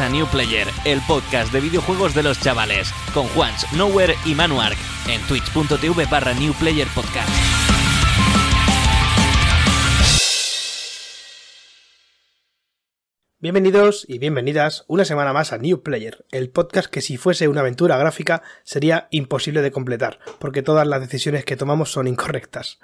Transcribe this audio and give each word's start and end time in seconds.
A 0.00 0.08
New 0.10 0.26
Player, 0.26 0.68
el 0.84 1.00
podcast 1.02 1.52
de 1.52 1.60
videojuegos 1.60 2.12
de 2.12 2.22
los 2.22 2.38
chavales, 2.40 2.92
con 3.14 3.26
Juans, 3.28 3.66
Nowhere 3.72 4.16
y 4.26 4.34
Manuark, 4.34 4.76
en 5.08 5.22
twitch.tv 5.22 6.06
barra 6.06 6.34
New 6.34 6.52
Player 6.54 6.86
Podcast. 6.88 7.55
Bienvenidos 13.46 14.04
y 14.08 14.18
bienvenidas 14.18 14.84
una 14.88 15.04
semana 15.04 15.32
más 15.32 15.52
a 15.52 15.58
New 15.58 15.84
Player, 15.84 16.24
el 16.32 16.50
podcast 16.50 16.90
que 16.90 17.00
si 17.00 17.16
fuese 17.16 17.46
una 17.46 17.60
aventura 17.60 17.96
gráfica 17.96 18.42
sería 18.64 19.06
imposible 19.12 19.62
de 19.62 19.70
completar, 19.70 20.18
porque 20.40 20.64
todas 20.64 20.84
las 20.84 21.00
decisiones 21.00 21.44
que 21.44 21.56
tomamos 21.56 21.92
son 21.92 22.08
incorrectas. 22.08 22.80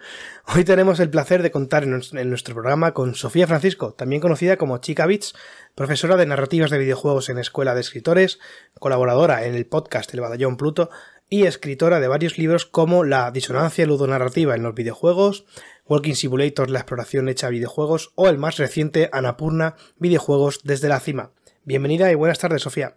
Hoy 0.54 0.62
tenemos 0.62 1.00
el 1.00 1.10
placer 1.10 1.42
de 1.42 1.50
contar 1.50 1.82
en 1.82 2.30
nuestro 2.30 2.54
programa 2.54 2.94
con 2.94 3.16
Sofía 3.16 3.48
Francisco, 3.48 3.94
también 3.94 4.22
conocida 4.22 4.56
como 4.56 4.78
Chica 4.78 5.04
Bits, 5.04 5.34
profesora 5.74 6.16
de 6.16 6.26
narrativas 6.26 6.70
de 6.70 6.78
videojuegos 6.78 7.28
en 7.28 7.38
Escuela 7.38 7.74
de 7.74 7.80
Escritores, 7.80 8.38
colaboradora 8.78 9.44
en 9.44 9.56
el 9.56 9.66
podcast 9.66 10.14
El 10.14 10.20
Batallón 10.20 10.56
Pluto 10.56 10.90
y 11.28 11.46
escritora 11.46 11.98
de 11.98 12.06
varios 12.06 12.38
libros 12.38 12.66
como 12.66 13.02
La 13.02 13.32
disonancia 13.32 13.84
ludonarrativa 13.84 14.54
en 14.54 14.62
los 14.62 14.76
videojuegos, 14.76 15.44
Walking 15.86 16.14
Simulator, 16.14 16.70
la 16.70 16.78
exploración 16.78 17.28
hecha 17.28 17.48
a 17.48 17.50
videojuegos, 17.50 18.12
o 18.14 18.28
el 18.28 18.38
más 18.38 18.56
reciente, 18.56 19.10
Anapurna, 19.12 19.74
videojuegos 19.98 20.60
desde 20.64 20.88
la 20.88 21.00
cima. 21.00 21.30
Bienvenida 21.64 22.10
y 22.10 22.14
buenas 22.14 22.38
tardes, 22.38 22.62
Sofía. 22.62 22.96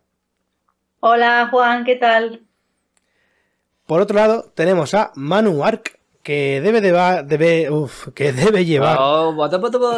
Hola, 1.00 1.48
Juan, 1.52 1.84
¿qué 1.84 1.96
tal? 1.96 2.42
Por 3.86 4.02
otro 4.02 4.16
lado, 4.16 4.52
tenemos 4.56 4.94
a 4.94 5.12
Manu 5.16 5.64
Ark, 5.64 6.00
que 6.24 6.60
debe, 6.62 6.82
debe, 6.82 7.70
que 8.16 8.34
debe 8.34 8.66
llevar 8.66 8.98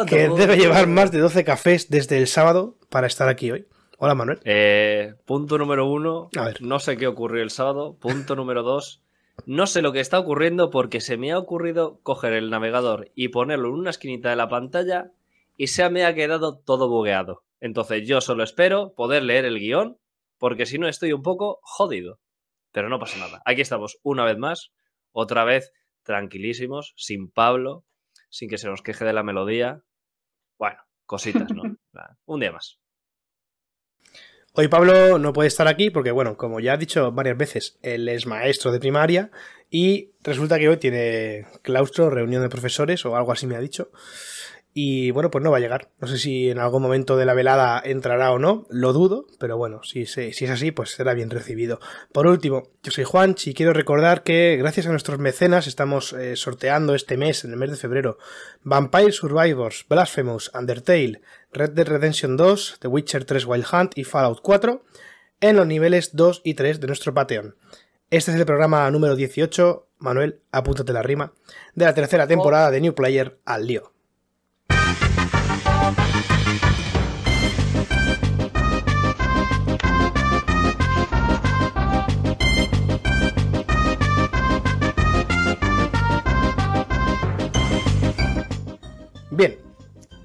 que 0.06 0.28
debe 0.28 0.56
llevar 0.58 0.86
más 0.86 1.10
de 1.10 1.20
12 1.20 1.42
cafés 1.44 1.88
desde 1.88 2.18
el 2.18 2.26
sábado 2.26 2.76
para 2.90 3.06
estar 3.06 3.28
aquí 3.28 3.50
hoy. 3.50 3.66
Hola 3.96 4.14
Manuel. 4.14 4.38
Eh, 4.44 5.14
punto 5.24 5.56
número 5.56 5.86
uno. 5.86 6.28
A 6.36 6.44
ver. 6.44 6.62
No 6.62 6.78
sé 6.78 6.96
qué 6.98 7.06
ocurrió 7.06 7.42
el 7.42 7.50
sábado. 7.50 7.96
Punto 7.98 8.36
número 8.36 8.62
dos. 8.62 9.02
No 9.46 9.66
sé 9.66 9.82
lo 9.82 9.92
que 9.92 10.00
está 10.00 10.18
ocurriendo 10.18 10.70
porque 10.70 11.00
se 11.00 11.16
me 11.16 11.32
ha 11.32 11.38
ocurrido 11.38 12.00
coger 12.02 12.32
el 12.32 12.50
navegador 12.50 13.10
y 13.14 13.28
ponerlo 13.28 13.68
en 13.68 13.74
una 13.74 13.90
esquinita 13.90 14.30
de 14.30 14.36
la 14.36 14.48
pantalla 14.48 15.12
y 15.56 15.68
se 15.68 15.88
me 15.90 16.04
ha 16.04 16.14
quedado 16.14 16.58
todo 16.58 16.88
bugueado. 16.88 17.42
Entonces 17.60 18.06
yo 18.06 18.20
solo 18.20 18.44
espero 18.44 18.94
poder 18.94 19.22
leer 19.22 19.44
el 19.44 19.58
guion 19.58 19.98
porque 20.38 20.66
si 20.66 20.78
no 20.78 20.88
estoy 20.88 21.12
un 21.12 21.22
poco 21.22 21.60
jodido. 21.62 22.20
Pero 22.72 22.88
no 22.88 22.98
pasa 22.98 23.18
nada. 23.18 23.42
Aquí 23.44 23.60
estamos 23.60 23.98
una 24.02 24.24
vez 24.24 24.38
más, 24.38 24.72
otra 25.12 25.44
vez 25.44 25.72
tranquilísimos, 26.02 26.94
sin 26.96 27.30
Pablo, 27.30 27.84
sin 28.28 28.48
que 28.48 28.58
se 28.58 28.68
nos 28.68 28.82
queje 28.82 29.04
de 29.04 29.12
la 29.12 29.22
melodía. 29.22 29.82
Bueno, 30.58 30.78
cositas, 31.06 31.50
¿no? 31.52 31.62
un 32.26 32.40
día 32.40 32.52
más. 32.52 32.78
Hoy 34.54 34.68
Pablo 34.68 35.18
no 35.18 35.32
puede 35.32 35.48
estar 35.48 35.68
aquí 35.68 35.90
porque, 35.90 36.10
bueno, 36.10 36.36
como 36.36 36.58
ya 36.58 36.72
ha 36.72 36.76
dicho 36.76 37.12
varias 37.12 37.36
veces, 37.36 37.78
él 37.82 38.08
es 38.08 38.26
maestro 38.26 38.72
de 38.72 38.80
primaria 38.80 39.30
y 39.70 40.12
resulta 40.22 40.58
que 40.58 40.68
hoy 40.68 40.78
tiene 40.78 41.46
claustro, 41.62 42.10
reunión 42.10 42.42
de 42.42 42.48
profesores 42.48 43.04
o 43.06 43.16
algo 43.16 43.32
así 43.32 43.46
me 43.46 43.56
ha 43.56 43.60
dicho. 43.60 43.90
Y 44.80 45.10
bueno, 45.10 45.30
pues 45.30 45.42
no 45.42 45.50
va 45.50 45.56
a 45.56 45.60
llegar. 45.60 45.90
No 45.98 46.06
sé 46.06 46.18
si 46.18 46.50
en 46.50 46.58
algún 46.58 46.82
momento 46.82 47.16
de 47.16 47.26
la 47.26 47.34
velada 47.34 47.82
entrará 47.84 48.30
o 48.32 48.38
no, 48.38 48.66
lo 48.70 48.92
dudo, 48.92 49.26
pero 49.40 49.56
bueno, 49.56 49.82
si, 49.82 50.06
si, 50.06 50.28
es 50.28 50.50
así, 50.50 50.70
pues 50.70 50.90
será 50.90 51.14
bien 51.14 51.30
recibido. 51.30 51.80
Por 52.12 52.26
último, 52.26 52.70
yo 52.82 52.92
soy 52.92 53.04
Juan 53.04 53.34
y 53.44 53.54
quiero 53.54 53.72
recordar 53.72 54.22
que 54.22 54.56
gracias 54.56 54.86
a 54.86 54.90
nuestros 54.90 55.18
mecenas 55.18 55.66
estamos 55.66 56.12
eh, 56.12 56.36
sorteando 56.36 56.94
este 56.94 57.16
mes, 57.16 57.44
en 57.44 57.52
el 57.52 57.56
mes 57.56 57.70
de 57.70 57.76
febrero, 57.76 58.18
Vampire 58.62 59.10
Survivors, 59.10 59.84
Blasphemous, 59.88 60.52
Undertale, 60.54 61.22
Red 61.52 61.70
Dead 61.70 61.88
Redemption 61.88 62.36
2, 62.36 62.78
The 62.80 62.88
Witcher 62.88 63.24
3 63.24 63.46
Wild 63.46 63.66
Hunt 63.72 63.98
y 63.98 64.04
Fallout 64.04 64.40
4 64.42 64.82
en 65.40 65.56
los 65.56 65.66
niveles 65.66 66.14
2 66.14 66.42
y 66.44 66.54
3 66.54 66.80
de 66.80 66.86
nuestro 66.86 67.14
Patreon. 67.14 67.56
Este 68.10 68.30
es 68.30 68.38
el 68.38 68.46
programa 68.46 68.90
número 68.90 69.16
18, 69.16 69.88
Manuel, 69.98 70.40
apúntate 70.52 70.92
la 70.92 71.02
rima, 71.02 71.32
de 71.74 71.84
la 71.84 71.94
tercera 71.94 72.26
temporada 72.26 72.70
de 72.70 72.80
New 72.80 72.94
Player 72.94 73.38
al 73.44 73.66
lío. 73.66 73.92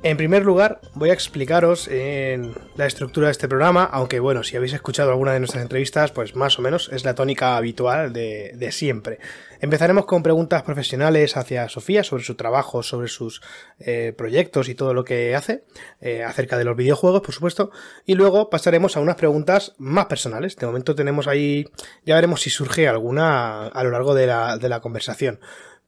En 0.04 0.18
primer 0.18 0.44
lugar, 0.44 0.82
voy 0.96 1.12
a 1.12 1.14
explicaros 1.14 1.88
en 1.88 2.54
la 2.76 2.86
estructura 2.86 3.28
de 3.28 3.32
este 3.32 3.48
programa, 3.48 3.86
aunque 3.86 4.20
bueno, 4.20 4.44
si 4.44 4.58
habéis 4.58 4.74
escuchado 4.74 5.12
alguna 5.12 5.32
de 5.32 5.40
nuestras 5.40 5.64
entrevistas, 5.64 6.12
pues 6.12 6.36
más 6.36 6.60
o 6.60 6.62
menos 6.62 6.90
es 6.92 7.06
la 7.06 7.16
tónica 7.16 7.56
habitual 7.56 8.12
de, 8.12 8.70
siempre. 8.72 9.20
Empezaremos 9.62 10.06
con 10.06 10.22
preguntas 10.22 10.64
profesionales 10.64 11.38
hacia 11.38 11.70
Sofía 11.70 12.04
sobre 12.04 12.26
su 12.26 12.36
trabajo, 12.36 12.84
sobre 12.84 13.08
sus 13.08 13.42
eh, 13.80 14.14
proyectos 14.18 14.68
y 14.68 14.76
todo 14.76 14.94
lo 14.94 15.06
que 15.06 15.36
hace, 15.36 15.64
eh, 16.02 16.22
acerca 16.22 16.58
de 16.58 16.66
los 16.66 16.76
videojuegos, 16.76 17.22
por 17.22 17.34
supuesto, 17.34 17.72
y 18.06 18.16
luego 18.16 18.50
pasaremos 18.50 18.98
a 18.98 19.00
unas 19.00 19.16
preguntas 19.16 19.74
más 19.78 20.08
personales. 20.08 20.58
De 20.58 20.66
momento 20.68 20.96
tenemos 20.96 21.28
ahí, 21.28 21.66
ya 22.06 22.16
veremos 22.16 22.42
si 22.42 22.50
surge 22.50 22.90
alguna 22.90 23.68
a 23.68 23.84
lo 23.86 23.92
largo 23.92 24.14
de 24.14 24.28
la, 24.28 24.58
de 24.58 24.68
la 24.68 24.82
conversación. 24.82 25.40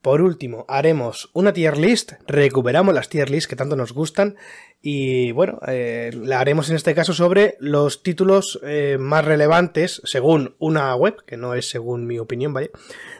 Por 0.06 0.22
último, 0.22 0.66
haremos 0.68 1.32
una 1.34 1.52
tier 1.52 1.80
list, 1.80 2.12
recuperamos 2.28 2.94
las 2.94 3.10
tier 3.10 3.32
lists 3.32 3.48
que 3.48 3.56
tanto 3.56 3.76
nos 3.76 3.92
gustan 3.92 4.36
y 4.80 5.32
bueno, 5.32 5.60
eh, 5.66 6.12
la 6.14 6.40
haremos 6.40 6.70
en 6.70 6.76
este 6.76 6.94
caso 6.94 7.12
sobre 7.12 7.56
los 7.60 8.04
títulos 8.04 8.60
eh, 8.62 8.98
más 9.00 9.26
relevantes, 9.26 10.04
según 10.06 10.54
una 10.60 10.94
web, 10.94 11.26
que 11.26 11.38
no 11.38 11.56
es 11.56 11.72
según 11.72 12.06
mi 12.06 12.20
opinión, 12.20 12.54
¿vale? 12.54 12.70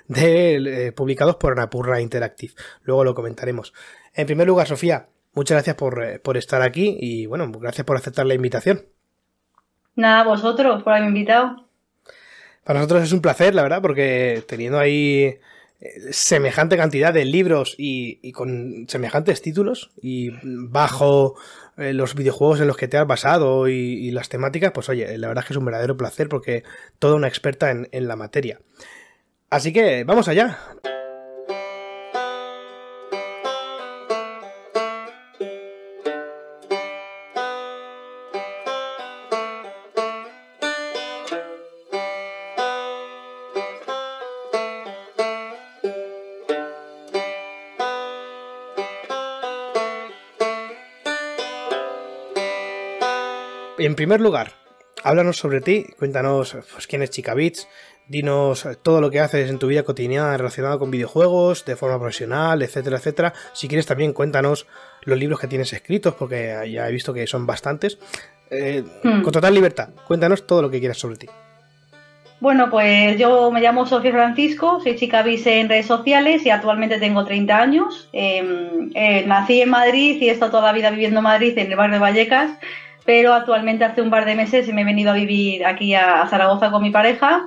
De, 0.08 0.58
eh, 0.58 0.92
publicados 0.92 1.38
por 1.38 1.54
Anapurra 1.54 2.02
Interactive. 2.02 2.54
Luego 2.84 3.04
lo 3.04 3.16
comentaremos. 3.16 3.74
En 4.14 4.28
primer 4.28 4.46
lugar, 4.46 4.68
Sofía, 4.68 5.08
muchas 5.34 5.56
gracias 5.56 5.78
por, 5.78 6.22
por 6.22 6.38
estar 6.38 6.62
aquí 6.62 6.96
y 7.00 7.26
bueno, 7.26 7.52
gracias 7.52 7.84
por 7.84 7.98
aceptar 7.98 8.28
la 8.28 8.36
invitación. 8.36 8.84
Nada, 9.96 10.24
vosotros 10.24 10.84
por 10.84 10.94
haberme 10.94 11.08
invitado. 11.08 11.66
Para 12.64 12.78
nosotros 12.78 13.02
es 13.02 13.12
un 13.12 13.22
placer, 13.22 13.56
la 13.56 13.64
verdad, 13.64 13.82
porque 13.82 14.44
teniendo 14.48 14.78
ahí 14.78 15.40
semejante 16.12 16.78
cantidad 16.78 17.14
de 17.14 17.26
libros 17.26 17.76
y, 17.78 18.32
con 18.32 18.86
semejantes 18.88 19.42
títulos 19.42 19.92
y 20.02 20.32
bajo 20.44 21.36
eh, 21.78 21.94
los 21.94 22.16
videojuegos 22.16 22.62
en 22.62 22.68
los 22.68 22.78
que 22.78 22.88
te 22.88 22.98
has 22.98 23.08
basado 23.08 23.68
y, 23.68 24.12
las 24.12 24.30
temáticas, 24.30 24.72
pues 24.72 24.90
oye, 24.90 25.18
la 25.18 25.28
verdad 25.28 25.44
es 25.44 25.48
que 25.48 25.54
es 25.54 25.58
un 25.58 25.66
verdadero 25.66 25.98
placer 25.98 26.30
porque 26.30 26.64
toda 27.00 27.16
una 27.16 27.28
experta 27.28 27.72
en, 27.72 27.88
en 27.92 28.08
la 28.08 28.16
materia. 28.16 28.60
Así 29.50 29.74
que 29.74 30.04
vamos 30.04 30.28
allá. 30.28 30.58
En 53.96 53.98
primer 53.98 54.20
lugar, 54.20 54.52
háblanos 55.06 55.38
sobre 55.38 55.62
ti, 55.62 55.86
cuéntanos 55.98 56.58
pues, 56.74 56.86
quién 56.86 57.02
es 57.02 57.12
Chica 57.12 57.34
Beats, 57.34 57.70
dinos 58.10 58.68
todo 58.84 59.00
lo 59.00 59.10
que 59.10 59.22
haces 59.22 59.50
en 59.50 59.58
tu 59.58 59.68
vida 59.68 59.84
cotidiana 59.84 60.36
relacionado 60.36 60.78
con 60.80 60.92
videojuegos, 60.92 61.64
de 61.64 61.78
forma 61.78 61.98
profesional, 61.98 62.62
etcétera, 62.62 62.98
etcétera. 62.98 63.34
Si 63.54 63.70
quieres 63.70 63.86
también 63.86 64.12
cuéntanos 64.12 64.68
los 65.04 65.18
libros 65.18 65.40
que 65.40 65.48
tienes 65.48 65.72
escritos, 65.72 66.14
porque 66.14 66.70
ya 66.70 66.90
he 66.90 66.92
visto 66.92 67.14
que 67.14 67.26
son 67.26 67.46
bastantes. 67.46 67.98
Eh, 68.50 68.84
hmm. 69.02 69.22
Con 69.22 69.32
total 69.32 69.54
libertad, 69.54 69.92
cuéntanos 70.06 70.46
todo 70.46 70.64
lo 70.64 70.70
que 70.70 70.82
quieras 70.82 70.98
sobre 70.98 71.16
ti. 71.16 71.30
Bueno, 72.42 72.70
pues 72.70 73.18
yo 73.18 73.50
me 73.50 73.62
llamo 73.62 73.86
Sofía 73.86 74.12
Francisco, 74.12 74.82
soy 74.82 74.98
chica 74.98 75.24
bis 75.24 75.48
en 75.48 75.70
redes 75.70 75.86
sociales 75.86 76.46
y 76.46 76.50
actualmente 76.50 77.00
tengo 77.00 77.24
30 77.24 77.58
años. 77.58 78.10
Em, 78.12 78.92
eh, 78.94 79.24
nací 79.26 79.62
en 79.62 79.70
Madrid 79.70 80.18
y 80.20 80.28
he 80.28 80.32
estado 80.34 80.52
toda 80.52 80.64
la 80.64 80.74
vida 80.74 80.90
viviendo 80.90 81.22
en 81.22 81.24
Madrid, 81.24 81.58
en 81.58 81.72
el 81.72 81.78
barrio 81.78 81.94
de 81.94 82.00
Vallecas, 82.00 82.52
pero 83.06 83.34
actualmente 83.34 83.86
hace 83.86 84.02
un 84.02 84.10
par 84.10 84.26
de 84.26 84.36
meses 84.36 84.68
me 84.74 84.82
he 84.82 84.86
venido 84.86 85.12
a 85.12 85.16
vivir 85.16 85.66
aquí 85.66 85.94
a, 85.94 86.28
Zaragoza 86.28 86.72
con 86.72 86.82
mi 86.82 86.90
pareja 86.90 87.46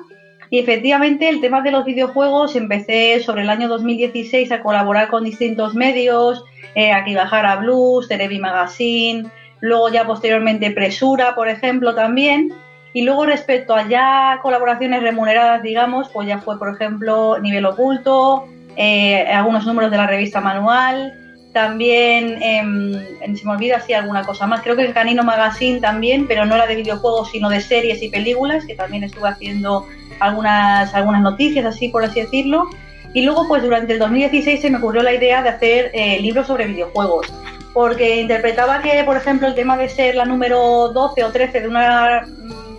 y 0.51 0.59
efectivamente 0.59 1.29
el 1.29 1.41
tema 1.41 1.61
de 1.61 1.73
los 1.73 1.85
videojuegos 1.85 2.57
empecé 2.57 3.21
sobre 3.21 3.43
el 3.43 3.51
año 3.51 3.69
2016 3.69 4.51
a 4.53 4.63
colaborar 4.63 5.09
con 5.09 5.25
distintos 5.25 5.75
medios, 5.75 6.43
eh, 6.75 6.93
aquí 6.93 7.15
bajar 7.15 7.45
a 7.45 7.57
Blues, 7.57 8.09
Televi 8.09 8.39
Magazine, 8.39 9.29
luego 9.61 9.91
ya 9.91 10.07
posteriormente 10.07 10.71
Presura, 10.71 11.35
por 11.35 11.49
ejemplo, 11.49 11.95
también. 11.95 12.53
Y 12.95 13.03
luego 13.03 13.27
respecto 13.27 13.75
a 13.75 13.87
ya 13.87 14.39
colaboraciones 14.41 15.03
remuneradas, 15.03 15.63
digamos, 15.63 16.09
pues 16.09 16.27
ya 16.27 16.39
fue, 16.39 16.59
por 16.59 16.75
ejemplo, 16.75 17.39
Nivel 17.39 17.67
Oculto, 17.67 18.47
eh, 18.77 19.27
algunos 19.27 19.67
números 19.67 19.91
de 19.91 19.99
la 19.99 20.07
revista 20.07 20.41
Manual, 20.41 21.28
también, 21.59 22.41
em, 22.41 22.93
se 23.35 23.45
me 23.45 23.51
olvida 23.51 23.81
si 23.81 23.93
alguna 23.93 24.23
cosa 24.23 24.47
más, 24.47 24.63
creo 24.63 24.77
que 24.77 24.85
en 24.85 24.93
Canino 24.93 25.25
Magazine 25.25 25.81
también, 25.81 26.29
pero 26.29 26.45
no 26.47 26.55
era 26.55 26.69
de 26.69 26.77
videojuegos, 26.77 27.33
sino 27.33 27.49
de 27.49 27.61
series 27.61 28.01
y 28.01 28.09
películas, 28.09 28.65
que 28.65 28.77
también 28.77 29.03
estuve 29.03 29.29
haciendo 29.29 29.85
algunas, 30.21 30.95
algunas 30.95 31.21
noticias, 31.21 31.67
así 31.67 31.89
por 31.89 32.05
así 32.05 32.21
decirlo. 32.21 32.71
Y 33.13 33.23
luego, 33.23 33.49
pues 33.49 33.65
durante 33.65 33.95
el 33.95 33.99
2016 33.99 34.61
se 34.61 34.71
me 34.71 34.79
ocurrió 34.79 35.03
la 35.03 35.13
idea 35.13 35.43
de 35.43 35.49
hacer 35.49 35.91
eh, 35.95 36.21
libros 36.21 36.47
sobre 36.47 36.69
videojuegos, 36.69 37.27
porque 37.75 38.21
interpretaba 38.21 38.81
que, 38.81 39.03
por 39.03 39.17
ejemplo, 39.17 39.49
el 39.49 39.57
tema 39.57 39.77
de 39.77 39.89
ser 39.89 40.15
la 40.15 40.27
número 40.27 40.91
12 40.91 41.25
o 41.25 41.33
13 41.33 41.63
de 41.63 41.67
una 41.67 42.25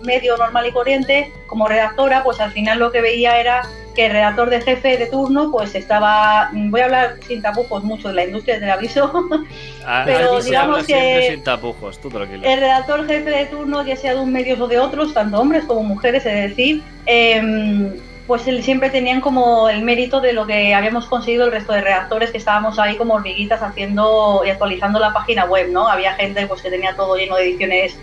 medio 0.04 0.38
normal 0.38 0.66
y 0.68 0.72
corriente, 0.72 1.30
como 1.46 1.68
redactora, 1.68 2.24
pues 2.24 2.40
al 2.40 2.52
final 2.52 2.78
lo 2.78 2.90
que 2.90 3.02
veía 3.02 3.38
era 3.38 3.60
que 3.94 4.06
el 4.06 4.12
redactor 4.12 4.50
de 4.50 4.60
jefe 4.60 4.96
de 4.96 5.06
turno 5.06 5.50
pues 5.50 5.74
estaba, 5.74 6.50
voy 6.52 6.80
a 6.80 6.84
hablar 6.84 7.16
sin 7.26 7.42
tapujos 7.42 7.82
mucho 7.84 8.08
de 8.08 8.14
la 8.14 8.24
industria 8.24 8.58
del 8.58 8.70
aviso, 8.70 9.12
ah, 9.84 10.02
pero 10.04 10.40
digamos 10.40 10.86
que 10.86 11.28
sin 11.30 11.44
tapujos, 11.44 12.00
el 12.04 12.60
redactor 12.60 13.06
jefe 13.06 13.30
de 13.30 13.46
turno, 13.46 13.84
ya 13.84 13.96
sea 13.96 14.14
de 14.14 14.20
un 14.20 14.32
medio 14.32 14.62
o 14.62 14.68
de 14.68 14.78
otros, 14.78 15.14
tanto 15.14 15.40
hombres 15.40 15.64
como 15.64 15.82
mujeres, 15.82 16.24
es 16.26 16.50
decir, 16.50 16.82
em, 17.06 17.96
pues 18.26 18.42
siempre 18.42 18.90
tenían 18.90 19.20
como 19.20 19.68
el 19.68 19.82
mérito 19.82 20.20
de 20.20 20.32
lo 20.32 20.46
que 20.46 20.72
habíamos 20.72 21.06
conseguido 21.06 21.46
el 21.46 21.52
resto 21.52 21.72
de 21.72 21.80
redactores 21.80 22.30
que 22.30 22.38
estábamos 22.38 22.78
ahí 22.78 22.96
como 22.96 23.14
hormiguitas 23.14 23.60
haciendo 23.60 24.42
y 24.46 24.50
actualizando 24.50 25.00
la 25.00 25.12
página 25.12 25.46
web, 25.46 25.70
¿no? 25.72 25.88
Había 25.88 26.14
gente 26.14 26.46
pues 26.46 26.62
que 26.62 26.70
tenía 26.70 26.94
todo 26.94 27.16
lleno 27.16 27.34
de 27.34 27.48
ediciones 27.48 27.96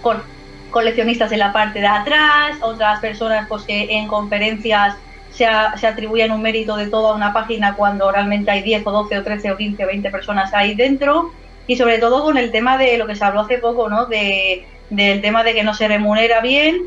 con 0.00 0.22
coleccionistas 0.70 1.32
en 1.32 1.40
la 1.40 1.52
parte 1.52 1.80
de 1.80 1.86
atrás, 1.86 2.58
otras 2.60 3.00
personas 3.00 3.46
pues 3.48 3.62
que 3.62 3.92
en 3.92 4.06
conferencias 4.06 4.96
se, 5.32 5.46
atribuyen 5.46 6.30
un 6.30 6.42
mérito 6.42 6.76
de 6.76 6.88
toda 6.88 7.14
una 7.14 7.32
página 7.32 7.74
cuando 7.74 8.10
realmente 8.10 8.50
hay 8.50 8.62
10 8.62 8.86
o 8.86 8.90
12 8.90 9.18
o 9.18 9.22
13 9.22 9.52
o 9.52 9.56
15 9.56 9.84
o 9.84 9.86
20 9.86 10.10
personas 10.10 10.52
ahí 10.54 10.74
dentro 10.74 11.32
y 11.66 11.76
sobre 11.76 11.98
todo 11.98 12.22
con 12.22 12.36
el 12.36 12.50
tema 12.50 12.76
de 12.76 12.98
lo 12.98 13.06
que 13.06 13.16
se 13.16 13.24
habló 13.24 13.40
hace 13.40 13.58
poco, 13.58 13.88
¿no? 13.88 14.06
De, 14.06 14.66
del 14.90 15.20
tema 15.22 15.42
de 15.42 15.54
que 15.54 15.62
no 15.62 15.74
se 15.74 15.88
remunera 15.88 16.40
bien, 16.40 16.82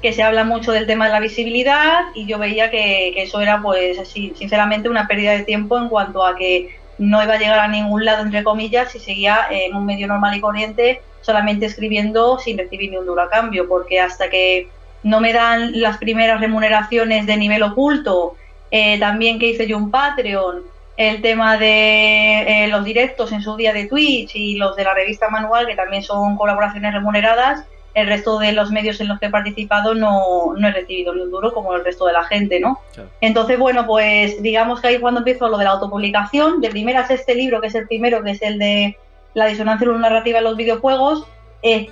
que 0.00 0.12
se 0.12 0.22
habla 0.22 0.44
mucho 0.44 0.72
del 0.72 0.86
tema 0.86 1.06
de 1.06 1.12
la 1.12 1.20
visibilidad 1.20 2.04
y 2.14 2.26
yo 2.26 2.38
veía 2.38 2.70
que, 2.70 3.12
que 3.14 3.22
eso 3.24 3.40
era 3.40 3.60
pues 3.60 3.98
así, 3.98 4.32
sinceramente 4.36 4.88
una 4.88 5.06
pérdida 5.06 5.32
de 5.32 5.44
tiempo 5.44 5.76
en 5.76 5.88
cuanto 5.88 6.24
a 6.24 6.36
que 6.36 6.78
no 6.98 7.22
iba 7.22 7.34
a 7.34 7.38
llegar 7.38 7.58
a 7.58 7.68
ningún 7.68 8.04
lado, 8.04 8.22
entre 8.22 8.44
comillas, 8.44 8.92
si 8.92 8.98
seguía 8.98 9.46
en 9.50 9.74
un 9.74 9.86
medio 9.86 10.06
normal 10.06 10.36
y 10.36 10.40
corriente 10.40 11.00
solamente 11.22 11.66
escribiendo 11.66 12.38
sin 12.38 12.58
recibir 12.58 12.90
ni 12.90 12.96
un 12.96 13.06
duro 13.06 13.22
a 13.22 13.30
cambio, 13.30 13.68
porque 13.68 14.00
hasta 14.00 14.30
que 14.30 14.68
no 15.02 15.20
me 15.20 15.32
dan 15.32 15.80
las 15.80 15.98
primeras 15.98 16.40
remuneraciones 16.40 17.26
de 17.26 17.36
nivel 17.36 17.62
oculto, 17.62 18.36
eh, 18.70 18.98
también 18.98 19.38
que 19.38 19.48
hice 19.48 19.66
yo 19.66 19.76
un 19.76 19.90
Patreon, 19.90 20.62
el 20.96 21.22
tema 21.22 21.56
de 21.56 22.64
eh, 22.64 22.68
los 22.68 22.84
directos 22.84 23.32
en 23.32 23.40
su 23.40 23.56
día 23.56 23.72
de 23.72 23.86
Twitch 23.86 24.36
y 24.36 24.56
los 24.56 24.76
de 24.76 24.84
la 24.84 24.94
revista 24.94 25.30
Manual, 25.30 25.66
que 25.66 25.74
también 25.74 26.02
son 26.02 26.36
colaboraciones 26.36 26.92
remuneradas, 26.92 27.64
el 27.94 28.06
resto 28.06 28.38
de 28.38 28.52
los 28.52 28.70
medios 28.70 29.00
en 29.00 29.08
los 29.08 29.18
que 29.18 29.26
he 29.26 29.30
participado 29.30 29.94
no, 29.94 30.54
no 30.56 30.68
he 30.68 30.70
recibido 30.70 31.14
ni 31.14 31.22
un 31.22 31.30
duro 31.30 31.52
como 31.52 31.74
el 31.74 31.84
resto 31.84 32.06
de 32.06 32.12
la 32.12 32.24
gente, 32.24 32.60
¿no? 32.60 32.80
Entonces, 33.20 33.58
bueno, 33.58 33.86
pues 33.86 34.40
digamos 34.42 34.80
que 34.80 34.88
ahí 34.88 34.98
cuando 34.98 35.20
empiezo 35.20 35.48
lo 35.48 35.58
de 35.58 35.64
la 35.64 35.70
autopublicación, 35.70 36.60
de 36.60 36.70
primeras 36.70 37.10
este 37.10 37.34
libro, 37.34 37.60
que 37.60 37.66
es 37.66 37.74
el 37.74 37.88
primero, 37.88 38.22
que 38.22 38.32
es 38.32 38.42
el 38.42 38.58
de 38.58 38.96
la 39.34 39.46
disonancia 39.46 39.88
narrativa 39.88 40.38
en 40.38 40.44
los 40.44 40.56
videojuegos, 40.56 41.26
eh, 41.62 41.88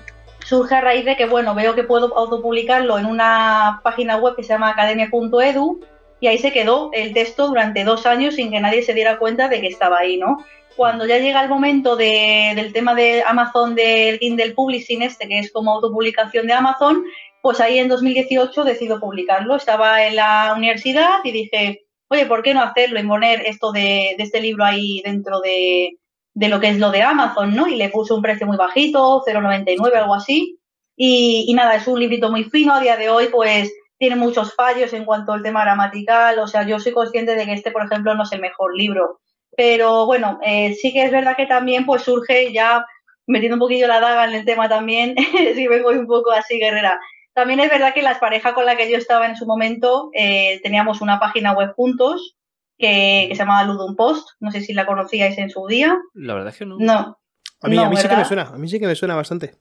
surge 0.49 0.75
a 0.75 0.81
raíz 0.81 1.05
de 1.05 1.15
que, 1.15 1.27
bueno, 1.27 1.55
veo 1.55 1.75
que 1.75 1.85
puedo 1.85 2.17
autopublicarlo 2.17 2.99
en 2.99 3.05
una 3.05 3.81
página 3.85 4.17
web 4.17 4.35
que 4.35 4.43
se 4.43 4.55
llama 4.55 4.71
academia.edu 4.71 5.81
y 6.21 6.27
ahí 6.27 6.39
se 6.39 6.53
quedó 6.53 6.91
el 6.95 7.13
texto 7.13 7.49
durante 7.49 7.85
dos 7.85 8.07
años 8.07 8.37
sin 8.37 8.51
que 8.51 8.59
nadie 8.59 8.83
se 8.83 8.95
diera 8.95 9.19
cuenta 9.19 9.49
de 9.49 9.61
que 9.61 9.67
estaba 9.67 9.99
ahí, 9.99 10.17
¿no? 10.17 10.39
Cuando 10.75 11.05
ya 11.05 11.19
llega 11.19 11.43
el 11.43 11.51
momento 11.51 11.97
del 11.97 12.73
tema 12.73 12.95
de 12.95 13.23
Amazon 13.27 13.75
del 13.75 14.19
Kindle 14.21 14.55
Publishing 14.55 15.03
este, 15.03 15.29
que 15.29 15.39
es 15.39 15.53
como 15.53 15.73
autopublicación 15.73 16.47
de 16.47 16.55
Amazon, 16.55 17.05
pues 17.43 17.61
ahí 17.61 17.79
en 17.79 17.89
2018 17.89 18.65
decido 18.65 19.01
publicarlo. 19.01 19.57
Estaba 19.57 20.07
en 20.07 20.17
la 20.17 20.55
universidad 20.57 21.19
y 21.25 21.33
dije, 21.33 21.85
oye, 22.09 22.25
¿por 22.25 22.43
qué 22.43 22.55
no 22.55 22.63
hacerlo 22.63 22.99
y 22.99 23.07
poner 23.07 23.43
esto 23.43 23.71
de 23.71 24.15
este 24.19 24.41
libro 24.41 24.65
ahí 24.65 25.03
dentro 25.05 25.41
de, 25.41 25.99
de 26.39 26.49
lo 26.49 26.61
que 26.61 26.69
es 26.69 26.79
lo 26.79 26.93
de 26.93 27.03
Amazon, 27.03 27.53
¿no? 27.53 27.67
Y 27.67 27.75
le 27.75 27.89
puse 27.89 28.15
un 28.15 28.23
precio 28.23 28.47
muy 28.47 28.57
bajito, 28.57 29.25
0,99, 29.27 29.97
algo 29.97 30.15
así. 30.15 30.61
Y, 30.97 31.53
nada, 31.55 31.75
es 31.75 31.89
un 31.89 31.99
librito 31.99 32.31
muy 32.31 32.45
fino. 32.45 32.75
A 32.75 32.81
día 32.81 32.97
de 32.97 33.09
hoy, 33.09 33.27
pues 33.27 33.73
tiene 33.99 34.15
muchos 34.15 34.55
fallos 34.55 34.93
en 34.93 35.05
cuanto 35.05 35.33
al 35.33 35.43
tema 35.43 35.65
gramatical. 35.65 36.39
O 36.39 36.47
sea, 36.47 36.65
yo 36.65 36.79
soy 36.79 36.93
consciente 36.93 37.35
de 37.35 37.45
que 37.45 37.55
este, 37.55 37.73
por 37.73 37.85
ejemplo, 37.85 38.15
no 38.15 38.23
es 38.23 38.31
el 38.31 38.41
mejor 38.41 38.77
libro. 38.77 39.19
Pero 39.57 40.07
bueno, 40.07 40.39
eh, 40.45 40.75
sí 40.75 40.93
que 40.93 41.03
es 41.03 41.11
verdad 41.11 41.37
que 41.37 41.47
también 41.47 41.85
pues 41.85 42.03
surge 42.03 42.53
ya 42.53 42.87
metiendo 43.27 43.57
un 43.57 43.61
poquillo 43.61 43.89
la 43.89 43.99
daga 43.99 44.25
en 44.27 44.35
el 44.37 44.45
tema 44.45 44.69
también, 44.69 45.17
si 45.57 45.67
vengo 45.67 45.91
un 45.91 46.07
poco 46.07 46.31
así 46.31 46.57
guerrera. 46.61 47.01
También 47.35 47.59
es 47.59 47.69
verdad 47.69 47.93
que 47.93 48.03
las 48.03 48.19
parejas 48.19 48.53
con 48.53 48.65
la 48.65 48.77
que 48.77 48.89
yo 48.89 48.97
estaba 48.97 49.27
en 49.27 49.35
su 49.35 49.45
momento 49.45 50.11
eh, 50.15 50.61
teníamos 50.63 51.01
una 51.01 51.19
página 51.19 51.53
web 51.53 51.73
juntos 51.75 52.38
que, 52.79 53.29
se 53.31 53.37
llamaba 53.37 53.65
Ludum 53.65 53.97
Post. 53.97 54.31
No 54.41 54.51
sé 54.51 54.61
si 54.61 54.73
la 54.73 54.87
conocíais 54.87 55.37
en 55.39 55.51
su 55.51 55.67
día. 55.67 55.99
La 56.15 56.35
verdad 56.35 56.51
es 56.53 56.59
que 56.59 56.67
no. 56.67 56.77
No. 56.79 57.19
A 57.61 57.69
mí, 57.69 57.77
a 57.77 57.89
mí 57.89 57.97
sí 57.97 58.09
que 58.09 58.17
me 58.17 58.25
suena, 58.25 58.43
a 58.43 58.59
mí 58.59 58.69
sí 58.69 58.79
que 58.79 58.87
me 58.87 58.95
suena 58.95 59.17
bastante. 59.17 59.55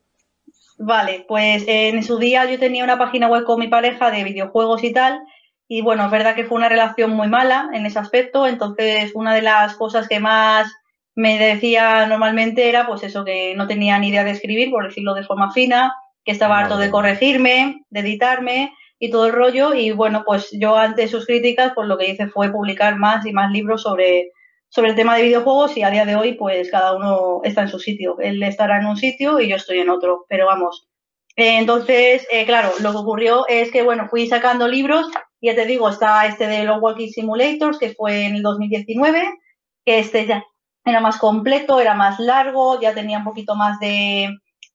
Vale, 0.77 1.25
pues 1.27 1.63
en 1.65 2.03
su 2.03 2.19
día 2.19 2.45
yo 2.45 2.59
tenía 2.59 2.83
una 2.83 2.99
página 2.99 3.27
web 3.27 3.43
con 3.43 3.59
mi 3.59 3.67
pareja 3.67 4.11
de 4.11 4.23
videojuegos 4.23 4.83
y 4.83 4.93
tal. 4.93 5.19
Y 5.67 5.81
bueno, 5.81 6.05
es 6.05 6.11
verdad 6.11 6.35
que 6.35 6.45
fue 6.45 6.57
una 6.57 6.69
relación 6.69 7.11
muy 7.11 7.27
mala 7.27 7.69
en 7.73 7.85
ese 7.85 7.97
aspecto. 7.97 8.45
Entonces, 8.45 9.11
una 9.15 9.33
de 9.33 9.41
las 9.41 9.75
cosas 9.75 10.07
que 10.07 10.19
más 10.19 10.71
me 11.15 11.39
decía 11.39 12.05
normalmente 12.05 12.69
era 12.69 12.85
pues 12.85 13.01
eso, 13.01 13.25
que 13.25 13.55
no 13.55 13.65
tenía 13.65 13.97
ni 13.97 14.09
idea 14.09 14.23
de 14.23 14.31
escribir, 14.31 14.69
por 14.69 14.85
decirlo 14.85 15.15
de 15.15 15.23
forma 15.23 15.51
fina, 15.51 15.93
que 16.23 16.31
estaba 16.31 16.59
harto 16.59 16.77
de 16.77 16.91
corregirme, 16.91 17.83
de 17.89 17.99
editarme 18.01 18.71
y 18.99 19.09
todo 19.11 19.27
el 19.27 19.33
rollo. 19.33 19.73
Y 19.73 19.91
bueno, 19.91 20.23
pues 20.25 20.49
yo 20.51 20.75
ante 20.75 21.07
sus 21.07 21.25
críticas, 21.25 21.73
pues 21.75 21.87
lo 21.87 21.97
que 21.97 22.09
hice 22.09 22.27
fue 22.27 22.51
publicar 22.51 22.97
más 22.97 23.25
y 23.25 23.33
más 23.33 23.51
libros 23.51 23.83
sobre, 23.83 24.31
sobre 24.69 24.89
el 24.89 24.95
tema 24.95 25.15
de 25.15 25.23
videojuegos 25.23 25.77
y 25.77 25.83
a 25.83 25.89
día 25.89 26.05
de 26.05 26.15
hoy, 26.15 26.33
pues 26.33 26.71
cada 26.71 26.95
uno 26.95 27.41
está 27.43 27.63
en 27.63 27.69
su 27.69 27.79
sitio. 27.79 28.17
Él 28.19 28.41
estará 28.43 28.79
en 28.79 28.87
un 28.87 28.97
sitio 28.97 29.39
y 29.39 29.49
yo 29.49 29.55
estoy 29.55 29.79
en 29.79 29.89
otro, 29.89 30.25
pero 30.29 30.45
vamos. 30.45 30.87
Entonces, 31.35 32.25
eh, 32.31 32.45
claro, 32.45 32.71
lo 32.79 32.91
que 32.91 32.97
ocurrió 32.97 33.45
es 33.47 33.71
que, 33.71 33.83
bueno, 33.83 34.07
fui 34.09 34.27
sacando 34.27 34.67
libros, 34.67 35.07
ya 35.39 35.53
te 35.53 35.65
digo, 35.65 35.87
está 35.89 36.25
este 36.25 36.47
de 36.47 36.63
los 36.63 36.81
Walking 36.81 37.09
Simulators, 37.09 37.77
que 37.77 37.93
fue 37.93 38.25
en 38.25 38.37
el 38.37 38.41
2019, 38.41 39.23
que 39.85 39.99
este 39.99 40.25
ya 40.25 40.43
era 40.83 40.99
más 40.99 41.17
completo, 41.19 41.79
era 41.79 41.93
más 41.93 42.19
largo, 42.19 42.81
ya 42.81 42.95
tenía 42.95 43.19
un 43.19 43.23
poquito 43.23 43.55
más 43.55 43.79
de, 43.79 44.29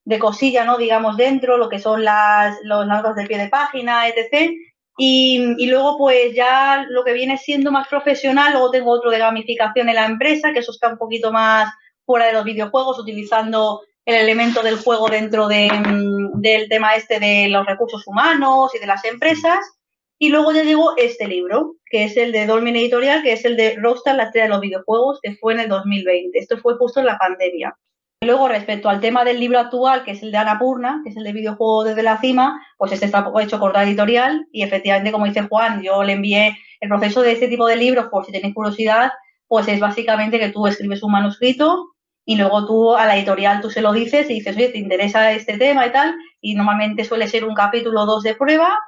de 0.04 0.18
cosilla, 0.18 0.64
¿no? 0.64 0.78
Digamos, 0.78 1.16
dentro, 1.16 1.56
lo 1.56 1.68
que 1.68 1.78
son 1.78 2.04
las, 2.04 2.56
los 2.64 2.86
notas 2.86 3.14
de 3.14 3.26
pie 3.26 3.38
de 3.38 3.48
página, 3.48 4.08
etc. 4.08 4.50
Y, 4.98 5.54
y, 5.58 5.66
luego, 5.66 5.96
pues 5.98 6.34
ya 6.34 6.84
lo 6.88 7.04
que 7.04 7.12
viene 7.12 7.38
siendo 7.38 7.72
más 7.72 7.88
profesional, 7.88 8.52
luego 8.52 8.70
tengo 8.70 8.90
otro 8.90 9.10
de 9.10 9.18
gamificación 9.18 9.88
en 9.88 9.94
la 9.94 10.06
empresa, 10.06 10.52
que 10.52 10.58
eso 10.60 10.72
está 10.72 10.88
un 10.88 10.98
poquito 10.98 11.32
más 11.32 11.72
fuera 12.04 12.26
de 12.26 12.32
los 12.32 12.44
videojuegos, 12.44 12.98
utilizando 12.98 13.80
el 14.04 14.16
elemento 14.16 14.62
del 14.62 14.78
juego 14.78 15.08
dentro 15.08 15.48
de, 15.48 15.70
mm, 15.70 16.40
del 16.40 16.68
tema 16.68 16.94
este 16.94 17.20
de 17.20 17.48
los 17.48 17.66
recursos 17.66 18.06
humanos 18.06 18.74
y 18.74 18.78
de 18.78 18.86
las 18.86 19.04
empresas. 19.04 19.58
Y 20.18 20.28
luego 20.28 20.52
ya 20.52 20.62
llegó 20.62 20.96
este 20.96 21.26
libro, 21.26 21.76
que 21.86 22.04
es 22.04 22.16
el 22.16 22.30
de 22.32 22.46
Dolmen 22.46 22.76
Editorial, 22.76 23.22
que 23.22 23.32
es 23.32 23.44
el 23.44 23.56
de 23.56 23.76
Rockstar, 23.76 24.16
la 24.16 24.24
estrella 24.24 24.44
de 24.44 24.50
los 24.50 24.60
videojuegos, 24.60 25.18
que 25.20 25.36
fue 25.36 25.54
en 25.54 25.60
el 25.60 25.68
2020. 25.68 26.38
Esto 26.38 26.58
fue 26.58 26.76
justo 26.76 27.00
en 27.00 27.06
la 27.06 27.18
pandemia. 27.18 27.76
Luego, 28.22 28.46
respecto 28.46 28.88
al 28.88 29.00
tema 29.00 29.24
del 29.24 29.40
libro 29.40 29.58
actual, 29.58 30.04
que 30.04 30.12
es 30.12 30.22
el 30.22 30.30
de 30.30 30.38
Purna, 30.60 31.00
que 31.02 31.10
es 31.10 31.16
el 31.16 31.24
de 31.24 31.32
videojuego 31.32 31.82
desde 31.82 32.04
la 32.04 32.18
cima, 32.18 32.64
pues 32.78 32.92
este 32.92 33.06
está 33.06 33.28
hecho 33.40 33.58
con 33.58 33.72
la 33.72 33.82
editorial 33.82 34.46
y 34.52 34.62
efectivamente, 34.62 35.10
como 35.10 35.26
dice 35.26 35.42
Juan, 35.42 35.82
yo 35.82 36.04
le 36.04 36.12
envié 36.12 36.56
el 36.80 36.88
proceso 36.88 37.20
de 37.22 37.32
este 37.32 37.48
tipo 37.48 37.66
de 37.66 37.74
libros, 37.74 38.06
por 38.12 38.24
si 38.24 38.30
tenéis 38.30 38.54
curiosidad, 38.54 39.10
pues 39.48 39.66
es 39.66 39.80
básicamente 39.80 40.38
que 40.38 40.50
tú 40.50 40.68
escribes 40.68 41.02
un 41.02 41.10
manuscrito 41.10 41.88
y 42.24 42.36
luego 42.36 42.64
tú 42.64 42.94
a 42.94 43.06
la 43.06 43.16
editorial 43.16 43.60
tú 43.60 43.70
se 43.70 43.82
lo 43.82 43.92
dices 43.92 44.30
y 44.30 44.34
dices, 44.34 44.56
oye, 44.56 44.68
¿te 44.68 44.78
interesa 44.78 45.32
este 45.32 45.58
tema 45.58 45.84
y 45.88 45.90
tal? 45.90 46.14
Y 46.40 46.54
normalmente 46.54 47.04
suele 47.04 47.26
ser 47.26 47.44
un 47.44 47.54
capítulo 47.54 48.06
2 48.06 48.22
de 48.22 48.36
prueba 48.36 48.78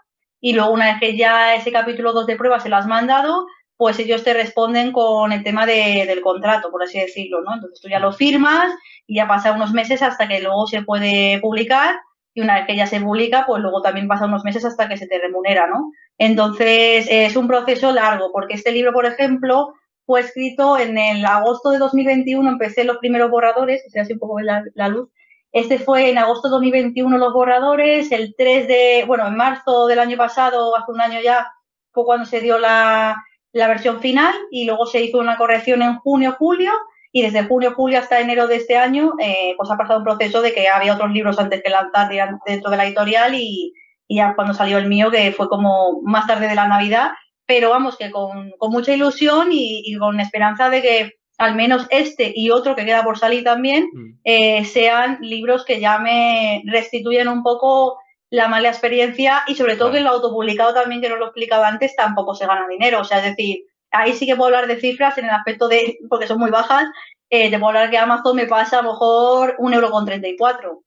y 0.41 0.53
luego 0.53 0.71
una 0.71 0.93
vez 0.93 1.01
que 1.01 1.17
ya 1.17 1.57
ese 1.57 1.73
capítulo 1.73 2.13
2 2.13 2.27
de 2.29 2.37
prueba 2.37 2.61
se 2.61 2.69
lo 2.69 2.77
has 2.77 2.87
mandado, 2.87 3.47
pues 3.77 3.99
ellos 3.99 4.23
te 4.23 4.33
responden 4.33 4.93
con 4.93 5.33
el 5.33 5.43
tema 5.43 5.67
del 5.67 6.21
contrato, 6.21 6.71
por 6.71 6.83
así 6.83 7.01
decirlo, 7.01 7.43
¿no? 7.43 7.55
Entonces 7.55 7.81
tú 7.81 7.89
ya 7.89 7.99
lo 7.99 8.13
firmas 8.13 8.73
y 9.07 9.17
ya 9.17 9.29
pasa 9.29 9.53
unos 9.53 9.73
meses 9.73 10.03
hasta 10.03 10.29
que 10.29 10.41
luego 10.41 10.67
se 10.67 10.83
puede 10.83 11.39
publicar 11.41 11.97
y 12.35 12.41
una 12.41 12.57
vez 12.57 12.67
que 12.67 12.77
ya 12.77 12.87
se 12.87 13.01
publica, 13.01 13.45
pues 13.47 13.63
luego 13.63 13.81
también 13.81 14.09
pasa 14.09 14.27
unos 14.27 14.45
meses 14.45 14.65
hasta 14.65 14.89
que 14.89 14.97
se 14.97 15.07
te 15.07 15.19
remunera, 15.19 15.69
¿no? 15.69 15.93
Entonces 16.19 17.07
es 17.09 17.37
un 17.37 17.47
proceso 17.47 17.93
largo, 17.93 18.33
porque 18.33 18.55
este 18.55 18.73
libro, 18.73 18.93
por 18.93 19.07
ejemplo, 19.07 19.75
fue 20.05 20.21
escrito 20.21 20.77
en 20.77 20.99
el 20.99 21.25
agosto 21.25 21.71
de 21.71 21.79
2021, 21.79 22.49
empecé 22.49 22.85
los 22.85 22.99
primeros 22.99 23.31
borradores, 23.31 23.83
que 23.85 23.91
se 23.91 24.01
así 24.01 24.15
un 24.15 24.19
poco 24.19 24.41
la, 24.41 24.65
la 24.75 24.89
luz. 24.89 25.11
Este 25.53 25.79
fue 25.79 26.11
en 26.11 26.19
agosto 26.19 26.49
de 26.49 26.53
2021 26.53 27.17
los 27.17 27.33
borradores, 27.33 28.11
el 28.11 28.35
3 28.37 28.67
de, 28.67 29.05
bueno, 29.07 29.29
en 29.29 29.37
marzo 29.37 29.87
del 29.87 30.01
año 30.01 30.17
pasado, 30.17 30.77
hace 30.77 30.91
un 30.91 31.01
año 31.01 31.21
ya, 31.21 31.47
fue 31.93 32.05
cuando 32.05 32.27
se 32.27 32.41
dio 32.41 32.59
la, 32.59 33.23
la 33.53 33.69
versión 33.69 34.01
final 34.01 34.35
y 34.51 34.67
luego 34.67 34.87
se 34.87 35.01
hizo 35.01 35.19
una 35.19 35.37
corrección 35.37 35.83
en 35.83 35.99
junio, 35.99 36.35
julio 36.37 36.73
y 37.17 37.23
desde 37.23 37.45
junio, 37.45 37.75
julio 37.77 38.01
hasta 38.01 38.19
enero 38.19 38.49
de 38.49 38.57
este 38.57 38.77
año, 38.77 39.13
eh, 39.21 39.55
pues 39.57 39.71
ha 39.71 39.77
pasado 39.77 40.01
un 40.01 40.05
proceso 40.05 40.43
de 40.43 40.53
que 40.53 40.67
había 40.67 40.95
otros 40.95 41.13
libros 41.13 41.39
antes 41.39 41.63
que 41.63 41.71
lanzar 41.71 42.11
dentro 42.45 42.73
de 42.73 42.77
la 42.77 42.87
editorial 42.87 43.37
y, 43.37 43.73
ya 44.09 44.35
cuando 44.35 44.53
salió 44.53 44.79
el 44.79 44.89
mío, 44.89 45.13
que 45.13 45.31
fue 45.31 45.49
como 45.49 46.03
más 46.03 46.27
tarde 46.27 46.49
de 46.49 46.57
la 46.57 46.67
Navidad, 46.67 47.13
pero 47.47 47.71
vamos, 47.71 47.97
que 47.97 48.11
con, 48.11 48.53
mucha 48.63 48.93
ilusión 48.93 49.51
y, 49.53 49.97
con 49.97 50.19
esperanza 50.19 50.71
de 50.71 50.83
que 50.83 51.13
al 51.39 51.55
menos 51.55 51.87
este 51.91 52.33
y 52.35 52.51
otro 52.51 52.75
que 52.75 52.85
queda 52.85 53.05
por 53.05 53.17
salir 53.17 53.45
también 53.45 53.89
mm. 53.93 54.19
eh, 54.25 54.65
sean 54.65 55.19
libros 55.21 55.65
que 55.65 55.79
ya 55.79 56.01
me 56.01 56.65
restituyen 56.67 57.29
un 57.29 57.45
poco 57.45 57.97
la 58.29 58.49
mala 58.49 58.71
experiencia 58.71 59.45
y 59.47 59.55
sobre 59.55 59.77
todo 59.77 59.93
que 59.93 60.01
lo 60.01 60.11
autopublicado 60.11 60.75
también, 60.75 61.01
que 61.01 61.09
no 61.09 61.15
lo 61.15 61.27
he 61.27 61.29
explicado 61.29 61.63
antes, 61.63 61.95
tampoco 61.95 62.35
se 62.35 62.47
gana 62.47 62.67
dinero. 62.67 63.03
O 63.03 63.05
sea, 63.05 63.19
es 63.19 63.37
decir, 63.37 63.67
ahí 63.95 64.13
sí 64.13 64.27
que 64.27 64.37
puedo 64.37 64.47
hablar 64.47 64.67
de 64.67 64.81
cifras 64.81 65.17
en 65.19 65.27
el 65.27 65.31
aspecto 65.31 65.69
de, 65.69 65.99
porque 66.09 66.27
son 66.27 66.39
muy 66.39 66.51
bajas, 66.51 66.87
eh, 67.31 67.51
te 67.51 67.59
puedo 67.59 67.69
hablar 67.69 67.91
que 67.91 67.99
Amazon 67.99 68.37
me 68.37 68.47
pasa 68.47 68.79
a 68.79 68.83
lo 68.83 68.93
mejor 68.93 69.57
un 69.59 69.75
euro 69.75 69.91
con 69.91 70.05
34. 70.05 70.83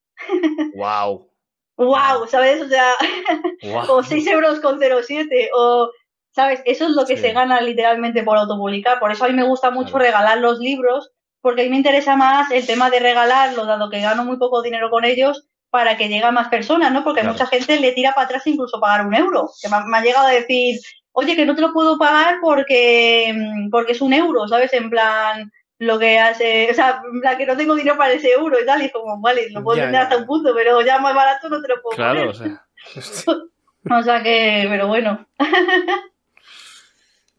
¡Wow! 0.76 1.30
¡Wow! 1.78 2.28
¿Sabes? 2.28 2.62
O 2.62 2.68
sea, 2.68 2.94
o 3.90 4.04
6 4.04 4.28
euros 4.28 4.60
con 4.60 4.80
07, 4.80 5.50
o, 5.54 5.90
¿sabes? 6.34 6.62
Eso 6.66 6.86
es 6.86 6.92
lo 6.92 7.06
que 7.06 7.18
se 7.18 7.34
gana 7.34 7.62
literalmente 7.62 8.24
por 8.24 8.38
autopublicar. 8.38 9.00
Por 9.00 9.12
eso 9.12 9.26
a 9.26 9.28
mí 9.28 9.34
me 9.34 9.48
gusta 9.48 9.72
mucho 9.72 9.98
regalar 9.98 10.38
los 10.38 10.60
libros, 10.60 11.12
porque 11.42 11.62
a 11.62 11.64
mí 11.66 11.72
me 11.72 11.78
interesa 11.78 12.16
más 12.16 12.52
el 12.52 12.66
tema 12.66 12.90
de 12.90 13.00
regalarlos, 13.00 13.68
dado 13.68 13.90
que 13.90 14.02
gano 14.02 14.24
muy 14.24 14.38
poco 14.38 14.62
dinero 14.62 14.90
con 14.90 15.06
ellos, 15.06 15.48
para 15.70 15.98
que 15.98 16.08
llegue 16.08 16.24
a 16.24 16.32
más 16.32 16.48
personas, 16.48 16.92
¿no? 16.92 17.04
Porque 17.04 17.24
mucha 17.24 17.46
gente 17.46 17.80
le 17.80 17.92
tira 17.92 18.14
para 18.14 18.26
atrás 18.26 18.48
incluso 18.48 18.80
pagar 18.80 19.06
un 19.06 19.14
euro. 19.14 19.50
Que 19.62 19.68
me 19.70 19.98
ha 19.98 20.02
llegado 20.02 20.28
a 20.28 20.32
decir, 20.32 20.80
oye, 21.20 21.36
que 21.36 21.48
no 21.48 21.56
te 21.56 21.62
lo 21.62 21.74
puedo 21.74 21.98
pagar 21.98 22.38
porque, 22.40 23.34
mm, 23.36 23.70
porque 23.72 23.94
es 23.94 24.02
un 24.02 24.14
euro, 24.14 24.48
¿sabes? 24.48 24.72
En 24.74 24.88
plan, 24.88 25.52
lo 25.80 25.98
que 25.98 26.20
hace, 26.20 26.70
o 26.70 26.74
sea, 26.76 27.02
en 27.12 27.22
plan, 27.22 27.36
que 27.36 27.48
no 27.48 27.58
tengo 27.58 27.74
dinero 27.74 27.98
para 27.98 28.14
ese 28.14 28.30
euro 28.30 28.60
y 28.62 28.66
tal, 28.68 28.84
y 28.84 28.92
como, 28.92 29.20
vale, 29.20 29.50
lo 29.50 29.64
puedo 29.64 29.82
vender 29.82 30.02
hasta 30.02 30.18
un 30.18 30.28
punto, 30.28 30.54
pero 30.54 30.80
ya 30.82 31.00
más 31.00 31.16
barato 31.16 31.50
no 31.50 31.60
te 31.60 31.70
lo 31.70 31.82
puedo 31.82 31.96
Claro, 31.96 32.30
o 32.30 32.34
sea. 32.36 32.64
o 34.00 34.04
sea 34.04 34.22
que, 34.22 34.68
pero 34.70 34.88
bueno. 34.88 35.26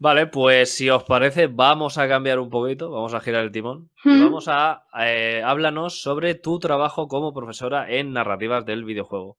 Vale, 0.01 0.27
pues 0.27 0.73
si 0.73 0.89
os 0.89 1.03
parece, 1.03 1.47
vamos 1.47 1.97
a 1.97 2.07
cambiar 2.07 2.39
un 2.39 2.49
poquito, 2.49 2.89
vamos 2.89 3.13
a 3.13 3.19
girar 3.19 3.43
el 3.43 3.51
timón. 3.51 3.89
Y 4.05 4.21
vamos 4.21 4.47
a 4.47 4.83
eh, 4.97 5.41
háblanos 5.45 6.01
sobre 6.01 6.35
tu 6.35 6.57
trabajo 6.57 7.09
como 7.09 7.33
profesora 7.33 7.89
en 7.89 8.13
narrativas 8.13 8.65
del 8.65 8.85
videojuego. 8.85 9.37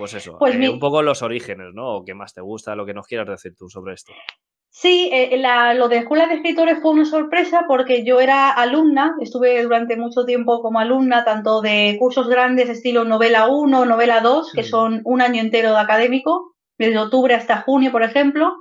Pues 0.00 0.14
eso, 0.14 0.38
pues 0.38 0.54
eh, 0.54 0.66
un 0.66 0.78
poco 0.78 1.02
los 1.02 1.20
orígenes, 1.20 1.74
¿no? 1.74 1.96
O 1.96 2.04
qué 2.06 2.14
más 2.14 2.32
te 2.32 2.40
gusta, 2.40 2.74
lo 2.74 2.86
que 2.86 2.94
nos 2.94 3.06
quieras 3.06 3.28
decir 3.28 3.54
tú 3.54 3.68
sobre 3.68 3.92
esto. 3.92 4.14
Sí, 4.70 5.10
eh, 5.12 5.38
lo 5.74 5.88
de 5.88 5.98
Escuela 5.98 6.26
de 6.26 6.36
Escritores 6.36 6.78
fue 6.80 6.92
una 6.92 7.04
sorpresa 7.04 7.66
porque 7.68 8.02
yo 8.02 8.18
era 8.18 8.50
alumna, 8.50 9.14
estuve 9.20 9.62
durante 9.62 9.98
mucho 9.98 10.24
tiempo 10.24 10.62
como 10.62 10.78
alumna, 10.78 11.22
tanto 11.22 11.60
de 11.60 11.96
cursos 11.98 12.28
grandes 12.28 12.70
estilo 12.70 13.04
novela 13.04 13.48
1, 13.48 13.84
novela 13.84 14.22
2, 14.22 14.52
que 14.54 14.62
son 14.62 15.02
un 15.04 15.20
año 15.20 15.42
entero 15.42 15.72
de 15.72 15.80
académico, 15.80 16.54
desde 16.78 16.98
octubre 16.98 17.34
hasta 17.34 17.60
junio, 17.60 17.92
por 17.92 18.02
ejemplo, 18.02 18.54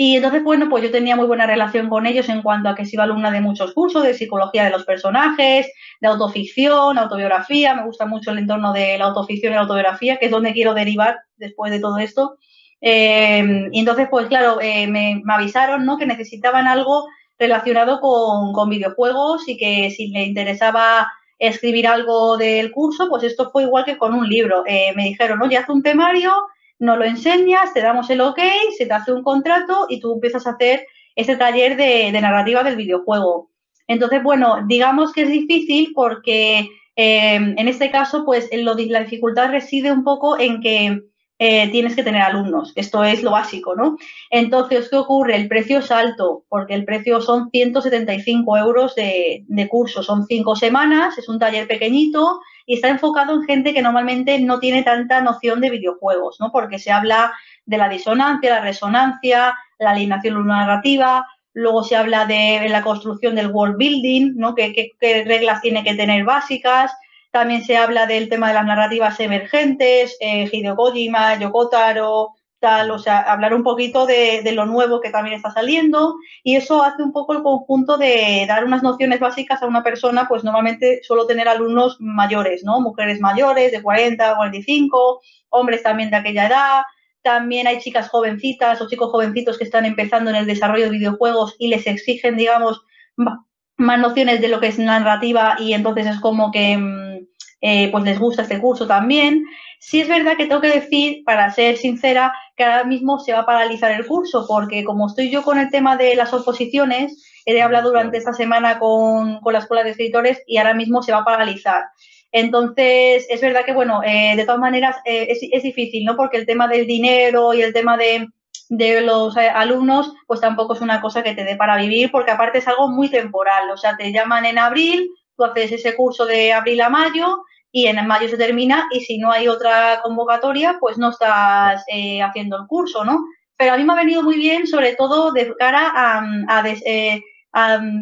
y 0.00 0.14
entonces, 0.14 0.44
bueno, 0.44 0.68
pues 0.70 0.84
yo 0.84 0.92
tenía 0.92 1.16
muy 1.16 1.26
buena 1.26 1.44
relación 1.44 1.88
con 1.88 2.06
ellos 2.06 2.28
en 2.28 2.40
cuanto 2.40 2.68
a 2.68 2.76
que 2.76 2.82
he 2.82 2.86
sido 2.86 3.02
alumna 3.02 3.32
de 3.32 3.40
muchos 3.40 3.74
cursos, 3.74 4.04
de 4.04 4.14
psicología 4.14 4.62
de 4.62 4.70
los 4.70 4.84
personajes, 4.84 5.66
de 6.00 6.06
autoficción, 6.06 6.96
autobiografía, 6.96 7.74
me 7.74 7.84
gusta 7.84 8.06
mucho 8.06 8.30
el 8.30 8.38
entorno 8.38 8.72
de 8.72 8.96
la 8.96 9.06
autoficción 9.06 9.52
y 9.52 9.56
la 9.56 9.62
autobiografía, 9.62 10.16
que 10.16 10.26
es 10.26 10.30
donde 10.30 10.52
quiero 10.52 10.72
derivar 10.72 11.18
después 11.36 11.72
de 11.72 11.80
todo 11.80 11.98
esto. 11.98 12.38
Eh, 12.80 13.68
y 13.72 13.80
entonces, 13.80 14.06
pues 14.08 14.28
claro, 14.28 14.60
eh, 14.60 14.86
me, 14.86 15.20
avisaron 15.28 15.84
¿no? 15.84 15.98
que 15.98 16.06
necesitaban 16.06 16.68
algo 16.68 17.08
relacionado 17.36 18.00
con, 18.00 18.68
videojuegos 18.70 19.48
y 19.48 19.56
que 19.56 19.90
si 19.90 20.10
le 20.10 20.22
interesaba 20.22 21.10
escribir 21.40 21.88
algo 21.88 22.36
del 22.36 22.70
curso, 22.70 23.08
pues 23.08 23.24
esto 23.24 23.50
fue 23.50 23.64
igual 23.64 23.84
que 23.84 23.98
con 23.98 24.14
un 24.14 24.28
libro. 24.28 24.62
Eh, 24.64 24.92
me 24.94 25.06
dijeron, 25.06 25.42
oye, 25.42 25.56
haz 25.56 25.68
un 25.68 25.82
temario 25.82 26.32
no 26.78 26.96
lo 26.96 27.04
enseñas, 27.04 27.72
te 27.74 27.80
damos 27.80 28.08
el 28.10 28.20
ok, 28.20 28.38
se 28.76 28.86
te 28.86 28.92
hace 28.92 29.12
un 29.12 29.22
contrato 29.22 29.86
y 29.88 30.00
tú 30.00 30.14
empiezas 30.14 30.46
a 30.46 30.50
hacer 30.50 30.86
ese 31.16 31.36
taller 31.36 31.76
de, 31.76 32.12
narrativa 32.12 32.62
del 32.62 32.76
videojuego. 32.76 33.50
Entonces, 33.88 34.22
bueno, 34.22 34.64
digamos 34.66 35.12
que 35.12 35.22
es 35.22 35.30
difícil 35.30 35.92
porque 35.94 36.68
eh, 36.96 37.34
en 37.34 37.68
este 37.68 37.90
caso, 37.90 38.24
pues 38.24 38.48
lo, 38.52 38.74
la 38.74 39.00
dificultad 39.00 39.50
reside 39.50 39.90
un 39.90 40.04
poco 40.04 40.38
en 40.38 40.60
que 40.60 41.02
eh, 41.40 41.68
tienes 41.70 41.96
que 41.96 42.02
tener 42.04 42.22
alumnos. 42.22 42.72
Esto 42.76 43.02
es 43.02 43.22
lo 43.22 43.32
básico, 43.32 43.74
¿no? 43.74 43.96
Entonces, 44.30 44.88
¿qué 44.90 44.96
ocurre? 44.96 45.36
El 45.36 45.48
precio 45.48 45.78
es 45.78 45.90
alto, 45.90 46.44
porque 46.48 46.74
el 46.74 46.84
precio 46.84 47.20
son 47.20 47.48
175 47.50 48.56
euros 48.56 48.94
de 48.94 49.68
curso. 49.68 50.02
Son 50.02 50.26
cinco 50.26 50.54
semanas, 50.54 51.16
es 51.18 51.28
un 51.28 51.38
taller 51.38 51.66
pequeñito 51.66 52.40
y 52.68 52.74
está 52.74 52.88
enfocado 52.88 53.32
en 53.32 53.44
gente 53.44 53.72
que 53.72 53.80
normalmente 53.80 54.38
no 54.40 54.60
tiene 54.60 54.82
tanta 54.82 55.22
noción 55.22 55.62
de 55.62 55.70
videojuegos, 55.70 56.36
¿no? 56.38 56.52
Porque 56.52 56.78
se 56.78 56.92
habla 56.92 57.32
de 57.64 57.78
la 57.78 57.88
disonancia, 57.88 58.56
la 58.56 58.60
resonancia, 58.60 59.54
la 59.78 59.92
alineación 59.92 60.46
narrativa, 60.46 61.26
luego 61.54 61.82
se 61.82 61.96
habla 61.96 62.26
de 62.26 62.68
la 62.68 62.82
construcción 62.82 63.34
del 63.36 63.52
world 63.52 63.78
building, 63.78 64.34
¿no? 64.36 64.54
¿Qué, 64.54 64.74
qué 64.74 65.24
reglas 65.24 65.62
tiene 65.62 65.82
que 65.82 65.94
tener 65.94 66.24
básicas? 66.24 66.92
También 67.30 67.64
se 67.64 67.78
habla 67.78 68.04
del 68.04 68.28
tema 68.28 68.48
de 68.48 68.54
las 68.54 68.66
narrativas 68.66 69.18
emergentes, 69.18 70.18
eh, 70.20 70.50
Hideo 70.52 70.76
Kojima, 70.76 71.38
Yokotaro, 71.38 72.34
tal, 72.60 72.90
o 72.90 72.98
sea, 72.98 73.20
hablar 73.20 73.54
un 73.54 73.62
poquito 73.62 74.06
de, 74.06 74.42
lo 74.52 74.66
nuevo 74.66 75.00
que 75.00 75.10
también 75.10 75.36
está 75.36 75.50
saliendo 75.50 76.16
y 76.42 76.56
eso 76.56 76.82
hace 76.82 77.02
un 77.02 77.12
poco 77.12 77.32
el 77.32 77.42
conjunto 77.42 77.96
de 77.96 78.44
dar 78.48 78.64
unas 78.64 78.82
nociones 78.82 79.20
básicas 79.20 79.62
a 79.62 79.66
una 79.66 79.82
persona, 79.82 80.26
pues 80.28 80.44
normalmente 80.44 81.00
suelo 81.02 81.26
tener 81.26 81.48
alumnos 81.48 81.96
mayores, 82.00 82.64
¿no? 82.64 82.80
Mujeres 82.80 83.20
mayores 83.20 83.72
de 83.72 83.82
40, 83.82 84.36
45, 84.36 85.20
hombres 85.50 85.82
también 85.82 86.10
de 86.10 86.16
aquella 86.16 86.46
edad, 86.46 86.82
también 87.22 87.66
hay 87.66 87.78
chicas 87.78 88.08
jovencitas 88.08 88.80
o 88.80 88.88
chicos 88.88 89.10
jovencitos 89.10 89.58
que 89.58 89.64
están 89.64 89.84
empezando 89.84 90.30
en 90.30 90.36
el 90.36 90.46
desarrollo 90.46 90.84
de 90.84 90.98
videojuegos 90.98 91.56
y 91.58 91.68
les 91.68 91.86
exigen, 91.86 92.36
digamos, 92.36 92.82
más 93.16 93.98
nociones 94.00 94.40
de 94.40 94.48
lo 94.48 94.60
que 94.60 94.68
es 94.68 94.78
narrativa 94.78 95.56
y 95.58 95.72
entonces 95.72 96.06
es 96.06 96.20
como 96.20 96.50
que 96.50 96.76
mm, 96.76 97.26
eh, 97.60 97.90
pues 97.90 98.04
les 98.04 98.18
gusta 98.18 98.42
este 98.42 98.60
curso 98.60 98.86
también. 98.86 99.44
Sí 99.80 100.00
es 100.00 100.08
verdad 100.08 100.36
que 100.36 100.46
tengo 100.46 100.60
que 100.60 100.80
decir, 100.80 101.22
para 101.24 101.50
ser 101.52 101.76
sincera, 101.76 102.32
que 102.56 102.64
ahora 102.64 102.84
mismo 102.84 103.20
se 103.20 103.32
va 103.32 103.40
a 103.40 103.46
paralizar 103.46 103.92
el 103.92 104.06
curso, 104.06 104.44
porque 104.48 104.84
como 104.84 105.06
estoy 105.06 105.30
yo 105.30 105.42
con 105.42 105.58
el 105.58 105.70
tema 105.70 105.96
de 105.96 106.16
las 106.16 106.32
oposiciones, 106.34 107.24
he 107.46 107.62
hablado 107.62 107.90
durante 107.90 108.18
esta 108.18 108.32
semana 108.32 108.78
con, 108.78 109.40
la 109.44 109.58
Escuela 109.58 109.84
de 109.84 109.90
Escritores 109.90 110.42
y 110.46 110.58
ahora 110.58 110.74
mismo 110.74 111.02
se 111.02 111.12
va 111.12 111.18
a 111.18 111.24
paralizar. 111.24 111.84
Entonces, 112.32 113.26
es 113.30 113.40
verdad 113.40 113.64
que, 113.64 113.72
bueno, 113.72 114.02
eh, 114.04 114.34
de 114.36 114.44
todas 114.44 114.60
maneras 114.60 114.96
eh, 115.04 115.28
es, 115.30 115.62
difícil, 115.62 116.04
¿no? 116.04 116.16
Porque 116.16 116.36
el 116.36 116.44
tema 116.44 116.68
del 116.68 116.86
dinero 116.86 117.54
y 117.54 117.62
el 117.62 117.72
tema 117.72 117.96
de, 117.96 118.26
de 118.68 119.00
los 119.00 119.36
alumnos, 119.36 120.12
pues 120.26 120.40
tampoco 120.40 120.74
es 120.74 120.80
una 120.80 121.00
cosa 121.00 121.22
que 121.22 121.34
te 121.34 121.44
dé 121.44 121.56
para 121.56 121.78
vivir, 121.78 122.10
porque 122.10 122.32
aparte 122.32 122.58
es 122.58 122.68
algo 122.68 122.88
muy 122.88 123.08
temporal. 123.08 123.70
O 123.70 123.76
sea, 123.76 123.96
te 123.96 124.12
llaman 124.12 124.44
en 124.44 124.58
abril, 124.58 125.08
tú 125.36 125.44
haces 125.44 125.72
ese 125.72 125.94
curso 125.94 126.26
de 126.26 126.52
abril 126.52 126.80
a 126.82 126.90
mayo 126.90 127.38
y 127.78 127.86
en 127.86 128.04
mayo 128.08 128.28
se 128.28 128.36
termina 128.36 128.88
y 128.90 129.00
si 129.00 129.18
no 129.18 129.30
hay 129.30 129.46
otra 129.46 130.00
convocatoria, 130.02 130.78
pues 130.80 130.98
no 130.98 131.10
estás 131.10 131.84
eh, 131.86 132.20
haciendo 132.20 132.56
el 132.56 132.66
curso, 132.66 133.04
¿no? 133.04 133.24
Pero 133.56 133.74
a 133.74 133.76
mí 133.76 133.84
me 133.84 133.92
ha 133.92 133.96
venido 133.96 134.22
muy 134.22 134.36
bien, 134.36 134.66
sobre 134.66 134.96
todo 134.96 135.30
de 135.30 135.54
cara 135.56 135.92
a, 135.94 136.24
a, 136.48 136.68
eh, 136.68 137.22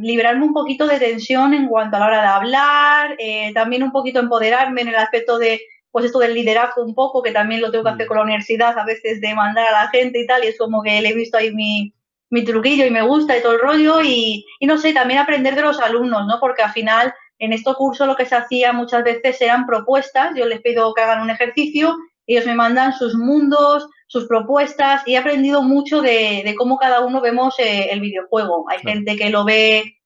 liberarme 0.01 0.47
un 0.47 0.55
poquito 0.55 0.87
de 0.87 0.99
tensión 0.99 1.53
en 1.53 1.69
cuanto 1.69 1.97
a 1.97 2.01
la 2.01 2.07
hora 2.07 2.23
de 2.23 2.29
hablar, 2.29 3.17
eh, 3.19 3.53
también 3.53 3.83
un 3.83 3.93
poquito 3.93 4.19
empoderarme 4.19 4.81
en 4.81 4.89
el 4.89 4.97
aspecto 4.97 5.39
de, 5.39 5.61
pues 5.91 6.07
esto 6.07 6.21
del 6.21 6.33
liderazgo 6.33 6.83
un 6.83 6.95
poco, 6.95 7.23
que 7.23 7.33
también 7.33 7.61
lo 7.61 7.71
tengo 7.71 7.85
que 7.85 7.91
hacer 7.91 8.07
mm. 8.07 8.09
con 8.09 8.17
la 8.17 8.23
universidad, 8.23 8.79
a 8.79 8.85
veces 8.87 9.21
de 9.21 9.35
mandar 9.35 9.67
a 9.69 9.85
la 9.85 9.89
gente 9.89 10.21
y 10.21 10.27
tal, 10.27 10.43
y 10.43 10.49
es 10.49 10.59
como 10.59 10.83
que 10.83 11.03
le 11.03 11.11
he 11.11 11.15
visto 11.15 11.37
ahí 11.37 11.53
mi, 11.53 11.93
mi 12.31 12.45
truquillo 12.45 12.87
y 12.87 12.91
me 12.91 13.03
gusta 13.03 13.37
y 13.37 13.43
todo 13.43 13.53
el 13.53 13.61
rollo, 13.61 14.01
y, 14.03 14.47
y 14.59 14.67
no 14.67 14.79
sé, 14.79 14.95
también 14.95 15.21
aprender 15.21 15.55
de 15.55 15.63
los 15.63 15.81
alumnos, 15.81 16.27
¿no? 16.27 16.41
Porque 16.41 16.63
al 16.63 16.73
final 16.73 17.13
en 17.39 17.53
este 17.53 17.73
curso 17.75 18.07
lo 18.07 18.17
que 18.17 18.27
se 18.27 18.35
hacía 18.35 18.73
muchas 18.73 19.05
veces 19.05 19.41
eran 19.41 19.67
propuestas, 19.67 20.35
yo 20.37 20.47
les 20.47 20.61
pido 20.61 20.95
que 20.95 21.03
hagan 21.03 21.23
un 21.23 21.31
ejercicio, 21.31 21.97
ellos 22.27 22.47
me 22.47 22.55
mandan 22.55 22.93
sus 22.93 23.15
mundos, 23.15 23.89
sus 24.09 24.27
propuestas 24.27 25.03
y 25.07 25.15
he 25.15 25.19
aprendido 25.19 25.63
mucho 25.63 26.01
de, 26.01 26.55
cómo 26.57 26.77
cada 26.77 27.01
uno 27.01 27.21
vemos 27.21 27.55
eh, 27.59 27.89
el 27.91 28.01
videojuego. 28.01 28.67
Hay 28.69 28.79
gente 28.79 29.17
que 29.17 29.31
lo 29.31 29.45
ve 29.45 29.97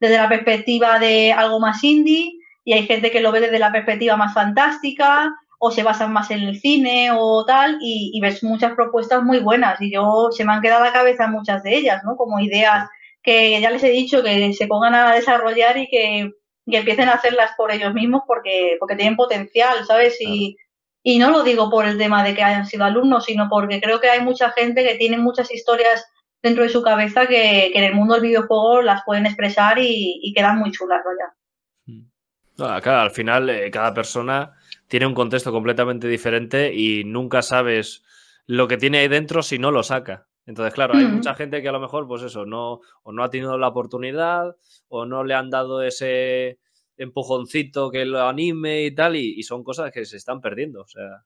desde 0.00 0.16
la 0.16 0.28
perspectiva 0.28 0.98
de 0.98 1.32
algo 1.32 1.60
más 1.60 1.82
indie 1.82 2.32
y 2.64 2.72
hay 2.72 2.86
gente 2.86 3.10
que 3.10 3.20
lo 3.20 3.32
ve 3.32 3.40
desde 3.40 3.58
la 3.58 3.72
perspectiva 3.72 4.16
más 4.16 4.34
fantástica 4.34 5.34
o 5.58 5.70
se 5.70 5.82
basan 5.82 6.12
más 6.12 6.30
en 6.30 6.40
el 6.40 6.60
cine 6.60 7.10
o 7.12 7.44
tal 7.44 7.78
y, 7.80 8.10
y 8.12 8.20
ves 8.20 8.42
muchas 8.44 8.74
propuestas 8.74 9.22
muy 9.22 9.38
buenas 9.38 9.80
y 9.80 9.92
yo 9.92 10.28
se 10.30 10.44
me 10.44 10.52
han 10.52 10.60
quedado 10.60 10.82
a 10.82 10.86
la 10.88 10.92
cabeza 10.92 11.26
muchas 11.26 11.62
de 11.62 11.76
ellas, 11.76 12.02
¿no? 12.04 12.16
Como 12.16 12.38
ideas 12.40 12.88
que 13.22 13.58
ya 13.60 13.70
les 13.70 13.82
he 13.82 13.90
dicho 13.90 14.22
que 14.22 14.52
se 14.52 14.66
pongan 14.66 14.94
a 14.94 15.14
desarrollar 15.14 15.78
y 15.78 15.88
que 15.88 16.30
y 16.66 16.76
empiecen 16.76 17.08
a 17.08 17.14
hacerlas 17.14 17.52
por 17.56 17.70
ellos 17.72 17.92
mismos 17.94 18.22
porque, 18.26 18.76
porque 18.80 18.96
tienen 18.96 19.16
potencial, 19.16 19.84
¿sabes? 19.86 20.16
Y, 20.20 20.56
y 21.02 21.18
no 21.18 21.30
lo 21.30 21.42
digo 21.42 21.70
por 21.70 21.86
el 21.86 21.98
tema 21.98 22.24
de 22.24 22.34
que 22.34 22.42
hayan 22.42 22.66
sido 22.66 22.84
alumnos, 22.84 23.26
sino 23.26 23.48
porque 23.50 23.80
creo 23.80 24.00
que 24.00 24.08
hay 24.08 24.22
mucha 24.22 24.50
gente 24.52 24.82
que 24.82 24.94
tiene 24.94 25.18
muchas 25.18 25.52
historias 25.52 26.04
dentro 26.42 26.62
de 26.62 26.68
su 26.68 26.82
cabeza 26.82 27.26
que, 27.26 27.72
en 27.74 27.84
el 27.84 27.94
mundo 27.94 28.14
del 28.14 28.22
videojuego 28.22 28.82
las 28.82 29.02
pueden 29.04 29.26
expresar 29.26 29.78
y, 29.78 30.32
quedan 30.36 30.58
muy 30.58 30.70
chulas, 30.72 31.02
vaya. 31.04 31.34
Mm. 31.86 32.80
claro, 32.82 33.00
al 33.00 33.10
final 33.10 33.50
eh, 33.50 33.70
cada 33.70 33.92
persona 33.92 34.52
tiene 34.88 35.06
un 35.06 35.14
contexto 35.14 35.52
completamente 35.52 36.06
diferente 36.06 36.72
y 36.72 37.04
nunca 37.04 37.42
sabes 37.42 38.02
lo 38.46 38.68
que 38.68 38.76
tiene 38.76 38.98
ahí 38.98 39.08
dentro 39.08 39.42
si 39.42 39.58
no 39.58 39.70
lo 39.70 39.82
saca. 39.82 40.26
Entonces, 40.46 40.74
claro, 40.74 40.94
hay 40.94 41.06
mucha 41.06 41.34
gente 41.34 41.62
que 41.62 41.68
a 41.68 41.72
lo 41.72 41.80
mejor, 41.80 42.06
pues 42.06 42.22
eso, 42.22 42.44
no, 42.44 42.80
o 43.02 43.12
no 43.12 43.24
ha 43.24 43.30
tenido 43.30 43.56
la 43.56 43.68
oportunidad, 43.68 44.56
o 44.88 45.06
no 45.06 45.24
le 45.24 45.34
han 45.34 45.48
dado 45.48 45.82
ese 45.82 46.58
empujoncito 46.96 47.90
que 47.90 48.04
lo 48.04 48.22
anime 48.22 48.84
y 48.84 48.94
tal, 48.94 49.16
y, 49.16 49.42
son 49.42 49.64
cosas 49.64 49.90
que 49.90 50.04
se 50.04 50.16
están 50.16 50.40
perdiendo. 50.40 50.82
O 50.82 50.86
sea, 50.86 51.24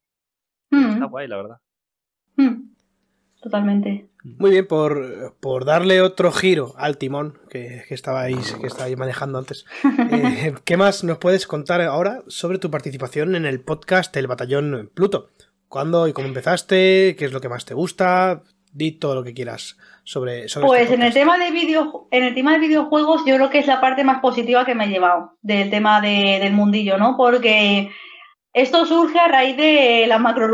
está 0.70 1.06
guay, 1.06 1.26
la 1.26 1.36
verdad. 1.36 1.56
Totalmente. 3.40 4.08
Muy 4.24 4.50
bien, 4.50 4.66
por, 4.66 5.64
darle 5.64 6.00
otro 6.00 6.32
giro 6.32 6.74
al 6.76 6.98
timón 6.98 7.38
que, 7.48 7.84
que 7.88 7.94
estabais, 7.94 8.54
que 8.54 8.66
estabais 8.66 8.96
manejando 8.96 9.38
antes. 9.38 9.64
Eh, 10.10 10.54
¿Qué 10.64 10.76
más 10.76 11.04
nos 11.04 11.18
puedes 11.18 11.46
contar 11.46 11.80
ahora 11.82 12.22
sobre 12.28 12.58
tu 12.58 12.70
participación 12.70 13.34
en 13.34 13.44
el 13.44 13.60
podcast 13.60 14.16
El 14.16 14.26
Batallón 14.26 14.90
Pluto? 14.94 15.28
¿Cuándo 15.68 16.08
y 16.08 16.12
cómo 16.12 16.28
empezaste? 16.28 17.14
¿Qué 17.18 17.26
es 17.26 17.32
lo 17.32 17.40
que 17.40 17.48
más 17.48 17.66
te 17.66 17.74
gusta? 17.74 18.42
Di 18.72 18.92
todo 18.92 19.14
lo 19.14 19.24
que 19.24 19.34
quieras 19.34 19.76
sobre, 20.04 20.48
sobre 20.48 20.66
Pues 20.66 20.82
este 20.82 20.94
en 20.94 21.02
el 21.02 21.12
tema 21.12 21.38
de 21.38 21.50
video, 21.50 22.08
en 22.10 22.24
el 22.24 22.34
tema 22.34 22.52
de 22.52 22.58
videojuegos, 22.58 23.22
yo 23.26 23.34
creo 23.36 23.50
que 23.50 23.58
es 23.58 23.66
la 23.66 23.80
parte 23.80 24.04
más 24.04 24.20
positiva 24.20 24.64
que 24.64 24.74
me 24.74 24.84
he 24.84 24.88
llevado 24.88 25.32
del 25.42 25.70
tema 25.70 26.00
del 26.00 26.52
mundillo, 26.52 26.98
¿no? 26.98 27.16
Porque 27.16 27.90
esto 28.52 28.86
surge 28.86 29.18
a 29.18 29.28
raíz 29.28 29.56
de 29.56 30.06
la 30.08 30.18
macro 30.18 30.48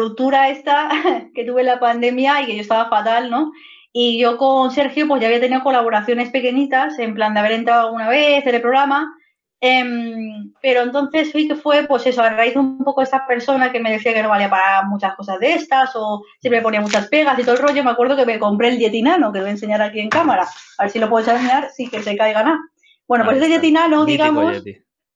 esta 0.49 0.90
que 1.35 1.44
tuve 1.44 1.62
en 1.62 1.66
la 1.66 1.80
pandemia 1.80 2.42
y 2.42 2.47
que 2.47 2.56
yo 2.56 2.62
estaba 2.62 2.88
fatal, 2.88 3.30
¿no? 3.30 3.52
Y 3.92 4.18
yo 4.18 4.37
con 4.37 4.73
Sergio 4.73 5.06
pues 5.06 5.21
ya 5.21 5.28
había 5.28 5.40
tenido 5.40 5.62
colaboraciones 5.62 6.30
pequeñitas, 6.30 6.99
en 6.99 7.14
plan 7.14 7.33
de 7.33 7.40
haber 7.40 7.52
entrado 7.52 7.87
alguna 7.87 8.09
vez 8.09 8.44
en 8.44 8.54
el 8.56 8.61
programa, 8.61 9.14
em, 9.61 10.52
pero 10.61 10.82
entonces 10.82 11.32
vi 11.32 11.49
que 11.49 11.54
fue 11.54 11.87
pues 11.87 12.06
eso, 12.06 12.23
a 12.23 12.30
raíz 12.30 12.54
de 12.54 12.61
un 12.61 12.84
poco 12.84 13.02
esa 13.02 13.26
persona 13.26 13.73
que 13.73 13.80
me 13.80 13.90
decía 13.90 14.12
que 14.12 14.23
no 14.23 14.28
valía 14.28 14.50
para 14.50 14.82
muchas 14.84 15.14
cosas 15.14 15.38
de 15.40 15.54
estas 15.54 15.94
o 15.94 16.23
siempre 16.40 16.62
ponía 16.62 16.80
muchas 16.80 17.08
pegas 17.08 17.38
y 17.38 17.42
todo 17.42 17.54
el 17.54 17.62
rollo, 17.62 17.84
me 17.84 17.90
acuerdo 17.90 18.16
que 18.16 18.26
me 18.26 18.38
compré 18.38 18.68
el 18.68 18.78
dietinano, 18.78 19.32
que 19.32 19.38
lo 19.38 19.44
voy 19.44 19.50
a 19.50 19.54
enseñar 19.54 19.82
aquí 19.82 20.00
en 20.00 20.11
cámara, 20.11 20.46
a 20.78 20.82
ver 20.82 20.90
si 20.90 20.99
lo 20.99 21.08
puedo 21.08 21.30
enseñar, 21.30 21.70
sí 21.75 21.88
que 21.88 22.02
se 22.02 22.16
caiga 22.16 22.42
nada. 22.42 22.58
Bueno, 23.06 23.25
pues 23.25 23.37
ese 23.37 23.49
dietinano, 23.49 24.04
digamos 24.04 24.62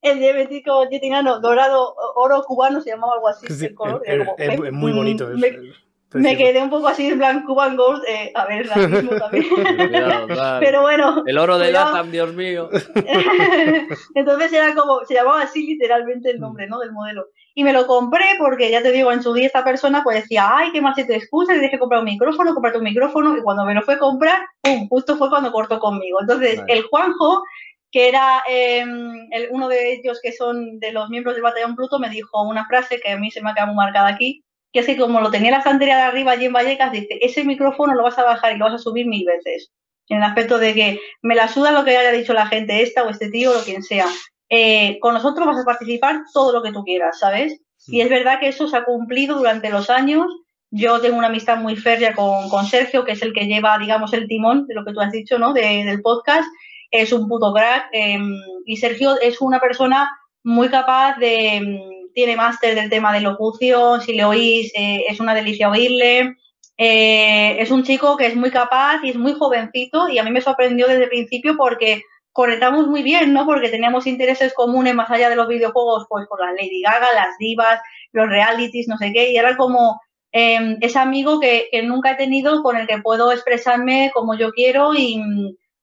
el 0.02 0.18
diabético 0.18 0.88
yetinano 0.88 1.40
dorado, 1.40 1.95
oro 2.14 2.42
cubano, 2.45 2.80
se 2.80 2.90
llamaba 2.90 3.14
algo 3.14 3.28
así. 3.28 3.47
es, 3.49 4.73
muy 4.73 4.92
bonito. 4.92 5.28
Me, 5.28 5.73
quedé 6.11 6.62
un 6.62 6.71
poco 6.71 6.88
así 6.88 7.09
en 7.09 7.19
plan 7.19 7.45
Cuban 7.45 7.77
Gold, 7.77 8.03
eh, 8.09 8.33
a 8.35 8.47
ver, 8.47 8.67
racismo 8.75 9.11
también. 9.17 9.47
Pero 10.61 10.83
bueno. 10.83 11.23
El 11.27 11.38
oro 11.38 11.59
de 11.59 11.73
Latam, 11.73 12.11
Dios 12.11 12.35
mío. 12.35 12.71
Entonces 14.15 14.53
era 14.53 14.75
como, 14.75 15.05
se 15.05 15.15
llamaba 15.15 15.43
así 15.43 15.67
literalmente 15.67 16.31
el 16.31 16.41
nombre, 16.41 16.67
¿no? 16.67 16.79
Del 16.79 16.93
modelo. 16.93 17.27
Y 17.55 17.65
me 17.65 17.73
lo 17.73 17.87
compré 17.87 18.25
porque, 18.38 18.71
ya 18.71 18.83
te 18.83 18.93
digo, 18.93 19.11
en 19.12 19.23
su 19.23 19.35
día 19.35 19.47
esta 19.47 19.65
persona 19.65 20.03
pues 20.05 20.23
decía, 20.23 20.49
ay, 20.49 20.71
qué 20.73 20.81
más 20.81 20.95
se 20.95 21.05
te 21.05 21.17
excusa, 21.17 21.53
tienes 21.53 21.71
que 21.71 21.79
comprar 21.79 22.00
un 22.00 22.07
micrófono, 22.07 22.55
comprarte 22.55 22.79
un 22.79 22.85
micrófono. 22.85 23.37
Y 23.37 23.43
cuando 23.43 23.65
me 23.65 23.75
lo 23.75 23.83
fue 23.83 23.95
a 23.95 23.99
comprar, 23.99 24.41
pum, 24.62 24.88
justo 24.88 25.17
fue 25.17 25.29
cuando 25.29 25.53
cortó 25.53 25.79
conmigo. 25.79 26.21
Entonces, 26.21 26.62
el 26.69 26.83
Juanjo 26.85 27.43
que 27.91 28.09
era 28.09 28.43
em, 28.49 29.29
uno 29.50 29.69
de 29.69 29.95
ellos 29.95 30.21
que 30.23 30.33
son 30.33 30.79
de 30.79 30.93
los 30.93 31.09
miembros 31.09 31.35
del 31.35 31.43
Batallón 31.43 31.75
Pluto, 31.75 31.99
me 31.99 32.11
dijo 32.11 32.43
una 32.43 32.67
frase 32.67 33.00
que 33.00 33.12
a 33.12 33.19
mí 33.19 33.31
se 33.31 33.43
me 33.43 33.50
ha 33.50 33.55
quedado 33.55 33.69
muy 33.69 33.77
marcada 33.77 34.09
aquí, 34.09 34.45
que 34.73 34.81
es 34.81 34.87
que 34.87 34.97
como 34.97 35.21
lo 35.21 35.31
tenía 35.31 35.51
la 35.51 35.59
estantería 35.59 35.97
de 35.97 36.03
arriba 36.03 36.33
allí 36.33 36.47
en 36.47 36.53
Vallecas, 36.53 36.93
dice, 36.93 37.19
ese 37.21 37.45
micrófono 37.45 37.95
lo 37.95 38.03
vas 38.03 38.19
a 38.19 38.25
bajar 38.25 38.55
y 38.55 38.59
lo 38.59 38.67
vas 38.67 38.75
a 38.75 38.79
subir 38.79 39.07
mil 39.07 39.25
veces. 39.25 39.71
En 40.09 40.19
el 40.19 40.23
aspecto 40.23 40.59
de 40.59 40.75
que 40.75 41.01
me 41.23 41.35
la 41.35 41.49
suda 41.49 41.73
lo 41.73 41.85
que 41.85 41.97
haya 41.97 42.13
dicho 42.13 42.33
la 42.33 42.47
gente 42.47 42.83
esta 42.83 43.03
o 43.03 43.11
este 43.11 43.31
tío 43.31 43.51
o 43.51 43.62
quien 43.62 43.83
sea. 43.83 44.07
Eh, 44.49 44.99
con 45.01 45.14
nosotros 45.14 45.47
vas 45.47 45.59
a 45.59 45.64
participar 45.64 46.23
todo 46.33 46.53
lo 46.53 46.62
que 46.62 46.73
tú 46.73 46.83
quieras, 46.83 47.19
¿sabes? 47.19 47.61
Y 47.87 48.01
es 48.01 48.09
verdad 48.09 48.40
que 48.40 48.49
eso 48.49 48.66
se 48.66 48.77
ha 48.77 48.85
cumplido 48.85 49.37
durante 49.37 49.71
los 49.71 49.90
años. 49.90 50.27
Yo 50.71 51.01
tengo 51.01 51.19
una 51.19 51.29
amistad 51.29 51.59
muy 51.59 51.77
férrea 51.77 52.14
con, 52.14 52.49
con 52.49 52.66
Sergio, 52.66 53.05
que 53.05 53.12
es 53.12 53.23
el 53.23 53.33
que 53.33 53.47
lleva, 53.47 53.79
digamos, 53.79 54.12
el 54.12 54.27
timón 54.27 54.66
de 54.66 54.75
lo 54.75 54.85
que 54.85 54.92
tú 54.92 55.01
has 55.01 55.12
dicho, 55.12 55.38
¿no? 55.38 55.53
del 55.53 56.03
podcast 56.03 56.49
es 56.90 57.12
un 57.12 57.29
puto 57.29 57.53
crack. 57.53 57.88
Em, 57.92 58.35
y 58.64 58.77
Sergio 58.77 59.19
es 59.21 59.40
una 59.40 59.61
persona 59.61 60.11
muy 60.42 60.69
capaz 60.69 61.16
de. 61.19 61.81
Tiene 62.18 62.35
máster 62.35 62.74
del 62.74 62.90
tema 62.90 63.12
de 63.12 63.20
locución, 63.20 64.00
si 64.00 64.12
le 64.12 64.24
oís, 64.24 64.72
eh, 64.74 65.04
es 65.07 65.20
una 65.20 65.37
delicia 65.37 65.70
oírle. 65.70 66.35
Eh, 66.76 67.62
es 67.62 67.70
un 67.70 67.85
chico 67.85 68.16
que 68.16 68.26
es 68.26 68.35
muy 68.35 68.50
capaz 68.50 68.98
y 69.04 69.11
es 69.11 69.16
muy 69.16 69.35
jovencito 69.35 70.09
y 70.09 70.18
a 70.18 70.24
mí 70.24 70.33
me 70.33 70.40
sorprendió 70.40 70.88
desde 70.88 71.04
el 71.04 71.11
principio 71.11 71.57
porque 71.57 72.02
conectamos 72.33 72.88
muy 72.88 73.04
bien, 73.04 73.33
¿no? 73.33 73.46
Porque 73.46 73.68
teníamos 73.68 74.09
intereses 74.09 74.52
comunes 74.52 74.96
más 74.96 75.09
allá 75.12 75.31
de 75.31 75.37
los 75.37 75.46
videojuegos, 75.46 76.07
pues 76.09 76.26
con 76.26 76.40
la 76.40 76.50
Lady 76.54 76.83
Gaga, 76.83 77.07
las 77.14 77.38
divas, 77.38 77.81
los 78.11 78.28
realities, 78.28 78.88
no 78.88 78.96
sé 78.96 79.12
qué, 79.12 79.31
y 79.31 79.37
era 79.37 79.57
como 79.57 80.00
eh, 80.33 80.76
ese 80.81 80.98
amigo 80.98 81.38
que, 81.38 81.68
que, 81.70 81.85
nunca 81.85 82.11
he 82.11 82.16
tenido 82.16 82.64
con 82.64 82.76
el 82.76 82.88
que 82.88 82.98
puedo 82.98 83.31
expresarme 83.31 84.11
como 84.12 84.37
yo 84.37 84.50
quiero 84.50 84.92
y, 84.92 85.22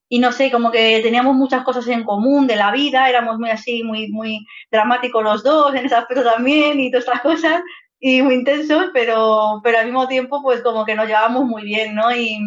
y 0.09 0.19
no 0.19 0.31
sé, 0.31 0.51
como 0.51 0.71
que 0.71 0.99
teníamos 1.01 1.35
muchas 1.35 1.63
cosas 1.63 1.87
en 1.87 2.03
común 2.03 2.47
de 2.47 2.55
la 2.55 2.71
vida, 2.71 3.09
éramos 3.09 3.39
muy 3.39 3.49
así, 3.49 3.83
muy, 3.83 4.09
muy 4.09 4.45
dramáticos 4.71 5.23
los 5.23 5.43
dos 5.43 5.73
en 5.73 5.85
ese 5.85 5.95
aspecto 5.95 6.23
también 6.23 6.79
y 6.79 6.91
todas 6.91 7.05
estas 7.05 7.21
cosas, 7.21 7.61
y 7.99 8.21
muy 8.21 8.35
intensos, 8.35 8.89
pero, 8.93 9.61
pero 9.63 9.79
al 9.79 9.85
mismo 9.85 10.07
tiempo, 10.07 10.41
pues 10.43 10.61
como 10.61 10.85
que 10.85 10.95
nos 10.95 11.07
llevábamos 11.07 11.45
muy 11.45 11.63
bien, 11.63 11.95
¿no? 11.95 12.15
Y, 12.15 12.39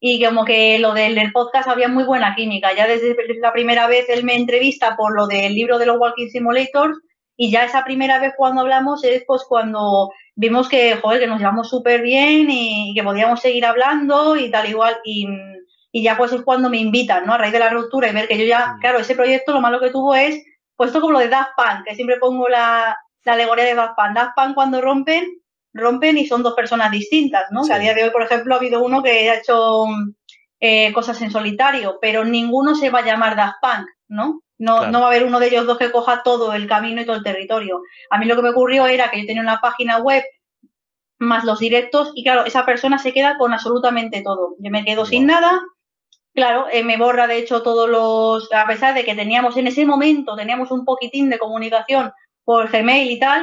y 0.00 0.24
como 0.24 0.44
que 0.44 0.78
lo 0.78 0.94
del 0.94 1.32
podcast 1.32 1.68
había 1.68 1.88
muy 1.88 2.04
buena 2.04 2.34
química. 2.34 2.74
Ya 2.74 2.86
desde 2.86 3.16
la 3.40 3.52
primera 3.52 3.86
vez 3.86 4.08
él 4.08 4.24
me 4.24 4.36
entrevista 4.36 4.96
por 4.96 5.14
lo 5.14 5.26
del 5.26 5.54
libro 5.54 5.78
de 5.78 5.86
los 5.86 5.98
Walking 5.98 6.28
Simulators, 6.28 6.98
y 7.36 7.50
ya 7.50 7.64
esa 7.64 7.84
primera 7.84 8.20
vez 8.20 8.34
cuando 8.36 8.60
hablamos 8.60 9.02
es 9.04 9.24
pues 9.26 9.42
cuando 9.48 10.10
vimos 10.36 10.68
que, 10.68 10.96
joder, 10.96 11.20
que 11.20 11.26
nos 11.26 11.38
llevamos 11.40 11.68
súper 11.68 12.02
bien 12.02 12.48
y 12.50 12.92
que 12.94 13.02
podíamos 13.02 13.40
seguir 13.40 13.64
hablando 13.64 14.36
y 14.36 14.50
tal 14.50 14.68
igual. 14.68 14.96
Y, 15.04 15.26
y 15.92 16.02
ya 16.02 16.16
pues 16.16 16.32
es 16.32 16.42
cuando 16.42 16.70
me 16.70 16.78
invitan, 16.78 17.26
¿no? 17.26 17.34
A 17.34 17.38
raíz 17.38 17.52
de 17.52 17.58
la 17.58 17.68
ruptura 17.68 18.08
y 18.08 18.14
ver 18.14 18.26
que 18.26 18.38
yo 18.38 18.46
ya, 18.46 18.74
mm. 18.74 18.80
claro, 18.80 18.98
ese 18.98 19.14
proyecto 19.14 19.52
lo 19.52 19.60
malo 19.60 19.78
que 19.78 19.90
tuvo 19.90 20.14
es, 20.14 20.42
pues 20.74 20.88
esto 20.88 21.02
como 21.02 21.12
lo 21.12 21.18
de 21.18 21.28
Daft 21.28 21.52
Punk, 21.54 21.86
que 21.86 21.94
siempre 21.94 22.16
pongo 22.16 22.48
la, 22.48 22.96
alegoría 23.26 23.66
de 23.66 23.74
Daft 23.74 23.94
Punk. 23.94 24.14
Daft 24.14 24.34
Punk 24.34 24.54
cuando 24.54 24.80
rompen, 24.80 25.38
rompen 25.74 26.16
y 26.16 26.26
son 26.26 26.42
dos 26.42 26.54
personas 26.54 26.90
distintas, 26.90 27.44
¿no? 27.50 27.62
a 27.70 27.78
día 27.78 27.94
de 27.94 28.04
hoy, 28.04 28.10
por 28.10 28.22
ejemplo, 28.22 28.54
ha 28.54 28.58
habido 28.58 28.82
uno 28.82 29.02
que 29.02 29.30
ha 29.30 29.36
hecho 29.36 29.84
eh, 30.60 30.92
cosas 30.94 31.20
en 31.20 31.30
solitario, 31.30 31.98
pero 32.00 32.24
ninguno 32.24 32.74
se 32.74 32.88
va 32.88 33.00
a 33.00 33.04
llamar 33.04 33.36
Daft 33.36 33.58
Punk, 33.60 33.86
¿no? 34.08 34.40
No, 34.58 34.86
no 34.86 35.00
va 35.00 35.06
a 35.06 35.08
haber 35.08 35.24
uno 35.24 35.40
de 35.40 35.48
ellos 35.48 35.66
dos 35.66 35.76
que 35.76 35.90
coja 35.90 36.22
todo 36.22 36.52
el 36.54 36.68
camino 36.68 37.02
y 37.02 37.04
todo 37.04 37.16
el 37.16 37.24
territorio. 37.24 37.82
A 38.10 38.18
mí 38.18 38.26
lo 38.26 38.36
que 38.36 38.42
me 38.42 38.50
ocurrió 38.50 38.86
era 38.86 39.10
que 39.10 39.20
yo 39.20 39.26
tenía 39.26 39.42
una 39.42 39.60
página 39.60 39.98
web 39.98 40.22
más 41.18 41.44
los 41.44 41.58
directos 41.58 42.12
y 42.14 42.22
claro, 42.22 42.44
esa 42.44 42.64
persona 42.64 42.98
se 42.98 43.12
queda 43.12 43.38
con 43.38 43.52
absolutamente 43.52 44.22
todo. 44.22 44.54
Yo 44.58 44.70
me 44.70 44.84
quedo 44.84 45.04
sin 45.04 45.26
nada, 45.26 45.60
Claro, 46.34 46.66
eh, 46.72 46.82
me 46.82 46.96
borra 46.96 47.26
de 47.26 47.38
hecho 47.38 47.62
todos 47.62 47.88
los, 47.88 48.50
a 48.52 48.66
pesar 48.66 48.94
de 48.94 49.04
que 49.04 49.14
teníamos 49.14 49.56
en 49.56 49.66
ese 49.66 49.84
momento, 49.84 50.34
teníamos 50.34 50.70
un 50.70 50.84
poquitín 50.84 51.28
de 51.28 51.38
comunicación 51.38 52.10
por 52.44 52.70
Gmail 52.70 53.10
y 53.10 53.18
tal, 53.18 53.42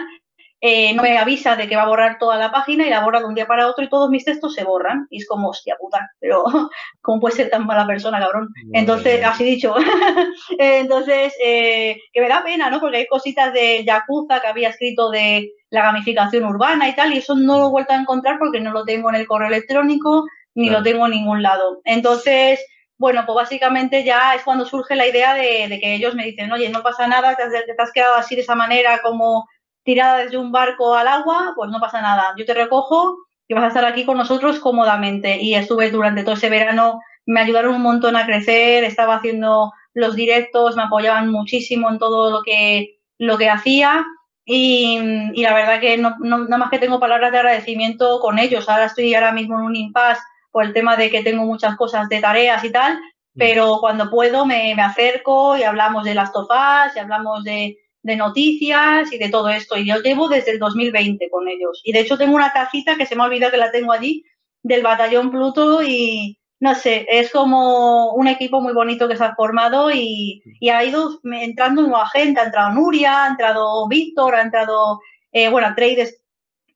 eh, 0.62 0.94
no 0.94 1.04
me 1.04 1.18
avisa 1.18 1.56
de 1.56 1.70
que 1.70 1.78
va 1.78 1.84
a 1.84 1.88
borrar 1.88 2.18
toda 2.20 2.36
la 2.36 2.52
página 2.52 2.86
y 2.86 2.90
la 2.90 3.02
borra 3.02 3.20
de 3.20 3.26
un 3.26 3.36
día 3.36 3.48
para 3.48 3.68
otro 3.68 3.84
y 3.84 3.90
todos 3.90 4.10
mis 4.10 4.26
textos 4.26 4.56
se 4.56 4.66
borran. 4.66 5.08
Y 5.10 5.20
es 5.20 5.28
como, 5.28 5.50
hostia 5.50 5.78
puta, 5.80 6.10
pero 6.20 6.44
¿cómo 7.02 7.22
puede 7.22 7.36
ser 7.36 7.50
tan 7.50 7.66
mala 7.66 7.88
persona, 7.88 8.20
cabrón? 8.20 8.50
Entonces, 8.74 9.24
así 9.24 9.46
dicho. 9.46 9.76
Entonces, 10.60 11.34
eh, 11.42 11.98
que 12.12 12.22
me 12.22 12.28
da 12.28 12.44
pena, 12.44 12.70
¿no? 12.70 12.82
Porque 12.82 12.98
hay 12.98 13.08
cositas 13.08 13.54
de 13.54 13.86
Yakuza 13.86 14.42
que 14.42 14.48
había 14.48 14.70
escrito 14.70 15.10
de 15.10 15.50
la 15.70 15.84
gamificación 15.84 16.44
urbana 16.44 16.90
y 16.90 16.96
tal, 16.96 17.14
y 17.14 17.20
eso 17.20 17.36
no 17.36 17.60
lo 17.60 17.68
he 17.68 17.72
vuelto 17.72 17.94
a 17.94 17.98
encontrar 17.98 18.38
porque 18.38 18.60
no 18.60 18.72
lo 18.72 18.84
tengo 18.84 19.10
en 19.10 19.16
el 19.16 19.28
correo 19.28 19.48
electrónico 19.48 20.26
ni 20.56 20.70
lo 20.70 20.84
tengo 20.84 21.06
en 21.06 21.12
ningún 21.12 21.42
lado. 21.42 21.80
Entonces, 21.86 22.60
bueno, 23.00 23.24
pues 23.26 23.36
básicamente 23.36 24.04
ya 24.04 24.36
es 24.36 24.44
cuando 24.44 24.66
surge 24.66 24.94
la 24.94 25.08
idea 25.08 25.34
de, 25.34 25.80
que 25.82 25.96
ellos 25.96 26.16
me 26.16 26.26
dicen, 26.26 26.52
oye, 26.52 26.70
no 26.70 26.84
pasa 26.84 27.08
nada, 27.08 27.36
te 27.36 27.44
has, 27.82 27.92
quedado 27.94 28.16
así 28.16 28.36
de 28.36 28.42
esa 28.42 28.56
manera 28.56 29.00
como 29.02 29.48
tirada 29.84 30.18
desde 30.18 30.38
un 30.38 30.52
barco 30.52 30.94
al 30.94 31.08
agua, 31.08 31.54
pues 31.56 31.70
no 31.72 31.80
pasa 31.80 32.02
nada. 32.02 32.34
Yo 32.38 32.46
te 32.46 32.54
recojo 32.54 33.18
y 33.48 33.54
vas 33.54 33.64
a 33.64 33.68
estar 33.70 33.86
aquí 33.86 34.06
con 34.06 34.18
nosotros 34.18 34.60
cómodamente. 34.60 35.38
Y 35.42 35.56
estuve 35.56 35.92
durante 35.92 36.24
todo 36.24 36.36
ese 36.36 36.50
verano, 36.50 37.00
me 37.26 37.40
ayudaron 37.40 37.76
un 37.76 37.82
montón 37.84 38.18
a 38.18 38.26
crecer, 38.26 38.84
estaba 38.84 39.16
haciendo 39.16 39.72
los 39.94 40.16
directos, 40.16 40.76
me 40.76 40.84
apoyaban 40.84 41.32
muchísimo 41.32 41.90
en 41.90 42.00
todo 42.00 42.30
lo 42.30 42.44
que, 42.44 43.00
lo 43.18 43.38
que 43.38 43.50
hacía. 43.50 44.06
Y, 44.44 45.00
la 45.42 45.54
verdad 45.54 45.80
que 45.80 45.98
no, 45.98 46.18
no, 46.20 46.40
nada 46.40 46.58
más 46.58 46.70
que 46.70 46.80
tengo 46.80 47.00
palabras 47.00 47.32
de 47.32 47.38
agradecimiento 47.38 48.20
con 48.20 48.40
ellos. 48.40 48.68
Ahora 48.68 48.86
estoy 48.86 49.14
ahora 49.14 49.32
mismo 49.32 49.58
en 49.58 49.66
un 49.66 49.76
impasse 49.78 50.22
por 50.52 50.66
el 50.66 50.74
tema 50.74 50.96
de 50.96 51.10
que 51.10 51.24
tengo 51.24 51.46
muchas 51.46 51.76
cosas 51.76 52.10
de 52.10 52.20
tareas 52.20 52.64
y 52.64 52.72
tal, 52.72 52.96
mm. 52.96 53.00
pero 53.38 53.78
cuando 53.80 54.10
puedo 54.10 54.46
me, 54.46 54.74
acerco 54.74 55.58
y 55.58 55.64
hablamos 55.64 56.04
de 56.04 56.16
las 56.16 56.32
tofas 56.32 56.96
y 56.96 57.00
hablamos 57.00 57.44
de, 57.44 57.78
noticias 58.02 59.14
y 59.14 59.20
de 59.20 59.30
todo 59.30 59.50
esto. 59.50 59.78
Y 59.78 59.86
yo 59.86 60.02
llevo 60.02 60.30
desde 60.30 60.52
el 60.52 60.60
2020 60.60 61.30
con 61.30 61.48
ellos. 61.48 61.80
Y 61.84 61.92
de 61.92 62.00
hecho 62.00 62.18
tengo 62.18 62.34
una 62.34 62.52
tacita 62.52 62.96
que 62.96 63.06
se 63.06 63.16
me 63.16 63.22
ha 63.22 63.26
olvidado 63.26 63.52
que 63.52 63.58
la 63.58 63.72
tengo 63.72 63.92
allí 63.92 64.24
del 64.64 64.82
batallón 64.82 65.30
Pluto 65.30 65.84
y, 65.84 66.40
no 66.60 66.76
sé, 66.76 67.06
es 67.10 67.32
como 67.32 68.14
un 68.14 68.28
equipo 68.28 68.62
muy 68.62 68.74
bonito 68.74 69.08
que 69.08 69.16
se 69.16 69.24
ha 69.24 69.36
formado 69.36 69.92
y, 69.92 70.42
ha 70.72 70.84
ido 70.84 71.20
entrando 71.24 71.84
nueva 71.84 72.08
gente, 72.10 72.40
ha 72.40 72.46
entrado 72.46 72.74
Nuria, 72.74 73.26
ha 73.26 73.28
entrado 73.30 73.88
Víctor, 73.88 74.36
ha 74.36 74.42
entrado, 74.42 75.00
eh, 75.32 75.50
bueno, 75.50 75.74
Trades 75.76 76.19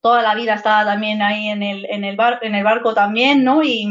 toda 0.04 0.20
la 0.20 0.34
vida 0.34 0.52
estaba 0.52 0.84
también 0.84 1.22
ahí 1.22 1.48
en 1.48 1.62
el, 1.62 1.86
en 1.88 2.04
el, 2.04 2.14
bar, 2.14 2.38
en 2.42 2.54
el 2.54 2.62
barco 2.62 2.92
también, 2.92 3.42
¿no? 3.42 3.62
Y, 3.62 3.88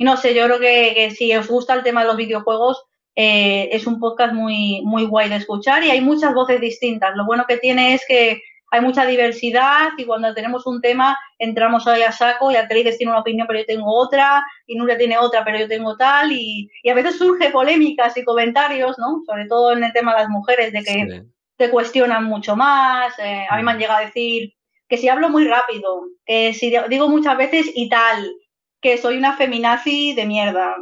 no 0.00 0.16
sé, 0.16 0.34
yo 0.34 0.46
creo 0.46 0.58
que, 0.58 1.12
si 1.12 1.32
os 1.36 1.46
gusta 1.46 1.74
el 1.74 1.84
tema 1.84 2.00
de 2.00 2.08
los 2.08 2.16
videojuegos, 2.16 2.82
eh, 3.14 3.68
es 3.70 3.86
un 3.86 4.00
podcast 4.00 4.34
muy, 4.34 4.82
muy 4.82 5.06
guay 5.06 5.28
de 5.28 5.36
escuchar 5.36 5.84
y 5.84 5.92
hay 5.92 6.00
muchas 6.00 6.34
voces 6.34 6.60
distintas. 6.60 7.14
Lo 7.14 7.24
bueno 7.24 7.44
que 7.46 7.58
tiene 7.58 7.94
es 7.94 8.02
que 8.08 8.42
hay 8.72 8.80
mucha 8.80 9.06
diversidad 9.06 9.90
y 9.96 10.04
cuando 10.04 10.34
tenemos 10.34 10.66
un 10.66 10.80
tema 10.80 11.16
entramos 11.38 11.86
ahí 11.86 12.02
a 12.02 12.10
saco 12.10 12.50
y 12.50 12.56
Atreides 12.56 12.98
tiene 12.98 13.12
una 13.12 13.20
opinión 13.20 13.46
pero 13.46 13.60
yo 13.60 13.66
tengo 13.66 13.94
otra 13.94 14.44
y 14.66 14.74
Nuria 14.74 14.98
tiene 14.98 15.16
otra 15.18 15.44
pero 15.44 15.58
yo 15.58 15.68
tengo 15.68 15.96
tal 15.96 16.32
y, 16.32 16.68
a 16.90 16.94
veces 16.94 17.16
surge 17.16 17.50
polémicas 17.50 18.16
y 18.16 18.24
comentarios, 18.24 18.98
¿no? 18.98 19.22
Sobre 19.24 19.46
todo 19.46 19.72
en 19.72 19.84
el 19.84 19.92
tema 19.92 20.14
de 20.14 20.22
las 20.22 20.28
mujeres, 20.30 20.72
de 20.72 20.82
que 20.82 21.22
te 21.56 21.70
cuestionan 21.70 22.24
mucho 22.24 22.56
más. 22.56 23.16
Eh, 23.20 23.46
a 23.48 23.56
mí 23.56 23.62
me 23.62 23.70
han 23.70 23.78
llegado 23.78 24.00
a 24.00 24.06
decir 24.06 24.52
que 24.94 25.00
si 25.00 25.08
hablo 25.08 25.28
muy 25.28 25.44
rápido, 25.48 26.02
que 26.24 26.54
si 26.54 26.72
digo 26.88 27.08
muchas 27.08 27.36
veces 27.36 27.66
y 27.74 27.88
tal, 27.88 28.32
que 28.80 28.96
soy 28.96 29.16
una 29.16 29.36
feminazi 29.36 30.14
de 30.14 30.24
mierda, 30.24 30.76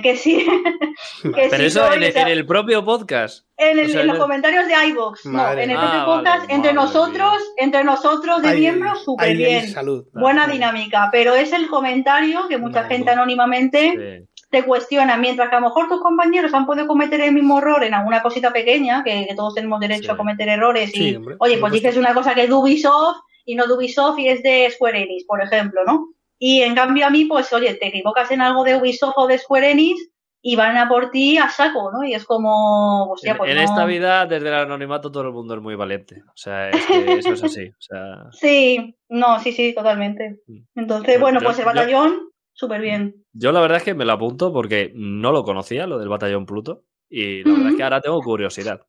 que 0.00 0.16
sí. 0.16 0.46
Pero 1.22 1.56
eso 1.56 1.92
en, 1.92 2.02
el 2.04 2.46
propio 2.46 2.84
podcast. 2.84 3.46
En, 3.56 4.06
los 4.06 4.18
comentarios 4.18 4.68
de 4.68 4.74
iVoox, 4.90 5.26
no, 5.26 5.52
en 5.52 5.70
el 5.70 5.76
propio 5.76 6.04
podcast, 6.04 6.50
entre 6.50 6.72
nosotros, 6.72 7.32
entre 7.56 7.82
nosotros 7.82 8.42
de 8.42 8.54
miembros, 8.54 9.02
súper 9.02 9.36
bien. 9.36 9.74
Buena 10.12 10.46
dinámica, 10.46 11.08
pero 11.10 11.34
es 11.34 11.52
el 11.52 11.66
comentario 11.66 12.46
que 12.46 12.58
mucha 12.58 12.84
gente 12.84 13.10
anónimamente 13.10 14.28
te 14.50 14.62
cuestiona, 14.62 15.16
mientras 15.16 15.50
que 15.50 15.56
a 15.56 15.60
lo 15.60 15.66
mejor 15.66 15.88
tus 15.88 16.00
compañeros 16.00 16.54
han 16.54 16.64
podido 16.64 16.86
cometer 16.86 17.20
el 17.20 17.32
mismo 17.32 17.58
error 17.58 17.82
en 17.82 17.94
alguna 17.94 18.22
cosita 18.22 18.52
pequeña, 18.52 19.02
que, 19.02 19.26
todos 19.36 19.54
tenemos 19.54 19.80
derecho 19.80 20.12
a 20.12 20.16
cometer 20.16 20.48
errores, 20.48 20.94
y 20.94 21.18
oye, 21.38 21.58
pues 21.58 21.72
dices 21.72 21.96
una 21.96 22.14
cosa 22.14 22.34
que 22.34 22.44
es 22.44 22.50
Ubisoft 22.50 23.18
y 23.48 23.54
no 23.54 23.66
de 23.66 23.72
Ubisoft 23.72 24.18
y 24.18 24.28
es 24.28 24.42
de 24.42 24.68
Square 24.70 25.04
Enix, 25.04 25.24
por 25.24 25.42
ejemplo, 25.42 25.80
¿no? 25.86 26.12
Y 26.38 26.60
en 26.60 26.74
cambio 26.74 27.06
a 27.06 27.10
mí, 27.10 27.24
pues, 27.24 27.50
oye, 27.54 27.72
te 27.74 27.86
equivocas 27.86 28.30
en 28.30 28.42
algo 28.42 28.62
de 28.62 28.76
Ubisoft 28.76 29.14
o 29.16 29.26
de 29.26 29.38
Square 29.38 29.70
Enix 29.70 30.10
y 30.42 30.54
van 30.54 30.76
a 30.76 30.86
por 30.86 31.10
ti 31.10 31.38
a 31.38 31.48
saco, 31.48 31.90
¿no? 31.90 32.04
Y 32.04 32.12
es 32.12 32.26
como, 32.26 33.10
hostia, 33.10 33.38
pues 33.38 33.50
En, 33.50 33.56
esta 33.56 33.86
vida, 33.86 34.26
desde 34.26 34.48
el 34.48 34.54
anonimato, 34.54 35.10
todo 35.10 35.22
el 35.22 35.32
mundo 35.32 35.54
es 35.54 35.62
muy 35.62 35.74
valiente. 35.76 36.22
O 36.28 36.36
sea, 36.36 36.68
es 36.68 36.84
que 36.84 37.12
eso 37.14 37.32
es 37.32 37.42
así. 37.42 37.70
Sí, 38.32 38.94
no, 39.08 39.40
sí, 39.40 39.52
sí, 39.52 39.74
totalmente. 39.74 40.42
Mm. 40.46 40.58
Entonces, 40.74 41.18
bueno, 41.18 41.40
pues 41.42 41.58
el 41.58 41.64
batallón, 41.64 42.28
súper 42.52 42.82
bien. 42.82 43.24
Yo 43.32 43.50
la 43.50 43.62
verdad 43.62 43.78
es 43.78 43.84
que 43.84 43.94
me 43.94 44.04
lo 44.04 44.12
apunto 44.12 44.52
porque 44.52 44.92
no 44.94 45.32
lo 45.32 45.42
conocía, 45.42 45.86
lo 45.86 45.98
del 45.98 46.10
batallón 46.10 46.44
Pluto. 46.44 46.84
Y 47.08 47.42
la 47.44 47.52
verdad 47.54 47.70
es 47.70 47.76
que 47.76 47.82
ahora 47.82 48.00
tengo 48.02 48.20
curiosidad 48.20 48.82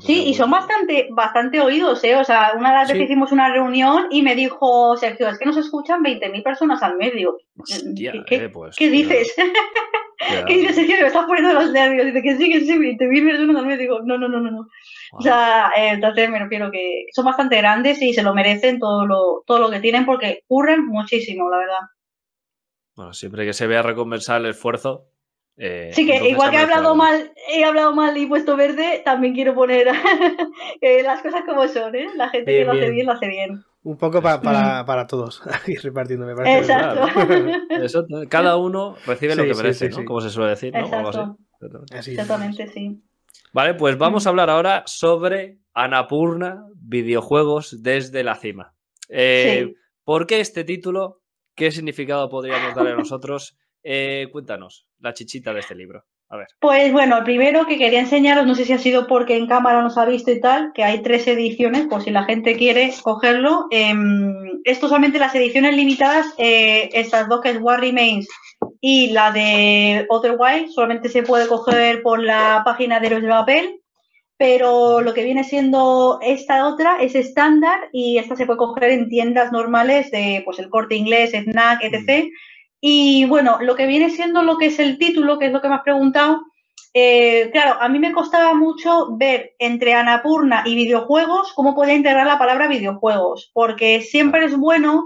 sí, 0.00 0.24
y 0.26 0.34
son 0.34 0.50
bastante, 0.50 1.08
bastante 1.10 1.60
oídos, 1.60 2.02
¿eh? 2.04 2.16
O 2.16 2.24
sea, 2.24 2.52
una 2.56 2.80
vez 2.80 2.92
que 2.92 3.04
hicimos 3.04 3.30
una 3.30 3.52
reunión 3.52 4.06
y 4.10 4.22
me 4.22 4.34
dijo 4.34 4.96
Sergio, 4.96 5.28
es 5.28 5.38
que 5.38 5.44
nos 5.44 5.56
escuchan 5.56 6.02
20.000 6.02 6.42
personas 6.42 6.82
al 6.82 6.96
medio. 6.96 7.36
¿Qué, 7.96 8.36
eh, 8.36 8.48
pues, 8.48 8.76
¿qué 8.76 8.88
dices? 8.88 9.34
¿Qué 10.46 10.54
dices, 10.54 10.76
Sergio? 10.76 10.96
Me 11.00 11.06
estás 11.06 11.26
poniendo 11.26 11.52
los 11.52 11.70
nervios. 11.72 12.06
Dice 12.06 12.22
que 12.22 12.36
sí, 12.36 12.50
que 12.50 12.60
sí, 12.60 12.72
20.000 12.72 13.26
personas 13.26 13.56
al 13.56 13.66
medio. 13.66 13.78
Digo, 13.78 14.00
no, 14.00 14.16
no, 14.16 14.28
no, 14.28 14.40
no. 14.40 14.50
no. 14.50 14.68
O 15.12 15.20
sea, 15.20 15.70
eh, 15.76 15.90
entonces 15.90 16.28
me 16.30 16.38
refiero 16.38 16.70
que 16.70 17.06
son 17.12 17.24
bastante 17.24 17.56
grandes 17.58 18.00
y 18.02 18.12
se 18.14 18.22
lo 18.22 18.34
merecen 18.34 18.78
todo 18.78 19.06
lo, 19.06 19.44
todo 19.46 19.58
lo 19.58 19.70
que 19.70 19.80
tienen 19.80 20.06
porque 20.06 20.42
curran 20.48 20.86
muchísimo, 20.86 21.48
la 21.50 21.58
verdad. 21.58 21.78
Bueno, 22.96 23.12
siempre 23.12 23.44
que 23.44 23.52
se 23.52 23.66
vea 23.66 23.82
recompensar 23.82 24.40
el 24.40 24.50
esfuerzo, 24.50 25.08
eh, 25.56 25.90
sí, 25.92 26.04
que 26.04 26.28
igual 26.28 26.50
que 26.50 26.56
he 26.56 26.60
hablado 26.60 26.96
mal, 26.96 27.32
he 27.48 27.64
hablado 27.64 27.94
mal 27.94 28.16
y 28.16 28.26
puesto 28.26 28.56
verde, 28.56 29.02
también 29.04 29.34
quiero 29.34 29.54
poner 29.54 29.86
las 31.04 31.22
cosas 31.22 31.42
como 31.46 31.68
son, 31.68 31.94
¿eh? 31.94 32.08
La 32.16 32.28
gente 32.28 32.50
que 32.50 32.64
lo 32.64 32.72
hace 32.72 32.90
bien, 32.90 33.06
lo 33.06 33.12
hace 33.12 33.28
bien. 33.28 33.64
Un 33.84 33.98
poco 33.98 34.22
para, 34.22 34.40
para, 34.84 35.06
todos, 35.06 35.42
ir 35.66 35.80
repartiendo, 35.82 36.26
me 36.26 36.34
parece. 36.34 36.72
Exacto. 36.72 38.26
Cada 38.28 38.56
uno 38.56 38.96
recibe 39.06 39.36
lo 39.36 39.44
que 39.44 39.54
merece, 39.54 39.90
¿no? 39.90 40.04
Como 40.04 40.20
se 40.20 40.30
suele 40.30 40.50
decir, 40.50 40.72
¿no? 40.72 40.86
Exacto. 40.86 41.38
Exactamente, 41.92 42.66
sí. 42.68 43.00
Vale, 43.52 43.74
pues 43.74 43.96
vamos 43.98 44.26
a 44.26 44.30
hablar 44.30 44.50
ahora 44.50 44.82
sobre 44.86 45.58
Anapurna, 45.74 46.66
videojuegos 46.74 47.82
desde 47.82 48.24
la 48.24 48.34
cima. 48.34 48.74
Eh, 49.08 49.74
¿Por 50.02 50.26
qué 50.26 50.40
este 50.40 50.64
título? 50.64 51.20
¿Qué 51.54 51.70
significado 51.70 52.28
podríamos 52.28 52.74
darle 52.74 52.92
a 52.92 52.96
nosotros? 52.96 53.56
Eh, 53.84 54.28
cuéntanos 54.32 54.86
la 54.98 55.12
chichita 55.12 55.52
de 55.52 55.60
este 55.60 55.74
libro. 55.74 56.04
A 56.30 56.38
ver. 56.38 56.46
Pues 56.58 56.90
bueno, 56.90 57.18
el 57.18 57.24
primero 57.24 57.66
que 57.66 57.76
quería 57.76 58.00
enseñaros, 58.00 58.46
no 58.46 58.54
sé 58.54 58.64
si 58.64 58.72
ha 58.72 58.78
sido 58.78 59.06
porque 59.06 59.36
en 59.36 59.46
cámara 59.46 59.82
nos 59.82 59.98
ha 59.98 60.06
visto 60.06 60.32
y 60.32 60.40
tal, 60.40 60.72
que 60.74 60.82
hay 60.82 61.02
tres 61.02 61.28
ediciones, 61.28 61.86
por 61.86 62.02
si 62.02 62.10
la 62.10 62.24
gente 62.24 62.56
quiere 62.56 62.92
cogerlo. 63.02 63.66
Eh, 63.70 63.92
esto 64.64 64.88
solamente 64.88 65.18
las 65.18 65.34
ediciones 65.34 65.76
limitadas, 65.76 66.26
eh, 66.38 66.88
estas 66.94 67.28
dos 67.28 67.42
que 67.42 67.50
es 67.50 67.60
War 67.60 67.78
Remains 67.78 68.26
y 68.80 69.10
la 69.10 69.30
de 69.32 70.06
Otherwise, 70.08 70.72
solamente 70.72 71.10
se 71.10 71.22
puede 71.22 71.46
coger 71.46 72.02
por 72.02 72.22
la 72.22 72.62
página 72.64 73.00
de 73.00 73.10
los 73.10 73.22
de 73.22 73.28
papel, 73.28 73.80
pero 74.38 75.02
lo 75.02 75.14
que 75.14 75.24
viene 75.24 75.44
siendo 75.44 76.18
esta 76.22 76.66
otra 76.66 76.98
es 77.00 77.14
estándar 77.14 77.88
y 77.92 78.18
esta 78.18 78.34
se 78.34 78.46
puede 78.46 78.58
coger 78.58 78.90
en 78.90 79.08
tiendas 79.08 79.52
normales 79.52 80.10
de 80.10 80.42
pues 80.44 80.58
el 80.58 80.70
corte 80.70 80.96
inglés, 80.96 81.32
snack, 81.32 81.84
etc. 81.84 82.28
Y 82.86 83.24
bueno, 83.24 83.56
lo 83.62 83.76
que 83.76 83.86
viene 83.86 84.10
siendo 84.10 84.42
lo 84.42 84.58
que 84.58 84.66
es 84.66 84.78
el 84.78 84.98
título, 84.98 85.38
que 85.38 85.46
es 85.46 85.52
lo 85.52 85.62
que 85.62 85.70
me 85.70 85.76
has 85.76 85.82
preguntado, 85.84 86.42
eh, 86.92 87.48
claro, 87.50 87.80
a 87.80 87.88
mí 87.88 87.98
me 87.98 88.12
costaba 88.12 88.52
mucho 88.52 89.16
ver 89.16 89.54
entre 89.58 89.94
Anapurna 89.94 90.64
y 90.66 90.74
videojuegos 90.74 91.54
cómo 91.54 91.74
podía 91.74 91.94
integrar 91.94 92.26
la 92.26 92.38
palabra 92.38 92.68
videojuegos, 92.68 93.50
porque 93.54 94.02
siempre 94.02 94.44
es 94.44 94.54
bueno 94.54 95.02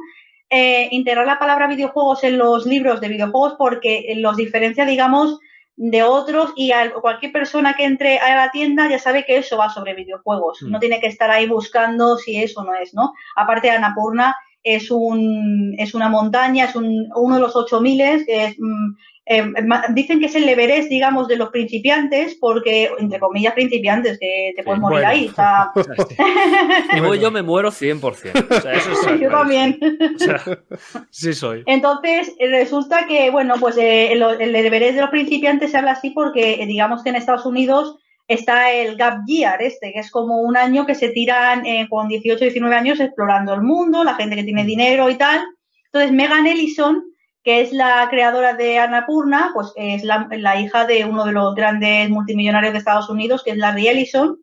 eh, 0.50 0.88
integrar 0.90 1.24
la 1.24 1.38
palabra 1.38 1.68
videojuegos 1.68 2.24
en 2.24 2.38
los 2.38 2.66
libros 2.66 3.00
de 3.00 3.10
videojuegos 3.10 3.54
porque 3.56 4.12
los 4.16 4.36
diferencia, 4.36 4.84
digamos, 4.84 5.38
de 5.76 6.02
otros 6.02 6.52
y 6.56 6.72
cualquier 7.00 7.30
persona 7.30 7.74
que 7.74 7.84
entre 7.84 8.18
a 8.18 8.34
la 8.34 8.50
tienda 8.50 8.88
ya 8.88 8.98
sabe 8.98 9.24
que 9.24 9.36
eso 9.36 9.56
va 9.56 9.70
sobre 9.70 9.94
videojuegos. 9.94 10.62
Mm. 10.62 10.70
No 10.72 10.80
tiene 10.80 10.98
que 10.98 11.06
estar 11.06 11.30
ahí 11.30 11.46
buscando 11.46 12.16
si 12.16 12.42
eso 12.42 12.64
no 12.64 12.74
es, 12.74 12.92
¿no? 12.92 13.12
Aparte, 13.36 13.70
Anapurna 13.70 14.34
es, 14.74 14.90
un, 14.90 15.74
es 15.78 15.94
una 15.94 16.09
montaña, 16.09 16.66
es 16.66 16.76
un, 16.76 17.09
uno 17.14 17.35
de 17.37 17.40
los 17.40 17.54
8000, 17.54 18.26
que 18.26 18.54
mm, 18.59 18.96
eh, 19.31 19.52
dicen 19.90 20.20
que 20.20 20.26
es 20.26 20.35
el 20.35 20.48
Everest, 20.48 20.88
digamos, 20.88 21.28
de 21.28 21.37
los 21.37 21.50
principiantes, 21.50 22.37
porque, 22.40 22.90
entre 22.98 23.20
comillas, 23.20 23.52
principiantes, 23.52 24.18
que 24.18 24.54
te 24.57 24.62
puedes 24.62 24.81
morir 24.81 25.04
ahí. 25.04 25.31
O 25.31 27.14
yo 27.14 27.31
me 27.31 27.42
muero 27.42 27.70
100%. 27.70 29.20
yo 29.20 29.31
también. 29.31 29.78
sí 31.11 31.35
soy. 31.35 31.62
Entonces, 31.66 32.35
resulta 32.38 33.07
que, 33.07 33.31
bueno, 33.31 33.57
pues 33.61 33.76
eh, 33.76 34.12
el, 34.12 34.22
el 34.22 34.57
Everest 34.57 34.94
de 34.94 35.02
los 35.02 35.11
principiantes 35.11 35.72
se 35.72 35.78
habla 35.78 35.92
así 35.92 36.11
porque, 36.11 36.64
digamos 36.66 37.02
que 37.02 37.11
en 37.11 37.16
Estados 37.16 37.44
Unidos 37.44 37.98
está 38.28 38.70
el 38.70 38.96
Gap 38.96 39.24
Year, 39.26 39.60
este, 39.62 39.92
que 39.92 40.00
es 40.00 40.10
como 40.10 40.42
un 40.42 40.56
año 40.56 40.86
que 40.86 40.94
se 40.94 41.08
tiran 41.08 41.64
eh, 41.64 41.88
con 41.88 42.08
18, 42.08 42.44
19 42.44 42.76
años 42.76 43.00
explorando 43.00 43.54
el 43.54 43.62
mundo, 43.62 44.04
la 44.04 44.14
gente 44.14 44.36
que 44.36 44.44
tiene 44.44 44.64
dinero 44.64 45.08
y 45.08 45.16
tal. 45.16 45.40
Entonces, 45.86 46.12
Megan 46.12 46.46
Ellison, 46.46 47.02
que 47.42 47.62
es 47.62 47.72
la 47.72 48.06
creadora 48.10 48.52
de 48.52 48.78
Annapurna, 48.78 49.50
pues 49.54 49.72
es 49.76 50.04
la, 50.04 50.60
hija 50.60 50.84
de 50.84 51.06
uno 51.06 51.24
de 51.24 51.32
los 51.32 51.54
grandes 51.54 52.10
multimillonarios 52.10 52.74
de 52.74 52.78
Estados 52.78 53.08
Unidos, 53.08 53.42
que 53.42 53.52
es 53.52 53.56
Larry 53.56 53.88
Ellison. 53.88 54.38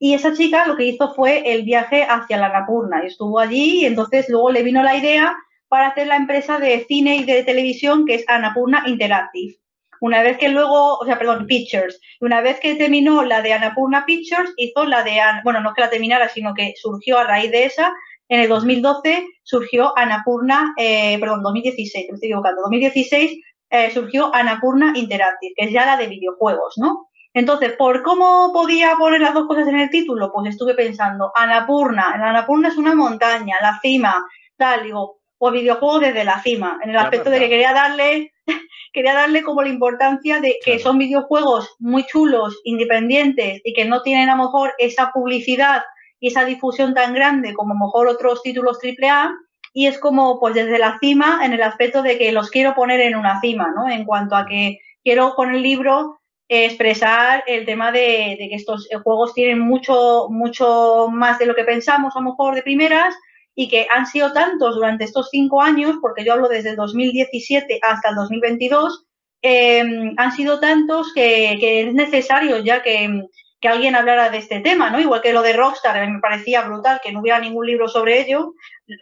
Y 0.00 0.14
esa 0.14 0.34
chica 0.34 0.66
lo 0.66 0.76
que 0.76 0.84
hizo 0.84 1.14
fue 1.14 1.54
el 1.54 1.62
viaje 1.62 2.02
hacia 2.02 2.38
la 2.38 2.46
Annapurna. 2.46 3.02
Estuvo 3.02 3.38
allí 3.38 3.82
y 3.82 3.86
entonces 3.86 4.28
luego 4.28 4.50
le 4.50 4.64
vino 4.64 4.82
la 4.82 4.96
idea 4.96 5.36
para 5.68 5.88
hacer 5.88 6.08
la 6.08 6.16
empresa 6.16 6.58
de 6.58 6.84
cine 6.88 7.16
y 7.16 7.24
de 7.24 7.44
televisión 7.44 8.04
que 8.04 8.16
es 8.16 8.24
Annapurna 8.28 8.82
Interactive. 8.86 9.58
Una 10.00 10.22
vez 10.22 10.38
que 10.38 10.48
luego, 10.48 10.98
o 10.98 11.04
sea, 11.04 11.18
perdón, 11.18 11.46
Pictures, 11.46 12.00
una 12.20 12.40
vez 12.40 12.60
que 12.60 12.74
terminó 12.74 13.24
la 13.24 13.42
de 13.42 13.52
Annapurna 13.52 14.04
Pictures, 14.06 14.52
hizo 14.56 14.84
la 14.84 15.02
de, 15.02 15.20
bueno, 15.44 15.60
no 15.60 15.72
que 15.74 15.80
la 15.80 15.90
terminara, 15.90 16.28
sino 16.28 16.54
que 16.54 16.74
surgió 16.76 17.18
a 17.18 17.24
raíz 17.24 17.50
de 17.50 17.64
esa, 17.64 17.92
en 18.28 18.40
el 18.40 18.48
2012 18.48 19.26
surgió 19.42 19.96
Annapurna, 19.96 20.74
eh, 20.76 21.18
perdón, 21.18 21.42
2016, 21.42 22.06
me 22.10 22.14
estoy 22.14 22.28
equivocando, 22.28 22.62
2016 22.62 23.40
eh, 23.70 23.90
surgió 23.90 24.34
Annapurna 24.34 24.92
Interactive, 24.94 25.54
que 25.56 25.64
es 25.64 25.72
ya 25.72 25.86
la 25.86 25.96
de 25.96 26.08
videojuegos, 26.08 26.74
¿no? 26.76 27.08
Entonces, 27.34 27.74
¿por 27.74 28.02
cómo 28.02 28.52
podía 28.52 28.96
poner 28.96 29.20
las 29.20 29.34
dos 29.34 29.46
cosas 29.46 29.68
en 29.68 29.78
el 29.78 29.90
título? 29.90 30.30
Pues 30.32 30.50
estuve 30.50 30.74
pensando, 30.74 31.32
Annapurna, 31.34 32.12
Annapurna 32.14 32.68
es 32.68 32.76
una 32.76 32.94
montaña, 32.94 33.56
la 33.62 33.78
cima, 33.80 34.26
tal, 34.56 34.82
digo, 34.82 35.18
o 35.38 35.50
videojuegos 35.50 36.00
desde 36.00 36.24
la 36.24 36.42
cima, 36.42 36.78
en 36.82 36.90
el 36.90 36.96
aspecto 36.96 37.30
de 37.30 37.38
que 37.38 37.48
quería 37.48 37.72
darle 37.72 38.32
quería 38.92 39.14
darle 39.14 39.42
como 39.42 39.62
la 39.62 39.68
importancia 39.68 40.40
de 40.40 40.56
que 40.64 40.78
son 40.78 40.98
videojuegos 40.98 41.76
muy 41.78 42.04
chulos, 42.06 42.58
independientes 42.64 43.60
y 43.64 43.72
que 43.72 43.84
no 43.84 44.02
tienen 44.02 44.28
a 44.28 44.36
lo 44.36 44.44
mejor 44.44 44.72
esa 44.78 45.10
publicidad 45.12 45.82
y 46.20 46.28
esa 46.28 46.44
difusión 46.44 46.94
tan 46.94 47.14
grande 47.14 47.54
como 47.54 47.74
a 47.74 47.78
lo 47.78 47.84
mejor 47.86 48.08
otros 48.08 48.42
títulos 48.42 48.78
AAA, 48.82 49.32
y 49.72 49.86
es 49.86 49.98
como 49.98 50.40
pues 50.40 50.54
desde 50.54 50.78
la 50.78 50.98
cima 50.98 51.40
en 51.44 51.52
el 51.52 51.62
aspecto 51.62 52.02
de 52.02 52.18
que 52.18 52.32
los 52.32 52.50
quiero 52.50 52.74
poner 52.74 53.00
en 53.00 53.14
una 53.14 53.40
cima, 53.40 53.72
¿no? 53.74 53.88
En 53.88 54.04
cuanto 54.04 54.34
a 54.34 54.46
que 54.46 54.78
quiero 55.04 55.34
con 55.34 55.54
el 55.54 55.62
libro 55.62 56.18
expresar 56.48 57.44
el 57.46 57.66
tema 57.66 57.92
de, 57.92 58.36
que 58.38 58.54
estos 58.54 58.88
juegos 59.04 59.34
tienen 59.34 59.60
mucho, 59.60 60.28
mucho 60.30 61.08
más 61.12 61.38
de 61.38 61.46
lo 61.46 61.54
que 61.54 61.64
pensamos 61.64 62.16
a 62.16 62.20
lo 62.20 62.30
mejor 62.30 62.54
de 62.54 62.62
primeras 62.62 63.14
y 63.60 63.68
que 63.68 63.88
han 63.90 64.06
sido 64.06 64.32
tantos 64.32 64.76
durante 64.76 65.02
estos 65.02 65.30
cinco 65.32 65.60
años, 65.60 65.96
porque 66.00 66.24
yo 66.24 66.32
hablo 66.32 66.48
desde 66.48 66.70
el 66.70 66.76
2017 66.76 67.80
hasta 67.82 68.10
el 68.10 68.14
2022, 68.14 69.04
em, 69.42 70.14
han 70.16 70.30
sido 70.30 70.60
tantos 70.60 71.12
que, 71.12 71.54
es 71.80 71.92
necesario 71.92 72.58
ya 72.58 72.84
que, 72.84 73.24
que, 73.60 73.68
alguien 73.68 73.96
hablara 73.96 74.30
de 74.30 74.38
este 74.38 74.60
tema, 74.60 74.90
¿no? 74.90 75.00
Igual 75.00 75.22
que 75.22 75.32
lo 75.32 75.42
de 75.42 75.54
Rockstar, 75.54 76.08
me 76.08 76.20
parecía 76.20 76.62
brutal 76.68 77.00
que 77.02 77.10
no 77.10 77.18
hubiera 77.20 77.40
ningún 77.40 77.66
libro 77.66 77.88
sobre 77.88 78.20
ello, 78.20 78.54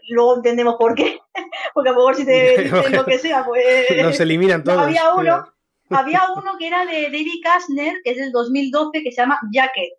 luego 0.09 0.37
entendemos 0.37 0.77
por 0.79 0.95
qué, 0.95 1.19
porque 1.75 1.91
a 1.91 1.93
lo 1.93 1.99
mejor 1.99 2.17
si 2.17 2.25
te 2.25 2.57
dicen 2.65 2.97
lo 2.97 3.05
que 3.05 3.19
sea, 3.19 3.45
pues... 3.45 3.63
Nos 4.03 4.21
eliminan 4.21 4.65
todos. 4.65 4.79
había 4.79 5.13
uno, 5.13 5.53
había 5.91 6.23
uno 6.35 6.57
que 6.59 6.69
era 6.69 6.87
de 6.87 7.03
David 7.11 7.43
Kastner, 7.43 7.97
que 8.03 8.13
es 8.13 8.17
del 8.17 8.33
2012, 8.33 9.03
que 9.03 9.13
se 9.13 9.21
llama 9.21 9.39
Jacket, 9.53 9.91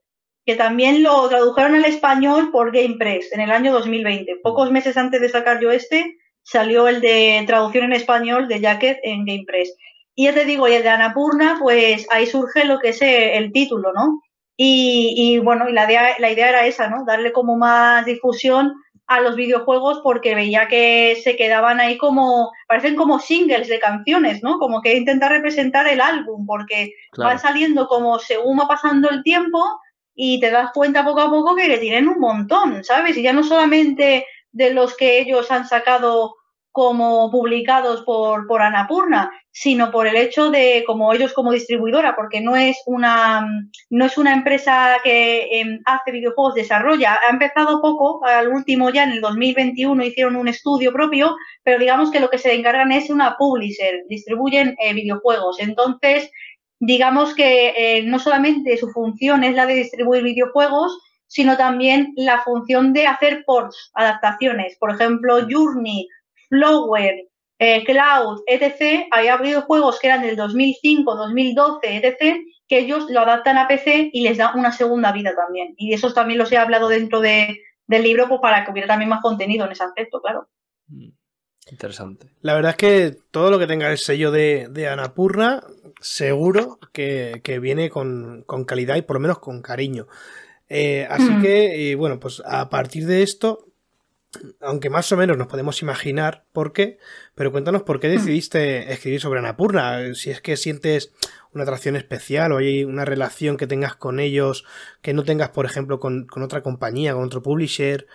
que 0.47 0.55
también 0.55 1.03
lo 1.03 1.27
tradujeron 1.27 1.75
al 1.75 1.83
español 1.83 2.51
por 2.51 2.71
GamePress 2.71 3.33
en 3.33 3.41
el 3.41 3.51
año 3.51 3.73
2020. 3.73 4.37
Pocos 4.41 4.71
meses 4.71 4.95
antes 4.95 5.19
de 5.19 5.27
sacar 5.27 5.59
yo 5.59 5.71
este, 5.71 6.15
salió 6.41 6.87
el 6.87 7.01
de 7.01 7.43
traducción 7.45 7.83
en 7.83 7.91
español 7.91 8.47
de 8.47 8.61
Jacket 8.61 8.97
en 9.03 9.25
GamePress. 9.25 9.75
Y 10.15 10.23
ya 10.23 10.33
te 10.33 10.45
digo, 10.45 10.69
y 10.69 10.73
el 10.73 10.83
de 10.83 10.89
Anapurna, 10.89 11.57
pues 11.59 12.07
ahí 12.11 12.25
surge 12.25 12.63
lo 12.63 12.79
que 12.79 12.89
es 12.89 13.01
el 13.01 13.51
título, 13.51 13.91
¿no? 13.91 14.21
Y, 14.55 15.37
bueno, 15.43 15.67
y 15.67 15.73
la 15.73 15.85
idea, 15.85 16.15
la 16.17 16.31
idea 16.31 16.47
era 16.47 16.65
esa, 16.65 16.87
¿no? 16.87 17.03
Darle 17.05 17.33
como 17.33 17.57
más 17.57 18.05
difusión 18.05 18.73
a 19.05 19.19
los 19.19 19.35
videojuegos 19.35 19.99
porque 20.01 20.33
veía 20.33 20.69
que 20.69 21.19
se 21.21 21.35
quedaban 21.35 21.81
ahí 21.81 21.97
como, 21.97 22.53
parecen 22.69 22.95
como 22.95 23.19
singles 23.19 23.67
de 23.67 23.79
canciones, 23.79 24.41
¿no? 24.43 24.59
Como 24.59 24.81
que 24.81 24.95
intenta 24.95 25.27
representar 25.27 25.87
el 25.87 25.99
álbum 25.99 26.45
porque 26.45 26.93
van 27.17 27.37
saliendo 27.37 27.87
como 27.87 28.17
según 28.19 28.59
va 28.59 28.67
pasando 28.69 29.09
el 29.09 29.23
tiempo 29.23 29.61
y 30.17 30.39
te 30.39 30.49
das 30.49 30.71
cuenta 30.73 31.05
poco 31.05 31.21
a 31.21 31.29
poco 31.29 31.55
que, 31.55 31.67
que 31.67 31.77
tienen 31.77 32.09
un 32.09 32.19
montón, 32.19 32.83
¿sabes? 32.83 33.15
Y 33.15 33.21
ya 33.21 33.31
no 33.31 33.43
solamente 33.43 34.25
de 34.51 34.73
los 34.73 34.97
que 34.97 35.19
ellos 35.19 35.51
han 35.51 35.67
sacado 35.67 36.35
como 36.71 37.31
publicados 37.31 38.03
por, 38.03 38.45
por 38.45 38.61
Anapurna, 38.61 39.31
sino 39.51 39.89
por 39.89 40.05
el 40.05 40.15
hecho 40.15 40.51
de 40.51 40.83
como 40.85 41.11
ellos 41.11 41.33
como 41.33 41.51
distribuidora, 41.51 42.15
porque 42.15 42.41
no 42.41 42.55
es 42.55 42.77
una, 42.85 43.47
no 43.89 44.05
es 44.05 44.17
una 44.19 44.33
empresa 44.33 44.97
que 45.03 45.47
em, 45.59 45.79
hace 45.85 46.11
videojuegos, 46.11 46.53
desarrolla. 46.53 47.17
Ha 47.27 47.31
empezado 47.31 47.81
poco, 47.81 48.23
al 48.23 48.49
último 48.49 48.91
ya 48.91 49.05
en 49.05 49.13
el 49.13 49.21
2021 49.21 50.03
hicieron 50.03 50.35
un 50.35 50.47
estudio 50.47 50.93
propio, 50.93 51.35
pero 51.63 51.79
digamos 51.79 52.11
que 52.11 52.19
lo 52.19 52.29
que 52.29 52.37
se 52.37 52.53
encargan 52.53 52.91
es 52.91 53.09
una 53.09 53.35
publisher, 53.37 54.03
distribuyen 54.07 54.75
eh, 54.79 54.93
videojuegos. 54.93 55.59
Entonces, 55.59 56.29
digamos 56.79 57.33
que 57.35 57.73
eh, 57.75 58.03
no 58.03 58.19
solamente 58.19 58.77
su 58.77 58.89
función 58.89 59.43
es 59.43 59.55
la 59.55 59.65
de 59.65 59.75
distribuir 59.75 60.23
videojuegos, 60.23 60.97
sino 61.27 61.57
también 61.57 62.13
la 62.15 62.41
función 62.43 62.93
de 62.93 63.07
hacer 63.07 63.43
ports, 63.45 63.91
adaptaciones. 63.93 64.77
Por 64.79 64.91
ejemplo, 64.91 65.45
Journey 65.49 66.07
Flower, 66.49 67.27
eh, 67.59 67.83
Cloud, 67.83 68.41
etc., 68.47 69.07
había 69.11 69.33
habido 69.33 69.61
juegos 69.63 69.99
que 69.99 70.07
eran 70.07 70.21
del 70.21 70.35
2005, 70.35 71.15
2012, 71.15 71.97
etc., 71.97 72.37
que 72.67 72.79
ellos 72.79 73.09
lo 73.09 73.21
adaptan 73.21 73.57
a 73.57 73.67
PC 73.67 74.09
y 74.11 74.23
les 74.23 74.37
dan 74.37 74.57
una 74.57 74.71
segunda 74.71 75.11
vida 75.11 75.33
también. 75.35 75.73
Y 75.77 75.93
eso 75.93 76.13
también 76.13 76.37
los 76.37 76.51
he 76.51 76.57
hablado 76.57 76.89
dentro 76.89 77.21
de, 77.21 77.57
del 77.87 78.03
libro 78.03 78.27
pues, 78.27 78.41
para 78.41 78.63
que 78.63 78.71
hubiera 78.71 78.87
también 78.87 79.09
más 79.09 79.21
contenido 79.21 79.65
en 79.65 79.71
ese 79.71 79.83
aspecto, 79.83 80.21
claro. 80.21 80.47
Mm, 80.87 81.09
interesante. 81.71 82.27
La 82.41 82.53
verdad 82.53 82.71
es 82.71 82.77
que 82.77 83.17
todo 83.31 83.51
lo 83.51 83.59
que 83.59 83.67
tenga 83.67 83.91
el 83.91 83.97
sello 83.97 84.31
de, 84.31 84.67
de 84.69 84.87
Anapurna, 84.87 85.63
seguro 86.01 86.79
que, 86.93 87.41
viene 87.61 87.89
con, 87.89 88.45
calidad 88.65 88.95
y 88.95 89.01
por 89.01 89.15
lo 89.15 89.19
menos 89.19 89.39
con 89.39 89.61
cariño. 89.61 90.07
Eh, 90.69 91.07
así 91.09 91.39
que, 91.41 91.95
bueno, 91.95 92.19
pues 92.19 92.41
a 92.45 92.69
partir 92.69 93.05
de 93.05 93.23
esto, 93.23 93.67
aunque 94.61 94.89
más 94.89 95.11
o 95.11 95.17
menos 95.17 95.37
nos 95.37 95.47
podemos 95.47 95.81
imaginar 95.81 96.45
por 96.51 96.73
qué, 96.73 96.99
pero 97.35 97.51
cuéntanos 97.51 97.83
por 97.83 97.99
qué 97.99 98.09
decidiste 98.09 98.91
escribir 98.91 99.21
sobre 99.21 99.39
Anapurna, 99.39 100.13
si 100.13 100.29
es 100.29 100.41
que 100.41 100.57
sientes 100.57 101.13
una 101.53 101.63
atracción 101.63 101.95
especial 101.95 102.51
o 102.51 102.57
hay 102.57 102.83
una 102.83 103.05
relación 103.05 103.57
que 103.57 103.67
tengas 103.67 103.95
con 103.95 104.19
ellos 104.19 104.65
que 105.01 105.13
no 105.13 105.23
tengas, 105.23 105.49
por 105.49 105.65
ejemplo, 105.65 105.99
con, 105.99 106.27
otra 106.41 106.61
compañía, 106.61 107.13
con 107.13 107.23
otro 107.23 107.41
publisher, 107.41 108.07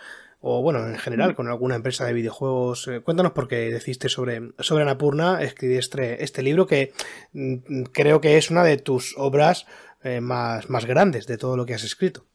o 0.45 0.61
bueno, 0.61 0.85
en 0.85 0.97
general 0.97 1.35
con 1.35 1.47
alguna 1.47 1.75
empresa 1.75 2.05
de 2.05 2.11
videojuegos. 2.11 2.89
Eh, 2.89 2.99
cuéntanos 2.99 3.31
por 3.31 3.47
qué 3.47 3.69
decidiste 3.69 4.09
sobre, 4.09 4.51
sobre 4.59 4.83
Anapurna 4.83 5.41
escribir 5.41 5.79
este, 5.79 6.21
este 6.21 6.43
libro 6.43 6.67
que 6.67 6.91
mm, 7.31 7.83
creo 7.93 8.19
que 8.19 8.37
es 8.37 8.51
una 8.51 8.65
de 8.65 8.75
tus 8.75 9.15
obras 9.17 9.65
eh, 10.03 10.19
más, 10.19 10.69
más 10.69 10.85
grandes 10.85 11.27
de 11.27 11.37
todo 11.37 11.55
lo 11.55 11.65
que 11.65 11.75
has 11.75 11.85
escrito. 11.85 12.25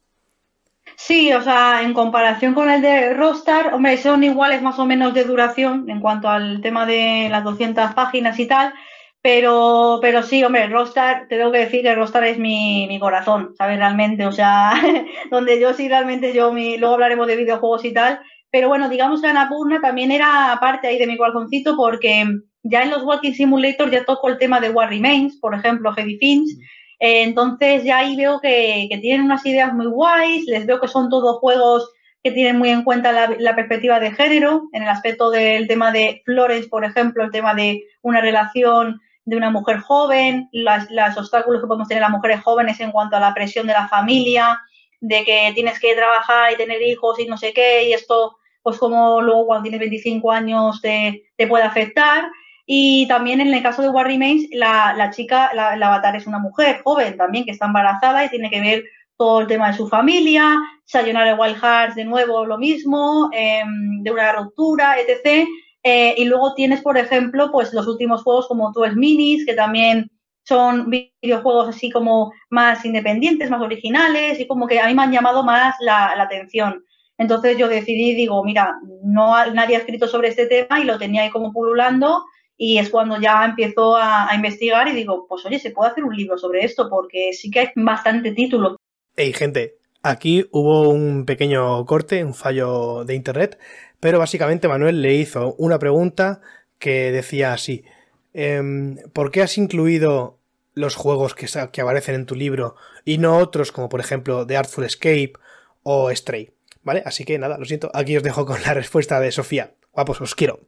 Sí, 0.96 1.34
o 1.34 1.42
sea, 1.42 1.82
en 1.82 1.92
comparación 1.92 2.54
con 2.54 2.70
el 2.70 2.80
de 2.80 3.12
Rostar, 3.12 3.74
hombre, 3.74 3.98
son 3.98 4.24
iguales 4.24 4.62
más 4.62 4.78
o 4.78 4.86
menos 4.86 5.12
de 5.12 5.24
duración 5.24 5.84
en 5.90 6.00
cuanto 6.00 6.30
al 6.30 6.62
tema 6.62 6.86
de 6.86 7.28
las 7.30 7.44
200 7.44 7.92
páginas 7.92 8.38
y 8.38 8.46
tal, 8.46 8.72
pero, 9.22 9.98
pero 10.00 10.22
sí, 10.22 10.44
hombre, 10.44 10.68
Rostar, 10.68 11.26
tengo 11.28 11.50
que 11.50 11.58
decir 11.58 11.82
que 11.82 11.94
Rostar 11.94 12.24
es 12.24 12.38
mi, 12.38 12.86
mi 12.88 13.00
corazón, 13.00 13.54
¿sabes? 13.56 13.78
Realmente, 13.78 14.26
o 14.26 14.32
sea, 14.32 14.74
donde 15.30 15.60
yo 15.60 15.74
sí 15.74 15.88
realmente, 15.88 16.32
yo, 16.32 16.52
mi, 16.52 16.78
luego 16.78 16.94
hablaremos 16.94 17.26
de 17.26 17.36
videojuegos 17.36 17.84
y 17.84 17.92
tal, 17.92 18.20
pero 18.50 18.68
bueno, 18.68 18.88
digamos 18.88 19.20
que 19.20 19.28
Anapurna 19.28 19.80
también 19.80 20.10
era 20.10 20.56
parte 20.60 20.88
ahí 20.88 20.98
de 20.98 21.06
mi 21.06 21.16
corazoncito 21.16 21.76
porque 21.76 22.24
ya 22.62 22.82
en 22.82 22.90
los 22.90 23.02
Walking 23.02 23.32
Simulator 23.32 23.90
ya 23.90 24.04
toco 24.04 24.28
el 24.28 24.38
tema 24.38 24.60
de 24.60 24.70
War 24.70 24.88
Remains, 24.88 25.38
por 25.40 25.54
ejemplo, 25.54 25.92
Heavy 25.92 26.16
Fins, 26.18 26.58
eh, 27.00 27.22
entonces 27.22 27.84
ya 27.84 27.98
ahí 27.98 28.16
veo 28.16 28.40
que, 28.40 28.88
tienen 29.00 29.26
unas 29.26 29.44
ideas 29.46 29.72
muy 29.72 29.86
guays, 29.86 30.46
les 30.46 30.66
veo 30.66 30.80
que 30.80 30.88
son 30.88 31.08
todos 31.08 31.38
juegos 31.38 31.90
que 32.22 32.32
tienen 32.32 32.58
muy 32.58 32.70
en 32.70 32.82
cuenta 32.82 33.12
la, 33.38 33.54
perspectiva 33.54 34.00
de 34.00 34.10
género, 34.10 34.68
en 34.72 34.82
el 34.82 34.88
aspecto 34.88 35.30
del 35.30 35.68
tema 35.68 35.92
de 35.92 36.22
Flores, 36.24 36.66
por 36.66 36.84
ejemplo, 36.84 37.24
el 37.24 37.30
tema 37.30 37.54
de 37.54 37.84
una 38.02 38.20
relación 38.20 39.00
de 39.28 39.36
una 39.36 39.50
mujer 39.50 39.80
joven, 39.80 40.48
los 40.52 41.18
obstáculos 41.18 41.60
que 41.60 41.66
podemos 41.66 41.86
tener 41.86 42.00
las 42.00 42.10
mujeres 42.10 42.40
jóvenes 42.40 42.80
en 42.80 42.90
cuanto 42.90 43.16
a 43.16 43.20
la 43.20 43.34
presión 43.34 43.66
de 43.66 43.74
la 43.74 43.86
familia, 43.86 44.58
de 45.00 45.22
que 45.22 45.52
tienes 45.54 45.78
que 45.78 45.94
trabajar 45.94 46.50
y 46.50 46.56
tener 46.56 46.80
hijos 46.80 47.20
y 47.20 47.26
no 47.26 47.36
sé 47.36 47.52
qué, 47.52 47.88
y 47.88 47.92
esto, 47.92 48.38
pues 48.62 48.78
como 48.78 49.20
luego 49.20 49.46
cuando 49.46 49.64
tienes 49.64 49.80
25 49.80 50.32
años 50.32 50.80
te, 50.80 51.24
te 51.36 51.46
puede 51.46 51.64
afectar. 51.64 52.24
Y 52.64 53.06
también 53.06 53.42
en 53.42 53.52
el 53.52 53.62
caso 53.62 53.82
de 53.82 53.90
War 53.90 54.06
Remains, 54.06 54.48
la, 54.50 54.94
la 54.96 55.10
chica, 55.10 55.50
la, 55.52 55.72
avatar 55.72 56.16
es 56.16 56.26
una 56.26 56.38
mujer 56.38 56.80
joven 56.82 57.18
también 57.18 57.44
que 57.44 57.50
está 57.50 57.66
embarazada 57.66 58.24
y 58.24 58.30
tiene 58.30 58.48
que 58.48 58.62
ver 58.62 58.84
todo 59.18 59.42
el 59.42 59.46
tema 59.46 59.68
de 59.68 59.76
su 59.76 59.88
familia, 59.88 60.56
Sayonara 60.86 61.34
Wild 61.34 61.56
Hearts 61.60 61.96
de 61.96 62.06
nuevo 62.06 62.46
lo 62.46 62.56
mismo, 62.56 63.28
em, 63.34 64.02
de 64.02 64.10
una 64.10 64.32
ruptura, 64.32 64.96
etc. 64.98 65.46
Eh, 65.82 66.14
y 66.16 66.24
luego 66.24 66.54
tienes, 66.54 66.82
por 66.82 66.98
ejemplo, 66.98 67.50
pues 67.52 67.72
los 67.72 67.86
últimos 67.86 68.22
juegos 68.22 68.48
como 68.48 68.72
12 68.72 68.96
Minis, 68.96 69.46
que 69.46 69.54
también 69.54 70.10
son 70.48 70.88
videojuegos 70.88 71.68
así 71.68 71.90
como 71.90 72.32
más 72.48 72.84
independientes, 72.84 73.50
más 73.50 73.60
originales 73.60 74.40
y 74.40 74.46
como 74.46 74.66
que 74.66 74.80
a 74.80 74.86
mí 74.86 74.94
me 74.94 75.02
han 75.02 75.12
llamado 75.12 75.44
más 75.44 75.76
la, 75.80 76.20
atención. 76.20 76.84
Entonces 77.18 77.58
yo 77.58 77.68
decidí, 77.68 78.14
digo, 78.14 78.42
mira, 78.44 78.76
no 79.02 79.34
nadie 79.52 79.76
ha 79.76 79.80
escrito 79.80 80.08
sobre 80.08 80.28
este 80.28 80.46
tema 80.46 80.80
y 80.80 80.84
lo 80.84 80.98
tenía 80.98 81.22
ahí 81.22 81.30
como 81.30 81.52
pululando 81.52 82.24
y 82.56 82.78
es 82.78 82.88
cuando 82.88 83.20
ya 83.20 83.44
empiezo 83.44 83.96
a, 83.96 84.28
investigar 84.34 84.88
y 84.88 84.92
digo, 84.92 85.26
pues 85.28 85.44
oye, 85.44 85.58
se 85.58 85.70
puede 85.70 85.90
hacer 85.90 86.04
un 86.04 86.16
libro 86.16 86.38
sobre 86.38 86.64
esto 86.64 86.88
porque 86.88 87.32
sí 87.32 87.50
que 87.50 87.60
hay 87.60 87.68
bastante 87.76 88.32
título. 88.32 88.76
Hey, 89.16 89.32
gente, 89.32 89.76
aquí 90.02 90.46
hubo 90.50 90.88
un 90.88 91.26
pequeño 91.26 91.84
corte, 91.84 92.24
un 92.24 92.34
fallo 92.34 93.04
de 93.04 93.14
internet, 93.14 93.58
pero 94.00 94.18
básicamente 94.18 94.68
Manuel 94.68 95.02
le 95.02 95.14
hizo 95.14 95.54
una 95.58 95.78
pregunta 95.78 96.40
que 96.78 97.10
decía 97.12 97.52
así, 97.52 97.84
em, 98.34 98.96
¿por 99.12 99.30
qué 99.30 99.42
has 99.42 99.58
incluido 99.58 100.38
los 100.74 100.94
juegos 100.94 101.34
que, 101.34 101.80
aparecen 101.80 102.14
en 102.14 102.26
tu 102.26 102.34
libro 102.34 102.76
y 103.04 103.18
no 103.18 103.36
otros 103.38 103.72
como 103.72 103.88
por 103.88 104.00
ejemplo 104.00 104.46
The 104.46 104.56
Artful 104.56 104.84
Escape 104.84 105.32
o 105.82 106.14
Stray? 106.14 106.50
¿Vale? 106.82 107.02
Así 107.04 107.24
que 107.24 107.38
nada, 107.38 107.58
lo 107.58 107.64
siento, 107.64 107.90
aquí 107.92 108.16
os 108.16 108.22
dejo 108.22 108.46
con 108.46 108.62
la 108.62 108.74
respuesta 108.74 109.20
de 109.20 109.32
Sofía. 109.32 109.72
Guapos, 109.92 110.20
os 110.20 110.34
quiero. 110.34 110.60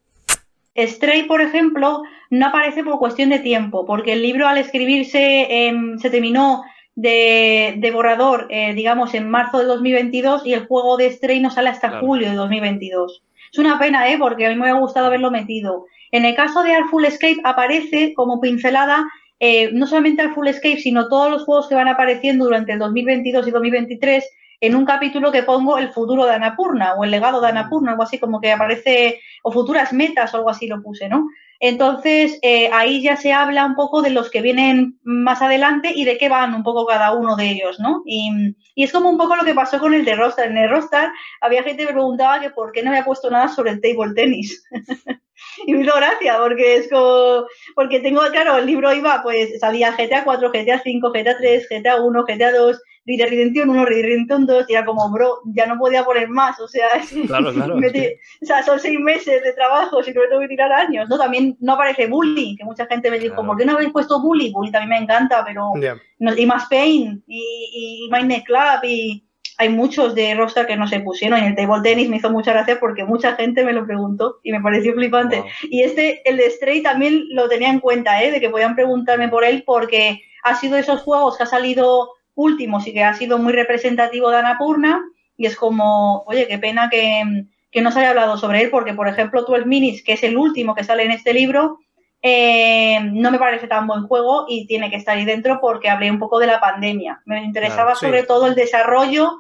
Stray, 0.77 1.25
por 1.25 1.41
ejemplo, 1.41 2.03
no 2.31 2.47
aparece 2.47 2.83
por 2.83 2.99
cuestión 2.99 3.31
de 3.31 3.39
tiempo, 3.39 3.87
porque 3.87 4.15
el 4.15 4.23
libro 4.23 4.47
al 4.47 4.59
escribirse 4.59 5.67
em, 5.67 5.99
se 5.99 6.11
terminó 6.11 6.63
de, 6.95 7.91
borrador, 7.93 8.47
eh, 8.51 8.75
digamos, 8.75 9.15
en 9.15 9.31
marzo 9.31 9.59
de 9.59 9.65
2022 9.65 10.47
y 10.47 10.55
el 10.55 10.67
juego 10.67 10.97
de 10.97 11.11
Stray 11.11 11.41
no 11.41 11.51
sale 11.51 11.71
hasta 11.71 12.01
julio 12.01 12.31
de 12.31 12.37
2022. 12.37 13.23
Es 13.53 13.59
una 13.59 13.79
pena, 13.79 14.11
¿eh? 14.11 14.17
Porque 14.19 14.47
a 14.47 14.51
mí 14.51 14.55
me 14.55 14.63
hubiera 14.63 14.79
gustado 14.79 15.07
haberlo 15.07 15.31
metido. 15.31 15.87
En 16.13 16.25
el 16.25 16.35
caso 16.35 16.63
de 16.63 16.75
Artful 16.75 17.05
Escape 17.05 17.41
aparece 17.45 18.15
como 18.15 18.41
pincelada 18.41 19.05
eh, 19.43 19.71
no 19.73 19.87
solamente 19.87 20.21
Artful 20.23 20.49
Escape, 20.49 20.77
sino 20.77 21.09
todos 21.09 21.31
los 21.31 21.45
juegos 21.45 21.69
que 21.69 21.75
van 21.75 21.89
apareciendo 21.89 22.45
durante 22.45 22.73
el 22.73 22.79
2022 22.79 23.49
y 23.49 23.51
2023 23.51 24.31
en 24.61 24.77
un 24.77 24.85
capítulo 24.85 25.33
que 25.33 25.43
pongo 25.43 25.79
el 25.79 25.91
futuro 25.91 26.27
de 26.27 26.35
Anapurna 26.35 26.95
o 26.95 27.05
el 27.05 27.11
legado 27.11 27.41
de 27.41 27.49
Anapurna, 27.49 27.93
algo 27.93 28.03
así 28.03 28.19
como 28.19 28.43
que 28.43 28.53
aparece, 28.53 29.19
o 29.43 29.51
futuras 29.51 29.95
metas 29.95 30.35
o 30.35 30.37
algo 30.37 30.51
así 30.51 30.67
lo 30.67 30.83
puse, 30.83 31.09
¿no? 31.09 31.27
Entonces, 31.63 32.39
eh, 32.41 32.71
ahí 32.73 33.03
ya 33.03 33.17
se 33.17 33.35
habla 33.35 33.67
un 33.67 33.75
poco 33.75 34.01
de 34.01 34.09
los 34.09 34.31
que 34.31 34.41
vienen 34.41 34.99
más 35.03 35.43
adelante 35.43 35.93
y 35.95 36.07
de 36.07 36.17
qué 36.17 36.31
van 36.31 36.55
un 36.55 36.63
poco 36.63 36.87
cada 36.87 37.13
uno 37.13 37.37
de 37.37 37.51
ellos, 37.51 37.79
¿no? 37.79 38.03
Y, 38.07 38.57
es 38.77 38.93
como 38.93 39.11
un 39.11 39.19
poco 39.19 39.37
lo 39.37 39.45
que 39.45 39.55
pasó 39.55 39.79
con 39.79 39.93
el 39.93 40.07
de 40.07 40.17
Rostar. 40.17 40.47
En 40.47 40.57
el 40.57 40.71
Rostar 40.71 41.13
había 41.43 41.63
gente 41.63 41.83
que 41.83 41.89
me 41.89 41.93
preguntaba 41.93 42.41
que 42.41 42.49
por 42.49 42.73
qué 42.73 42.83
no 42.83 42.89
había 42.89 43.05
puesto 43.05 43.31
nada 43.31 43.49
sobre 43.49 43.73
el 43.73 43.81
table 43.83 44.15
tennis. 44.15 44.65
y 45.67 45.75
me 45.75 45.83
hizo 45.83 45.95
gracia, 45.95 46.39
porque 46.39 46.77
es 46.77 46.89
como, 46.89 47.45
porque 47.75 48.01
tengo, 48.01 48.23
claro, 48.31 48.57
el 48.57 48.65
libro 48.65 48.95
iba, 48.95 49.23
pues 49.23 49.61
salía 49.61 49.93
GTA 49.93 50.25
4, 50.25 50.51
GTA 50.51 50.81
5, 50.83 51.13
GTA 51.13 51.37
3, 51.37 51.69
GTA 51.69 52.01
1, 52.01 52.25
GTA 52.25 52.53
2, 52.53 52.81
Red 53.19 53.31
Redemption 53.31 53.71
1, 53.71 53.85
Red 53.85 54.03
Redemption 54.03 54.47
2, 54.47 54.67
y 54.69 54.73
era 54.73 54.85
como, 54.85 55.11
bro, 55.11 55.41
ya 55.55 55.67
no 55.67 55.79
podía 55.79 56.05
poner 56.05 56.29
más, 56.29 56.59
o 56.61 56.69
sea, 56.69 56.87
claro, 57.27 57.53
claro. 57.53 57.77
o 58.43 58.47
sea, 58.47 58.63
son 58.63 58.79
seis 58.79 58.99
meses 59.01 59.43
de 59.43 59.53
trabajo, 59.53 60.03
si 60.03 60.13
no 60.13 60.21
me 60.21 60.29
tengo 60.29 60.41
que 60.41 60.49
tirar 60.49 60.73
años, 60.73 61.09
¿no? 61.09 61.19
También 61.19 61.57
no 61.61 61.75
aparece 61.75 62.07
Bully, 62.07 62.57
que 62.57 62.65
mucha 62.65 62.87
gente 62.87 63.11
me 63.11 63.19
dijo, 63.19 63.45
¿por 63.45 63.57
qué 63.57 63.65
no 63.65 63.73
habéis 63.73 63.93
puesto 63.93 64.21
Bully? 64.21 64.53
Bully 64.53 64.71
también 64.71 64.91
me 64.91 65.05
encanta, 65.05 65.45
pero... 65.45 65.73
No, 66.19 66.37
y 66.37 66.45
más 66.45 66.67
Pain, 66.69 67.25
y, 67.27 68.07
y 68.07 68.11
Mind 68.13 68.45
Club, 68.45 68.85
y 68.85 69.25
hay 69.61 69.69
muchos 69.69 70.15
de 70.15 70.35
roster 70.35 70.67
que 70.67 70.77
no 70.77 70.89
se 70.89 71.01
pusieron. 71.01 71.43
Y 71.43 71.49
el 71.49 71.55
table 71.55 71.83
tennis 71.83 72.09
me 72.09 72.17
hizo 72.17 72.31
mucha 72.31 72.53
gracia 72.53 72.81
porque 72.81 73.05
mucha 73.05 73.37
gente 73.37 73.63
me 73.63 73.75
lo 73.75 73.85
preguntó 73.85 74.39
y 74.43 74.53
me 74.53 74.61
pareció 74.63 74.95
flipante. 74.95 75.45
Y 75.65 75.83
este, 75.83 76.27
el 76.29 76.39
de 76.39 76.51
Stray, 76.51 76.83
también 76.83 77.27
lo 77.33 77.47
tenía 77.47 77.69
en 77.69 77.79
cuenta, 77.79 78.23
¿eh? 78.23 78.31
de 78.31 78.41
que 78.41 78.49
podían 78.49 78.75
preguntarme 78.75 79.29
por 79.29 79.45
él 79.45 79.63
porque 79.67 80.23
ha 80.45 80.55
sido 80.55 80.77
de 80.77 80.81
esos 80.81 81.03
juegos 81.03 81.37
que 81.37 81.43
ha 81.43 81.47
salido 81.47 82.09
últimos 82.35 82.87
y 82.87 82.93
que 82.93 83.05
ha 83.05 83.15
sido 83.15 83.39
muy 83.39 83.53
representativo 83.53 84.31
de 84.31 84.39
Anapurna. 84.39 85.03
Y 85.37 85.47
es 85.47 85.57
como, 85.57 86.23
oye, 86.27 86.47
qué 86.47 86.59
pena 86.59 86.91
que, 86.91 87.23
no 87.81 87.93
se 87.93 88.01
haya 88.01 88.11
hablado 88.11 88.37
sobre 88.37 88.63
él, 88.63 88.71
porque, 88.71 88.95
por 88.95 89.09
ejemplo, 89.09 89.43
12 89.43 89.65
Minutes, 89.65 90.03
que 90.03 90.13
es 90.13 90.23
el 90.23 90.37
último 90.37 90.75
que 90.75 90.85
sale 90.85 91.05
en 91.05 91.13
este 91.13 91.33
libro, 91.33 91.79
eh, 92.23 93.01
no 93.13 93.31
me 93.31 93.39
parece 93.39 93.67
tan 93.67 93.87
buen 93.87 94.07
juego 94.07 94.45
y 94.49 94.67
tiene 94.67 94.91
que 94.91 94.97
estar 94.97 95.17
ahí 95.17 95.25
dentro 95.25 95.59
porque 95.61 95.89
hablé 95.89 96.11
un 96.11 96.19
poco 96.19 96.39
de 96.39 96.47
la 96.47 96.61
pandemia. 96.61 97.23
Me 97.25 97.43
interesaba 97.43 97.95
sobre 97.95 98.25
todo 98.25 98.47
el 98.47 98.55
desarrollo 98.55 99.39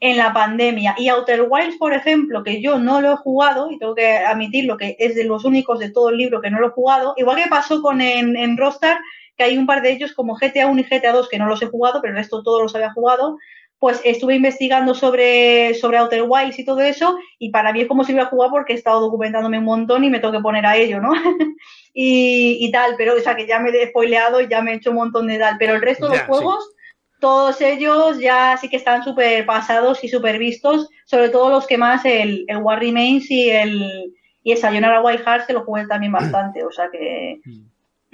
en 0.00 0.16
la 0.16 0.32
pandemia. 0.32 0.94
Y 0.98 1.08
Outer 1.08 1.46
Wilds, 1.48 1.76
por 1.76 1.92
ejemplo, 1.92 2.42
que 2.42 2.60
yo 2.60 2.78
no 2.78 3.00
lo 3.00 3.12
he 3.12 3.16
jugado, 3.16 3.70
y 3.70 3.78
tengo 3.78 3.94
que 3.94 4.16
admitirlo 4.16 4.76
que 4.76 4.96
es 4.98 5.14
de 5.14 5.24
los 5.24 5.44
únicos 5.44 5.78
de 5.78 5.90
todo 5.90 6.10
el 6.10 6.18
libro 6.18 6.40
que 6.40 6.50
no 6.50 6.60
lo 6.60 6.68
he 6.68 6.70
jugado, 6.70 7.14
igual 7.16 7.42
que 7.42 7.48
pasó 7.48 7.80
con 7.82 8.00
en, 8.00 8.36
en 8.36 8.56
Rostar, 8.56 8.98
que 9.36 9.44
hay 9.44 9.58
un 9.58 9.66
par 9.66 9.82
de 9.82 9.92
ellos 9.92 10.12
como 10.12 10.36
GTA 10.36 10.66
1 10.66 10.80
y 10.80 10.84
GTA 10.84 11.12
2 11.12 11.28
que 11.28 11.38
no 11.38 11.46
los 11.46 11.62
he 11.62 11.66
jugado, 11.66 12.00
pero 12.00 12.12
el 12.14 12.18
resto 12.18 12.42
todos 12.42 12.62
los 12.62 12.74
había 12.74 12.92
jugado, 12.92 13.38
pues 13.78 14.00
estuve 14.04 14.34
investigando 14.34 14.94
sobre, 14.94 15.74
sobre 15.74 15.98
Outer 15.98 16.24
Wilds 16.26 16.58
y 16.58 16.64
todo 16.64 16.80
eso, 16.80 17.18
y 17.38 17.50
para 17.50 17.72
mí 17.72 17.82
es 17.82 17.88
como 17.88 18.04
si 18.04 18.12
hubiera 18.12 18.30
jugado 18.30 18.52
porque 18.52 18.72
he 18.72 18.76
estado 18.76 19.00
documentándome 19.00 19.58
un 19.58 19.64
montón 19.64 20.04
y 20.04 20.10
me 20.10 20.18
tengo 20.18 20.32
que 20.32 20.40
poner 20.40 20.64
a 20.64 20.76
ello, 20.76 21.00
¿no? 21.00 21.12
y, 21.94 22.58
y, 22.60 22.70
tal, 22.70 22.94
pero 22.96 23.14
o 23.14 23.20
sea 23.20 23.36
que 23.36 23.46
ya 23.46 23.58
me 23.58 23.70
he 23.70 23.88
spoileado 23.88 24.40
y 24.40 24.48
ya 24.48 24.62
me 24.62 24.72
he 24.72 24.76
hecho 24.76 24.90
un 24.90 24.96
montón 24.96 25.26
de 25.26 25.38
tal, 25.38 25.56
pero 25.58 25.74
el 25.74 25.82
resto 25.82 26.08
de 26.08 26.16
los 26.16 26.26
juegos 26.26 26.76
todos 27.20 27.60
ellos 27.60 28.18
ya 28.18 28.56
sí 28.56 28.68
que 28.68 28.76
están 28.76 29.02
súper 29.02 29.46
pasados 29.46 30.04
y 30.04 30.08
súper 30.08 30.38
vistos, 30.38 30.88
sobre 31.06 31.30
todo 31.30 31.50
los 31.50 31.66
que 31.66 31.78
más 31.78 32.04
el, 32.04 32.44
el 32.46 32.58
War 32.58 32.78
Remains 32.78 33.30
y 33.30 33.50
el, 33.50 34.12
y 34.42 34.52
el 34.52 34.58
Sayonara 34.58 35.02
Wild 35.02 35.24
Hearts, 35.24 35.46
que 35.46 35.52
lo 35.52 35.64
jugué 35.64 35.86
también 35.86 36.12
bastante, 36.12 36.64
o 36.64 36.70
sea 36.70 36.88
que... 36.90 37.40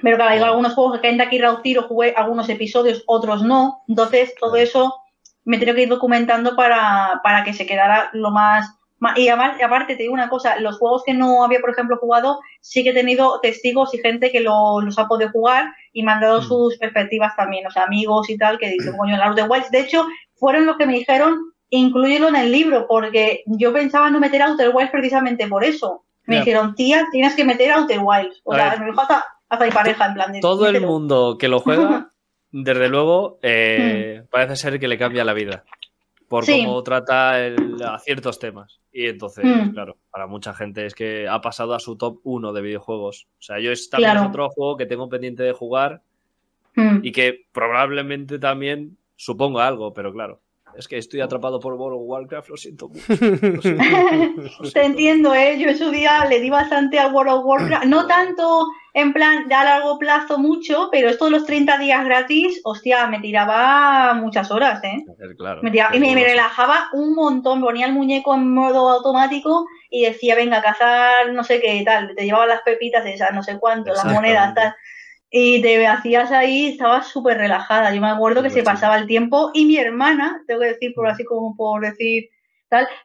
Pero 0.02 0.16
claro, 0.16 0.32
hay 0.32 0.40
algunos 0.40 0.74
juegos 0.74 1.00
que 1.00 1.08
en 1.08 1.20
aquí 1.20 1.40
Tiro 1.62 1.82
jugué 1.82 2.14
algunos 2.16 2.48
episodios, 2.48 3.02
otros 3.06 3.42
no, 3.42 3.82
entonces 3.88 4.34
todo 4.38 4.56
eso 4.56 4.94
me 5.44 5.58
tengo 5.58 5.74
que 5.74 5.82
ir 5.82 5.88
documentando 5.88 6.54
para, 6.56 7.20
para 7.22 7.44
que 7.44 7.52
se 7.52 7.66
quedara 7.66 8.10
lo 8.12 8.30
más 8.30 8.78
y 9.16 9.28
aparte, 9.28 9.96
te 9.96 10.04
digo 10.04 10.14
una 10.14 10.28
cosa, 10.28 10.60
los 10.60 10.78
juegos 10.78 11.02
que 11.04 11.12
no 11.12 11.42
había, 11.42 11.60
por 11.60 11.70
ejemplo, 11.70 11.96
jugado, 11.98 12.40
sí 12.60 12.84
que 12.84 12.90
he 12.90 12.94
tenido 12.94 13.40
testigos 13.40 13.92
y 13.94 13.98
gente 13.98 14.30
que 14.30 14.40
los 14.40 14.98
ha 14.98 15.08
podido 15.08 15.30
jugar 15.30 15.72
y 15.92 16.04
me 16.04 16.12
han 16.12 16.20
dado 16.20 16.40
mm. 16.40 16.44
sus 16.44 16.78
perspectivas 16.78 17.34
también, 17.34 17.66
o 17.66 17.70
sea, 17.70 17.84
amigos 17.84 18.30
y 18.30 18.38
tal, 18.38 18.58
que 18.58 18.68
dicen, 18.68 18.96
coño, 18.98 19.16
los 19.16 19.34
de 19.34 19.42
Wilds. 19.42 19.70
De 19.70 19.80
hecho, 19.80 20.06
fueron 20.34 20.66
los 20.66 20.76
que 20.76 20.86
me 20.86 20.94
dijeron, 20.94 21.36
incluyelo 21.70 22.28
en 22.28 22.36
el 22.36 22.52
libro, 22.52 22.86
porque 22.86 23.42
yo 23.46 23.72
pensaba 23.72 24.08
no 24.08 24.20
meter 24.20 24.42
Outer 24.42 24.70
Wilds 24.72 24.92
precisamente 24.92 25.48
por 25.48 25.64
eso. 25.64 26.04
Me 26.24 26.36
dijeron, 26.36 26.76
tía, 26.76 27.04
tienes 27.10 27.34
que 27.34 27.44
meter 27.44 27.72
Outer 27.72 27.98
Wilds. 28.00 28.40
O 28.44 28.54
sea, 28.54 28.76
me 28.78 28.86
dijo 28.86 29.00
hasta, 29.00 29.24
mi 29.60 29.70
pareja, 29.70 30.06
en 30.06 30.14
plan 30.14 30.32
de. 30.32 30.40
Todo 30.40 30.66
el 30.68 30.80
mundo 30.80 31.36
que 31.38 31.48
lo 31.48 31.60
juega, 31.60 32.12
desde 32.50 32.88
luego, 32.88 33.38
eh, 33.42 34.22
mm. 34.22 34.28
parece 34.30 34.56
ser 34.56 34.80
que 34.80 34.88
le 34.88 34.98
cambia 34.98 35.24
la 35.24 35.32
vida 35.32 35.64
por 36.32 36.46
cómo 36.46 36.82
trata 36.82 37.34
a 37.36 37.98
ciertos 37.98 38.38
temas. 38.38 38.80
Y 38.90 39.06
entonces, 39.06 39.44
hmm. 39.44 39.72
claro, 39.72 39.98
para 40.10 40.26
mucha 40.26 40.54
gente 40.54 40.86
es 40.86 40.94
que 40.94 41.28
ha 41.28 41.42
pasado 41.42 41.74
a 41.74 41.78
su 41.78 41.96
top 41.96 42.20
1 42.24 42.54
de 42.54 42.62
videojuegos. 42.62 43.26
O 43.38 43.42
sea, 43.42 43.58
yo 43.58 43.70
es 43.70 43.90
también 43.90 44.16
otro 44.16 44.48
juego 44.48 44.78
que 44.78 44.86
tengo 44.86 45.10
pendiente 45.10 45.42
de 45.42 45.52
jugar 45.52 46.00
hmm. 46.74 47.00
y 47.02 47.12
que 47.12 47.44
probablemente 47.52 48.38
también 48.38 48.96
suponga 49.14 49.66
algo, 49.66 49.92
pero 49.92 50.10
claro, 50.10 50.40
es 50.74 50.88
que 50.88 50.96
estoy 50.96 51.20
atrapado 51.20 51.60
por 51.60 51.74
World 51.74 52.00
of 52.00 52.06
Warcraft, 52.06 52.48
lo 52.48 52.56
siento 52.56 52.88
mucho. 52.88 53.02
Te 54.72 54.84
entiendo, 54.86 55.34
¿eh? 55.34 55.58
Yo 55.58 55.68
en 55.68 55.76
su 55.76 55.90
día 55.90 56.24
le 56.24 56.40
di 56.40 56.48
bastante 56.48 56.98
al 56.98 57.12
World 57.12 57.32
of 57.32 57.44
Warcraft. 57.44 57.84
No 57.84 58.06
tanto 58.06 58.68
en 58.94 59.12
plan 59.12 59.48
de 59.48 59.55
a 59.55 59.64
largo 59.64 59.98
plazo 59.98 60.38
mucho, 60.38 60.88
pero 60.92 61.09
estos 61.09 61.31
los 61.31 61.46
30 61.46 61.78
días 61.78 62.05
gratis, 62.05 62.61
hostia, 62.64 63.07
me 63.07 63.20
tiraba 63.20 64.14
muchas 64.14 64.50
horas, 64.50 64.83
¿eh? 64.85 65.05
Claro, 65.38 65.61
y 65.64 65.98
me, 65.98 66.14
relajaba 66.14 66.88
un 66.92 67.14
montón. 67.14 67.61
Ponía 67.61 67.87
el 67.87 67.92
muñeco 67.92 68.35
en 68.35 68.52
modo 68.52 68.90
automático 68.90 69.66
y 69.90 70.05
decía, 70.05 70.35
venga, 70.35 70.59
a 70.59 70.62
cazar 70.62 71.33
no 71.33 71.42
sé 71.44 71.61
qué 71.61 71.83
tal. 71.85 72.14
Te 72.14 72.24
llevaba 72.24 72.46
las 72.46 72.62
pepitas 72.62 73.05
de 73.05 73.14
esas, 73.14 73.33
no 73.33 73.42
sé 73.42 73.59
cuánto, 73.59 73.92
las 73.92 74.05
monedas, 74.05 74.55
tal 74.55 74.74
y 75.35 75.62
te 75.62 75.87
hacías 75.87 76.31
ahí, 76.31 76.66
estabas 76.66 77.09
súper 77.09 77.38
relajada. 77.38 77.92
Yo 77.92 78.02
me 78.02 78.11
acuerdo 78.11 78.42
que 78.42 78.50
se 78.50 78.62
pasaba 78.62 78.98
el 78.98 79.07
tiempo 79.07 79.50
y 79.55 79.64
mi 79.64 79.78
hermana, 79.78 80.42
tengo 80.46 80.61
que 80.61 80.66
decir 80.66 80.92
por 80.94 81.09
así 81.09 81.24
como 81.24 81.57
por 81.57 81.81
decir 81.81 82.28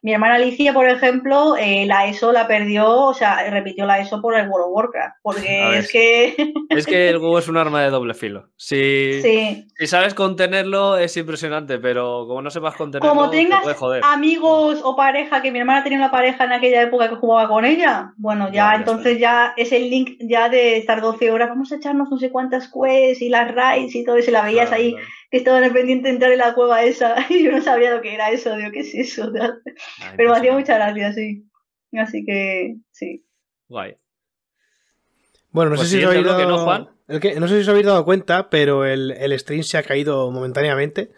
mi 0.02 0.14
hermana 0.14 0.36
Alicia, 0.36 0.74
por 0.74 0.88
ejemplo, 0.88 1.56
eh, 1.58 1.86
la 1.86 2.08
ESO 2.08 2.32
la 2.32 2.48
perdió, 2.48 2.90
o 2.90 3.14
sea, 3.14 3.50
repitió 3.50 3.86
la 3.86 4.00
ESO 4.00 4.22
por 4.22 4.36
el 4.36 4.48
World 4.48 4.68
of 4.68 4.76
Warcraft, 4.76 5.16
porque 5.22 5.78
es 5.78 5.92
que... 5.92 6.36
es 6.70 6.86
que 6.86 7.10
el 7.10 7.20
WoW 7.20 7.38
es 7.38 7.48
un 7.48 7.58
arma 7.58 7.82
de 7.82 7.90
doble 7.90 8.14
filo. 8.14 8.50
Si, 8.56 9.22
si 9.22 9.88
sabes 9.88 10.14
contenerlo 10.14 10.98
es 10.98 11.16
impresionante, 11.18 11.80
pero 11.80 12.26
como 12.28 12.42
no 12.42 12.50
sepas 12.50 12.76
contenerlo, 12.76 13.10
como 13.10 13.30
tengas 13.30 13.64
amigos 14.04 14.80
o 14.84 14.96
pareja, 14.96 15.42
que 15.42 15.52
mi 15.52 15.60
hermana 15.60 15.84
tenía 15.84 16.00
una 16.00 16.12
pareja 16.12 16.46
en 16.46 16.54
aquella 16.54 16.82
época 16.82 17.10
que 17.10 17.16
jugaba 17.16 17.48
con 17.48 17.66
ella, 17.66 18.14
bueno, 18.18 18.52
ya, 18.52 18.76
entonces 18.76 19.20
ya 19.20 19.54
es 19.58 19.72
el 19.72 19.90
link 19.90 20.18
ya 20.20 20.50
de 20.50 20.78
estar 20.78 21.02
12 21.02 21.32
horas, 21.32 21.50
vamos 21.50 21.72
a 21.72 21.76
echarnos 21.76 22.10
no 22.10 22.18
sé 22.18 22.32
cuántas 22.32 22.72
quests 22.72 23.22
y 23.22 23.30
las 23.30 23.54
raids 23.54 23.96
y 23.96 24.04
todo 24.04 24.18
eso, 24.18 24.32
la 24.32 24.44
veías 24.44 24.72
ahí 24.72 24.96
que 25.30 25.38
estaba 25.38 25.62
pendiente 25.72 26.08
de 26.08 26.14
entrar 26.14 26.32
en 26.32 26.40
la 26.40 26.54
cueva 26.54 26.84
esa 26.84 27.16
y 27.30 27.44
yo 27.44 27.52
no 27.52 27.62
sabía 27.62 27.94
lo 27.94 28.02
que 28.02 28.14
era 28.14 28.32
eso, 28.32 28.56
digo, 28.56 28.72
¿qué 28.72 28.80
es 28.80 28.94
eso? 28.94 29.32
Pero 30.18 30.32
me 30.32 30.38
hacía 30.38 30.54
mucha 30.54 30.76
gracia, 30.76 31.14
sí. 31.14 31.46
Así 31.94 32.26
que, 32.26 32.76
sí. 32.92 33.26
Guay. 33.70 33.98
Bueno, 35.52 35.72
no 35.72 35.78
sé 35.78 35.82
pues 35.82 35.90
si 35.90 36.04
os 36.04 36.06
habéis 36.06 36.26
dado... 36.26 36.90
no, 37.08 37.48
sé 37.48 37.56
si 37.56 37.62
os 37.62 37.70
habéis 37.70 37.86
dado 37.86 38.06
cuenta, 38.06 38.50
pero 38.50 38.86
el, 38.86 39.12
el 39.12 39.40
stream 39.40 39.64
se 39.64 39.78
ha 39.78 39.84
caído 39.84 40.30
momentáneamente. 40.30 41.12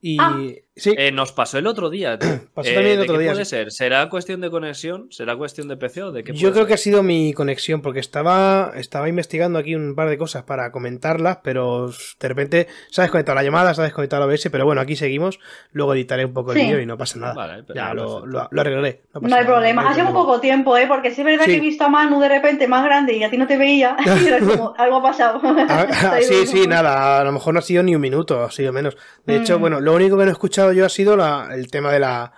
Y 0.00 0.18
ah. 0.20 0.38
Eh, 0.76 1.12
nos 1.12 1.32
pasó 1.32 1.58
el 1.58 1.66
otro 1.66 1.88
día. 1.88 2.18
pasó 2.54 2.72
también 2.72 2.94
el 2.94 2.98
eh, 2.98 3.02
otro 3.02 3.14
qué 3.14 3.22
día. 3.22 3.32
puede 3.32 3.44
ser? 3.44 3.70
¿Será 3.70 4.08
cuestión 4.08 4.40
de 4.40 4.50
conexión? 4.50 5.06
¿Será 5.10 5.36
cuestión 5.36 5.68
de 5.68 5.76
PC 5.76 6.02
o 6.02 6.12
de 6.12 6.24
qué 6.24 6.32
Yo 6.32 6.52
creo 6.52 6.66
que 6.66 6.74
ha 6.74 6.78
sido 6.78 7.02
mi 7.02 7.32
conexión, 7.32 7.80
porque 7.80 8.00
estaba, 8.00 8.72
estaba 8.74 9.08
investigando 9.08 9.58
aquí 9.58 9.74
un 9.76 9.94
par 9.94 10.08
de 10.08 10.18
cosas 10.18 10.42
para 10.42 10.72
comentarlas, 10.72 11.38
pero 11.44 11.90
de 12.18 12.28
repente 12.28 12.66
se 12.90 13.00
ha 13.00 13.04
desconectado 13.04 13.36
la 13.36 13.44
llamada, 13.44 13.72
se 13.74 13.82
ha 13.82 13.84
desconectado 13.84 14.26
la 14.26 14.32
OBS, 14.32 14.48
pero 14.50 14.64
bueno, 14.64 14.80
aquí 14.80 14.96
seguimos. 14.96 15.38
Luego 15.70 15.94
editaré 15.94 16.24
un 16.24 16.32
poco 16.32 16.52
el 16.52 16.58
vídeo 16.58 16.80
y 16.80 16.86
no 16.86 16.98
pasa 16.98 17.18
nada. 17.20 17.64
ya 17.72 17.94
lo, 17.94 18.26
lo, 18.26 18.48
arreglaré. 18.56 19.02
No, 19.20 19.36
hay 19.36 19.44
problema. 19.44 19.88
ha 19.88 19.94
sido 19.94 20.08
un 20.08 20.12
poco 20.12 20.40
tiempo, 20.40 20.76
¿eh? 20.76 20.86
Porque 20.88 21.12
sí 21.12 21.20
es 21.20 21.24
verdad 21.24 21.44
que 21.44 21.56
he 21.56 21.60
visto 21.60 21.84
a 21.84 21.88
Manu 21.88 22.20
de 22.20 22.28
repente 22.28 22.66
más 22.66 22.84
grande 22.84 23.16
y 23.16 23.22
a 23.22 23.30
ti 23.30 23.38
no 23.38 23.46
te 23.46 23.56
veía. 23.56 23.96
y 24.22 24.26
era 24.26 24.40
como, 24.40 24.74
algo 24.76 24.96
ha 24.96 25.02
pasado. 25.02 25.40
Ah, 25.44 25.86
ah, 25.88 26.18
sí, 26.20 26.46
sí, 26.46 26.66
nada. 26.66 27.20
A 27.20 27.24
lo 27.24 27.30
mejor 27.30 27.54
no 27.54 27.60
ha 27.60 27.62
sido 27.62 27.82
ni 27.84 27.94
un 27.94 28.00
minuto, 28.00 28.42
ha 28.42 28.50
sido 28.50 28.72
menos. 28.72 28.96
De 29.24 29.36
hecho, 29.36 29.58
mm. 29.58 29.60
bueno, 29.60 29.80
lo 29.80 29.94
único 29.94 30.18
que 30.18 30.24
no 30.24 30.30
he 30.30 30.32
escuchado 30.32 30.63
yo 30.72 30.86
ha 30.86 30.88
sido 30.88 31.16
la 31.16 31.50
el 31.52 31.70
tema 31.70 31.92
de 31.92 32.00
la, 32.00 32.32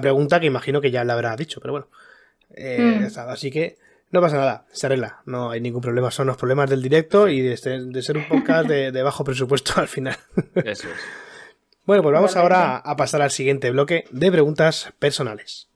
pregunta, 0.00 0.40
que 0.40 0.46
imagino 0.46 0.80
que 0.80 0.90
ya 0.90 1.04
la 1.04 1.14
habrá 1.14 1.36
dicho, 1.36 1.60
pero 1.60 1.72
bueno. 1.72 1.88
Eh, 2.54 3.08
mm. 3.10 3.18
Así 3.28 3.50
que 3.50 3.78
no 4.10 4.20
pasa 4.20 4.38
nada, 4.38 4.66
se 4.72 4.86
arregla, 4.86 5.20
no 5.26 5.50
hay 5.50 5.60
ningún 5.60 5.82
problema. 5.82 6.10
Son 6.10 6.26
los 6.26 6.36
problemas 6.36 6.70
del 6.70 6.82
directo 6.82 7.28
y 7.28 7.42
de, 7.42 7.56
ser 7.56 8.16
un 8.16 8.28
podcast 8.28 8.68
de, 8.68 9.02
bajo 9.02 9.24
presupuesto 9.24 9.74
al 9.76 9.88
final. 9.88 10.16
Eso 10.54 10.88
es. 10.88 10.96
Bueno, 11.84 12.02
pues 12.02 12.12
vamos 12.12 12.36
ahora 12.36 12.76
a 12.76 12.96
pasar 12.96 13.22
al 13.22 13.30
siguiente 13.30 13.70
bloque 13.70 14.04
de 14.10 14.30
preguntas 14.30 14.92
personales. 14.98 15.68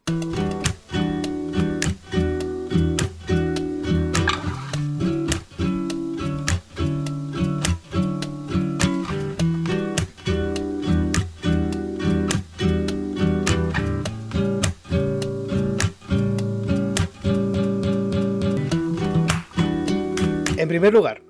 Primer 20.82 20.94
lugar, 20.94 21.22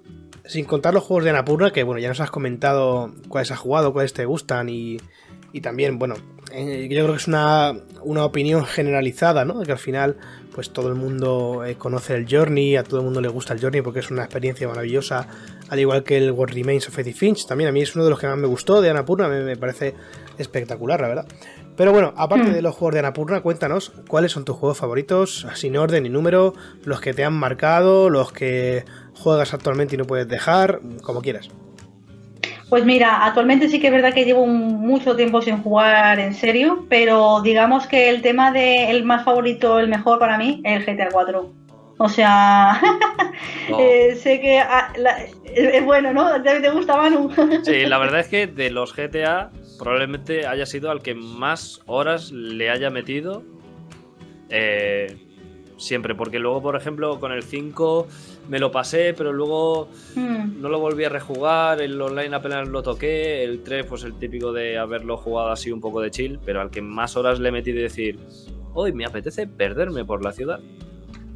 sin 0.46 0.64
contar 0.64 0.94
los 0.94 1.04
juegos 1.04 1.24
de 1.24 1.30
Anapurna, 1.30 1.72
que 1.72 1.82
bueno, 1.82 2.00
ya 2.00 2.08
nos 2.08 2.20
has 2.20 2.30
comentado 2.30 3.12
cuáles 3.28 3.50
has 3.50 3.58
jugado, 3.58 3.92
cuáles 3.92 4.14
te 4.14 4.24
gustan 4.24 4.70
y, 4.70 4.96
y 5.52 5.60
también, 5.60 5.98
bueno, 5.98 6.14
eh, 6.52 6.88
yo 6.90 7.04
creo 7.04 7.08
que 7.08 7.18
es 7.18 7.28
una, 7.28 7.74
una, 8.02 8.24
opinión 8.24 8.64
generalizada, 8.64 9.44
¿no? 9.44 9.60
Que 9.60 9.72
al 9.72 9.78
final, 9.78 10.16
pues 10.54 10.70
todo 10.70 10.88
el 10.88 10.94
mundo 10.94 11.66
eh, 11.66 11.74
conoce 11.74 12.14
el 12.14 12.26
Journey, 12.26 12.76
a 12.76 12.82
todo 12.82 13.00
el 13.00 13.04
mundo 13.04 13.20
le 13.20 13.28
gusta 13.28 13.52
el 13.52 13.60
Journey 13.60 13.82
porque 13.82 14.00
es 14.00 14.10
una 14.10 14.22
experiencia 14.22 14.66
maravillosa, 14.66 15.28
al 15.68 15.78
igual 15.78 16.02
que 16.02 16.16
el 16.16 16.32
What 16.32 16.48
Remains 16.48 16.88
of 16.88 16.98
Edith 16.98 17.16
Finch. 17.16 17.46
También 17.46 17.68
a 17.68 17.72
mí 17.72 17.82
es 17.82 17.94
uno 17.94 18.04
de 18.04 18.10
los 18.10 18.18
que 18.18 18.26
más 18.26 18.38
me 18.38 18.46
gustó 18.46 18.80
de 18.80 18.88
Anapurna, 18.88 19.28
me, 19.28 19.42
me 19.42 19.56
parece 19.58 19.94
espectacular, 20.38 20.98
la 20.98 21.08
verdad. 21.08 21.26
Pero 21.82 21.90
bueno, 21.90 22.14
aparte 22.16 22.50
hmm. 22.50 22.52
de 22.52 22.62
los 22.62 22.76
juegos 22.76 22.94
de 22.94 23.00
Anapurna, 23.00 23.40
cuéntanos 23.40 23.90
cuáles 24.06 24.30
son 24.30 24.44
tus 24.44 24.54
juegos 24.54 24.78
favoritos, 24.78 25.48
sin 25.54 25.76
orden 25.76 26.06
y 26.06 26.10
número, 26.10 26.54
los 26.84 27.00
que 27.00 27.12
te 27.12 27.24
han 27.24 27.32
marcado, 27.32 28.08
los 28.08 28.30
que 28.32 28.84
juegas 29.14 29.52
actualmente 29.52 29.96
y 29.96 29.98
no 29.98 30.04
puedes 30.04 30.28
dejar, 30.28 30.78
como 31.02 31.22
quieras. 31.22 31.50
Pues 32.68 32.84
mira, 32.84 33.26
actualmente 33.26 33.68
sí 33.68 33.80
que 33.80 33.88
es 33.88 33.92
verdad 33.92 34.14
que 34.14 34.24
llevo 34.24 34.46
mucho 34.46 35.16
tiempo 35.16 35.42
sin 35.42 35.60
jugar 35.60 36.20
en 36.20 36.34
serio, 36.34 36.86
pero 36.88 37.40
digamos 37.42 37.88
que 37.88 38.10
el 38.10 38.22
tema 38.22 38.52
de 38.52 38.88
el 38.88 39.02
más 39.02 39.24
favorito, 39.24 39.80
el 39.80 39.88
mejor 39.88 40.20
para 40.20 40.38
mí, 40.38 40.62
es 40.64 40.86
el 40.86 40.96
GTA 40.96 41.08
4. 41.10 41.52
O 41.98 42.08
sea, 42.08 42.80
eh, 43.76 44.14
sé 44.14 44.40
que 44.40 44.60
ah, 44.60 44.92
es 45.52 45.84
bueno, 45.84 46.12
¿no? 46.12 46.40
¿Te, 46.42 46.70
gusta, 46.70 46.96
Manu? 46.96 47.28
sí, 47.64 47.86
la 47.86 47.98
verdad 47.98 48.20
es 48.20 48.28
que 48.28 48.46
de 48.46 48.70
los 48.70 48.94
GTA 48.94 49.50
probablemente 49.82 50.46
haya 50.46 50.64
sido 50.64 50.92
al 50.92 51.02
que 51.02 51.12
más 51.12 51.80
horas 51.86 52.30
le 52.30 52.70
haya 52.70 52.88
metido. 52.88 53.42
Eh, 54.48 55.16
siempre, 55.76 56.14
porque 56.14 56.38
luego, 56.38 56.62
por 56.62 56.76
ejemplo, 56.76 57.18
con 57.18 57.32
el 57.32 57.42
5 57.42 58.06
me 58.48 58.60
lo 58.60 58.70
pasé, 58.70 59.12
pero 59.12 59.32
luego 59.32 59.88
hmm. 60.14 60.60
no 60.60 60.68
lo 60.68 60.78
volví 60.78 61.02
a 61.02 61.08
rejugar, 61.08 61.82
el 61.82 62.00
online 62.00 62.36
apenas 62.36 62.68
lo 62.68 62.84
toqué, 62.84 63.42
el 63.42 63.64
3 63.64 63.84
pues 63.86 64.04
el 64.04 64.14
típico 64.14 64.52
de 64.52 64.78
haberlo 64.78 65.16
jugado 65.16 65.50
así 65.50 65.72
un 65.72 65.80
poco 65.80 66.00
de 66.00 66.12
chill, 66.12 66.38
pero 66.46 66.60
al 66.60 66.70
que 66.70 66.80
más 66.80 67.16
horas 67.16 67.40
le 67.40 67.50
metí 67.50 67.72
de 67.72 67.82
decir, 67.82 68.20
hoy 68.74 68.92
me 68.92 69.04
apetece 69.04 69.48
perderme 69.48 70.04
por 70.04 70.22
la 70.22 70.30
ciudad, 70.30 70.60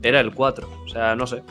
era 0.05 0.20
el 0.20 0.32
4, 0.32 0.68
o 0.84 0.88
sea, 0.88 1.16
no 1.16 1.26
sé. 1.26 1.42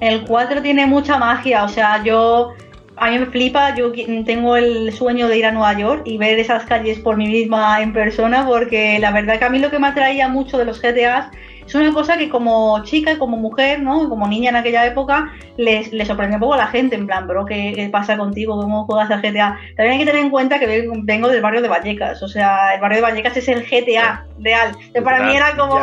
El 0.00 0.26
4 0.26 0.60
tiene 0.60 0.84
mucha 0.84 1.16
magia, 1.16 1.64
o 1.64 1.68
sea, 1.70 2.04
yo 2.04 2.52
a 2.96 3.10
mí 3.10 3.18
me 3.18 3.26
flipa, 3.26 3.74
yo 3.74 3.92
tengo 4.24 4.56
el 4.56 4.92
sueño 4.92 5.28
de 5.28 5.38
ir 5.38 5.46
a 5.46 5.52
Nueva 5.52 5.78
York 5.78 6.02
y 6.06 6.16
ver 6.16 6.38
esas 6.38 6.64
calles 6.64 6.98
por 6.98 7.16
mí 7.16 7.26
misma 7.28 7.82
en 7.82 7.92
persona, 7.92 8.46
porque 8.46 8.98
la 8.98 9.12
verdad 9.12 9.38
que 9.38 9.44
a 9.44 9.50
mí 9.50 9.58
lo 9.58 9.70
que 9.70 9.78
me 9.78 9.88
atraía 9.88 10.28
mucho 10.28 10.56
de 10.56 10.64
los 10.64 10.80
GTA 10.80 11.30
es 11.66 11.74
una 11.74 11.92
cosa 11.92 12.16
que 12.16 12.28
como 12.28 12.82
chica 12.84 13.12
y 13.12 13.18
como 13.18 13.36
mujer, 13.36 13.82
¿no? 13.82 14.08
como 14.08 14.28
niña 14.28 14.50
en 14.50 14.56
aquella 14.56 14.86
época, 14.86 15.32
les, 15.56 15.92
les 15.92 16.06
sorprendió 16.06 16.36
un 16.36 16.40
poco 16.40 16.54
a 16.54 16.58
la 16.58 16.68
gente, 16.68 16.94
en 16.94 17.06
plan, 17.06 17.26
bro, 17.26 17.44
¿qué, 17.44 17.88
pasa 17.90 18.16
contigo? 18.16 18.60
¿Cómo 18.60 18.86
juegas 18.86 19.10
al 19.10 19.20
GTA? 19.20 19.58
También 19.76 19.92
hay 19.92 19.98
que 19.98 20.06
tener 20.06 20.22
en 20.22 20.30
cuenta 20.30 20.58
que 20.60 20.88
vengo 21.02 21.28
del 21.28 21.42
barrio 21.42 21.62
de 21.62 21.68
Vallecas, 21.68 22.22
o 22.22 22.28
sea, 22.28 22.74
el 22.74 22.80
barrio 22.80 22.96
de 22.96 23.02
Vallecas 23.02 23.36
es 23.36 23.48
el 23.48 23.64
GTA 23.64 24.24
real. 24.38 24.76
para 25.04 25.24
mí 25.24 25.34
era 25.34 25.56
como 25.56 25.78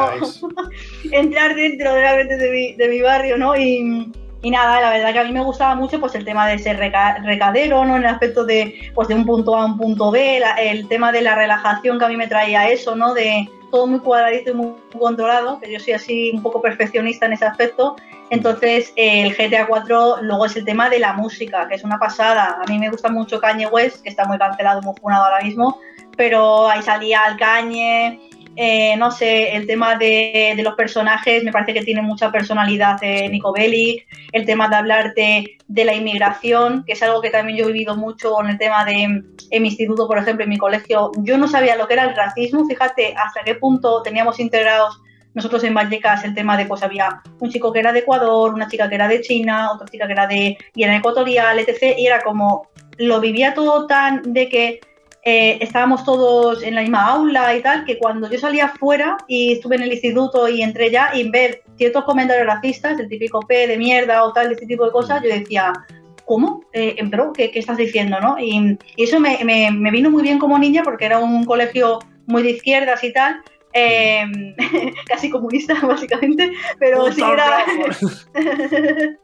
entrar 1.11 1.53
dentro 1.53 1.93
realmente 1.93 2.37
de 2.37 2.49
mi, 2.49 2.73
de 2.73 2.87
mi 2.87 3.01
barrio, 3.01 3.37
¿no? 3.37 3.55
Y, 3.55 4.09
y 4.43 4.51
nada, 4.51 4.81
la 4.81 4.89
verdad 4.89 5.13
que 5.13 5.19
a 5.19 5.23
mí 5.23 5.31
me 5.31 5.41
gustaba 5.41 5.73
mucho 5.73 6.01
pues 6.01 6.13
el 6.15 6.25
tema 6.25 6.47
de 6.49 6.59
ser 6.59 6.77
recadero, 6.77 7.85
¿no? 7.85 7.95
En 7.95 8.03
el 8.03 8.09
aspecto 8.09 8.43
de, 8.43 8.91
pues, 8.93 9.07
de 9.07 9.15
un 9.15 9.25
punto 9.25 9.55
A 9.55 9.63
a 9.63 9.65
un 9.65 9.77
punto 9.77 10.11
B, 10.11 10.43
el 10.59 10.87
tema 10.89 11.13
de 11.13 11.21
la 11.21 11.33
relajación 11.33 11.97
que 11.97 12.03
a 12.03 12.09
mí 12.09 12.17
me 12.17 12.27
traía 12.27 12.67
eso, 12.67 12.93
¿no? 12.93 13.13
De 13.13 13.49
todo 13.71 13.87
muy 13.87 13.99
cuadradito 14.01 14.51
y 14.51 14.53
muy 14.53 14.73
controlado, 14.99 15.61
que 15.61 15.71
yo 15.71 15.79
soy 15.79 15.93
así 15.93 16.31
un 16.33 16.43
poco 16.43 16.61
perfeccionista 16.61 17.25
en 17.25 17.33
ese 17.33 17.45
aspecto. 17.45 17.95
Entonces, 18.31 18.91
el 18.97 19.33
GTA 19.33 19.65
4 19.65 20.17
luego 20.23 20.45
es 20.45 20.57
el 20.57 20.65
tema 20.65 20.89
de 20.89 20.99
la 20.99 21.13
música, 21.13 21.65
que 21.69 21.75
es 21.75 21.85
una 21.85 21.97
pasada. 21.97 22.57
A 22.61 22.69
mí 22.69 22.77
me 22.77 22.89
gusta 22.89 23.09
mucho 23.09 23.39
Kanye 23.39 23.67
West, 23.67 24.03
que 24.03 24.09
está 24.09 24.25
muy 24.25 24.37
cancelado, 24.37 24.81
muy 24.81 24.93
funado 24.99 25.23
ahora 25.23 25.41
mismo, 25.41 25.79
pero 26.17 26.67
ahí 26.67 26.81
salía 26.83 27.21
el 27.29 27.37
Kanye, 27.37 28.29
eh, 28.55 28.95
no 28.97 29.11
sé, 29.11 29.55
el 29.55 29.65
tema 29.65 29.95
de, 29.95 30.55
los 30.63 30.75
personajes, 30.75 31.43
me 31.43 31.51
parece 31.51 31.73
que 31.73 31.83
tiene 31.83 32.01
mucha 32.01 32.31
personalidad 32.31 32.99
de 32.99 33.27
Nico 33.29 33.51
Bellic, 33.51 34.05
el 34.31 34.45
tema 34.45 34.67
de 34.69 34.75
hablarte 34.75 35.57
de 35.67 35.85
la 35.85 35.95
inmigración, 35.95 36.83
que 36.85 36.93
es 36.93 37.03
algo 37.03 37.21
que 37.21 37.29
también 37.29 37.57
yo 37.57 37.65
he 37.65 37.71
vivido 37.71 37.95
mucho 37.95 38.31
con 38.31 38.49
el 38.49 38.57
tema 38.57 38.85
de 38.85 39.03
en 39.03 39.61
mi 39.61 39.67
instituto, 39.69 40.07
por 40.07 40.17
ejemplo, 40.17 40.43
en 40.43 40.49
mi 40.49 40.57
colegio, 40.57 41.11
yo 41.19 41.37
no 41.37 41.47
sabía 41.47 41.75
lo 41.75 41.87
que 41.87 41.93
era 41.93 42.03
el 42.03 42.15
racismo, 42.15 42.65
fíjate 42.67 43.13
hasta 43.15 43.43
qué 43.43 43.55
punto 43.55 44.01
teníamos 44.01 44.39
integrados 44.39 44.99
nosotros 45.33 45.63
en 45.63 45.73
Vallecas 45.73 46.23
el 46.23 46.35
tema 46.35 46.57
de, 46.57 46.65
pues 46.65 46.83
había 46.83 47.21
un 47.39 47.49
chico 47.49 47.73
que 47.73 47.79
era 47.79 47.91
de 47.91 47.99
Ecuador, 47.99 48.53
una 48.53 48.67
chica 48.67 48.87
que 48.87 48.95
era 48.95 49.07
de 49.07 49.21
China, 49.21 49.71
otra 49.71 49.87
chica 49.87 50.05
que 50.05 50.13
era 50.13 50.27
de 50.27 50.57
Guinea 50.75 50.97
Ecuatorial, 50.97 51.59
etc. 51.59 51.97
Y 51.97 52.05
era 52.05 52.21
como, 52.21 52.67
lo 52.97 53.19
vivía 53.19 53.53
todo 53.53 53.87
tan 53.87 54.21
de 54.33 54.47
que 54.49 54.79
eh, 55.25 55.57
estábamos 55.61 56.03
todos 56.03 56.63
en 56.63 56.75
la 56.75 56.81
misma 56.81 57.07
aula 57.07 57.55
y 57.55 57.61
tal, 57.61 57.85
que 57.85 57.97
cuando 57.97 58.29
yo 58.29 58.37
salía 58.37 58.67
fuera 58.67 59.17
y 59.27 59.53
estuve 59.53 59.77
en 59.77 59.83
el 59.83 59.93
instituto 59.93 60.49
y 60.49 60.61
entré 60.61 60.91
ya 60.91 61.11
y 61.15 61.29
ver 61.29 61.63
ciertos 61.77 62.03
comentarios 62.03 62.45
racistas, 62.45 62.99
el 62.99 63.07
típico 63.07 63.39
P 63.39 63.67
de 63.67 63.77
mierda 63.77 64.25
o 64.25 64.33
tal, 64.33 64.51
este 64.51 64.65
tipo 64.65 64.85
de 64.85 64.91
cosas, 64.91 65.23
yo 65.23 65.29
decía, 65.29 65.71
¿cómo? 66.25 66.65
Eh, 66.73 66.97
¿Pero 67.09 67.31
qué, 67.31 67.51
estás 67.55 67.77
diciendo? 67.77 68.19
¿no? 68.19 68.37
Y, 68.37 68.77
eso 68.97 69.19
me, 69.21 69.37
vino 69.91 70.11
muy 70.11 70.23
bien 70.23 70.39
como 70.39 70.59
niña 70.59 70.83
porque 70.83 71.05
era 71.05 71.19
un 71.19 71.45
colegio 71.45 71.99
muy 72.25 72.43
de 72.43 72.51
izquierdas 72.51 73.01
y 73.03 73.13
tal, 73.13 73.41
eh, 73.73 74.25
casi 75.07 75.29
comunista 75.29 75.75
básicamente, 75.83 76.51
pero 76.79 77.11
sí 77.11 77.21
era, 77.21 77.65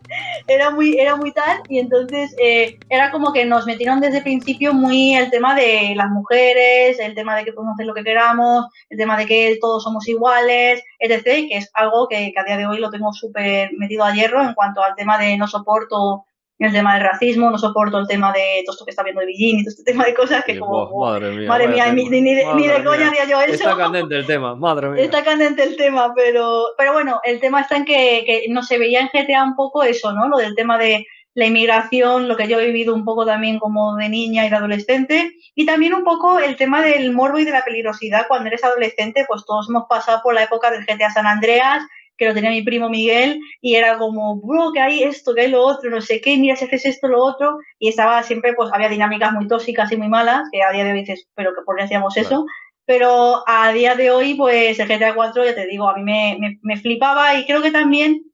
era, 0.47 0.71
muy, 0.71 0.97
era 0.99 1.15
muy 1.15 1.31
tal 1.31 1.61
y 1.69 1.79
entonces 1.79 2.35
eh, 2.41 2.79
era 2.89 3.11
como 3.11 3.31
que 3.31 3.45
nos 3.45 3.65
metieron 3.65 4.01
desde 4.01 4.17
el 4.17 4.23
principio 4.23 4.73
muy 4.73 5.15
el 5.15 5.29
tema 5.29 5.55
de 5.55 5.93
las 5.95 6.09
mujeres, 6.09 6.99
el 6.99 7.15
tema 7.15 7.35
de 7.35 7.45
que 7.45 7.53
podemos 7.53 7.75
hacer 7.75 7.85
lo 7.85 7.93
que 7.93 8.03
queramos, 8.03 8.65
el 8.89 8.97
tema 8.97 9.17
de 9.17 9.25
que 9.25 9.57
todos 9.61 9.83
somos 9.83 10.07
iguales, 10.07 10.83
etc., 10.99 11.23
que 11.23 11.57
es 11.57 11.69
algo 11.73 12.07
que, 12.07 12.31
que 12.33 12.39
a 12.39 12.43
día 12.43 12.57
de 12.57 12.65
hoy 12.65 12.79
lo 12.79 12.89
tengo 12.89 13.13
súper 13.13 13.71
metido 13.77 14.03
a 14.03 14.13
hierro 14.13 14.41
en 14.41 14.53
cuanto 14.53 14.83
al 14.83 14.95
tema 14.95 15.17
de 15.17 15.37
no 15.37 15.47
soporto 15.47 16.25
el 16.67 16.73
tema 16.73 16.95
del 16.95 17.03
racismo, 17.03 17.49
no 17.49 17.57
soporto 17.57 17.97
el 17.97 18.07
tema 18.07 18.33
de 18.33 18.63
todo 18.65 18.73
esto 18.73 18.85
que 18.85 18.91
está 18.91 19.03
viendo 19.03 19.21
y 19.25 19.63
todo 19.63 19.69
este 19.69 19.83
tema 19.83 20.05
de 20.05 20.13
cosas 20.13 20.43
que 20.43 20.59
como... 20.59 20.89
madre 20.99 21.31
mía, 21.31 21.47
madre 21.47 21.67
mía 21.69 21.91
ni, 21.93 22.09
de 22.09 22.83
coña 22.83 23.07
haría 23.07 23.25
yo 23.25 23.41
eso. 23.41 23.53
Está 23.53 23.77
candente 23.77 24.15
el 24.15 24.25
tema, 24.25 24.55
madre 24.55 24.89
mía. 24.89 25.03
Está 25.03 25.23
candente 25.23 25.63
el 25.63 25.77
tema, 25.77 26.13
pero, 26.15 26.65
pero 26.77 26.93
bueno, 26.93 27.21
el 27.23 27.39
tema 27.39 27.61
está 27.61 27.77
en 27.77 27.85
que, 27.85 28.23
que 28.25 28.45
no 28.49 28.61
se 28.61 28.77
veía 28.77 28.99
en 28.99 29.07
GTA 29.07 29.43
un 29.43 29.55
poco 29.55 29.83
eso, 29.83 30.11
¿no? 30.11 30.27
Lo 30.27 30.37
del 30.37 30.53
tema 30.55 30.77
de 30.77 31.05
la 31.33 31.45
inmigración, 31.45 32.27
lo 32.27 32.35
que 32.35 32.47
yo 32.47 32.59
he 32.59 32.65
vivido 32.65 32.93
un 32.93 33.05
poco 33.05 33.25
también 33.25 33.59
como 33.59 33.95
de 33.95 34.09
niña 34.09 34.45
y 34.45 34.49
de 34.49 34.55
adolescente, 34.55 35.31
y 35.55 35.65
también 35.65 35.93
un 35.93 36.03
poco 36.03 36.39
el 36.39 36.57
tema 36.57 36.81
del 36.81 37.13
morbo 37.13 37.39
y 37.39 37.45
de 37.45 37.51
la 37.51 37.63
peligrosidad 37.63 38.25
cuando 38.27 38.47
eres 38.47 38.63
adolescente, 38.63 39.25
pues 39.27 39.45
todos 39.45 39.69
hemos 39.69 39.85
pasado 39.87 40.21
por 40.21 40.33
la 40.33 40.43
época 40.43 40.71
del 40.71 40.85
GTA 40.85 41.11
San 41.11 41.27
Andreas, 41.27 41.81
que 42.19 42.25
lo 42.25 42.33
tenía 42.33 42.51
mi 42.51 42.61
primo 42.61 42.89
Miguel, 42.89 43.39
y 43.61 43.75
era 43.75 43.97
como, 43.97 44.35
bro, 44.41 44.73
que 44.73 44.81
hay 44.81 45.03
esto, 45.03 45.33
que 45.33 45.41
hay 45.41 45.49
lo 45.49 45.65
otro, 45.65 45.89
no 45.89 46.01
sé 46.01 46.19
qué, 46.19 46.37
mira 46.37 46.57
si 46.57 46.65
haces 46.65 46.85
esto, 46.85 47.07
lo 47.07 47.23
otro, 47.23 47.57
y 47.79 47.87
estaba 47.87 48.21
siempre, 48.23 48.53
pues 48.53 48.69
había 48.73 48.89
dinámicas 48.89 49.31
muy 49.31 49.47
tóxicas 49.47 49.89
y 49.93 49.97
muy 49.97 50.09
malas, 50.09 50.49
que 50.51 50.61
a 50.61 50.71
día 50.71 50.83
de 50.83 50.91
hoy 50.91 50.99
dices, 50.99 51.27
pero 51.33 51.55
que 51.55 51.61
por 51.65 51.77
qué 51.77 51.83
hacíamos 51.83 52.17
eso, 52.17 52.45
pero 52.85 53.43
a 53.47 53.71
día 53.71 53.95
de 53.95 54.11
hoy, 54.11 54.35
pues 54.35 54.77
el 54.79 54.87
GTA 54.87 55.15
4, 55.15 55.45
ya 55.45 55.55
te 55.55 55.65
digo, 55.65 55.87
a 55.87 55.95
mí 55.95 56.03
me, 56.03 56.59
me, 56.61 56.77
flipaba 56.77 57.35
y 57.35 57.45
creo 57.45 57.61
que 57.61 57.71
también 57.71 58.25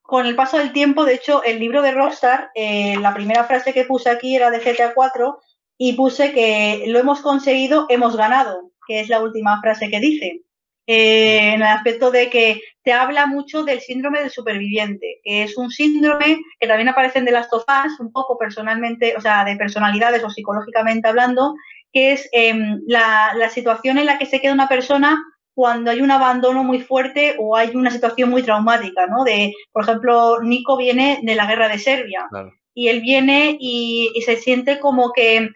con 0.00 0.26
el 0.26 0.36
paso 0.36 0.58
del 0.58 0.72
tiempo, 0.72 1.04
de 1.04 1.14
hecho, 1.14 1.42
el 1.42 1.58
libro 1.58 1.82
de 1.82 1.90
Rockstar, 1.90 2.50
eh, 2.54 2.96
la 3.00 3.14
primera 3.14 3.44
frase 3.44 3.72
que 3.72 3.84
puse 3.84 4.10
aquí 4.10 4.36
era 4.36 4.50
de 4.50 4.60
GTA 4.60 4.94
4 4.94 5.40
y 5.78 5.94
puse 5.94 6.32
que 6.32 6.84
lo 6.86 7.00
hemos 7.00 7.20
conseguido, 7.20 7.86
hemos 7.88 8.16
ganado, 8.16 8.70
que 8.86 9.00
es 9.00 9.08
la 9.08 9.20
última 9.20 9.60
frase 9.60 9.88
que 9.88 9.98
dice. 9.98 10.42
Eh, 10.86 11.54
en 11.54 11.62
el 11.62 11.68
aspecto 11.68 12.10
de 12.10 12.28
que 12.28 12.60
te 12.82 12.92
habla 12.92 13.26
mucho 13.26 13.64
del 13.64 13.80
síndrome 13.80 14.20
del 14.20 14.30
superviviente, 14.30 15.20
que 15.22 15.44
es 15.44 15.56
un 15.56 15.70
síndrome 15.70 16.42
que 16.60 16.66
también 16.66 16.90
aparece 16.90 17.18
en 17.18 17.24
de 17.24 17.32
las 17.32 17.48
tofas, 17.48 17.98
un 18.00 18.12
poco 18.12 18.36
personalmente, 18.36 19.16
o 19.16 19.20
sea, 19.20 19.44
de 19.44 19.56
personalidades 19.56 20.22
o 20.22 20.28
psicológicamente 20.28 21.08
hablando, 21.08 21.54
que 21.90 22.12
es 22.12 22.28
em, 22.32 22.80
la, 22.86 23.48
situación 23.50 23.96
en 23.96 24.06
la 24.06 24.18
que 24.18 24.26
se 24.26 24.40
queda 24.40 24.52
una 24.52 24.68
persona 24.68 25.22
cuando 25.54 25.90
hay 25.90 26.02
un 26.02 26.10
abandono 26.10 26.64
muy 26.64 26.80
fuerte 26.80 27.36
o 27.38 27.56
hay 27.56 27.74
una 27.74 27.90
situación 27.90 28.28
muy 28.28 28.42
traumática, 28.42 29.06
¿no? 29.06 29.24
De, 29.24 29.54
por 29.72 29.84
ejemplo, 29.84 30.42
Nico 30.42 30.76
viene 30.76 31.20
de 31.22 31.34
la 31.34 31.46
guerra 31.46 31.68
de 31.68 31.78
Serbia 31.78 32.28
y 32.74 32.88
él 32.88 33.00
viene 33.00 33.56
y, 33.58 34.12
se 34.26 34.36
siente 34.36 34.80
como 34.80 35.12
que 35.12 35.48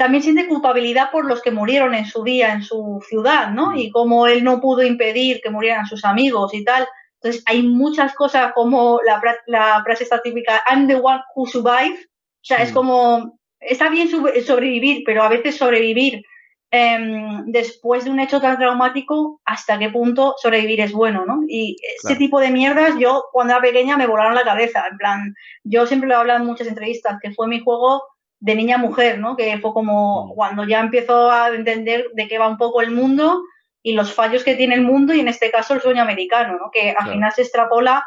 también 0.00 0.22
siente 0.22 0.48
culpabilidad 0.48 1.10
por 1.10 1.26
los 1.26 1.42
que 1.42 1.50
murieron 1.50 1.94
en 1.94 2.06
su 2.06 2.24
día 2.24 2.54
en 2.54 2.62
su 2.62 3.04
ciudad, 3.06 3.50
¿no? 3.50 3.76
Y 3.76 3.90
como 3.90 4.26
él 4.26 4.42
no 4.42 4.58
pudo 4.58 4.82
impedir 4.82 5.42
que 5.42 5.50
murieran 5.50 5.84
sus 5.84 6.06
amigos 6.06 6.54
y 6.54 6.64
tal. 6.64 6.88
Entonces 7.16 7.42
hay 7.44 7.62
muchas 7.62 8.14
cosas 8.14 8.52
como 8.54 8.98
la, 9.04 9.20
la 9.46 9.82
frase 9.84 10.04
está 10.04 10.22
típica, 10.22 10.62
I'm 10.70 10.88
the 10.88 10.94
one 10.94 11.20
who 11.34 11.46
survived. 11.46 11.98
O 11.98 12.44
sea, 12.44 12.62
es 12.62 12.72
como, 12.72 13.38
está 13.60 13.90
bien 13.90 14.08
sobrevivir, 14.08 15.02
pero 15.04 15.22
a 15.22 15.28
veces 15.28 15.58
sobrevivir 15.58 16.22
em, 16.70 17.44
después 17.52 18.06
de 18.06 18.10
un 18.10 18.20
hecho 18.20 18.40
tan 18.40 18.56
traumático, 18.56 19.42
hasta 19.44 19.78
qué 19.78 19.90
punto 19.90 20.34
sobrevivir 20.38 20.80
es 20.80 20.92
bueno, 20.92 21.26
¿no? 21.26 21.40
Y 21.46 21.76
ese 22.02 22.16
tipo 22.16 22.40
de 22.40 22.48
mierdas, 22.48 22.94
yo 22.98 23.24
cuando 23.32 23.52
era 23.52 23.60
pequeña 23.60 23.98
me 23.98 24.06
volaron 24.06 24.34
la 24.34 24.44
cabeza, 24.44 24.82
en 24.90 24.96
plan, 24.96 25.34
yo 25.62 25.86
siempre 25.86 26.08
lo 26.08 26.14
he 26.14 26.18
hablado 26.18 26.40
en 26.40 26.46
muchas 26.46 26.68
entrevistas, 26.68 27.18
que 27.20 27.32
fue 27.32 27.48
mi 27.48 27.60
juego 27.60 28.02
de 28.40 28.54
niña 28.54 28.78
mujer, 28.78 29.18
¿no? 29.18 29.36
Que 29.36 29.58
fue 29.58 29.72
como 29.72 30.26
mm. 30.26 30.34
cuando 30.34 30.64
ya 30.64 30.80
empiezo 30.80 31.30
a 31.30 31.48
entender 31.50 32.06
de 32.14 32.26
qué 32.26 32.38
va 32.38 32.48
un 32.48 32.56
poco 32.56 32.80
el 32.80 32.90
mundo 32.90 33.42
y 33.82 33.92
los 33.92 34.12
fallos 34.12 34.44
que 34.44 34.56
tiene 34.56 34.74
el 34.74 34.82
mundo 34.82 35.14
y 35.14 35.20
en 35.20 35.28
este 35.28 35.50
caso 35.50 35.74
el 35.74 35.80
sueño 35.80 36.02
americano, 36.02 36.58
¿no? 36.58 36.70
Que 36.70 36.90
al 36.90 37.10
final 37.10 37.32
se 37.32 37.42
extrapola 37.42 38.04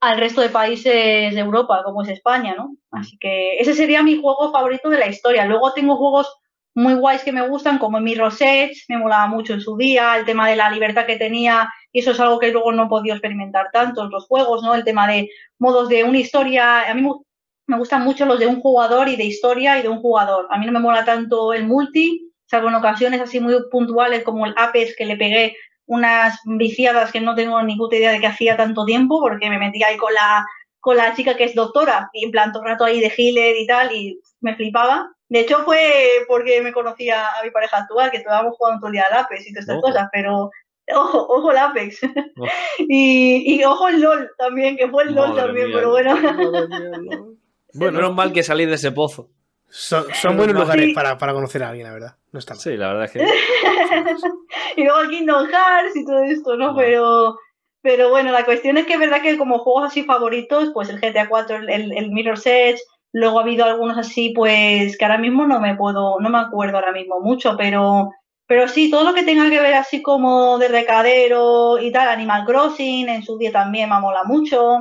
al 0.00 0.18
resto 0.18 0.40
de 0.40 0.48
países 0.48 1.34
de 1.34 1.40
Europa, 1.40 1.82
como 1.84 2.02
es 2.02 2.08
España, 2.08 2.54
¿no? 2.56 2.76
Mm. 2.90 2.98
Así 2.98 3.18
que 3.18 3.58
ese 3.58 3.74
sería 3.74 4.02
mi 4.02 4.20
juego 4.20 4.52
favorito 4.52 4.90
de 4.90 4.98
la 4.98 5.08
historia. 5.08 5.46
Luego 5.46 5.72
tengo 5.72 5.96
juegos 5.96 6.28
muy 6.74 6.94
guays 6.94 7.22
que 7.22 7.32
me 7.32 7.46
gustan, 7.48 7.78
como 7.78 8.00
Mirror's 8.00 8.40
Edge, 8.40 8.84
me 8.88 8.98
molaba 8.98 9.26
mucho 9.26 9.54
en 9.54 9.60
su 9.60 9.76
día, 9.76 10.16
el 10.16 10.24
tema 10.24 10.48
de 10.48 10.56
la 10.56 10.70
libertad 10.70 11.04
que 11.04 11.16
tenía, 11.16 11.68
y 11.92 12.00
eso 12.00 12.12
es 12.12 12.20
algo 12.20 12.38
que 12.38 12.52
luego 12.52 12.72
no 12.72 12.84
he 12.84 12.88
podido 12.88 13.14
experimentar 13.14 13.70
tanto 13.72 14.04
en 14.04 14.10
los 14.10 14.26
juegos, 14.26 14.62
¿no? 14.62 14.74
El 14.74 14.84
tema 14.84 15.08
de 15.08 15.28
modos 15.58 15.88
de 15.88 16.04
una 16.04 16.18
historia, 16.18 16.88
a 16.88 16.94
mí 16.94 17.02
me 17.70 17.78
gustan 17.78 18.02
mucho 18.02 18.26
los 18.26 18.40
de 18.40 18.48
un 18.48 18.60
jugador 18.60 19.08
y 19.08 19.14
de 19.14 19.24
historia 19.24 19.78
y 19.78 19.82
de 19.82 19.88
un 19.88 20.00
jugador. 20.00 20.48
A 20.50 20.58
mí 20.58 20.66
no 20.66 20.72
me 20.72 20.80
mola 20.80 21.04
tanto 21.04 21.52
el 21.52 21.64
multi, 21.64 22.32
salvo 22.46 22.68
en 22.68 22.74
ocasiones 22.74 23.20
así 23.20 23.38
muy 23.38 23.54
puntuales 23.70 24.24
como 24.24 24.44
el 24.44 24.54
Apex 24.56 24.96
que 24.96 25.06
le 25.06 25.16
pegué 25.16 25.56
unas 25.86 26.40
viciadas 26.44 27.12
que 27.12 27.20
no 27.20 27.36
tengo 27.36 27.62
ni 27.62 27.76
puta 27.76 27.94
idea 27.94 28.10
de 28.10 28.18
qué 28.18 28.26
hacía 28.26 28.56
tanto 28.56 28.84
tiempo 28.84 29.20
porque 29.20 29.48
me 29.48 29.58
metía 29.58 29.86
ahí 29.86 29.96
con 29.96 30.12
la, 30.12 30.44
con 30.80 30.96
la 30.96 31.14
chica 31.14 31.36
que 31.36 31.44
es 31.44 31.54
doctora 31.54 32.10
y 32.12 32.24
en 32.24 32.32
plan 32.32 32.50
todo 32.50 32.64
el 32.64 32.70
rato 32.70 32.84
ahí 32.84 33.00
de 33.00 33.12
healer 33.16 33.56
y 33.56 33.66
tal 33.68 33.94
y 33.94 34.20
me 34.40 34.56
flipaba. 34.56 35.08
De 35.28 35.40
hecho 35.40 35.58
fue 35.64 36.24
porque 36.26 36.60
me 36.62 36.72
conocía 36.72 37.28
a 37.28 37.44
mi 37.44 37.52
pareja 37.52 37.78
actual 37.78 38.10
que 38.10 38.16
estábamos 38.16 38.56
jugando 38.56 38.80
todo 38.80 38.88
el 38.88 38.94
día 38.94 39.04
al 39.08 39.18
Apex 39.18 39.46
y 39.46 39.52
todas 39.52 39.68
estas 39.68 39.80
cosas, 39.80 40.08
pero 40.12 40.50
ojo, 40.92 41.26
ojo 41.28 41.52
el 41.52 41.58
Apex. 41.58 42.00
y, 42.88 43.54
y, 43.54 43.64
ojo 43.64 43.86
el 43.86 44.00
LOL 44.00 44.28
también, 44.36 44.76
que 44.76 44.88
fue 44.88 45.04
el 45.04 45.14
LOL 45.14 45.36
también, 45.36 45.70
pero 45.72 45.90
bueno. 45.90 46.16
Bueno, 47.74 47.98
menos 47.98 48.14
mal 48.14 48.32
que 48.32 48.42
salí 48.42 48.66
de 48.66 48.74
ese 48.74 48.92
pozo. 48.92 49.30
Son, 49.68 50.36
buenos 50.36 50.56
lugares 50.56 50.92
para, 50.94 51.16
para, 51.16 51.32
conocer 51.32 51.62
a 51.62 51.68
alguien, 51.68 51.86
la 51.86 51.92
verdad. 51.92 52.16
No 52.32 52.40
está 52.40 52.54
mal. 52.54 52.60
Sí, 52.60 52.76
la 52.76 52.88
verdad 52.88 53.04
es 53.04 53.10
que. 53.12 53.20
y 54.76 54.84
luego 54.84 55.00
el 55.00 55.10
Kingdom 55.10 55.46
Hearts 55.46 55.96
y 55.96 56.04
todo 56.04 56.24
esto, 56.24 56.56
¿no? 56.56 56.74
Pero, 56.74 57.38
pero 57.80 58.10
bueno, 58.10 58.32
la 58.32 58.44
cuestión 58.44 58.78
es 58.78 58.86
que 58.86 58.94
es 58.94 58.98
verdad 58.98 59.22
que 59.22 59.38
como 59.38 59.60
juegos 59.60 59.84
así 59.84 60.02
favoritos, 60.02 60.70
pues 60.74 60.88
el 60.88 60.98
GTA 61.00 61.28
4, 61.28 61.58
el, 61.68 61.96
el 61.96 62.10
Mirror's 62.10 62.46
Edge, 62.46 62.80
luego 63.12 63.38
ha 63.38 63.42
habido 63.42 63.64
algunos 63.64 63.98
así, 63.98 64.30
pues 64.30 64.96
que 64.96 65.04
ahora 65.04 65.18
mismo 65.18 65.46
no 65.46 65.60
me 65.60 65.76
puedo, 65.76 66.18
no 66.20 66.28
me 66.28 66.38
acuerdo 66.38 66.78
ahora 66.78 66.92
mismo 66.92 67.20
mucho, 67.20 67.56
pero, 67.56 68.10
pero 68.46 68.68
sí, 68.68 68.90
todo 68.90 69.04
lo 69.04 69.14
que 69.14 69.22
tenga 69.22 69.48
que 69.50 69.60
ver 69.60 69.74
así 69.74 70.02
como 70.02 70.58
de 70.58 70.68
recadero 70.68 71.78
y 71.78 71.92
tal, 71.92 72.08
Animal 72.08 72.44
Crossing, 72.44 73.08
en 73.08 73.22
su 73.22 73.38
día 73.38 73.52
también 73.52 73.88
me 73.88 74.00
mola 74.00 74.24
mucho. 74.24 74.80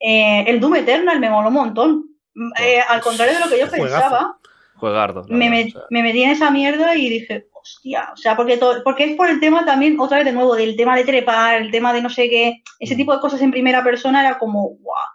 Eh, 0.00 0.44
el 0.48 0.60
Doom 0.60 0.76
Eternal 0.76 1.20
me 1.20 1.30
mola 1.30 1.48
un 1.48 1.54
montón. 1.54 2.13
Eh, 2.60 2.80
al 2.88 3.00
contrario 3.00 3.34
de 3.34 3.40
lo 3.40 3.48
que 3.48 3.58
yo 3.58 3.70
pensaba. 3.70 4.38
Juegardo. 4.76 5.24
Me, 5.28 5.48
me, 5.48 6.02
metí 6.02 6.22
en 6.22 6.30
esa 6.30 6.50
mierda 6.50 6.96
y 6.96 7.08
dije, 7.08 7.46
hostia, 7.52 8.10
o 8.12 8.16
sea, 8.16 8.36
porque, 8.36 8.56
todo, 8.56 8.82
porque 8.82 9.04
es 9.04 9.16
por 9.16 9.30
el 9.30 9.40
tema 9.40 9.64
también, 9.64 9.98
otra 9.98 10.18
vez 10.18 10.26
de 10.26 10.32
nuevo, 10.32 10.56
del 10.56 10.76
tema 10.76 10.96
de 10.96 11.04
trepar, 11.04 11.62
el 11.62 11.70
tema 11.70 11.92
de 11.92 12.02
no 12.02 12.10
sé 12.10 12.28
qué, 12.28 12.62
ese 12.80 12.94
mm. 12.94 12.96
tipo 12.96 13.14
de 13.14 13.20
cosas 13.20 13.40
en 13.40 13.52
primera 13.52 13.84
persona 13.84 14.20
era 14.20 14.38
como, 14.38 14.70
guau, 14.80 15.06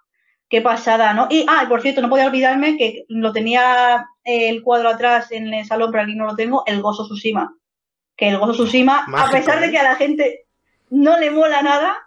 qué 0.49 0.61
pasada, 0.61 1.13
¿no? 1.13 1.27
Y, 1.29 1.45
ah, 1.47 1.65
por 1.67 1.81
cierto, 1.81 2.01
no 2.01 2.09
podía 2.09 2.27
olvidarme 2.27 2.77
que 2.77 3.05
lo 3.09 3.31
tenía 3.33 4.07
el 4.23 4.63
cuadro 4.63 4.89
atrás 4.89 5.31
en 5.31 5.53
el 5.53 5.65
salón, 5.65 5.91
pero 5.91 6.03
aquí 6.03 6.15
no 6.15 6.25
lo 6.25 6.35
tengo, 6.35 6.63
el 6.65 6.81
Gozo 6.81 7.05
Tsushima. 7.05 7.53
Que 8.15 8.29
el 8.29 8.37
Gozo 8.37 8.53
Tsushima, 8.53 9.05
a 9.15 9.29
pesar 9.29 9.59
de 9.59 9.67
¿eh? 9.67 9.71
que 9.71 9.77
a 9.77 9.83
la 9.83 9.95
gente 9.95 10.45
no 10.89 11.19
le 11.19 11.31
mola 11.31 11.61
nada, 11.61 11.97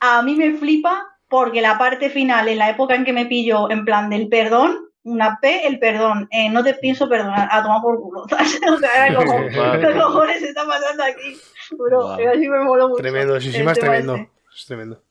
a 0.00 0.22
mí 0.22 0.34
me 0.34 0.54
flipa 0.54 1.13
porque 1.34 1.60
la 1.60 1.76
parte 1.76 2.10
final, 2.10 2.46
en 2.46 2.58
la 2.58 2.70
época 2.70 2.94
en 2.94 3.04
que 3.04 3.12
me 3.12 3.26
pillo 3.26 3.68
en 3.68 3.84
plan 3.84 4.08
del 4.08 4.28
perdón, 4.28 4.88
una 5.02 5.40
P, 5.42 5.66
el 5.66 5.80
perdón, 5.80 6.28
eh, 6.30 6.48
no 6.48 6.62
te 6.62 6.74
pienso 6.74 7.08
perdonar, 7.08 7.48
a 7.50 7.60
tomar 7.60 7.82
por 7.82 8.00
culo. 8.00 8.22
o 8.22 8.78
sea, 8.78 9.08
era 9.08 9.16
como, 9.16 9.36
¿qué 9.48 10.00
cojones 10.00 10.42
está 10.44 10.64
pasando 10.64 11.02
aquí? 11.02 11.36
Pero 11.76 12.12
así 12.12 12.48
me 12.48 12.60
moló 12.60 12.88
mucho. 12.88 13.02
Tremendo, 13.02 13.40
sí, 13.40 13.50
sí, 13.50 13.64
más 13.64 13.76
tremendo. 13.76 14.14
Es 14.14 14.64
tremendo. 14.64 15.02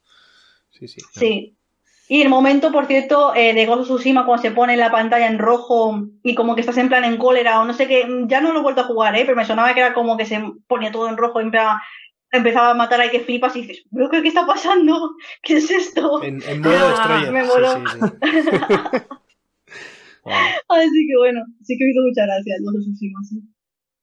Sí, 0.72 0.88
sí. 0.88 1.02
Sí. 1.12 1.58
Y 2.08 2.22
el 2.22 2.30
momento, 2.30 2.72
por 2.72 2.86
cierto, 2.86 3.36
eh, 3.36 3.54
de 3.54 3.66
Gozo 3.66 3.84
Tsushima, 3.84 4.26
cuando 4.26 4.44
se 4.44 4.52
pone 4.52 4.78
la 4.78 4.92
pantalla 4.92 5.28
en 5.28 5.40
rojo 5.40 6.06
y 6.24 6.36
como 6.36 6.56
que 6.56 6.62
estás 6.62 6.78
en 6.78 6.88
plan 6.88 7.04
en 7.04 7.18
cólera 7.18 7.60
o 7.60 7.66
no 7.66 7.74
sé 7.74 7.86
qué, 7.90 8.08
ya 8.28 8.40
no 8.40 8.54
lo 8.54 8.60
he 8.60 8.64
vuelto 8.64 8.82
a 8.82 8.86
jugar, 8.86 9.14
¿eh? 9.18 9.24
pero 9.26 9.36
me 9.36 9.46
sonaba 9.46 9.74
que 9.74 9.82
era 9.82 9.94
como 9.94 10.16
que 10.16 10.26
se 10.26 10.42
ponía 10.68 10.92
todo 10.92 11.10
en 11.10 11.18
rojo, 11.18 11.42
en 11.42 11.52
plan, 11.52 11.80
empezaba 12.34 12.72
a 12.72 12.74
matar 12.74 13.00
a 13.00 13.10
que 13.10 13.22
flipas 13.22 13.56
y 13.56 13.62
dices, 13.62 13.86
¿pero 13.94 14.10
qué, 14.10 14.28
está 14.28 14.46
pasando? 14.46 15.16
¿Qué 15.42 15.58
es 15.58 15.72
esto? 15.72 16.22
En, 16.24 16.40
modo 16.62 16.96
ah, 16.98 17.30
Me 17.32 17.44
moló. 17.44 17.70
Así 20.26 21.08
que 21.08 21.18
bueno, 21.20 21.42
sí 21.64 21.78
que 21.78 21.86
me 21.86 21.92
hizo 21.92 22.02
mucha 22.02 22.26
gracia 22.26 22.56
los 22.62 22.86
sí. 23.30 23.44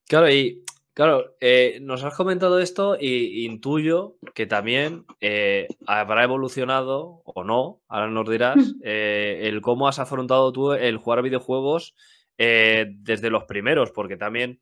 Claro, 0.07 0.29
y 0.29 0.63
claro, 0.93 1.35
eh, 1.41 1.79
nos 1.81 2.03
has 2.03 2.15
comentado 2.15 2.59
esto 2.59 2.95
y 2.99 3.45
intuyo 3.45 4.17
que 4.33 4.45
también 4.45 5.05
eh, 5.19 5.67
habrá 5.87 6.23
evolucionado 6.23 7.23
o 7.25 7.43
no, 7.43 7.81
ahora 7.87 8.09
nos 8.09 8.29
dirás, 8.29 8.55
eh, 8.83 9.41
el 9.43 9.61
cómo 9.61 9.87
has 9.87 9.99
afrontado 9.99 10.51
tú 10.51 10.73
el 10.73 10.97
jugar 10.97 11.21
videojuegos 11.21 11.95
desde 12.37 13.29
los 13.29 13.43
primeros, 13.43 13.91
porque 13.91 14.17
también 14.17 14.59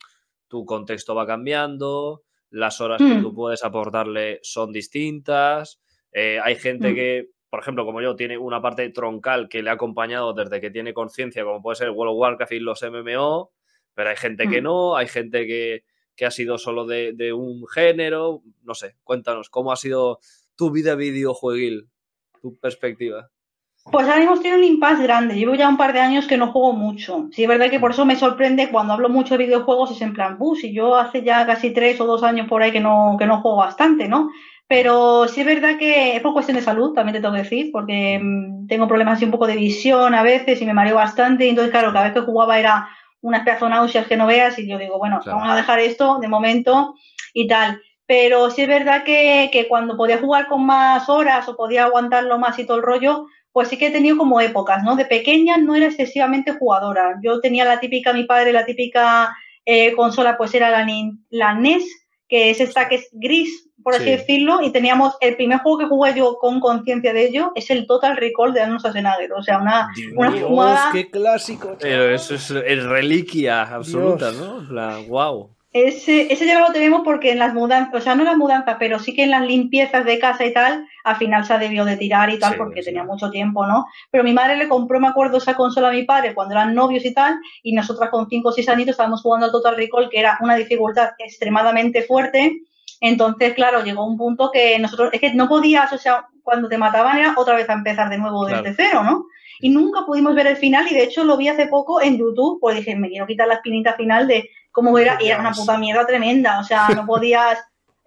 tu 0.49 0.65
contexto 0.65 1.15
va 1.15 1.25
cambiando, 1.25 2.23
las 2.49 2.81
horas 2.81 2.97
que 2.97 3.15
mm. 3.15 3.21
tú 3.21 3.33
puedes 3.33 3.63
aportarle 3.63 4.39
son 4.41 4.71
distintas. 4.71 5.81
Eh, 6.11 6.39
hay 6.43 6.55
gente 6.55 6.91
mm. 6.91 6.95
que, 6.95 7.29
por 7.49 7.59
ejemplo, 7.59 7.85
como 7.85 8.01
yo, 8.01 8.15
tiene 8.15 8.37
una 8.37 8.61
parte 8.61 8.89
troncal 8.89 9.49
que 9.49 9.61
le 9.61 9.69
ha 9.69 9.73
acompañado 9.73 10.33
desde 10.33 10.59
que 10.59 10.71
tiene 10.71 10.93
conciencia, 10.93 11.43
como 11.43 11.61
puede 11.61 11.75
ser 11.75 11.91
World 11.91 12.13
of 12.13 12.19
Warcraft 12.19 12.51
y 12.53 12.59
los 12.59 12.81
MMO, 12.81 13.51
pero 13.93 14.09
hay 14.09 14.15
gente 14.15 14.47
que 14.47 14.61
mm. 14.61 14.63
no, 14.63 14.95
hay 14.95 15.07
gente 15.07 15.45
que, 15.45 15.83
ha 16.25 16.31
sido 16.31 16.57
solo 16.57 16.85
de, 16.85 17.33
un 17.33 17.65
género. 17.67 18.41
No 18.63 18.73
sé, 18.73 18.97
cuéntanos, 19.03 19.49
¿cómo 19.49 19.71
ha 19.71 19.77
sido 19.77 20.19
tu 20.55 20.69
vida 20.69 20.95
videojueguil, 20.95 21.89
tu 22.41 22.57
perspectiva? 22.59 23.31
Pues 23.91 24.07
ahora 24.07 24.19
mismo 24.19 24.35
estoy 24.35 24.51
en 24.51 24.57
un 24.57 24.63
impasse 24.63 25.03
grande. 25.03 25.35
Llevo 25.35 25.55
ya 25.55 25.67
un 25.67 25.77
par 25.77 25.93
de 25.93 25.99
años 25.99 26.27
que 26.27 26.37
no 26.37 26.51
juego 26.51 26.73
mucho. 26.73 27.27
Sí, 27.31 27.43
es 27.43 27.49
verdad 27.49 27.69
que 27.69 27.79
por 27.79 27.91
eso 27.91 28.05
me 28.05 28.15
sorprende 28.15 28.69
cuando 28.69 28.93
hablo 28.93 29.09
mucho 29.09 29.35
de 29.35 29.45
videojuegos, 29.45 29.91
es 29.91 30.01
en 30.01 30.13
plan, 30.13 30.37
bus, 30.37 30.63
y 30.63 30.73
yo 30.73 30.95
hace 30.95 31.23
ya 31.23 31.45
casi 31.45 31.71
tres 31.71 31.99
o 31.99 32.05
dos 32.05 32.21
años 32.23 32.47
por 32.47 32.61
ahí 32.61 32.71
que 32.71 32.79
no, 32.79 33.15
que 33.17 33.25
no 33.25 33.41
juego 33.41 33.57
bastante, 33.57 34.07
¿no? 34.07 34.29
Pero 34.67 35.27
sí 35.27 35.41
es 35.41 35.47
verdad 35.47 35.77
que 35.79 36.15
es 36.15 36.21
por 36.21 36.33
cuestión 36.33 36.55
de 36.55 36.61
salud, 36.63 36.93
también 36.93 37.15
te 37.15 37.21
tengo 37.21 37.33
que 37.33 37.41
decir, 37.41 37.71
porque 37.71 38.19
mm, 38.21 38.67
tengo 38.67 38.87
problemas 38.87 39.15
así 39.15 39.25
un 39.25 39.31
poco 39.31 39.47
de 39.47 39.55
visión 39.55 40.13
a 40.13 40.21
veces 40.21 40.61
y 40.61 40.65
me 40.65 40.75
mareo 40.75 40.95
bastante. 40.95 41.45
Y 41.45 41.49
entonces, 41.49 41.71
claro, 41.71 41.91
cada 41.91 42.05
vez 42.05 42.13
que 42.13 42.21
jugaba 42.21 42.59
era 42.59 42.87
unas 43.21 43.43
pedazos 43.43 43.69
náuseas 43.69 44.05
que 44.05 44.17
no 44.17 44.27
veas 44.27 44.59
y 44.59 44.67
yo 44.67 44.77
digo, 44.77 44.99
bueno, 44.99 45.19
vamos 45.25 45.49
a 45.49 45.55
dejar 45.55 45.79
esto 45.79 46.19
de 46.19 46.27
momento 46.27 46.93
y 47.33 47.47
tal. 47.47 47.81
Pero 48.05 48.51
sí 48.51 48.61
es 48.61 48.67
verdad 48.67 49.03
que, 49.03 49.49
que 49.51 49.67
cuando 49.67 49.97
podía 49.97 50.19
jugar 50.19 50.47
con 50.47 50.65
más 50.65 51.09
horas 51.09 51.49
o 51.49 51.55
podía 51.55 51.85
aguantarlo 51.85 52.37
más 52.37 52.57
y 52.59 52.65
todo 52.65 52.77
el 52.77 52.83
rollo, 52.83 53.25
pues 53.59 53.67
sí 53.67 53.77
que 53.77 53.87
he 53.87 53.91
tenido 53.91 54.15
como 54.15 54.39
épocas, 54.39 54.85
¿no? 54.85 54.95
De 54.95 55.03
pequeña 55.03 55.57
no 55.57 55.75
era 55.75 55.87
excesivamente 55.87 56.53
jugadora. 56.53 57.19
Yo 57.21 57.41
tenía 57.41 57.65
la 57.65 57.81
típica, 57.81 58.13
mi 58.13 58.23
padre, 58.23 58.53
la 58.53 58.65
típica 58.65 59.35
eh, 59.65 59.91
consola, 59.97 60.37
pues 60.37 60.53
era 60.53 60.71
la, 60.71 60.87
la 61.29 61.53
NES, 61.55 61.83
que 62.29 62.51
es 62.51 62.61
esta 62.61 62.87
que 62.87 62.95
es 62.95 63.09
gris, 63.11 63.69
por 63.83 63.95
así 63.95 64.05
decirlo, 64.05 64.61
y 64.61 64.71
teníamos 64.71 65.17
el 65.19 65.35
primer 65.35 65.59
juego 65.59 65.77
que 65.77 65.87
jugué 65.87 66.13
yo 66.15 66.37
con 66.39 66.61
conciencia 66.61 67.11
de 67.11 67.25
ello 67.25 67.51
es 67.53 67.69
el 67.69 67.85
Total 67.85 68.15
Recall 68.15 68.53
de 68.53 68.61
Arnold 68.61 68.79
Schwarzenegger, 68.79 69.33
o 69.33 69.43
sea, 69.43 69.57
una, 69.57 69.89
una 70.15 70.31
jugada... 70.31 70.89
¡Qué 70.93 71.11
clásico! 71.11 71.75
Pero 71.81 72.15
eso 72.15 72.35
es, 72.35 72.49
reliquia 72.85 73.63
absoluta, 73.63 74.31
¿no? 74.31 74.61
La, 74.71 74.99
wow. 75.05 75.49
Ese, 75.73 76.31
ese 76.31 76.45
ya 76.45 76.61
lo 76.61 76.71
tenemos 76.71 77.01
porque 77.03 77.31
en 77.31 77.39
las 77.39 77.53
mudanzas, 77.53 77.93
o 77.93 77.99
sea, 77.99 78.15
no 78.15 78.21
en 78.21 78.27
las 78.27 78.37
mudanzas, 78.37 78.77
pero 78.79 78.99
sí 78.99 79.13
que 79.13 79.23
en 79.23 79.31
las 79.31 79.45
limpiezas 79.45 80.05
de 80.05 80.17
casa 80.17 80.45
y 80.45 80.53
tal, 80.53 80.87
al 81.03 81.15
final 81.15 81.45
se 81.45 81.53
ha 81.53 81.57
debido 81.57 81.85
de 81.85 81.97
tirar 81.97 82.29
y 82.29 82.39
tal, 82.39 82.55
porque 82.55 82.81
tenía 82.81 83.03
mucho 83.03 83.29
tiempo, 83.29 83.65
¿no? 83.65 83.85
Pero 84.11 84.23
mi 84.23 84.33
madre 84.33 84.57
le 84.57 84.67
compró, 84.67 84.99
me 84.99 85.07
acuerdo, 85.07 85.37
esa 85.37 85.55
consola 85.55 85.89
a 85.89 85.93
mi 85.93 86.03
padre 86.03 86.33
cuando 86.33 86.53
eran 86.53 86.73
novios 86.73 87.05
y 87.05 87.13
tal, 87.13 87.39
y 87.63 87.73
nosotras 87.73 88.09
con 88.09 88.27
5 88.29 88.49
o 88.49 88.51
6 88.51 88.69
añitos 88.69 88.91
estábamos 88.91 89.21
jugando 89.21 89.45
al 89.45 89.51
Total 89.51 89.75
Recall, 89.75 90.09
que 90.09 90.19
era 90.19 90.37
una 90.41 90.55
dificultad 90.55 91.09
extremadamente 91.17 92.03
fuerte. 92.03 92.61
Entonces, 93.01 93.53
claro, 93.53 93.83
llegó 93.83 94.05
un 94.05 94.17
punto 94.17 94.51
que 94.51 94.77
nosotros, 94.79 95.09
es 95.13 95.21
que 95.21 95.33
no 95.33 95.47
podías, 95.47 95.91
o 95.93 95.97
sea, 95.97 96.27
cuando 96.43 96.67
te 96.67 96.77
mataban 96.77 97.17
era 97.17 97.33
otra 97.37 97.55
vez 97.55 97.69
a 97.69 97.73
empezar 97.73 98.09
de 98.09 98.17
nuevo 98.17 98.45
desde 98.45 98.73
cero, 98.73 99.03
¿no? 99.03 99.25
Y 99.61 99.69
nunca 99.69 100.05
pudimos 100.05 100.35
ver 100.35 100.47
el 100.47 100.57
final, 100.57 100.87
y 100.89 100.95
de 100.95 101.03
hecho 101.03 101.23
lo 101.23 101.37
vi 101.37 101.47
hace 101.47 101.67
poco 101.67 102.01
en 102.01 102.17
YouTube, 102.17 102.59
pues 102.59 102.77
dije, 102.77 102.95
me 102.95 103.09
quiero 103.09 103.27
quitar 103.27 103.47
la 103.47 103.55
espinita 103.55 103.93
final 103.93 104.27
de 104.27 104.49
como 104.71 104.97
era, 104.97 105.17
y 105.19 105.27
era 105.27 105.39
una 105.39 105.51
puta 105.51 105.77
mierda 105.77 106.05
tremenda, 106.05 106.59
o 106.59 106.63
sea, 106.63 106.87
no 106.89 107.05
podías, 107.05 107.59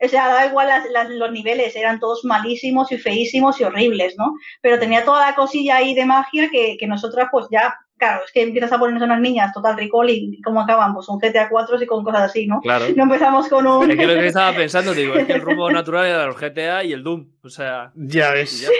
o 0.02 0.08
sea, 0.08 0.28
da 0.28 0.46
igual 0.46 0.68
los 1.10 1.32
niveles, 1.32 1.76
eran 1.76 2.00
todos 2.00 2.24
malísimos 2.24 2.90
y 2.92 2.98
feísimos 2.98 3.60
y 3.60 3.64
horribles, 3.64 4.14
¿no? 4.18 4.34
Pero 4.60 4.78
tenía 4.78 5.04
toda 5.04 5.26
la 5.26 5.34
cosilla 5.34 5.76
ahí 5.76 5.94
de 5.94 6.06
magia 6.06 6.48
que, 6.50 6.76
que 6.78 6.86
nosotras 6.86 7.28
pues 7.30 7.46
ya 7.50 7.74
claro, 8.02 8.24
es 8.24 8.32
que 8.32 8.42
empiezas 8.42 8.72
a 8.72 8.78
ponernos 8.80 9.04
unas 9.04 9.20
niñas 9.20 9.52
total 9.52 9.76
recall 9.76 10.10
y 10.10 10.40
cómo 10.42 10.60
acaban, 10.60 10.92
pues 10.92 11.08
un 11.08 11.20
GTA 11.20 11.48
4 11.48 11.82
y 11.82 11.86
con 11.86 12.02
cosas 12.02 12.22
así, 12.22 12.48
¿no? 12.48 12.60
Claro. 12.60 12.86
No 12.96 13.04
empezamos 13.04 13.46
con 13.48 13.64
un... 13.64 13.88
Es 13.88 13.96
que 13.96 14.06
lo 14.06 14.14
que 14.14 14.26
estaba 14.26 14.56
pensando, 14.56 14.92
digo, 14.92 15.14
es 15.14 15.24
que 15.24 15.34
el 15.34 15.40
rumbo 15.42 15.70
natural 15.70 16.06
era 16.06 16.24
el 16.24 16.34
GTA 16.34 16.82
y 16.82 16.92
el 16.92 17.04
Doom, 17.04 17.28
o 17.44 17.48
sea... 17.48 17.92
Ya 17.94 18.32
ves. 18.32 18.64
Es 18.64 18.70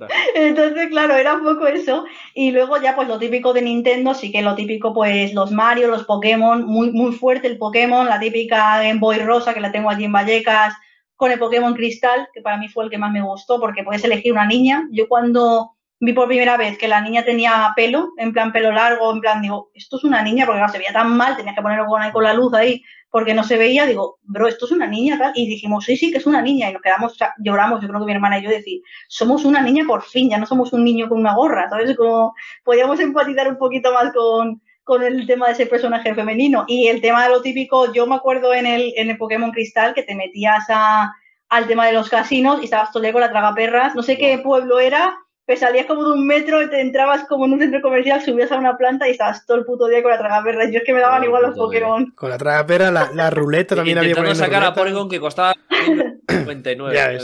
no. 0.00 0.06
Entonces, 0.34 0.88
claro, 0.88 1.14
era 1.14 1.34
un 1.34 1.42
poco 1.42 1.66
eso. 1.66 2.04
Y 2.34 2.52
luego 2.52 2.80
ya, 2.80 2.94
pues 2.94 3.08
lo 3.08 3.18
típico 3.18 3.52
de 3.52 3.62
Nintendo, 3.62 4.14
sí 4.14 4.30
que 4.30 4.42
lo 4.42 4.54
típico, 4.54 4.94
pues 4.94 5.34
los 5.34 5.50
Mario, 5.50 5.88
los 5.88 6.04
Pokémon, 6.04 6.64
muy, 6.64 6.90
muy 6.92 7.12
fuerte 7.12 7.46
el 7.46 7.58
Pokémon, 7.58 8.06
la 8.06 8.20
típica 8.20 8.82
Game 8.82 9.00
Boy 9.00 9.18
Rosa 9.18 9.54
que 9.54 9.60
la 9.60 9.72
tengo 9.72 9.90
allí 9.90 10.04
en 10.04 10.12
Vallecas, 10.12 10.74
con 11.16 11.30
el 11.30 11.38
Pokémon 11.38 11.74
Cristal, 11.74 12.28
que 12.32 12.40
para 12.40 12.56
mí 12.56 12.68
fue 12.68 12.84
el 12.84 12.90
que 12.90 12.98
más 12.98 13.12
me 13.12 13.22
gustó, 13.22 13.60
porque 13.60 13.84
puedes 13.84 14.04
elegir 14.04 14.32
una 14.32 14.46
niña. 14.46 14.88
Yo 14.90 15.06
cuando 15.06 15.72
vi 16.00 16.14
por 16.14 16.28
primera 16.28 16.56
vez 16.56 16.78
que 16.78 16.88
la 16.88 17.02
niña 17.02 17.24
tenía 17.24 17.72
pelo, 17.76 18.12
en 18.16 18.32
plan 18.32 18.52
pelo 18.52 18.72
largo, 18.72 19.12
en 19.12 19.20
plan, 19.20 19.42
digo, 19.42 19.70
esto 19.74 19.98
es 19.98 20.04
una 20.04 20.22
niña, 20.22 20.46
porque 20.46 20.60
claro, 20.60 20.72
se 20.72 20.78
veía 20.78 20.92
tan 20.92 21.14
mal, 21.16 21.36
tenías 21.36 21.54
que 21.54 21.62
ponerlo 21.62 21.86
con, 21.86 22.10
con 22.10 22.24
la 22.24 22.32
luz 22.32 22.54
ahí, 22.54 22.82
porque 23.10 23.34
no 23.34 23.42
se 23.42 23.58
veía, 23.58 23.86
digo, 23.86 24.18
bro, 24.22 24.46
esto 24.46 24.66
es 24.66 24.72
una 24.72 24.86
niña, 24.86 25.18
tal, 25.18 25.32
y 25.34 25.48
dijimos, 25.48 25.84
sí, 25.84 25.96
sí, 25.96 26.12
que 26.12 26.18
es 26.18 26.26
una 26.26 26.40
niña, 26.40 26.70
y 26.70 26.72
nos 26.72 26.82
quedamos, 26.82 27.16
lloramos, 27.38 27.80
yo 27.80 27.88
creo 27.88 28.00
que 28.00 28.06
mi 28.06 28.12
hermana 28.12 28.38
y 28.38 28.42
yo 28.42 28.50
decir, 28.50 28.80
somos 29.08 29.44
una 29.44 29.62
niña 29.62 29.84
por 29.86 30.02
fin, 30.02 30.30
ya 30.30 30.38
no 30.38 30.46
somos 30.46 30.72
un 30.72 30.84
niño 30.84 31.08
con 31.08 31.18
una 31.18 31.34
gorra, 31.34 31.68
¿sabes? 31.68 31.96
Como 31.96 32.34
podíamos 32.64 33.00
empatizar 33.00 33.48
un 33.48 33.58
poquito 33.58 33.92
más 33.92 34.12
con, 34.12 34.62
con 34.84 35.02
el 35.02 35.26
tema 35.26 35.46
de 35.46 35.52
ese 35.52 35.66
personaje 35.66 36.14
femenino. 36.14 36.64
Y 36.66 36.88
el 36.88 37.00
tema 37.00 37.24
de 37.24 37.30
lo 37.30 37.42
típico, 37.42 37.92
yo 37.92 38.06
me 38.06 38.16
acuerdo 38.16 38.54
en 38.54 38.66
el, 38.66 38.92
en 38.96 39.10
el 39.10 39.18
Pokémon 39.18 39.52
Cristal 39.52 39.94
que 39.94 40.02
te 40.02 40.14
metías 40.14 40.64
a, 40.68 41.12
al 41.48 41.66
tema 41.66 41.86
de 41.86 41.92
los 41.92 42.08
casinos 42.08 42.60
y 42.60 42.64
estabas 42.64 42.90
todo 42.90 43.00
el 43.00 43.04
día 43.04 43.12
con 43.12 43.20
la 43.20 43.30
tragaperras, 43.30 43.94
no 43.94 44.02
sé 44.02 44.16
qué 44.16 44.38
pueblo 44.38 44.78
era, 44.78 45.18
pues 45.50 45.58
salías 45.58 45.86
como 45.86 46.04
de 46.04 46.12
un 46.12 46.24
metro 46.28 46.62
y 46.62 46.70
te 46.70 46.80
entrabas 46.80 47.26
como 47.26 47.44
en 47.44 47.54
un 47.54 47.58
centro 47.58 47.82
comercial, 47.82 48.22
subías 48.22 48.52
a 48.52 48.56
una 48.56 48.76
planta 48.76 49.08
y 49.08 49.10
estabas 49.10 49.44
todo 49.46 49.56
el 49.56 49.64
puto 49.64 49.88
día 49.88 50.00
con 50.00 50.12
la 50.12 50.18
tragaperra. 50.18 50.70
Yo 50.70 50.78
es 50.78 50.84
que 50.84 50.94
me 50.94 51.00
daban 51.00 51.24
igual 51.24 51.42
los 51.42 51.56
Pokémon. 51.56 52.12
Con 52.12 52.30
la 52.30 52.38
tragaperra, 52.38 52.92
la, 52.92 53.10
la 53.12 53.30
ruleta 53.30 53.74
también 53.74 53.98
había 53.98 54.10
Intentando 54.10 54.36
sacar 54.36 54.62
a 54.62 54.72
Porygon 54.72 55.08
que 55.08 55.18
costaba 55.18 55.56
99 56.28 57.18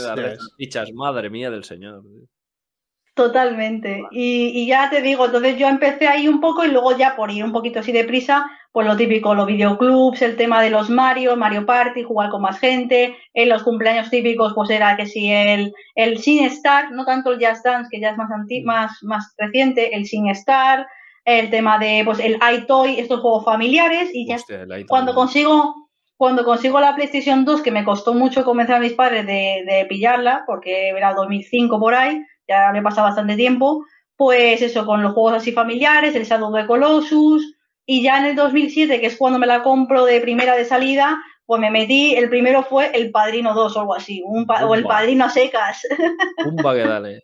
ya 0.59 0.83
madre 0.93 1.29
mía 1.29 1.49
del 1.49 1.63
señor. 1.63 2.03
Totalmente. 3.13 4.03
Y, 4.11 4.61
y, 4.61 4.67
ya 4.67 4.89
te 4.89 5.01
digo, 5.01 5.27
entonces 5.27 5.57
yo 5.57 5.69
empecé 5.69 6.09
ahí 6.09 6.27
un 6.27 6.41
poco 6.41 6.65
y 6.65 6.67
luego 6.67 6.97
ya 6.97 7.15
por 7.15 7.31
ir 7.31 7.45
un 7.45 7.53
poquito 7.53 7.79
así 7.79 7.93
deprisa, 7.93 8.45
pues 8.77 8.85
lo 8.85 8.95
típico, 8.95 9.33
los 9.33 9.47
videoclubs, 9.47 10.21
el 10.21 10.35
tema 10.35 10.61
de 10.61 10.69
los 10.69 10.87
Mario, 10.87 11.35
Mario 11.35 11.65
Party, 11.65 12.03
jugar 12.03 12.29
con 12.29 12.43
más 12.43 12.59
gente, 12.59 13.17
en 13.33 13.49
los 13.49 13.63
cumpleaños 13.63 14.11
típicos 14.11 14.53
pues 14.53 14.69
era 14.69 14.95
que 14.95 15.07
si 15.07 15.31
el, 15.31 15.73
el 15.95 16.19
Sin 16.19 16.45
Star, 16.45 16.91
no 16.91 17.03
tanto 17.03 17.31
el 17.31 17.43
Just 17.43 17.65
Dance, 17.65 17.89
que 17.89 17.99
ya 17.99 18.11
es 18.11 18.17
más, 18.17 18.29
mm. 18.29 18.65
más, 18.65 18.91
más 19.01 19.33
reciente, 19.39 19.95
el 19.95 20.05
Sin 20.05 20.29
Star, 20.29 20.85
el 21.25 21.49
tema 21.49 21.79
de 21.79 22.03
pues 22.05 22.19
el 22.19 22.37
iToy, 22.53 22.99
estos 22.99 23.21
juegos 23.21 23.45
familiares 23.45 24.11
y 24.13 24.27
ya 24.27 24.37
cuando 24.87 25.15
consigo 25.15 25.73
cuando 26.15 26.45
consigo 26.45 26.79
la 26.79 26.93
PlayStation 26.93 27.45
2, 27.45 27.63
que 27.63 27.71
me 27.71 27.83
costó 27.83 28.13
mucho 28.13 28.45
convencer 28.45 28.75
a 28.75 28.79
mis 28.79 28.93
padres 28.93 29.25
de, 29.25 29.63
de 29.65 29.87
pillarla, 29.89 30.43
porque 30.45 30.89
era 30.89 31.15
2005 31.15 31.79
por 31.79 31.95
ahí, 31.95 32.21
ya 32.47 32.71
me 32.71 32.83
pasa 32.83 33.01
bastante 33.01 33.35
tiempo, 33.35 33.83
pues 34.15 34.61
eso, 34.61 34.85
con 34.85 35.01
los 35.01 35.13
juegos 35.13 35.33
así 35.33 35.51
familiares, 35.51 36.13
el 36.13 36.25
Shadow 36.25 36.53
de 36.53 36.67
Colossus, 36.67 37.56
y 37.87 38.03
ya 38.03 38.19
en 38.19 38.25
el 38.25 38.35
2007, 38.35 38.99
que 38.99 39.07
es 39.07 39.15
cuando 39.15 39.39
me 39.39 39.47
la 39.47 39.63
compro 39.63 40.05
de 40.05 40.19
primera 40.19 40.55
de 40.55 40.65
salida, 40.65 41.17
pues 41.45 41.61
me 41.61 41.71
metí, 41.71 42.13
el 42.15 42.29
primero 42.29 42.61
fue 42.63 42.91
El 42.93 43.09
Padrino 43.11 43.53
2 43.53 43.75
o 43.75 43.79
algo 43.79 43.95
así, 43.95 44.21
un 44.25 44.45
o 44.47 44.75
El 44.75 44.83
Padrino 44.83 45.25
a 45.25 45.29
secas. 45.29 45.87
Un 46.45 46.57
que 46.57 46.63
dale. 46.63 47.23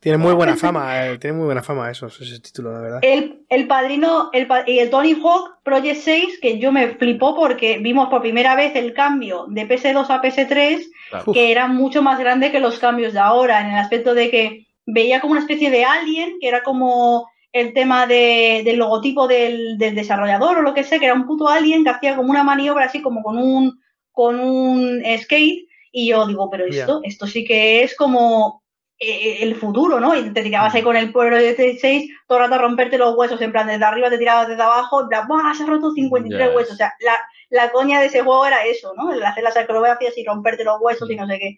Tiene 0.00 0.16
muy 0.16 0.32
buena 0.32 0.56
fama, 0.56 1.06
eh, 1.06 1.18
tiene 1.18 1.36
muy 1.36 1.44
buena 1.44 1.62
fama 1.62 1.90
eso, 1.90 2.06
ese 2.06 2.40
título, 2.40 2.72
la 2.72 2.80
verdad. 2.80 2.98
El, 3.02 3.42
el 3.50 3.66
Padrino 3.66 4.30
el, 4.32 4.48
y 4.66 4.78
el 4.78 4.88
Tony 4.88 5.12
Hawk 5.12 5.58
Project 5.62 6.00
6, 6.00 6.38
que 6.40 6.58
yo 6.58 6.72
me 6.72 6.94
flipó 6.94 7.36
porque 7.36 7.76
vimos 7.78 8.08
por 8.08 8.22
primera 8.22 8.56
vez 8.56 8.74
el 8.76 8.94
cambio 8.94 9.44
de 9.50 9.68
PS2 9.68 10.06
a 10.08 10.22
PS3, 10.22 11.34
que 11.34 11.52
era 11.52 11.66
mucho 11.66 12.00
más 12.00 12.18
grande 12.18 12.50
que 12.50 12.60
los 12.60 12.78
cambios 12.78 13.12
de 13.12 13.18
ahora, 13.18 13.60
en 13.60 13.72
el 13.72 13.78
aspecto 13.78 14.14
de 14.14 14.30
que 14.30 14.66
veía 14.86 15.20
como 15.20 15.32
una 15.32 15.42
especie 15.42 15.70
de 15.70 15.84
alien, 15.84 16.38
que 16.40 16.48
era 16.48 16.62
como 16.62 17.28
el 17.52 17.72
tema 17.72 18.06
de, 18.06 18.62
del 18.64 18.78
logotipo 18.78 19.26
del, 19.26 19.76
del, 19.78 19.94
desarrollador 19.94 20.58
o 20.58 20.62
lo 20.62 20.74
que 20.74 20.84
sea, 20.84 20.98
que 20.98 21.06
era 21.06 21.14
un 21.14 21.26
puto 21.26 21.48
alien 21.48 21.84
que 21.84 21.90
hacía 21.90 22.16
como 22.16 22.30
una 22.30 22.44
maniobra 22.44 22.86
así 22.86 23.02
como 23.02 23.22
con 23.22 23.38
un, 23.38 23.80
con 24.12 24.38
un 24.38 25.02
skate, 25.18 25.66
y 25.92 26.08
yo 26.08 26.26
digo, 26.26 26.48
pero 26.50 26.66
esto, 26.66 27.00
esto 27.02 27.26
sí 27.26 27.44
que 27.44 27.82
es 27.82 27.96
como 27.96 28.62
eh, 28.98 29.38
el 29.40 29.56
futuro, 29.56 29.98
¿no? 29.98 30.14
Y 30.14 30.30
te 30.32 30.42
tirabas 30.42 30.74
ahí 30.74 30.82
con 30.82 30.96
el 30.96 31.10
pueblo 31.10 31.36
de 31.36 31.78
6 31.80 32.10
todo 32.28 32.38
el 32.38 32.44
rato 32.44 32.54
a 32.56 32.58
romperte 32.58 32.98
los 32.98 33.16
huesos, 33.16 33.40
en 33.40 33.50
plan, 33.50 33.66
desde 33.66 33.84
arriba 33.84 34.10
te 34.10 34.18
tirabas 34.18 34.46
desde 34.46 34.62
abajo, 34.62 35.00
en 35.00 35.08
plan, 35.08 35.26
¡buah! 35.26 35.54
Se 35.54 35.64
ha 35.64 35.66
roto 35.66 35.90
53 35.90 36.54
huesos. 36.54 36.74
O 36.74 36.76
sea, 36.76 36.92
la, 37.00 37.16
la, 37.48 37.72
coña 37.72 37.98
de 37.98 38.06
ese 38.06 38.20
juego 38.20 38.46
era 38.46 38.64
eso, 38.66 38.92
¿no? 38.94 39.12
El 39.12 39.22
hacer 39.24 39.42
las 39.42 39.56
acrobacias 39.56 40.16
y 40.16 40.24
romperte 40.24 40.64
los 40.64 40.80
huesos 40.80 41.10
y 41.10 41.16
no 41.16 41.26
sé 41.26 41.38
qué. 41.38 41.56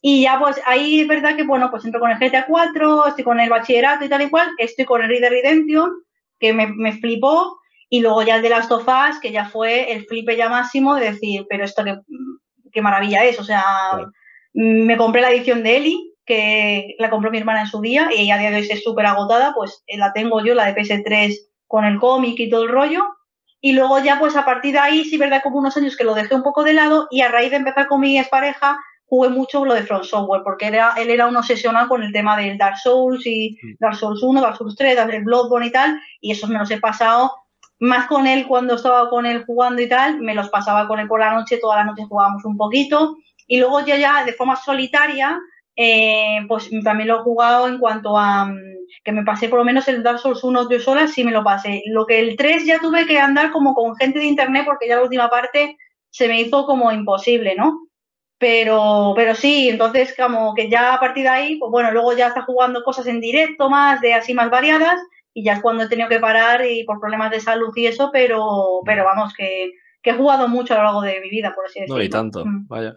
Y 0.00 0.22
ya, 0.22 0.38
pues 0.38 0.60
ahí 0.66 1.00
es 1.00 1.08
verdad 1.08 1.36
que, 1.36 1.42
bueno, 1.42 1.70
pues 1.70 1.84
entro 1.84 2.00
con 2.00 2.10
el 2.10 2.18
GTA 2.18 2.46
4, 2.46 3.06
estoy 3.06 3.24
con 3.24 3.38
el 3.38 3.50
bachillerato 3.50 4.04
y 4.04 4.08
tal 4.08 4.22
y 4.22 4.30
cual, 4.30 4.48
estoy 4.58 4.84
con 4.84 5.02
el 5.02 5.08
Red 5.08 5.28
Redemption, 5.28 5.90
que 6.38 6.52
me, 6.52 6.68
me 6.68 6.92
flipó, 6.92 7.58
y 7.90 8.00
luego 8.00 8.22
ya 8.22 8.36
el 8.36 8.42
de 8.42 8.48
Last 8.48 8.72
of 8.72 8.86
Us, 8.86 9.18
que 9.20 9.32
ya 9.32 9.46
fue 9.46 9.92
el 9.92 10.06
flipe 10.06 10.36
ya 10.36 10.48
máximo 10.48 10.94
de 10.94 11.10
decir, 11.10 11.44
pero 11.50 11.64
esto 11.64 11.84
qué, 11.84 11.98
qué 12.72 12.80
maravilla 12.80 13.24
es, 13.24 13.38
o 13.38 13.44
sea, 13.44 13.64
me 14.54 14.96
compré 14.96 15.20
la 15.20 15.30
edición 15.30 15.62
de 15.62 15.76
Eli, 15.76 16.14
que 16.24 16.94
la 16.98 17.10
compró 17.10 17.30
mi 17.30 17.38
hermana 17.38 17.62
en 17.62 17.66
su 17.66 17.80
día 17.80 18.08
y 18.16 18.30
a 18.30 18.38
día 18.38 18.50
de 18.50 18.58
hoy 18.58 18.68
es 18.70 18.84
súper 18.84 19.06
agotada, 19.06 19.52
pues 19.54 19.82
eh, 19.88 19.98
la 19.98 20.12
tengo 20.12 20.44
yo, 20.44 20.54
la 20.54 20.66
de 20.66 20.80
PS3 20.80 21.36
con 21.66 21.84
el 21.84 21.98
cómic 21.98 22.38
y 22.38 22.48
todo 22.48 22.62
el 22.62 22.68
rollo. 22.68 23.04
Y 23.60 23.72
luego 23.72 23.98
ya 23.98 24.18
pues 24.18 24.36
a 24.36 24.44
partir 24.44 24.72
de 24.72 24.78
ahí 24.78 25.04
sí, 25.04 25.18
verdad, 25.18 25.42
como 25.42 25.58
unos 25.58 25.76
años 25.76 25.96
que 25.96 26.04
lo 26.04 26.14
dejé 26.14 26.34
un 26.34 26.44
poco 26.44 26.62
de 26.62 26.72
lado 26.72 27.08
y 27.10 27.22
a 27.22 27.28
raíz 27.28 27.50
de 27.50 27.56
empezar 27.56 27.88
con 27.88 28.00
mi 28.00 28.16
expareja 28.16 28.78
jugué 29.10 29.28
mucho 29.28 29.64
lo 29.64 29.74
de 29.74 29.82
Front 29.82 30.04
Software 30.04 30.42
porque 30.44 30.68
era, 30.68 30.94
él 30.96 31.10
era 31.10 31.26
un 31.26 31.36
obsesionado 31.36 31.88
con 31.88 32.02
el 32.02 32.12
tema 32.12 32.36
del 32.36 32.56
Dark 32.56 32.78
Souls 32.78 33.26
y 33.26 33.58
Dark 33.80 33.96
Souls 33.96 34.22
1, 34.22 34.40
Dark 34.40 34.56
Souls 34.56 34.76
3, 34.76 34.96
el 35.10 35.24
Bloodborne 35.24 35.66
y 35.66 35.72
tal 35.72 36.00
y 36.20 36.30
esos 36.30 36.48
me 36.48 36.58
los 36.58 36.70
he 36.70 36.78
pasado 36.78 37.32
más 37.80 38.06
con 38.06 38.26
él 38.26 38.46
cuando 38.46 38.76
estaba 38.76 39.10
con 39.10 39.26
él 39.26 39.44
jugando 39.44 39.82
y 39.82 39.88
tal, 39.88 40.20
me 40.20 40.34
los 40.34 40.48
pasaba 40.48 40.86
con 40.86 41.00
él 41.00 41.08
por 41.08 41.18
la 41.18 41.34
noche, 41.34 41.58
toda 41.58 41.76
la 41.76 41.84
noche 41.84 42.04
jugábamos 42.08 42.44
un 42.44 42.56
poquito 42.56 43.16
y 43.48 43.58
luego 43.58 43.84
ya 43.84 43.96
ya 43.96 44.24
de 44.24 44.32
forma 44.32 44.54
solitaria 44.54 45.40
eh, 45.74 46.44
pues 46.46 46.70
también 46.84 47.08
lo 47.08 47.20
he 47.20 47.22
jugado 47.22 47.66
en 47.66 47.78
cuanto 47.78 48.16
a 48.16 48.44
mm, 48.44 48.58
que 49.02 49.12
me 49.12 49.24
pasé 49.24 49.48
por 49.48 49.58
lo 49.58 49.64
menos 49.64 49.88
el 49.88 50.04
Dark 50.04 50.20
Souls 50.20 50.44
1 50.44 50.70
yo 50.70 50.78
sola, 50.78 51.08
sí 51.08 51.24
me 51.24 51.32
lo 51.32 51.42
pasé. 51.42 51.82
Lo 51.86 52.06
que 52.06 52.20
el 52.20 52.36
3 52.36 52.64
ya 52.66 52.78
tuve 52.78 53.06
que 53.06 53.18
andar 53.18 53.50
como 53.50 53.74
con 53.74 53.96
gente 53.96 54.20
de 54.20 54.26
internet 54.26 54.64
porque 54.66 54.86
ya 54.88 54.96
la 54.96 55.02
última 55.02 55.30
parte 55.30 55.76
se 56.10 56.28
me 56.28 56.40
hizo 56.40 56.66
como 56.66 56.92
imposible, 56.92 57.54
¿no? 57.56 57.88
Pero, 58.40 59.12
pero 59.14 59.34
sí, 59.34 59.68
entonces 59.68 60.14
como 60.16 60.54
que 60.54 60.70
ya 60.70 60.94
a 60.94 60.98
partir 60.98 61.24
de 61.24 61.28
ahí, 61.28 61.56
pues 61.58 61.70
bueno, 61.70 61.92
luego 61.92 62.16
ya 62.16 62.28
está 62.28 62.40
jugando 62.40 62.82
cosas 62.82 63.06
en 63.06 63.20
directo 63.20 63.68
más, 63.68 64.00
de 64.00 64.14
así 64.14 64.32
más 64.32 64.48
variadas, 64.48 64.98
y 65.34 65.44
ya 65.44 65.52
es 65.52 65.60
cuando 65.60 65.84
he 65.84 65.88
tenido 65.88 66.08
que 66.08 66.20
parar 66.20 66.64
y 66.64 66.84
por 66.84 66.98
problemas 67.00 67.30
de 67.32 67.40
salud 67.40 67.70
y 67.76 67.84
eso, 67.84 68.08
pero, 68.10 68.80
pero 68.86 69.04
vamos, 69.04 69.34
que, 69.34 69.72
he 70.02 70.12
jugado 70.14 70.48
mucho 70.48 70.72
a 70.72 70.78
lo 70.78 70.84
largo 70.84 71.02
de 71.02 71.20
mi 71.20 71.28
vida, 71.28 71.54
por 71.54 71.66
así 71.66 71.80
decirlo. 71.80 71.98
No, 71.98 72.02
y 72.02 72.08
tanto, 72.08 72.46
mm. 72.46 72.66
vaya. 72.66 72.94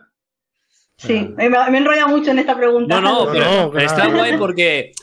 Sí, 0.96 1.30
me, 1.36 1.50
me 1.50 1.78
enrolla 1.78 2.08
mucho 2.08 2.32
en 2.32 2.40
esta 2.40 2.56
pregunta. 2.56 3.02
No, 3.02 3.26
no, 3.26 3.32
pero 3.34 3.78
está 3.80 4.08
guay 4.08 4.38
porque 4.38 4.94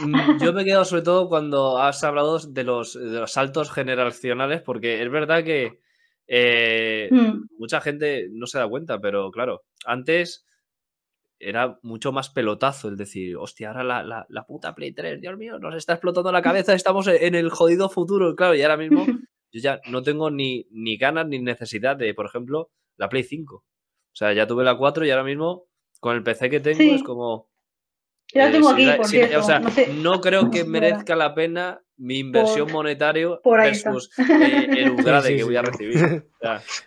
mm, 0.00 0.38
yo 0.40 0.52
me 0.52 0.62
he 0.62 0.64
quedado 0.64 0.84
sobre 0.84 1.02
todo 1.02 1.28
cuando 1.28 1.76
has 1.78 2.04
hablado 2.04 2.38
de 2.38 2.62
los, 2.62 2.94
de 2.94 3.18
los 3.18 3.32
saltos 3.32 3.72
generacionales, 3.72 4.62
porque 4.62 5.02
es 5.02 5.10
verdad 5.10 5.42
que 5.42 5.80
eh, 6.28 7.08
hmm. 7.10 7.46
mucha 7.58 7.80
gente 7.80 8.28
no 8.30 8.46
se 8.46 8.58
da 8.58 8.68
cuenta, 8.68 9.00
pero 9.00 9.32
claro, 9.32 9.64
antes 9.88 10.46
era 11.40 11.78
mucho 11.82 12.12
más 12.12 12.30
pelotazo 12.30 12.88
el 12.88 12.96
decir, 12.96 13.36
hostia, 13.36 13.68
ahora 13.68 13.84
la, 13.84 14.26
la, 14.28 14.46
puta 14.46 14.74
Play 14.74 14.92
3, 14.92 15.20
Dios 15.20 15.36
mío, 15.36 15.58
nos 15.58 15.74
está 15.74 15.92
explotando 15.94 16.32
la 16.32 16.42
cabeza, 16.42 16.74
estamos 16.74 17.06
en 17.06 17.34
el 17.34 17.50
jodido 17.50 17.88
futuro, 17.88 18.34
claro, 18.34 18.54
y 18.54 18.62
ahora 18.62 18.76
mismo 18.76 19.06
yo 19.52 19.60
ya 19.60 19.80
no 19.88 20.02
tengo 20.02 20.30
ni, 20.30 20.66
ni 20.70 20.96
ganas 20.96 21.26
ni 21.28 21.38
necesidad 21.38 21.96
de, 21.96 22.12
por 22.14 22.26
ejemplo, 22.26 22.70
la 22.96 23.08
Play 23.08 23.22
5. 23.22 23.54
O 23.56 23.64
sea, 24.12 24.32
ya 24.32 24.46
tuve 24.46 24.64
la 24.64 24.76
4 24.76 25.06
y 25.06 25.10
ahora 25.10 25.24
mismo 25.24 25.66
con 26.00 26.16
el 26.16 26.22
PC 26.22 26.50
que 26.50 26.60
tengo 26.60 26.94
es 26.94 27.02
como... 27.02 27.48
Ya 28.34 28.48
eh, 28.48 28.52
tengo 28.52 28.70
aquí, 28.70 28.86
por 28.96 29.06
O 29.06 29.42
sea, 29.42 29.60
no, 29.94 30.20
creo 30.20 30.50
que 30.50 30.64
merezca 30.64 31.16
la 31.16 31.34
pena 31.34 31.82
mi 31.98 32.20
inversión 32.20 32.70
monetaria 32.70 33.28
versus 33.44 34.10
eh, 34.18 34.68
el 34.70 34.90
upgrade 34.92 35.36
que 35.36 35.44
voy 35.44 35.56
a 35.56 35.62
recibir. 35.62 36.24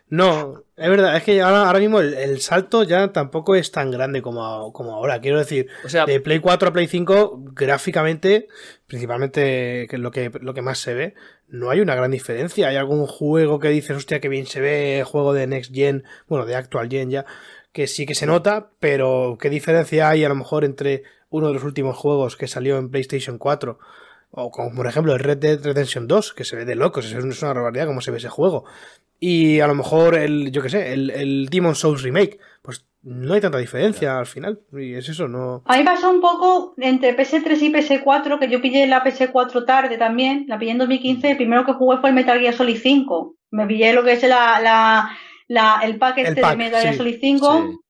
No, 0.07 0.63
es 0.77 0.89
verdad, 0.89 1.17
es 1.17 1.23
que 1.23 1.41
ahora, 1.41 1.77
mismo 1.77 1.99
el, 1.99 2.39
salto 2.39 2.83
ya 2.83 3.11
tampoco 3.11 3.53
es 3.53 3.69
tan 3.69 3.91
grande 3.91 4.21
como, 4.21 4.71
como 4.71 4.95
ahora. 4.95 5.19
Quiero 5.19 5.39
decir, 5.39 5.67
de 6.05 6.19
Play 6.21 6.39
4 6.39 6.69
a 6.69 6.71
Play 6.73 6.87
5, 6.87 7.43
gráficamente, 7.51 8.47
principalmente 8.87 9.87
que 9.89 9.97
es 9.97 9.99
lo 9.99 10.11
que, 10.11 10.31
lo 10.39 10.53
que 10.53 10.61
más 10.61 10.79
se 10.79 10.93
ve, 10.93 11.15
no 11.49 11.69
hay 11.69 11.81
una 11.81 11.95
gran 11.95 12.11
diferencia. 12.11 12.69
Hay 12.69 12.77
algún 12.77 13.05
juego 13.07 13.59
que 13.59 13.67
dices, 13.67 13.97
hostia, 13.97 14.21
que 14.21 14.29
bien 14.29 14.45
se 14.45 14.61
ve, 14.61 15.03
juego 15.05 15.33
de 15.33 15.47
Next 15.47 15.73
Gen, 15.73 16.05
bueno, 16.27 16.45
de 16.45 16.55
Actual 16.55 16.89
Gen 16.89 17.09
ya, 17.09 17.25
que 17.73 17.87
sí 17.87 18.05
que 18.05 18.15
se 18.15 18.25
nota, 18.25 18.71
pero 18.79 19.37
¿qué 19.39 19.49
diferencia 19.49 20.07
hay 20.07 20.23
a 20.23 20.29
lo 20.29 20.35
mejor 20.35 20.63
entre 20.63 21.03
uno 21.29 21.47
de 21.47 21.53
los 21.53 21.63
últimos 21.65 21.97
juegos 21.97 22.37
que 22.37 22.47
salió 22.47 22.77
en 22.77 22.89
PlayStation 22.89 23.37
4? 23.37 23.79
O 24.31 24.49
como 24.49 24.73
por 24.73 24.87
ejemplo 24.87 25.13
el 25.13 25.19
Red 25.19 25.37
Dead 25.37 25.63
Redemption 25.63 26.07
2, 26.07 26.33
que 26.33 26.45
se 26.45 26.55
ve 26.55 26.65
de 26.65 26.75
locos, 26.75 27.05
es 27.05 27.41
una 27.41 27.53
barbaridad 27.53 27.87
como 27.87 28.01
se 28.01 28.11
ve 28.11 28.17
ese 28.17 28.29
juego. 28.29 28.65
Y 29.19 29.59
a 29.59 29.67
lo 29.67 29.75
mejor 29.75 30.15
el, 30.15 30.51
yo 30.51 30.61
qué 30.61 30.69
sé, 30.69 30.93
el, 30.93 31.11
el 31.11 31.47
Demon 31.49 31.75
Souls 31.75 32.01
Remake, 32.01 32.39
pues 32.61 32.85
no 33.03 33.33
hay 33.33 33.41
tanta 33.41 33.57
diferencia 33.57 34.17
al 34.17 34.25
final. 34.25 34.59
Y 34.73 34.93
es 34.93 35.09
eso, 35.09 35.27
no. 35.27 35.63
A 35.65 35.77
mí 35.77 35.83
pasó 35.83 36.09
un 36.09 36.21
poco 36.21 36.73
entre 36.77 37.15
PS3 37.15 37.61
y 37.61 37.71
PS4, 37.71 38.39
que 38.39 38.49
yo 38.49 38.61
pillé 38.61 38.87
la 38.87 39.03
PS4 39.03 39.65
tarde 39.65 39.97
también, 39.97 40.45
la 40.47 40.59
pillé 40.59 40.71
en 40.71 40.77
2015. 40.79 41.31
El 41.31 41.37
primero 41.37 41.65
que 41.65 41.73
jugué 41.73 41.97
fue 41.97 42.09
el 42.09 42.15
Metal 42.15 42.39
Gear 42.39 42.53
Solid 42.53 42.77
5. 42.77 43.35
Me 43.51 43.67
pillé 43.67 43.93
lo 43.93 44.03
que 44.03 44.13
es 44.13 44.23
la, 44.23 45.09
el 45.83 45.97
pack 45.97 46.19
este 46.19 46.41
de 46.41 46.55
Metal 46.55 46.81
Gear 46.81 46.95
Solid 46.95 47.17
5. 47.19 47.81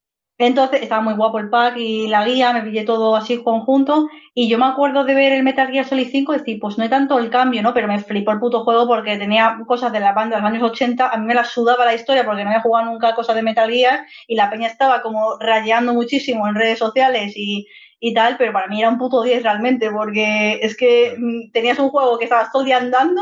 Entonces 0.48 0.82
estaba 0.82 1.02
muy 1.02 1.14
guapo 1.14 1.40
el 1.40 1.50
pack 1.50 1.78
y 1.78 2.08
la 2.08 2.26
guía, 2.26 2.54
me 2.54 2.62
pillé 2.62 2.84
todo 2.84 3.16
así 3.16 3.44
conjunto. 3.44 4.08
Y 4.34 4.50
yo 4.50 4.58
me 4.58 4.66
acuerdo 4.66 5.04
de 5.04 5.14
ver 5.14 5.34
el 5.34 5.44
Metal 5.44 5.70
Gear 5.70 5.86
Solid 5.86 6.08
5 6.10 6.34
y 6.34 6.38
decir, 6.38 6.60
pues 6.60 6.78
no 6.78 6.84
hay 6.84 6.90
tanto 6.90 7.20
el 7.20 7.30
cambio, 7.30 7.62
¿no? 7.62 7.74
Pero 7.74 7.88
me 7.88 8.00
flipó 8.00 8.32
el 8.32 8.40
puto 8.40 8.64
juego 8.64 8.88
porque 8.88 9.18
tenía 9.18 9.60
cosas 9.68 9.92
de 9.92 10.00
la 10.00 10.14
banda 10.14 10.38
de 10.38 10.42
los 10.42 10.52
años 10.52 10.64
80. 10.64 11.10
A 11.10 11.18
mí 11.18 11.26
me 11.26 11.36
la 11.36 11.44
sudaba 11.44 11.86
la 11.86 11.94
historia 11.94 12.26
porque 12.26 12.44
no 12.44 12.50
había 12.50 12.62
jugado 12.62 12.90
nunca 12.90 13.14
cosas 13.14 13.36
de 13.36 13.44
Metal 13.44 13.70
Gear 13.70 14.06
y 14.28 14.36
la 14.36 14.50
peña 14.50 14.68
estaba 14.68 15.02
como 15.02 15.38
rayando 15.40 15.94
muchísimo 15.94 16.48
en 16.48 16.56
redes 16.56 16.80
sociales 16.80 17.34
y, 17.36 17.68
y 18.00 18.14
tal. 18.14 18.38
Pero 18.38 18.54
para 18.54 18.68
mí 18.68 18.80
era 18.80 18.90
un 18.90 18.98
puto 18.98 19.22
10 19.24 19.44
realmente 19.44 19.92
porque 19.92 20.60
es 20.62 20.78
que 20.78 21.16
mm, 21.18 21.52
tenías 21.52 21.80
un 21.80 21.90
juego 21.90 22.18
que 22.18 22.26
estabas 22.26 22.52
todo 22.52 22.62
el 22.62 22.68
día 22.68 22.78
andando 22.78 23.22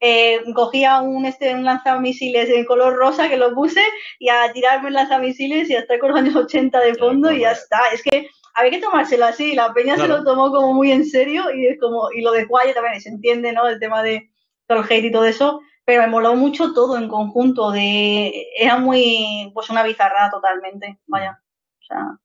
eh, 0.00 0.40
cogía 0.54 1.00
un, 1.00 1.24
este, 1.26 1.54
un 1.54 1.64
lanzamisiles 1.64 2.50
en 2.50 2.64
color 2.64 2.94
rosa 2.94 3.28
que 3.28 3.36
lo 3.36 3.54
puse 3.54 3.80
y 4.18 4.28
a 4.28 4.52
tirarme 4.52 4.88
el 4.88 4.94
lanzamisiles 4.94 5.70
y 5.70 5.74
a 5.74 5.80
estar 5.80 5.98
con 5.98 6.10
los 6.10 6.18
años 6.18 6.36
80 6.36 6.78
de 6.80 6.94
fondo 6.94 7.32
y 7.32 7.40
ya 7.40 7.52
está. 7.52 7.80
Es 7.92 8.02
que 8.02 8.28
había 8.54 8.70
que 8.70 8.80
tomárselo 8.80 9.24
así, 9.24 9.54
la 9.54 9.72
peña 9.72 9.96
se 9.96 10.06
lo 10.06 10.22
tomó 10.22 10.50
como 10.50 10.74
muy 10.74 10.92
en 10.92 11.04
serio 11.04 11.44
y 11.54 11.66
es 11.66 11.78
como, 11.80 12.10
y 12.12 12.22
lo 12.22 12.32
de 12.32 12.44
Guaya 12.44 12.72
también 12.72 13.00
se 13.00 13.08
entiende, 13.08 13.52
¿no? 13.52 13.66
El 13.66 13.80
tema 13.80 14.02
de 14.02 14.30
todo 14.66 14.78
el 14.78 14.84
hate 14.84 15.06
y 15.06 15.12
todo 15.12 15.24
eso, 15.24 15.60
pero 15.84 16.02
me 16.02 16.08
moló 16.08 16.36
mucho 16.36 16.72
todo 16.72 16.96
en 16.96 17.08
conjunto, 17.08 17.72
de 17.72 18.46
era 18.56 18.78
muy, 18.78 19.50
pues 19.54 19.70
una 19.70 19.82
bizarrada 19.82 20.30
totalmente, 20.30 20.98
vaya. 21.06 21.40
O 21.80 21.84
sea, 21.84 22.18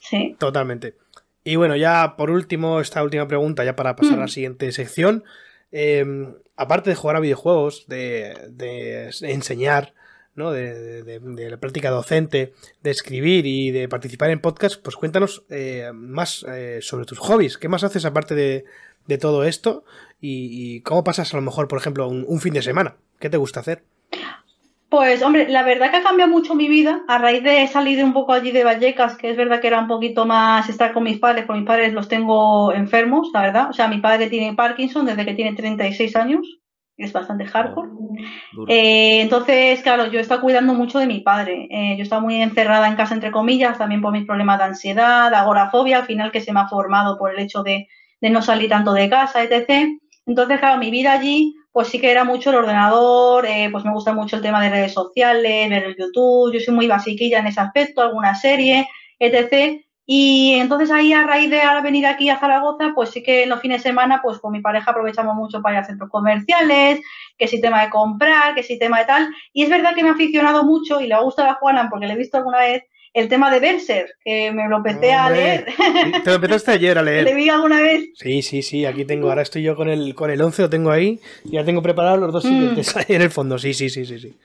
sí. 0.00 0.36
Totalmente. 0.38 0.94
Y 1.44 1.56
bueno, 1.56 1.74
ya 1.74 2.14
por 2.16 2.30
último, 2.30 2.80
esta 2.80 3.02
última 3.02 3.26
pregunta, 3.26 3.64
ya 3.64 3.74
para 3.74 3.96
pasar 3.96 4.14
a 4.14 4.18
la 4.18 4.24
mm. 4.26 4.28
siguiente 4.28 4.72
sección. 4.72 5.24
Em, 5.72 6.34
aparte 6.62 6.90
de 6.90 6.96
jugar 6.96 7.16
a 7.16 7.20
videojuegos, 7.20 7.86
de, 7.86 9.10
enseñar, 9.22 9.94
¿no? 10.34 10.50
De, 10.52 11.48
la 11.50 11.56
práctica 11.58 11.90
docente, 11.90 12.54
de 12.82 12.90
escribir 12.90 13.46
y 13.46 13.70
de 13.70 13.88
participar 13.88 14.30
en 14.30 14.40
podcast, 14.40 14.80
pues 14.82 14.96
cuéntanos 14.96 15.44
eh, 15.50 15.90
más 15.94 16.44
eh, 16.48 16.78
sobre 16.80 17.04
tus 17.04 17.18
hobbies. 17.18 17.58
¿Qué 17.58 17.68
más 17.68 17.84
haces 17.84 18.04
aparte 18.04 18.34
de, 18.34 19.18
todo 19.18 19.44
esto? 19.44 19.84
Y, 20.20 20.80
cómo 20.80 21.04
pasas 21.04 21.32
a 21.34 21.36
lo 21.36 21.42
mejor, 21.42 21.68
por 21.68 21.78
ejemplo, 21.78 22.08
un 22.08 22.40
fin 22.40 22.54
de 22.54 22.62
semana? 22.62 22.96
¿Qué 23.18 23.28
te 23.28 23.36
gusta 23.36 23.60
hacer? 23.60 23.82
Pues 24.92 25.22
hombre, 25.22 25.48
la 25.48 25.62
verdad 25.62 25.90
que 25.90 25.96
ha 25.96 26.02
cambiado 26.02 26.30
mucho 26.30 26.54
mi 26.54 26.68
vida 26.68 27.00
a 27.08 27.16
raíz 27.16 27.42
de 27.42 27.66
salir 27.66 28.04
un 28.04 28.12
poco 28.12 28.34
allí 28.34 28.50
de 28.50 28.62
Vallecas, 28.62 29.16
que 29.16 29.30
es 29.30 29.38
verdad 29.38 29.58
que 29.58 29.68
era 29.68 29.80
un 29.80 29.88
poquito 29.88 30.26
más 30.26 30.68
estar 30.68 30.92
con 30.92 31.04
mis 31.04 31.18
padres, 31.18 31.46
porque 31.46 31.60
mis 31.60 31.66
padres 31.66 31.94
los 31.94 32.08
tengo 32.08 32.74
enfermos, 32.74 33.30
la 33.32 33.40
verdad. 33.40 33.70
O 33.70 33.72
sea, 33.72 33.88
mi 33.88 34.02
padre 34.02 34.28
tiene 34.28 34.52
Parkinson 34.54 35.06
desde 35.06 35.24
que 35.24 35.32
tiene 35.32 35.54
36 35.54 36.14
años, 36.14 36.46
es 36.98 37.10
bastante 37.10 37.46
hardcore. 37.46 37.88
Eh, 38.68 39.22
entonces, 39.22 39.80
claro, 39.80 40.08
yo 40.08 40.18
he 40.18 40.22
estado 40.22 40.42
cuidando 40.42 40.74
mucho 40.74 40.98
de 40.98 41.06
mi 41.06 41.20
padre. 41.20 41.68
Eh, 41.70 41.96
yo 41.96 42.02
estaba 42.02 42.20
muy 42.20 42.42
encerrada 42.42 42.86
en 42.86 42.96
casa, 42.96 43.14
entre 43.14 43.32
comillas, 43.32 43.78
también 43.78 44.02
por 44.02 44.12
mis 44.12 44.26
problemas 44.26 44.58
de 44.58 44.64
ansiedad, 44.64 45.32
agorafobia, 45.32 46.00
al 46.00 46.04
final 46.04 46.30
que 46.30 46.42
se 46.42 46.52
me 46.52 46.60
ha 46.60 46.68
formado 46.68 47.16
por 47.16 47.32
el 47.32 47.38
hecho 47.38 47.62
de, 47.62 47.88
de 48.20 48.28
no 48.28 48.42
salir 48.42 48.68
tanto 48.68 48.92
de 48.92 49.08
casa, 49.08 49.42
etc. 49.42 49.88
Entonces, 50.26 50.60
claro, 50.60 50.78
mi 50.78 50.90
vida 50.90 51.12
allí 51.12 51.54
pues 51.72 51.88
sí 51.88 51.98
que 52.00 52.10
era 52.10 52.24
mucho 52.24 52.50
el 52.50 52.56
ordenador, 52.56 53.46
eh, 53.46 53.68
pues 53.72 53.84
me 53.84 53.92
gusta 53.92 54.12
mucho 54.12 54.36
el 54.36 54.42
tema 54.42 54.62
de 54.62 54.70
redes 54.70 54.92
sociales, 54.92 55.70
ver 55.70 55.84
el 55.84 55.96
YouTube, 55.96 56.52
yo 56.52 56.60
soy 56.60 56.74
muy 56.74 56.86
basiquilla 56.86 57.38
en 57.38 57.46
ese 57.46 57.60
aspecto, 57.60 58.02
alguna 58.02 58.34
serie, 58.34 58.86
etc. 59.18 59.82
Y 60.04 60.54
entonces 60.54 60.90
ahí 60.90 61.12
a 61.12 61.26
raíz 61.26 61.48
de 61.48 61.60
venir 61.82 62.06
aquí 62.06 62.28
a 62.28 62.38
Zaragoza, 62.38 62.92
pues 62.94 63.10
sí 63.10 63.22
que 63.22 63.44
en 63.44 63.48
los 63.48 63.60
fines 63.60 63.82
de 63.82 63.88
semana, 63.90 64.20
pues 64.22 64.38
con 64.38 64.52
mi 64.52 64.60
pareja 64.60 64.90
aprovechamos 64.90 65.34
mucho 65.34 65.62
para 65.62 65.76
ir 65.76 65.80
a 65.80 65.84
centros 65.86 66.10
comerciales, 66.10 67.00
que 67.38 67.48
si 67.48 67.60
tema 67.60 67.82
de 67.82 67.90
comprar, 67.90 68.54
que 68.54 68.62
si 68.62 68.78
tema 68.78 68.98
de 68.98 69.06
tal. 69.06 69.28
Y 69.52 69.62
es 69.62 69.70
verdad 69.70 69.94
que 69.94 70.02
me 70.02 70.10
ha 70.10 70.12
aficionado 70.12 70.64
mucho 70.64 71.00
y 71.00 71.06
le 71.06 71.14
ha 71.14 71.20
gustado 71.20 71.50
a 71.50 71.54
Juana 71.54 71.88
porque 71.88 72.06
le 72.06 72.14
he 72.14 72.16
visto 72.16 72.36
alguna 72.36 72.58
vez 72.58 72.82
el 73.14 73.28
tema 73.28 73.50
de 73.50 73.60
Berser, 73.60 74.14
que 74.24 74.52
me 74.52 74.68
lo 74.68 74.78
empecé 74.78 75.12
a 75.12 75.30
leer. 75.30 75.66
Te 76.24 76.30
lo 76.30 76.36
empezaste 76.36 76.72
ayer 76.72 76.96
a 76.96 77.02
leer. 77.02 77.24
¿Le 77.24 77.34
vi 77.34 77.48
alguna 77.48 77.80
vez? 77.80 78.10
Sí, 78.14 78.42
sí, 78.42 78.62
sí, 78.62 78.86
aquí 78.86 79.04
tengo, 79.04 79.28
ahora 79.28 79.42
estoy 79.42 79.62
yo 79.62 79.76
con 79.76 79.88
el, 79.88 80.14
con 80.14 80.30
el 80.30 80.40
11, 80.40 80.62
lo 80.62 80.70
tengo 80.70 80.90
ahí, 80.90 81.20
ya 81.44 81.64
tengo 81.64 81.82
preparados 81.82 82.20
los 82.20 82.32
dos 82.32 82.42
siguientes 82.44 82.94
mm. 82.94 82.98
ahí 82.98 83.04
en 83.08 83.22
el 83.22 83.30
fondo, 83.30 83.58
sí, 83.58 83.74
sí, 83.74 83.90
sí, 83.90 84.04
sí, 84.04 84.18
sí. 84.18 84.36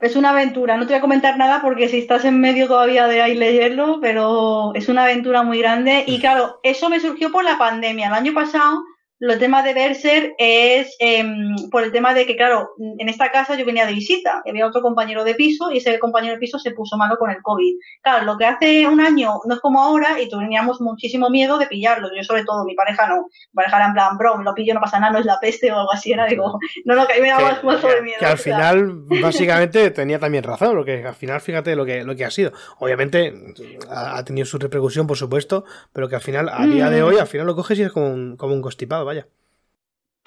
Es 0.00 0.14
una 0.14 0.30
aventura, 0.30 0.76
no 0.76 0.86
te 0.86 0.92
voy 0.92 0.98
a 0.98 1.00
comentar 1.00 1.36
nada 1.36 1.60
porque 1.60 1.88
si 1.88 1.98
estás 1.98 2.24
en 2.24 2.40
medio 2.40 2.68
todavía 2.68 3.08
de 3.08 3.20
ahí 3.20 3.34
leerlo, 3.34 3.98
pero 4.00 4.72
es 4.76 4.88
una 4.88 5.02
aventura 5.02 5.42
muy 5.42 5.58
grande 5.58 6.04
y 6.06 6.20
claro, 6.20 6.60
eso 6.62 6.88
me 6.88 7.00
surgió 7.00 7.32
por 7.32 7.42
la 7.42 7.58
pandemia. 7.58 8.06
El 8.06 8.14
año 8.14 8.32
pasado 8.32 8.84
lo 9.20 9.36
tema 9.38 9.62
de 9.62 9.74
Berser 9.74 10.34
es 10.38 10.94
em, 11.00 11.56
por 11.70 11.82
el 11.82 11.90
tema 11.90 12.14
de 12.14 12.24
que, 12.24 12.36
claro, 12.36 12.70
en 12.98 13.08
esta 13.08 13.30
casa 13.32 13.56
yo 13.56 13.64
venía 13.64 13.84
de 13.84 13.92
visita, 13.92 14.42
había 14.48 14.66
otro 14.66 14.80
compañero 14.80 15.24
de 15.24 15.34
piso 15.34 15.72
y 15.72 15.78
ese 15.78 15.98
compañero 15.98 16.34
de 16.34 16.40
piso 16.40 16.58
se 16.58 16.70
puso 16.70 16.96
malo 16.96 17.16
con 17.18 17.30
el 17.30 17.42
COVID. 17.42 17.74
Claro, 18.02 18.24
lo 18.24 18.38
que 18.38 18.44
hace 18.44 18.86
un 18.86 19.00
año 19.00 19.40
no 19.44 19.54
es 19.54 19.60
como 19.60 19.82
ahora 19.82 20.20
y 20.20 20.28
teníamos 20.28 20.80
muchísimo 20.80 21.30
miedo 21.30 21.58
de 21.58 21.66
pillarlo. 21.66 22.08
Yo 22.16 22.22
sobre 22.22 22.44
todo, 22.44 22.64
mi 22.64 22.76
pareja 22.76 23.08
no. 23.08 23.26
Mi 23.52 23.54
pareja 23.54 23.76
era 23.78 23.86
en 23.86 23.94
plan, 23.94 24.18
bro, 24.18 24.38
me 24.38 24.44
lo 24.44 24.54
pillo, 24.54 24.74
no 24.74 24.80
pasa 24.80 25.00
nada, 25.00 25.14
no 25.14 25.18
es 25.18 25.26
la 25.26 25.38
peste 25.40 25.72
o 25.72 25.78
algo 25.78 25.92
así. 25.92 26.12
Era, 26.12 26.26
digo, 26.26 26.58
no, 26.84 26.94
no, 26.94 27.06
que 27.06 27.14
ahí 27.14 27.20
me 27.20 27.28
da 27.28 27.40
más, 27.40 27.62
miedo. 27.64 28.18
Que 28.20 28.26
al 28.26 28.38
final, 28.38 28.92
básicamente, 29.20 29.90
tenía 29.90 30.20
también 30.20 30.44
razón, 30.44 30.76
porque 30.76 31.04
al 31.04 31.14
final, 31.14 31.40
fíjate 31.40 31.74
lo 31.74 31.84
que, 31.84 32.04
lo 32.04 32.14
que 32.14 32.24
ha 32.24 32.30
sido. 32.30 32.52
Obviamente, 32.78 33.34
ha, 33.90 34.24
tenido 34.24 34.46
su 34.46 34.58
repercusión, 34.58 35.08
por 35.08 35.16
supuesto, 35.16 35.64
pero 35.92 36.08
que 36.08 36.14
al 36.14 36.22
final, 36.22 36.48
a 36.52 36.64
día 36.66 36.88
de 36.88 37.02
mm. 37.02 37.04
hoy, 37.04 37.18
al 37.18 37.26
final 37.26 37.48
lo 37.48 37.56
coges 37.56 37.78
y 37.80 37.82
es 37.82 37.92
como 37.92 38.08
un, 38.10 38.36
como 38.36 38.54
un 38.54 38.62
constipado, 38.62 39.07
vaya. 39.08 39.26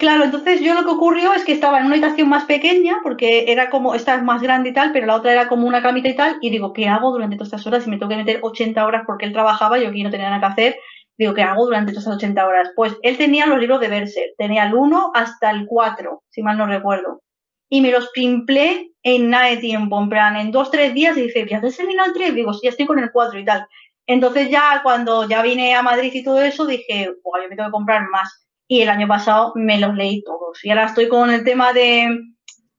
Claro, 0.02 0.24
entonces 0.24 0.60
yo 0.60 0.74
lo 0.74 0.82
que 0.82 0.90
ocurrió 0.90 1.32
es 1.32 1.44
que 1.44 1.52
estaba 1.52 1.78
en 1.78 1.86
una 1.86 1.94
habitación 1.94 2.28
más 2.28 2.44
pequeña, 2.44 2.98
porque 3.04 3.52
era 3.52 3.70
como, 3.70 3.94
esta 3.94 4.16
es 4.16 4.22
más 4.24 4.42
grande 4.42 4.70
y 4.70 4.72
tal, 4.72 4.90
pero 4.92 5.06
la 5.06 5.14
otra 5.14 5.30
era 5.32 5.48
como 5.48 5.68
una 5.68 5.80
camita 5.80 6.08
y 6.08 6.16
tal, 6.16 6.38
y 6.40 6.50
digo, 6.50 6.72
¿qué 6.72 6.88
hago 6.88 7.12
durante 7.12 7.36
todas 7.36 7.52
estas 7.52 7.66
horas? 7.68 7.84
Si 7.84 7.90
me 7.90 7.98
tengo 7.98 8.10
que 8.10 8.16
meter 8.16 8.40
80 8.42 8.84
horas 8.84 9.04
porque 9.06 9.26
él 9.26 9.32
trabajaba, 9.32 9.78
yo 9.78 9.90
aquí 9.90 10.02
no 10.02 10.10
tenía 10.10 10.28
nada 10.28 10.40
que 10.40 10.52
hacer, 10.52 10.76
digo, 11.16 11.34
¿qué 11.34 11.42
hago 11.42 11.66
durante 11.66 11.92
todas 11.92 12.04
estas 12.04 12.16
80 12.16 12.46
horas? 12.46 12.70
Pues 12.74 12.96
él 13.02 13.16
tenía 13.16 13.46
los 13.46 13.60
libros 13.60 13.78
de 13.78 13.88
Berser, 13.88 14.30
tenía 14.36 14.64
el 14.64 14.74
1 14.74 15.12
hasta 15.14 15.52
el 15.52 15.66
4, 15.66 16.24
si 16.30 16.42
mal 16.42 16.58
no 16.58 16.66
recuerdo, 16.66 17.22
y 17.68 17.80
me 17.80 17.92
los 17.92 18.08
pimplé 18.08 18.90
en 19.04 19.30
nada 19.30 19.46
de 19.50 19.58
tiempo, 19.58 20.02
en 20.02 20.08
plan, 20.08 20.34
en 20.34 20.50
dos, 20.50 20.72
tres 20.72 20.94
días, 20.94 21.16
y 21.16 21.22
dice, 21.22 21.46
¿ya 21.48 21.60
te 21.60 21.68
has 21.68 21.76
terminado 21.76 22.08
el 22.08 22.14
3? 22.14 22.34
Digo, 22.34 22.52
sí, 22.54 22.60
ya 22.64 22.70
estoy 22.70 22.86
con 22.86 22.98
el 22.98 23.12
4 23.12 23.38
y 23.38 23.44
tal. 23.44 23.68
Entonces 24.06 24.50
ya 24.50 24.80
cuando 24.82 25.28
ya 25.28 25.42
vine 25.42 25.74
a 25.76 25.82
Madrid 25.82 26.10
y 26.12 26.24
todo 26.24 26.42
eso, 26.42 26.66
dije, 26.66 27.04
yo 27.04 27.48
me 27.48 27.54
tengo 27.54 27.68
que 27.68 27.72
comprar 27.72 28.08
más 28.08 28.41
y 28.72 28.80
el 28.80 28.88
año 28.88 29.06
pasado 29.06 29.52
me 29.54 29.78
los 29.78 29.94
leí 29.94 30.22
todos. 30.22 30.64
Y 30.64 30.70
ahora 30.70 30.86
estoy 30.86 31.06
con 31.06 31.30
el 31.30 31.44
tema 31.44 31.74
de, 31.74 32.08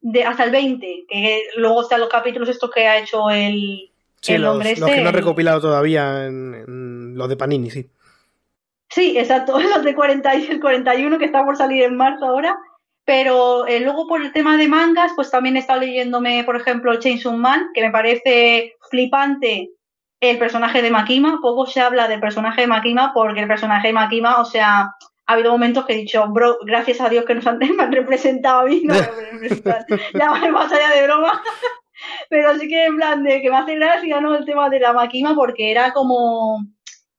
de 0.02 0.24
hasta 0.24 0.46
el 0.46 0.50
20, 0.50 1.06
que 1.08 1.42
luego 1.56 1.84
están 1.84 2.00
los 2.00 2.10
capítulos 2.10 2.50
estos 2.50 2.72
que 2.72 2.88
ha 2.88 2.98
hecho 2.98 3.30
el, 3.30 3.92
el 4.28 4.46
hombre 4.46 4.72
los, 4.72 4.80
este. 4.80 4.82
Los 4.82 4.90
que 4.90 5.02
no 5.02 5.10
he 5.10 5.12
recopilado 5.12 5.62
todavía 5.62 6.26
en, 6.26 7.16
los 7.16 7.30
de 7.30 7.38
Panini, 7.38 7.70
sí. 7.70 7.92
Sí, 8.90 9.20
exacto, 9.20 9.60
los 9.60 9.84
de 9.84 9.94
40 9.94 10.36
y 10.36 10.48
el 10.48 10.60
41 10.60 11.20
que 11.20 11.26
está 11.26 11.46
por 11.46 11.58
salir 11.58 11.84
en 11.84 11.96
marzo 11.96 12.26
ahora. 12.26 12.58
Pero 13.06 13.68
eh, 13.68 13.80
luego 13.82 14.08
por 14.08 14.24
el 14.24 14.34
tema 14.34 14.58
de 14.58 14.68
mangas, 14.68 15.12
pues 15.16 15.30
también 15.30 15.58
he 15.58 15.60
estado 15.60 15.82
leyéndome, 15.82 16.44
por 16.44 16.56
ejemplo, 16.56 17.00
Chainsaw 17.00 17.38
Man, 17.38 17.68
que 17.76 17.84
me 17.84 17.92
parece 17.92 18.74
flipante 18.90 19.70
el 20.20 20.40
personaje 20.40 20.82
de 20.82 20.90
Makima. 20.90 21.38
Poco 21.40 21.68
se 21.68 21.82
habla 21.82 22.08
del 22.08 22.20
personaje 22.20 22.62
de 22.62 22.68
Makima 22.68 23.12
porque 23.14 23.42
el 23.42 23.48
personaje 23.48 23.90
de 23.90 23.94
Makima, 23.94 24.42
o 24.42 24.46
sea, 24.46 24.96
ha 25.26 25.34
habido 25.34 25.52
momentos 25.52 25.86
que 25.86 25.94
he 25.94 25.98
dicho, 25.98 26.26
bro, 26.28 26.58
gracias 26.66 27.00
a 27.02 27.10
Dios 27.10 27.26
que 27.26 27.36
nos 27.36 27.48
han, 27.48 27.60
me 27.78 27.84
han 27.84 27.92
representado 27.92 28.62
a 28.62 28.66
mí, 28.66 28.82
no 28.84 28.94
ya 30.14 30.52
más 30.52 30.72
allá 30.72 30.90
de 30.96 31.04
broma. 31.04 31.42
Pero 32.30 32.58
sí 32.60 32.68
que 32.68 32.86
en 32.86 32.98
plan 32.98 33.24
de 33.24 33.42
que 33.42 33.50
me 33.50 33.58
hace 33.58 33.76
gracia, 33.76 34.20
¿no? 34.20 34.36
El 34.36 34.46
tema 34.46 34.70
de 34.70 34.80
la 34.80 34.92
maquima, 34.92 35.36
porque 35.36 35.72
era 35.72 35.94
como, 35.94 36.60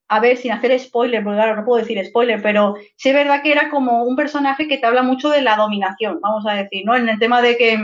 a 0.08 0.20
ver, 0.20 0.36
sin 0.36 0.52
hacer 0.52 0.78
spoiler, 0.78 1.22
porque 1.24 1.36
claro, 1.36 1.56
no 1.56 1.64
puedo 1.64 1.80
decir 1.80 2.04
spoiler, 2.04 2.42
pero 2.42 2.74
sí 2.96 3.08
es 3.08 3.14
verdad 3.14 3.42
que 3.42 3.52
era 3.52 3.70
como 3.70 4.04
un 4.04 4.14
personaje 4.14 4.68
que 4.68 4.76
te 4.76 4.86
habla 4.86 5.02
mucho 5.02 5.30
de 5.30 5.40
la 5.40 5.56
dominación, 5.56 6.18
vamos 6.20 6.44
a 6.46 6.54
decir, 6.54 6.84
¿no? 6.84 6.94
En 6.94 7.08
el 7.08 7.18
tema 7.18 7.40
de 7.40 7.56
que, 7.56 7.78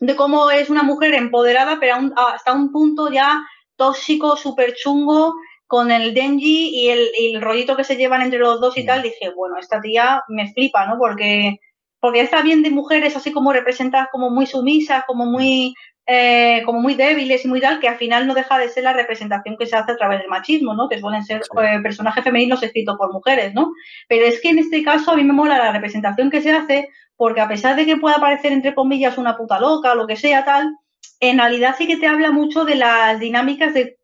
de 0.00 0.16
cómo 0.16 0.50
es 0.50 0.70
una 0.70 0.82
mujer 0.82 1.14
empoderada, 1.14 1.78
pero 1.78 1.96
hasta 2.16 2.52
un 2.52 2.72
punto 2.72 3.12
ya 3.12 3.40
tóxico, 3.76 4.36
súper 4.36 4.74
chungo, 4.74 5.34
con 5.68 5.92
el 5.92 6.14
Denji 6.14 6.70
y 6.72 6.88
el, 6.88 7.40
rollito 7.40 7.76
que 7.76 7.84
se 7.84 7.96
llevan 7.96 8.22
entre 8.22 8.38
los 8.38 8.60
dos 8.60 8.76
y 8.78 8.86
tal, 8.86 9.02
dije, 9.02 9.30
bueno, 9.36 9.58
esta 9.58 9.80
tía 9.80 10.22
me 10.28 10.52
flipa, 10.52 10.86
¿no? 10.86 10.98
Porque 10.98 11.58
porque 12.00 12.20
está 12.20 12.42
bien 12.42 12.62
de 12.62 12.70
mujeres 12.70 13.16
así 13.16 13.32
como 13.32 13.52
representadas 13.52 14.08
como 14.12 14.30
muy 14.30 14.46
sumisas, 14.46 15.02
como 15.06 15.26
muy 15.26 15.74
eh, 16.06 16.62
como 16.64 16.80
muy 16.80 16.94
débiles 16.94 17.44
y 17.44 17.48
muy 17.48 17.60
tal, 17.60 17.80
que 17.80 17.88
al 17.88 17.98
final 17.98 18.26
no 18.26 18.32
deja 18.32 18.58
de 18.58 18.70
ser 18.70 18.84
la 18.84 18.94
representación 18.94 19.58
que 19.58 19.66
se 19.66 19.76
hace 19.76 19.92
a 19.92 19.96
través 19.96 20.20
del 20.20 20.30
machismo, 20.30 20.72
¿no? 20.72 20.88
Que 20.88 20.98
suelen 20.98 21.22
ser 21.22 21.42
eh, 21.42 21.80
personajes 21.82 22.24
femeninos 22.24 22.62
escritos 22.62 22.96
por 22.96 23.12
mujeres, 23.12 23.52
¿no? 23.52 23.72
Pero 24.08 24.24
es 24.24 24.40
que 24.40 24.48
en 24.48 24.58
este 24.58 24.82
caso 24.82 25.10
a 25.10 25.16
mí 25.16 25.24
me 25.24 25.34
mola 25.34 25.58
la 25.58 25.70
representación 25.70 26.30
que 26.30 26.40
se 26.40 26.50
hace, 26.50 26.88
porque 27.14 27.42
a 27.42 27.48
pesar 27.48 27.76
de 27.76 27.84
que 27.84 27.98
pueda 27.98 28.16
parecer, 28.16 28.52
entre 28.52 28.74
comillas, 28.74 29.18
una 29.18 29.36
puta 29.36 29.60
loca 29.60 29.92
o 29.92 29.96
lo 29.96 30.06
que 30.06 30.16
sea, 30.16 30.46
tal, 30.46 30.74
en 31.20 31.36
realidad 31.36 31.74
sí 31.76 31.86
que 31.86 31.98
te 31.98 32.06
habla 32.06 32.30
mucho 32.30 32.64
de 32.64 32.76
las 32.76 33.20
dinámicas 33.20 33.74
de 33.74 33.97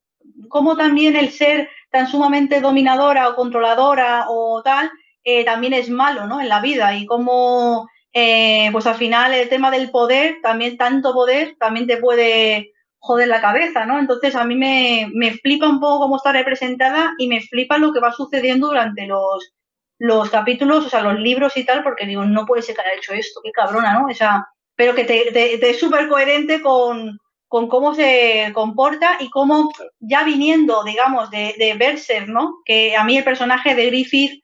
cómo 0.49 0.77
también 0.77 1.17
el 1.17 1.31
ser 1.31 1.69
tan 1.91 2.07
sumamente 2.07 2.61
dominadora 2.61 3.29
o 3.29 3.37
controladora 3.37 4.27
o 4.29 4.63
tal, 4.63 4.91
eh, 5.23 5.45
también 5.45 5.73
es 5.73 5.89
malo, 5.89 6.27
¿no? 6.27 6.41
En 6.41 6.49
la 6.49 6.61
vida 6.61 6.95
y 6.95 7.07
cómo 7.07 7.89
eh, 8.13 8.69
pues 8.73 8.87
al 8.87 8.95
final 8.95 9.35
el 9.35 9.49
tema 9.49 9.71
del 9.71 9.91
poder, 9.91 10.39
también 10.43 10.77
tanto 10.77 11.13
poder, 11.13 11.57
también 11.59 11.87
te 11.87 11.97
puede 11.97 12.73
joder 12.99 13.29
la 13.29 13.41
cabeza, 13.41 13.85
¿no? 13.87 13.99
Entonces 13.99 14.35
a 14.37 14.45
mí 14.45 14.55
me, 14.55 15.11
me 15.13 15.33
flipa 15.33 15.69
un 15.69 15.81
poco 15.81 16.01
cómo 16.01 16.17
está 16.17 16.33
representada 16.33 17.15
y 17.19 17.29
me 17.29 17.41
flipa 17.41 17.77
lo 17.77 17.93
que 17.93 18.01
va 18.01 18.13
sucediendo 18.13 18.69
durante 18.69 19.07
los, 19.07 19.53
los 19.99 20.31
capítulos, 20.31 20.87
o 20.87 20.89
sea, 20.89 21.03
los 21.03 21.19
libros 21.19 21.57
y 21.57 21.65
tal, 21.65 21.83
porque 21.83 22.07
digo, 22.07 22.25
no 22.25 22.47
puede 22.47 22.63
ser 22.63 22.77
que 22.77 22.83
haya 22.83 22.97
hecho 22.97 23.13
esto, 23.13 23.41
qué 23.43 23.51
cabrona, 23.51 23.93
¿no? 23.95 24.07
O 24.07 24.15
sea, 24.15 24.47
pero 24.77 24.95
que 24.95 25.05
te, 25.05 25.31
te, 25.33 25.71
es 25.71 25.81
súper 25.81 26.09
coherente 26.09 26.63
con, 26.63 27.19
con, 27.55 27.69
cómo 27.69 27.95
se 27.95 28.51
comporta 28.53 29.17
y 29.21 29.31
cómo 29.31 29.71
ya 30.01 30.25
viniendo, 30.25 30.83
digamos, 30.83 31.31
de, 31.31 31.55
de 31.57 31.75
Berser, 31.75 32.29
¿no? 32.29 32.57
Que 32.65 32.97
a 32.97 33.05
mí 33.05 33.17
el 33.17 33.23
personaje 33.23 33.77
de 33.77 33.87
Griffith 33.87 34.43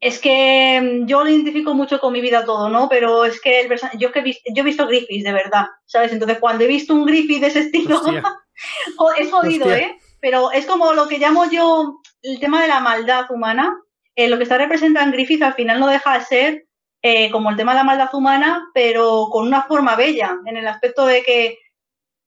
es 0.00 0.18
que 0.18 0.80
mm, 0.80 1.06
yo 1.06 1.22
lo 1.22 1.28
identifico 1.28 1.74
mucho 1.74 2.00
con 2.00 2.14
mi 2.14 2.22
vida 2.22 2.46
todo, 2.46 2.70
¿no? 2.70 2.88
Pero 2.88 3.26
es 3.26 3.38
que 3.38 3.60
el 3.60 3.68
yo, 3.98 4.12
que 4.12 4.20
he 4.20 4.22
visto, 4.22 4.50
yo 4.50 4.62
he 4.62 4.64
visto 4.64 4.86
Griffiths, 4.86 5.24
de 5.24 5.32
verdad, 5.34 5.66
¿sabes? 5.84 6.10
Entonces, 6.10 6.38
cuando 6.38 6.64
he 6.64 6.68
visto 6.68 6.94
un 6.94 7.04
Griffith 7.04 7.42
de 7.42 7.48
ese 7.48 7.60
estilo, 7.60 8.00
es 9.18 9.30
jodido, 9.30 9.70
¿eh? 9.70 9.98
Pero 10.18 10.50
es 10.52 10.64
como 10.64 10.94
lo 10.94 11.08
que 11.08 11.18
llamo 11.18 11.50
yo 11.50 12.00
el 12.22 12.40
tema 12.40 12.62
de 12.62 12.68
la 12.68 12.80
maldad 12.80 13.30
humana. 13.30 13.76
Eh, 14.14 14.28
lo 14.28 14.38
que 14.38 14.44
está 14.44 14.56
representado 14.56 15.04
en 15.04 15.12
Griffith 15.12 15.42
al 15.42 15.52
final 15.52 15.80
no 15.80 15.86
deja 15.86 16.18
de 16.18 16.24
ser 16.24 16.66
eh, 17.02 17.30
como 17.30 17.50
el 17.50 17.56
tema 17.56 17.72
de 17.72 17.80
la 17.80 17.84
maldad 17.84 18.14
humana, 18.14 18.70
pero 18.72 19.28
con 19.30 19.46
una 19.46 19.64
forma 19.64 19.96
bella, 19.96 20.34
en 20.46 20.56
el 20.56 20.66
aspecto 20.66 21.04
de 21.04 21.22
que 21.22 21.58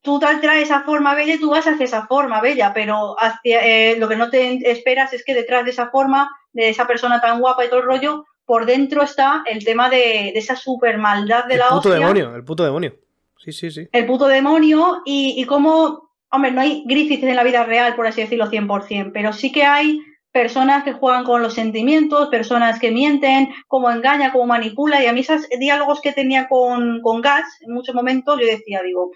tú 0.01 0.19
traes 0.19 0.63
esa 0.63 0.81
forma 0.83 1.15
bella 1.15 1.35
y 1.35 1.39
tú 1.39 1.49
vas 1.49 1.67
hacia 1.67 1.85
esa 1.85 2.07
forma 2.07 2.41
bella, 2.41 2.73
pero 2.73 3.15
hacia, 3.19 3.65
eh, 3.65 3.97
lo 3.97 4.07
que 4.07 4.15
no 4.15 4.29
te 4.29 4.69
esperas 4.69 5.13
es 5.13 5.23
que 5.23 5.33
detrás 5.33 5.65
de 5.65 5.71
esa 5.71 5.89
forma 5.89 6.29
de 6.53 6.69
esa 6.69 6.87
persona 6.87 7.21
tan 7.21 7.39
guapa 7.39 7.65
y 7.65 7.69
todo 7.69 7.79
el 7.79 7.85
rollo, 7.85 8.25
por 8.45 8.65
dentro 8.65 9.03
está 9.03 9.43
el 9.45 9.63
tema 9.63 9.89
de, 9.89 10.29
esa 10.29 10.55
super 10.55 10.97
maldad 10.97 11.45
de 11.45 11.57
la 11.57 11.65
hostia. 11.65 11.75
El 11.75 11.81
puto 11.81 11.89
demonio, 11.93 12.35
el 12.35 12.43
puto 12.43 12.63
demonio. 12.63 12.95
Sí, 13.37 13.51
sí, 13.51 13.71
sí. 13.71 13.87
El 13.91 14.05
puto 14.05 14.27
demonio 14.27 15.01
y, 15.05 15.35
y 15.37 15.45
cómo, 15.45 16.11
hombre, 16.31 16.51
no 16.51 16.61
hay 16.61 16.83
Griffith 16.85 17.23
en 17.23 17.35
la 17.35 17.43
vida 17.43 17.63
real, 17.63 17.95
por 17.95 18.07
así 18.07 18.21
decirlo, 18.21 18.49
100%, 18.49 19.11
pero 19.13 19.33
sí 19.33 19.51
que 19.51 19.63
hay 19.63 19.99
personas 20.31 20.83
que 20.83 20.93
juegan 20.93 21.23
con 21.23 21.41
los 21.41 21.53
sentimientos, 21.53 22.29
personas 22.29 22.79
que 22.79 22.91
mienten, 22.91 23.49
cómo 23.67 23.89
engaña, 23.89 24.31
cómo 24.31 24.45
manipula, 24.45 25.03
y 25.03 25.07
a 25.07 25.13
mí 25.13 25.21
esos 25.21 25.47
diálogos 25.59 26.01
que 26.01 26.11
tenía 26.11 26.47
con, 26.47 27.01
con 27.01 27.21
Gas 27.21 27.45
en 27.61 27.73
muchos 27.73 27.95
momentos, 27.95 28.39
yo 28.39 28.45
decía, 28.45 28.81
digo, 28.83 29.11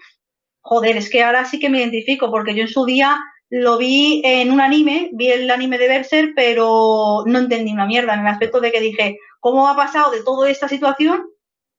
joder, 0.64 0.96
es 0.96 1.10
que 1.10 1.22
ahora 1.22 1.44
sí 1.44 1.60
que 1.60 1.68
me 1.68 1.78
identifico, 1.78 2.30
porque 2.30 2.54
yo 2.54 2.62
en 2.62 2.68
su 2.68 2.86
día 2.86 3.20
lo 3.50 3.76
vi 3.76 4.22
en 4.24 4.50
un 4.50 4.60
anime, 4.60 5.10
vi 5.12 5.30
el 5.30 5.50
anime 5.50 5.78
de 5.78 5.88
Berser, 5.88 6.32
pero 6.34 7.22
no 7.26 7.38
entendí 7.38 7.72
una 7.72 7.86
mierda 7.86 8.14
en 8.14 8.20
el 8.20 8.26
aspecto 8.26 8.60
de 8.60 8.72
que 8.72 8.80
dije, 8.80 9.18
¿cómo 9.40 9.68
ha 9.68 9.76
pasado 9.76 10.10
de 10.10 10.22
toda 10.24 10.50
esta 10.50 10.66
situación 10.66 11.26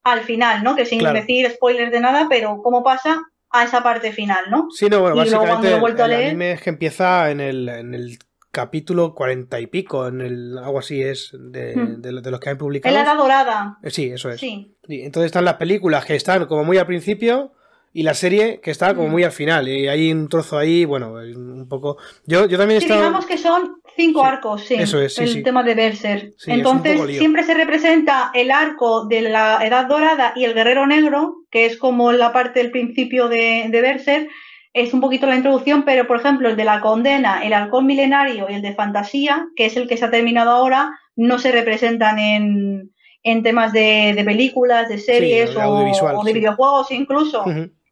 al 0.03 0.21
final, 0.21 0.63
¿no? 0.63 0.75
Que 0.75 0.85
sin 0.85 1.03
decir 1.03 1.49
spoilers 1.49 1.91
de 1.91 1.99
nada, 1.99 2.27
pero 2.29 2.61
¿cómo 2.63 2.83
pasa 2.83 3.23
a 3.49 3.63
esa 3.63 3.81
parte 3.81 4.11
final, 4.11 4.45
¿no? 4.51 4.67
Sí, 4.69 4.87
no, 4.87 5.01
bueno, 5.01 5.15
básicamente 5.15 5.73
el 5.73 6.13
anime 6.13 6.51
es 6.51 6.61
que 6.61 6.69
empieza 6.69 7.31
en 7.31 7.39
el, 7.39 7.67
en 7.67 7.95
el 7.95 8.19
capítulo 8.51 9.15
cuarenta 9.15 9.59
y 9.59 9.65
pico, 9.65 10.07
en 10.07 10.21
el 10.21 10.57
algo 10.59 10.79
así 10.79 11.01
es 11.01 11.31
de, 11.33 11.75
hmm. 11.75 12.01
de, 12.01 12.31
los 12.31 12.39
que 12.39 12.51
han 12.51 12.57
publicado. 12.57 12.95
En 12.95 13.03
la 13.03 13.15
dorada. 13.15 13.79
Eh, 13.81 13.89
sí, 13.89 14.11
eso 14.11 14.29
es. 14.29 14.39
Sí. 14.39 14.77
Entonces 14.87 15.25
están 15.25 15.43
las 15.43 15.55
películas 15.55 16.05
que 16.05 16.15
están 16.15 16.45
como 16.45 16.63
muy 16.63 16.77
al 16.77 16.85
principio 16.85 17.51
y 17.97 18.03
la 18.03 18.13
serie 18.13 18.59
que 18.61 18.71
está 18.71 18.93
como 18.93 19.07
mm. 19.07 19.11
muy 19.11 19.23
al 19.23 19.31
final. 19.31 19.69
Y 19.69 19.87
hay 19.87 20.11
un 20.11 20.27
trozo 20.27 20.57
ahí, 20.57 20.83
bueno, 20.83 21.13
un 21.13 21.65
poco. 21.69 21.95
Yo, 22.25 22.45
yo 22.45 22.57
también 22.57 22.81
he 22.81 22.83
estado... 22.83 22.99
digamos 22.99 23.25
que 23.25 23.37
son 23.37 23.77
cinco 23.95 24.25
arcos, 24.25 24.65
sí. 24.65 24.73
Eso 24.73 24.99
es, 24.99 25.17
El 25.17 25.43
tema 25.43 25.63
de 25.63 25.75
Berser. 25.75 26.33
Entonces, 26.45 26.99
siempre 27.17 27.43
se 27.43 27.53
representa 27.53 28.31
el 28.33 28.51
arco 28.51 29.05
de 29.05 29.21
la 29.21 29.65
Edad 29.65 29.87
Dorada 29.87 30.33
y 30.35 30.43
el 30.43 30.53
Guerrero 30.53 30.85
Negro, 30.85 31.35
que 31.49 31.65
es 31.65 31.77
como 31.77 32.11
la 32.11 32.33
parte 32.33 32.59
del 32.59 32.71
principio 32.71 33.29
de, 33.29 33.67
de 33.69 33.81
Berser. 33.81 34.27
Es 34.73 34.93
un 34.93 34.99
poquito 34.99 35.25
la 35.25 35.37
introducción, 35.37 35.85
pero 35.85 36.05
por 36.05 36.17
ejemplo, 36.17 36.49
el 36.49 36.57
de 36.57 36.65
la 36.65 36.81
condena, 36.81 37.45
el 37.45 37.53
halcón 37.53 37.85
milenario 37.85 38.47
y 38.49 38.55
el 38.55 38.61
de 38.61 38.73
fantasía, 38.73 39.47
que 39.55 39.67
es 39.67 39.77
el 39.77 39.87
que 39.87 39.95
se 39.95 40.03
ha 40.03 40.11
terminado 40.11 40.51
ahora, 40.51 40.99
no 41.15 41.39
se 41.39 41.53
representan 41.53 42.19
en, 42.19 42.91
en 43.23 43.41
temas 43.41 43.73
de, 43.73 44.11
de 44.15 44.23
películas, 44.25 44.89
de 44.89 44.99
series 44.99 45.55
o, 45.55 46.23
de 46.25 46.33
videojuegos 46.33 46.91
incluso. 46.91 47.45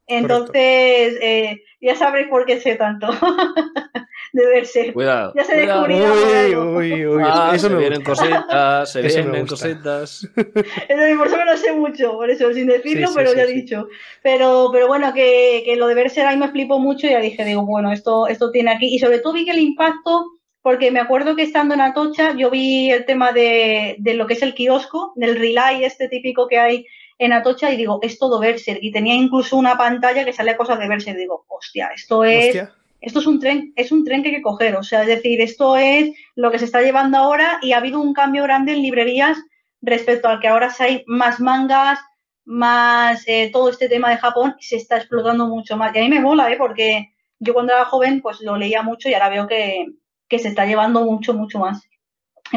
Entonces, 0.07 1.17
eh, 1.21 1.61
ya 1.81 1.95
sabréis 1.95 2.27
por 2.27 2.45
qué 2.45 2.59
sé 2.59 2.75
tanto. 2.75 3.07
de 4.33 4.45
verse. 4.47 4.91
Cuidado. 4.93 5.31
Ya 5.35 5.43
se 5.43 5.55
descubrió. 5.55 6.13
Uy, 6.13 6.55
uy, 6.55 7.05
uy. 7.05 7.23
Ah, 7.25 7.51
eso 7.53 7.69
se 7.69 7.75
vienen 7.75 8.03
cositas, 8.03 8.91
se 8.91 9.01
vienen 9.01 9.45
cositas. 9.45 10.27
por 10.35 11.27
eso 11.27 11.37
no 11.37 11.45
lo 11.45 11.57
sé 11.57 11.71
mucho, 11.73 12.13
por 12.13 12.29
eso, 12.29 12.51
sin 12.51 12.67
decirlo, 12.67 13.09
pero 13.13 13.33
ya 13.33 13.43
he 13.43 13.53
dicho. 13.53 13.87
Pero, 14.23 14.69
pero 14.73 14.87
bueno, 14.87 15.13
que, 15.13 15.61
que 15.65 15.75
lo 15.75 15.87
de 15.87 15.95
verse 15.95 16.23
ahí 16.23 16.35
me 16.35 16.49
flipó 16.49 16.79
mucho 16.79 17.05
y 17.07 17.11
ya 17.11 17.19
dije, 17.19 17.45
digo, 17.45 17.63
bueno, 17.65 17.91
esto, 17.91 18.27
esto 18.27 18.51
tiene 18.51 18.71
aquí. 18.71 18.93
Y 18.93 18.99
sobre 18.99 19.19
todo 19.19 19.33
vi 19.33 19.45
que 19.45 19.51
el 19.51 19.59
impacto, 19.59 20.25
porque 20.63 20.89
me 20.89 20.99
acuerdo 20.99 21.35
que 21.35 21.43
estando 21.43 21.75
en 21.75 21.81
Atocha, 21.81 22.35
yo 22.35 22.49
vi 22.49 22.89
el 22.89 23.05
tema 23.05 23.33
de, 23.33 23.97
de 23.99 24.15
lo 24.15 24.25
que 24.25 24.33
es 24.33 24.41
el 24.41 24.55
kiosco, 24.55 25.13
del 25.15 25.35
relay 25.35 25.85
este 25.85 26.07
típico 26.07 26.47
que 26.47 26.57
hay 26.57 26.87
en 27.17 27.33
Atocha 27.33 27.71
y 27.71 27.77
digo, 27.77 27.99
es 28.01 28.17
todo 28.19 28.39
Berser. 28.39 28.79
Y 28.81 28.91
tenía 28.91 29.15
incluso 29.15 29.57
una 29.57 29.77
pantalla 29.77 30.25
que 30.25 30.33
salía 30.33 30.57
cosas 30.57 30.79
de 30.79 30.87
Berser. 30.87 31.15
Digo, 31.15 31.45
hostia, 31.47 31.91
esto 31.95 32.23
es. 32.23 32.67
Esto 33.01 33.19
es 33.19 33.27
un 33.27 33.37
tren, 33.37 33.73
es 33.75 33.91
un 33.91 34.05
tren 34.05 34.23
que 34.23 34.29
hay 34.29 34.35
que 34.35 34.41
coger. 34.41 34.77
O 34.77 34.83
sea, 34.83 35.01
es 35.01 35.07
decir, 35.07 35.41
esto 35.41 35.75
es 35.75 36.11
lo 36.35 36.51
que 36.51 36.59
se 36.59 36.63
está 36.63 36.81
llevando 36.81 37.17
ahora 37.17 37.59
y 37.61 37.73
ha 37.73 37.77
habido 37.79 37.99
un 37.99 38.13
cambio 38.13 38.43
grande 38.43 38.71
en 38.71 38.81
librerías 38.81 39.37
respecto 39.81 40.29
al 40.29 40.39
que 40.39 40.47
ahora 40.47 40.73
hay 40.79 41.03
más 41.05 41.41
mangas, 41.41 41.99
más 42.45 43.27
eh, 43.27 43.49
todo 43.51 43.69
este 43.69 43.89
tema 43.89 44.09
de 44.09 44.17
Japón 44.17 44.55
se 44.59 44.77
está 44.77 44.97
explotando 44.97 45.47
mucho 45.47 45.75
más. 45.75 45.93
Y 45.93 45.99
a 45.99 46.01
mí 46.01 46.07
me 46.07 46.21
mola, 46.21 46.49
¿eh? 46.49 46.55
porque 46.57 47.13
yo 47.39 47.53
cuando 47.53 47.73
era 47.73 47.83
joven 47.83 48.21
pues 48.21 48.39
lo 48.39 48.55
leía 48.55 48.81
mucho 48.83 49.09
y 49.09 49.13
ahora 49.13 49.27
veo 49.27 49.47
que, 49.47 49.85
que 50.29 50.39
se 50.39 50.47
está 50.47 50.65
llevando 50.65 51.03
mucho, 51.03 51.33
mucho 51.33 51.59
más 51.59 51.85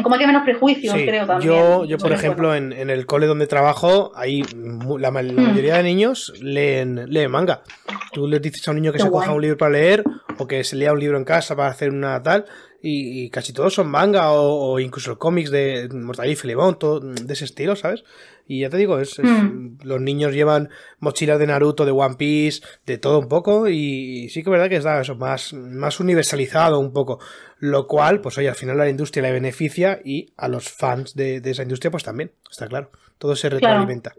como 0.03 0.15
hay 0.15 0.21
que 0.21 0.27
menos 0.27 0.43
prejuicios, 0.43 0.93
creo 0.93 1.25
también. 1.25 1.51
Yo, 1.51 1.85
yo 1.85 1.97
por 1.97 2.11
ejemplo, 2.11 2.55
en, 2.55 2.73
el 2.73 3.05
cole 3.05 3.27
donde 3.27 3.47
trabajo, 3.47 4.11
ahí 4.15 4.43
la, 4.99 5.11
hmm. 5.11 5.35
mayoría 5.35 5.77
de 5.77 5.83
niños 5.83 6.33
leen, 6.41 7.05
leen 7.11 7.31
manga. 7.31 7.61
Tú 8.13 8.27
le 8.27 8.39
dices 8.39 8.67
a 8.67 8.71
un 8.71 8.77
niño 8.77 8.91
que 8.93 8.99
se 8.99 9.09
coja 9.09 9.31
un 9.31 9.41
libro 9.41 9.57
para 9.57 9.71
leer 9.71 10.03
o 10.37 10.47
que 10.47 10.63
se 10.63 10.75
lea 10.75 10.93
un 10.93 10.99
libro 10.99 11.17
en 11.17 11.23
casa 11.23 11.55
para 11.55 11.69
hacer 11.69 11.89
una 11.89 12.21
tal, 12.21 12.45
y, 12.81 13.29
casi 13.29 13.53
todos 13.53 13.73
son 13.73 13.89
manga 13.89 14.31
o, 14.31 14.79
incluso 14.79 15.17
cómics 15.17 15.49
de 15.49 15.89
Mortal 15.91 16.29
y 16.29 16.35
Filemón, 16.35 16.77
todo 16.77 16.99
de 16.99 17.33
ese 17.33 17.45
estilo, 17.45 17.75
¿sabes? 17.75 18.03
Y 18.47 18.61
ya 18.61 18.69
te 18.69 18.77
digo, 18.77 18.99
es, 18.99 19.19
hmm. 19.19 19.79
los 19.83 19.99
niños 19.99 20.33
llevan 20.33 20.69
mochilas 20.99 21.39
de 21.39 21.47
Naruto, 21.47 21.85
de 21.85 21.91
One 21.91 22.15
Piece, 22.15 22.61
de 22.85 22.97
todo 22.97 23.19
un 23.19 23.27
poco, 23.27 23.67
y, 23.67 24.29
sí 24.29 24.43
que 24.43 24.49
es 24.49 24.51
verdad 24.51 24.69
que 24.69 24.77
está 24.77 25.01
eso, 25.01 25.15
más, 25.15 25.53
más 25.53 25.99
universalizado 25.99 26.79
un 26.79 26.93
poco. 26.93 27.19
Lo 27.59 27.87
cual, 27.87 28.21
pues 28.21 28.37
oye, 28.37 28.49
al 28.49 28.55
final 28.55 28.79
a 28.79 28.85
la 28.85 28.89
industria 28.89 29.23
le 29.23 29.31
beneficia 29.31 29.99
y 30.05 30.33
a 30.37 30.47
los 30.47 30.69
fans 30.69 31.15
de, 31.15 31.41
esa 31.43 31.63
industria, 31.63 31.91
pues 31.91 32.03
también, 32.03 32.31
está 32.49 32.67
claro. 32.67 32.91
Todo 33.17 33.35
se 33.35 33.49
retroalimenta. 33.49 34.13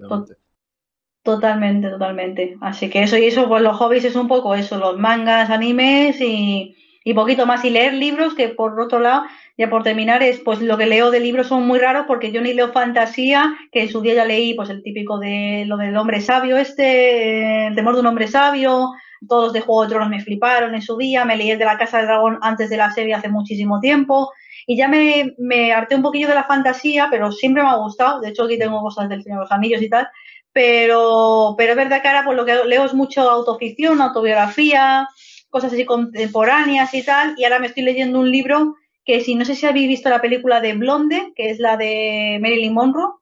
totalmente, 1.22 1.88
totalmente. 1.88 2.56
Así 2.60 2.90
que 2.90 3.04
eso 3.04 3.16
y 3.16 3.26
eso, 3.26 3.48
pues 3.48 3.62
los 3.62 3.76
hobbies 3.76 4.04
es 4.04 4.16
un 4.16 4.28
poco 4.28 4.54
eso, 4.54 4.78
los 4.78 4.98
mangas, 4.98 5.48
animes 5.48 6.20
y, 6.20 6.74
y 7.08 7.14
poquito 7.14 7.46
más. 7.46 7.64
Y 7.64 7.70
leer 7.70 7.94
libros, 7.94 8.34
que 8.34 8.50
por 8.50 8.78
otro 8.78 9.00
lado, 9.00 9.22
ya 9.56 9.70
por 9.70 9.82
terminar, 9.82 10.22
es 10.22 10.40
pues 10.40 10.60
lo 10.60 10.76
que 10.76 10.84
leo 10.84 11.10
de 11.10 11.20
libros 11.20 11.46
son 11.46 11.66
muy 11.66 11.78
raros 11.78 12.04
porque 12.06 12.32
yo 12.32 12.42
ni 12.42 12.52
leo 12.52 12.70
fantasía, 12.70 13.56
que 13.72 13.84
en 13.84 13.88
su 13.88 14.02
día 14.02 14.12
ya 14.12 14.26
leí 14.26 14.52
pues 14.52 14.68
el 14.68 14.82
típico 14.82 15.18
de 15.18 15.64
lo 15.66 15.78
del 15.78 15.96
hombre 15.96 16.20
sabio 16.20 16.58
este, 16.58 17.68
el 17.68 17.74
temor 17.74 17.94
de 17.94 18.00
un 18.00 18.08
hombre 18.08 18.28
sabio, 18.28 18.90
todos 19.26 19.44
los 19.44 19.52
de 19.54 19.62
Juego 19.62 19.84
de 19.84 19.88
Tronos 19.88 20.10
me 20.10 20.20
fliparon 20.20 20.74
en 20.74 20.82
su 20.82 20.98
día, 20.98 21.24
me 21.24 21.38
leí 21.38 21.50
el 21.50 21.58
de 21.58 21.64
la 21.64 21.78
Casa 21.78 21.96
del 21.96 22.08
Dragón 22.08 22.38
antes 22.42 22.68
de 22.68 22.76
la 22.76 22.90
serie 22.90 23.14
hace 23.14 23.30
muchísimo 23.30 23.80
tiempo 23.80 24.30
y 24.66 24.76
ya 24.76 24.86
me, 24.86 25.34
me 25.38 25.72
harté 25.72 25.94
un 25.94 26.02
poquillo 26.02 26.28
de 26.28 26.34
la 26.34 26.44
fantasía, 26.44 27.08
pero 27.10 27.32
siempre 27.32 27.62
me 27.62 27.70
ha 27.70 27.76
gustado, 27.76 28.20
de 28.20 28.28
hecho 28.28 28.44
aquí 28.44 28.58
tengo 28.58 28.82
cosas 28.82 29.08
del 29.08 29.22
Señor 29.22 29.38
de 29.38 29.44
los 29.44 29.52
Anillos 29.52 29.80
y 29.80 29.88
tal, 29.88 30.06
pero, 30.52 31.54
pero 31.56 31.70
es 31.70 31.76
verdad 31.76 32.02
que 32.02 32.08
ahora 32.08 32.24
pues 32.26 32.36
lo 32.36 32.44
que 32.44 32.64
leo 32.66 32.84
es 32.84 32.92
mucho 32.92 33.22
autoficción, 33.22 34.02
autobiografía, 34.02 35.08
cosas 35.50 35.72
así 35.72 35.84
contemporáneas 35.84 36.92
y 36.94 37.02
tal, 37.02 37.34
y 37.36 37.44
ahora 37.44 37.58
me 37.58 37.66
estoy 37.66 37.82
leyendo 37.82 38.20
un 38.20 38.30
libro 38.30 38.76
que 39.04 39.20
si 39.22 39.34
no 39.34 39.44
sé 39.44 39.54
si 39.54 39.66
habéis 39.66 39.88
visto 39.88 40.10
la 40.10 40.20
película 40.20 40.60
de 40.60 40.74
Blonde, 40.74 41.32
que 41.34 41.50
es 41.50 41.58
la 41.58 41.76
de 41.76 42.38
Marilyn 42.40 42.74
Monroe, 42.74 43.14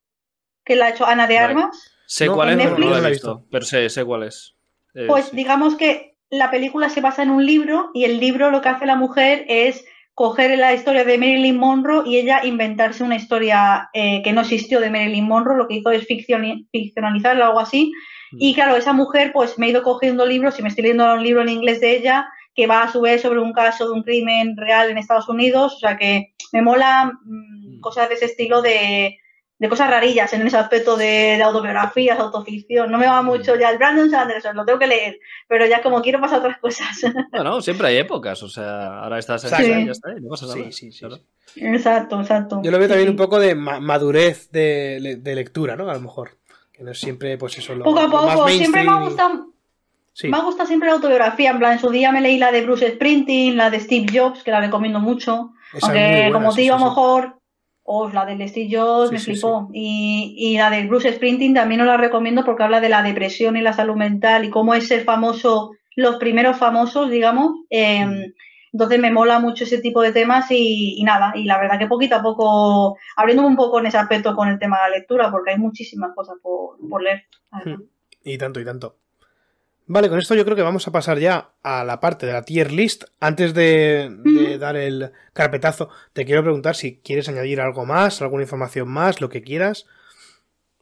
que 0.65 0.75
la 0.75 0.87
ha 0.87 0.91
hecho 0.91 1.07
Ana 1.07 1.27
de 1.27 1.39
Armas. 1.39 1.93
Sé 2.07 2.29
cuál 2.29 2.51
es, 2.51 2.57
pero 2.57 2.79
no 2.79 2.91
la 2.91 3.09
he 3.09 3.13
visto, 3.13 3.45
pero 3.51 3.65
sé, 3.65 3.89
sé 3.89 4.05
cuál 4.05 4.25
es. 4.25 4.57
Eh, 4.95 5.07
pues 5.07 5.31
digamos 5.33 5.77
que 5.77 6.17
la 6.31 6.51
película 6.51 6.89
se 6.89 7.01
basa 7.01 7.23
en 7.23 7.31
un 7.31 7.45
libro 7.47 7.91
y 7.95 8.05
el 8.05 8.19
libro 8.19 8.51
lo 8.51 8.61
que 8.61 8.69
hace 8.69 8.87
la 8.87 8.97
mujer 8.97 9.45
es 9.49 9.85
coger 10.15 10.59
la 10.59 10.73
historia 10.73 11.05
de 11.05 11.19
Marilyn 11.19 11.59
Monroe 11.59 12.09
y 12.09 12.17
ella 12.17 12.45
inventarse 12.45 13.05
una 13.05 13.17
historia 13.17 13.91
eh, 13.93 14.23
que 14.25 14.33
no 14.33 14.41
existió 14.41 14.81
de 14.81 14.91
Marilyn 14.91 15.29
Monroe, 15.29 15.59
lo 15.59 15.69
que 15.69 15.75
hizo 15.75 15.91
es 15.91 16.07
ficcionalizarla 16.07 17.45
o 17.45 17.49
algo 17.49 17.61
así. 17.61 17.93
Mm. 18.37 18.43
Y 18.43 18.55
claro, 18.55 18.77
esa 18.77 18.93
mujer 18.93 19.33
pues 19.33 19.59
me 19.59 19.67
ha 19.67 19.71
ido 19.71 19.83
cogiendo 19.83 20.25
libros 20.27 20.59
y 20.59 20.63
me 20.63 20.69
estoy 20.69 20.83
leyendo 20.83 21.13
un 21.13 21.23
libro 21.23 21.43
en 21.43 21.49
inglés 21.49 21.81
de 21.81 21.97
ella 21.97 22.29
que 22.55 22.67
va 22.67 22.83
a 22.83 22.93
su 22.93 23.01
vez 23.01 23.23
sobre 23.23 23.41
un 23.41 23.53
caso 23.53 23.87
de 23.87 23.93
un 23.93 24.03
crimen 24.03 24.57
real 24.57 24.91
en 24.91 24.99
Estados 24.99 25.29
Unidos, 25.29 25.75
o 25.75 25.79
sea 25.79 25.97
que 25.99 26.33
me 26.53 26.63
mola 26.63 27.13
mm, 27.25 27.77
mm. 27.77 27.81
cosas 27.81 28.09
de 28.09 28.15
ese 28.15 28.27
estilo 28.27 28.63
de, 28.63 29.19
de 29.59 29.69
cosas 29.69 29.91
rarillas 29.91 30.33
en 30.33 30.47
ese 30.47 30.57
aspecto 30.57 30.97
de, 30.97 31.43
autobiografías, 31.43 32.19
autoficción. 32.19 32.91
No 32.91 32.99
me 32.99 33.07
va 33.07 33.23
mucho 33.23 33.55
mm. 33.55 33.59
ya 33.59 33.71
el 33.71 33.79
Brandon 33.79 34.11
Sanderson, 34.11 34.57
lo 34.57 34.65
tengo 34.65 34.79
que 34.79 34.87
leer, 34.87 35.19
pero 35.49 35.67
ya 35.67 35.83
como 35.83 36.03
quiero 36.03 36.21
pasar 36.21 36.41
otras 36.41 36.59
cosas. 36.59 36.87
Bueno, 37.31 37.61
siempre 37.61 37.89
hay 37.89 37.97
épocas, 37.99 38.43
o 38.43 38.49
sea, 38.49 39.01
ahora 39.01 39.19
estás 39.19 39.45
en 39.45 39.83
y 39.83 39.87
ya 39.87 39.93
está, 39.93 40.15
no 40.15 40.29
pasa 40.29 40.47
nada. 40.47 40.57
Sí, 40.71 40.73
sí, 40.73 40.93
sí. 40.93 41.07
Exacto, 41.57 42.21
exacto. 42.21 42.61
Yo 42.63 42.71
lo 42.71 42.79
veo 42.79 42.89
también 42.89 43.09
un 43.09 43.17
poco 43.17 43.39
de 43.39 43.55
madurez 43.55 44.51
de, 44.51 45.21
lectura, 45.25 45.77
¿no? 45.77 45.89
A 45.89 45.95
lo 45.95 46.01
mejor. 46.01 46.31
Que 46.77 46.85
no 46.85 46.91
es 46.91 47.01
siempre, 47.01 47.39
pues 47.39 47.57
eso, 47.59 47.75
lo, 47.75 47.85
Poco 47.85 48.01
a 48.01 48.11
poco, 48.11 48.49
siempre 48.49 48.85
me 48.85 48.91
ha 48.91 49.01
gustado. 49.01 49.47
Me 50.25 50.41
gusta 50.41 50.67
siempre 50.67 50.89
la 50.89 50.95
autobiografía, 50.95 51.51
en 51.51 51.59
plan, 51.59 51.73
en 51.75 51.79
su 51.79 51.91
día 51.91 52.11
me 52.11 52.21
leí 52.21 52.39
la 52.39 52.51
de 52.51 52.63
Bruce 52.63 52.91
Sprinting, 52.93 53.57
la 53.57 53.71
de 53.71 53.81
Steve 53.81 54.07
Jobs, 54.13 54.43
que 54.43 54.51
la 54.51 54.61
recomiendo 54.61 54.99
mucho. 55.01 55.53
aunque 55.83 56.31
como 56.33 56.55
te 56.55 56.63
digo, 56.63 56.75
a 56.75 56.79
lo 56.79 56.87
mejor 56.87 57.37
Oh, 57.89 58.09
la 58.11 58.27
del 58.27 58.47
Steve 58.49 58.69
Jobs 58.77 59.13
me 59.13 59.21
flipó. 59.21 59.71
Y, 59.73 60.57
la 60.59 60.71
de 60.71 60.87
Bruce 60.87 61.13
Sprinting 61.13 61.55
también 61.55 61.79
no 61.79 61.85
la 61.85 61.97
recomiendo 61.97 62.45
porque 62.45 62.65
habla 62.65 62.81
de 62.81 62.89
la 62.89 63.03
depresión 63.03 63.57
y 63.57 63.63
la 63.63 63.73
salud 63.73 63.95
mental 63.95 64.45
y 64.45 64.51
cómo 64.51 64.75
es 64.75 64.89
ser 64.89 65.05
famoso, 65.05 65.71
los 65.95 66.17
primeros 66.17 66.57
famosos, 66.57 67.11
digamos. 67.11 67.53
Em, 67.71 68.11
mm. 68.11 68.35
Entonces 68.77 69.01
me 69.01 69.11
mola 69.11 69.39
mucho 69.39 69.65
ese 69.65 69.79
tipo 69.79 70.03
de 70.03 70.13
temas 70.13 70.45
y, 70.51 71.03
nada, 71.03 71.33
y 71.35 71.45
la 71.45 71.59
verdad 71.59 71.79
que 71.79 71.87
poquito 71.87 72.17
a 72.17 72.23
poco, 72.23 72.99
abriendo 73.17 73.47
un 73.47 73.57
poco 73.57 73.79
en 73.79 73.87
ese 73.87 73.97
aspecto 73.97 74.37
con 74.37 74.49
el 74.49 74.59
tema 74.59 74.77
de 74.77 74.91
la 74.91 74.97
lectura, 74.99 75.31
porque 75.31 75.53
hay 75.53 75.59
muchísimas 75.59 76.15
cosas 76.15 76.37
por, 76.43 76.77
por 76.87 77.03
leer. 77.03 77.25
Hmm. 77.51 77.85
Y 78.23 78.37
tanto, 78.37 78.61
y 78.61 78.67
tanto. 78.67 78.97
Vale, 79.87 80.11
con 80.11 80.19
esto 80.19 80.35
yo 80.35 80.45
creo 80.45 80.57
que 80.57 80.63
vamos 80.63 80.87
a 80.87 80.93
pasar 80.93 81.19
ya 81.19 81.53
a 81.63 81.85
la 81.85 82.01
parte 82.01 82.27
de 82.27 82.35
la 82.35 82.43
tier 82.43 82.71
list. 82.71 83.05
Antes 83.19 83.55
de, 83.55 84.59
dar 84.61 84.77
el 84.77 85.13
carpetazo, 85.33 85.89
te 86.13 86.27
quiero 86.27 86.43
preguntar 86.43 86.77
si 86.77 86.99
quieres 86.99 87.31
añadir 87.31 87.63
algo 87.63 87.87
más, 87.87 88.21
alguna 88.21 88.43
información 88.43 88.91
más, 88.91 89.23
lo 89.23 89.31
que 89.31 89.41
quieras. 89.41 89.87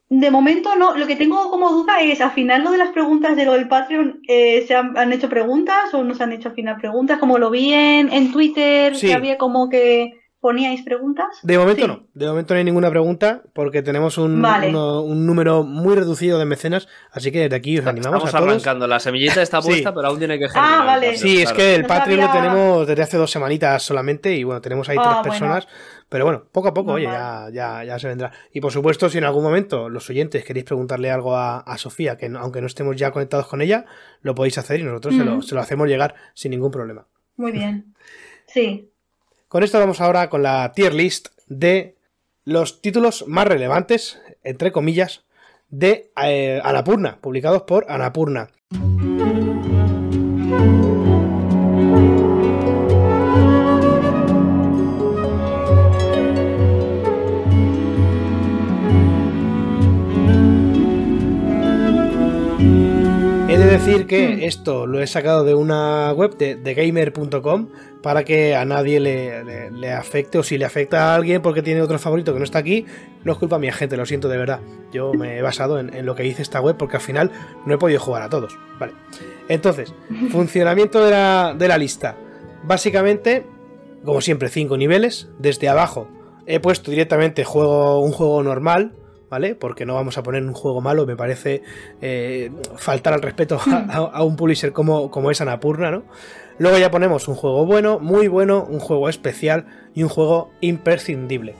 De 0.07 0.29
momento 0.29 0.75
no, 0.75 0.95
lo 0.95 1.07
que 1.07 1.15
tengo 1.15 1.49
como 1.49 1.71
duda 1.71 1.99
es, 2.01 2.21
al 2.21 2.31
final 2.31 2.63
lo 2.63 2.71
de 2.71 2.77
las 2.77 2.89
preguntas 2.89 3.35
de 3.35 3.45
lo 3.45 3.53
del 3.53 3.67
Patreon, 3.67 4.21
eh, 4.27 4.63
¿se 4.67 4.75
han, 4.75 5.11
hecho 5.11 5.29
preguntas 5.29 5.93
o 5.93 6.03
no 6.03 6.13
se 6.13 6.23
han 6.23 6.31
hecho 6.31 6.49
al 6.49 6.55
final 6.55 6.77
preguntas? 6.77 7.17
Como 7.17 7.39
lo 7.39 7.49
vi 7.49 7.73
en, 7.73 8.13
en 8.13 8.31
Twitter, 8.31 8.93
que 8.99 9.13
había 9.13 9.37
como 9.37 9.67
que 9.67 10.13
¿Poníais 10.45 10.83
preguntas? 10.83 11.39
De 11.41 11.57
momento 11.57 11.87
no, 11.87 12.03
de 12.13 12.27
momento 12.27 12.53
no 12.53 12.59
hay 12.59 12.63
ninguna 12.63 12.91
pregunta 12.91 13.41
porque 13.51 13.81
tenemos 13.81 14.19
un, 14.19 14.43
número 15.25 15.63
muy 15.63 15.95
reducido 15.95 16.37
de 16.37 16.45
mecenas, 16.45 16.87
así 17.11 17.31
que 17.31 17.39
desde 17.39 17.55
aquí 17.55 17.79
os 17.79 17.87
animamos 17.87 18.25
Estamos 18.25 18.35
a 18.35 18.37
todos. 18.37 18.49
arrancando, 18.51 18.85
la 18.85 18.99
semillita 18.99 19.41
está 19.41 19.59
puesta, 19.59 19.91
pero 19.91 20.07
aún 20.07 20.19
tiene 20.19 20.37
que 20.37 20.47
germinar. 20.47 20.81
Ah, 20.81 20.85
vale. 20.85 21.17
Sí, 21.17 21.41
es 21.41 21.51
que 21.51 21.73
el 21.73 21.85
Patreon 21.87 22.21
lo 22.21 22.31
tenemos 22.31 22.85
desde 22.85 23.01
hace 23.01 23.17
dos 23.17 23.31
semanitas 23.31 23.81
solamente 23.81 24.35
y 24.35 24.43
bueno, 24.43 24.61
tenemos 24.61 24.87
ahí 24.87 24.97
ah, 24.99 25.21
tres 25.23 25.33
personas, 25.33 25.67
pero 26.09 26.25
bueno, 26.25 26.45
poco 26.51 26.67
a 26.67 26.73
poco, 26.73 26.93
oye, 26.93 27.05
ya, 27.05 27.49
ya, 27.51 27.83
ya, 27.83 27.99
se 27.99 28.07
vendrá. 28.07 28.31
Y 28.51 28.61
por 28.61 28.71
supuesto, 28.71 29.09
si 29.09 29.17
en 29.17 29.23
algún 29.23 29.43
momento 29.43 29.89
los 29.89 30.09
oyentes 30.09 30.43
queréis 30.43 30.65
preguntarle 30.65 31.09
algo 31.11 31.35
a, 31.35 31.77
Sofía, 31.77 32.17
que 32.17 32.27
aunque 32.27 32.61
no 32.61 32.67
estemos 32.67 32.95
ya 32.95 33.11
conectados 33.11 33.47
con 33.47 33.61
ella, 33.61 33.85
lo 34.21 34.35
podéis 34.35 34.57
hacer 34.57 34.79
y 34.79 34.83
nosotros 34.83 35.15
se, 35.15 35.25
lo, 35.25 35.41
se 35.41 35.55
lo 35.55 35.61
hacemos 35.61 35.87
llegar 35.87 36.15
sin 36.33 36.51
ningún 36.51 36.71
problema. 36.71 37.07
Muy 37.37 37.51
bien. 37.51 37.93
Sí. 38.47 38.91
Con 39.47 39.63
esto 39.63 39.79
vamos 39.79 40.01
ahora 40.01 40.29
con 40.29 40.43
la 40.43 40.71
tier 40.73 40.93
list 40.93 41.29
de 41.47 41.95
los 42.43 42.79
títulos 42.79 43.25
más 43.27 43.47
relevantes, 43.47 44.21
entre 44.43 44.71
comillas, 44.71 45.25
de 45.69 46.11
eh, 46.23 46.61
Anapurna, 46.63 47.17
publicados 47.19 47.63
por 47.63 47.85
Anapurna. 47.89 48.49
Decir 63.77 64.07
que 64.07 64.45
esto 64.45 64.87
lo 64.87 65.01
he 65.01 65.07
sacado 65.07 65.43
de 65.43 65.53
una 65.53 66.13
web 66.13 66.37
de, 66.37 66.55
de 66.55 66.73
gamer.com 66.73 67.67
para 68.01 68.23
que 68.23 68.55
a 68.55 68.63
nadie 68.63 68.99
le, 69.01 69.91
afecte 69.91 70.37
o 70.37 70.43
si 70.43 70.57
le 70.57 70.63
afecta 70.63 71.11
a 71.11 71.15
alguien 71.15 71.41
porque 71.41 71.61
tiene 71.61 71.81
otro 71.81 71.99
favorito 71.99 72.31
que 72.31 72.39
no 72.39 72.45
está 72.45 72.59
aquí, 72.59 72.85
no 73.23 73.33
es 73.33 73.37
culpa 73.37 73.59
mía, 73.59 73.73
gente, 73.73 73.97
lo 73.97 74.05
siento 74.05 74.29
de 74.29 74.37
verdad. 74.37 74.61
Yo 74.93 75.13
me 75.13 75.37
he 75.37 75.41
basado 75.41 75.77
en, 75.79 76.05
lo 76.05 76.15
que 76.15 76.23
dice 76.23 76.41
esta 76.41 76.61
web 76.61 76.77
porque 76.77 76.97
al 76.97 77.01
final 77.01 77.31
no 77.65 77.73
he 77.73 77.77
podido 77.77 77.99
jugar 77.99 78.21
a 78.21 78.29
todos. 78.29 78.57
Vale. 78.79 78.93
Entonces, 79.49 79.93
funcionamiento 80.31 81.03
de 81.03 81.11
la, 81.11 81.55
de 81.57 81.67
la 81.67 81.77
lista. 81.77 82.15
Básicamente, 82.63 83.45
como 84.05 84.21
siempre, 84.21 84.47
cinco 84.47 84.77
niveles. 84.77 85.27
Desde 85.37 85.67
abajo 85.67 86.07
he 86.45 86.59
puesto 86.61 86.91
directamente 86.91 87.43
juego, 87.43 87.99
un 87.99 88.11
juego 88.11 88.41
normal, 88.41 88.93
¿vale? 89.35 89.53
Porque 89.53 89.85
no 89.85 89.95
vamos 89.95 90.17
a 90.17 90.23
poner 90.23 90.41
un 90.43 90.53
juego 90.53 90.79
malo, 90.79 91.05
me 91.05 91.17
parece 91.17 91.61
eh, 92.01 92.49
faltar 92.77 93.11
al 93.11 93.21
respeto 93.21 93.59
a, 93.91 94.23
un 94.23 94.37
publisher 94.37 94.71
como, 94.71 95.11
como 95.11 95.29
es 95.29 95.41
Anapurna, 95.41 95.91
¿no? 95.91 96.03
Luego 96.57 96.77
ya 96.77 96.89
ponemos 96.89 97.27
un 97.27 97.35
juego 97.35 97.65
bueno, 97.65 97.99
muy 97.99 98.29
bueno, 98.29 98.63
un 98.63 98.79
juego 98.79 99.09
especial 99.09 99.65
y 99.93 100.03
un 100.03 100.09
juego 100.09 100.51
imprescindible. 100.61 101.55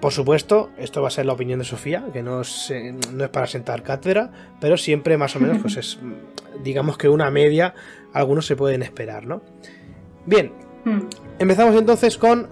Por 0.00 0.12
supuesto, 0.14 0.70
esto 0.78 1.02
va 1.02 1.08
a 1.08 1.10
ser 1.10 1.26
la 1.26 1.34
opinión 1.34 1.58
de 1.58 1.66
Sofía, 1.66 2.06
que 2.10 2.22
no 2.22 2.40
es, 2.40 2.72
no 3.12 3.24
es 3.24 3.30
para 3.30 3.46
sentar 3.46 3.82
cátedra, 3.82 4.30
pero 4.58 4.78
siempre 4.78 5.18
más 5.18 5.36
o 5.36 5.40
menos, 5.40 5.58
pues 5.60 5.76
es, 5.76 5.98
digamos 6.64 6.96
que 6.96 7.10
una 7.10 7.30
media, 7.30 7.74
algunos 8.14 8.46
se 8.46 8.56
pueden 8.56 8.82
esperar, 8.82 9.26
¿no? 9.26 9.42
Bien, 10.24 10.52
hmm. 10.86 11.00
empezamos 11.38 11.76
entonces 11.76 12.16
con 12.16 12.48